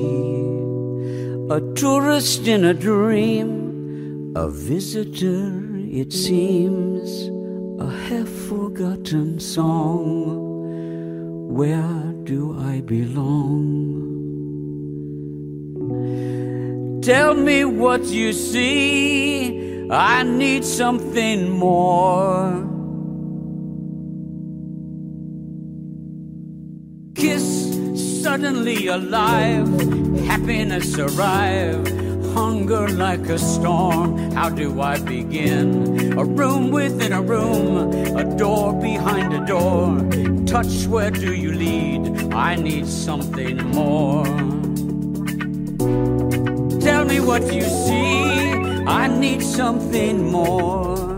A 1.50 1.62
tourist 1.76 2.48
in 2.48 2.66
a 2.66 2.74
dream. 2.74 4.34
A 4.36 4.50
visitor, 4.50 5.67
it 5.92 6.12
seems. 6.12 7.30
A 7.80 7.90
half 7.90 8.28
forgotten 8.28 9.40
song. 9.40 10.44
Where 11.48 12.14
do 12.24 12.58
I 12.60 12.82
belong? 12.82 14.08
Tell 17.02 17.34
me 17.36 17.64
what 17.64 18.04
you 18.06 18.34
see. 18.34 19.88
I 19.90 20.24
need 20.24 20.66
something 20.66 21.50
more. 21.50 22.66
Kiss 27.16 28.22
suddenly 28.22 28.88
alive. 28.88 29.68
Happiness 30.26 30.98
arrive. 31.00 32.07
Hunger 32.38 32.88
like 32.90 33.26
a 33.30 33.40
storm. 33.40 34.32
How 34.34 34.50
do 34.50 34.80
I 34.80 35.00
begin? 35.00 36.14
A 36.20 36.24
room 36.24 36.70
within 36.70 37.12
a 37.12 37.20
room. 37.20 37.92
A 38.16 38.24
door 38.38 38.74
behind 38.80 39.34
a 39.34 39.44
door. 39.44 39.98
touch, 40.46 40.86
where 40.86 41.10
do 41.10 41.34
you 41.34 41.52
lead? 41.52 42.32
I 42.32 42.54
need 42.54 42.86
something 42.86 43.58
more. 43.80 44.26
Tell 46.80 47.06
me 47.06 47.20
what 47.22 47.42
you 47.52 47.64
see. 47.64 48.52
I 48.86 49.08
need 49.08 49.42
something 49.42 50.32
more. 50.32 51.17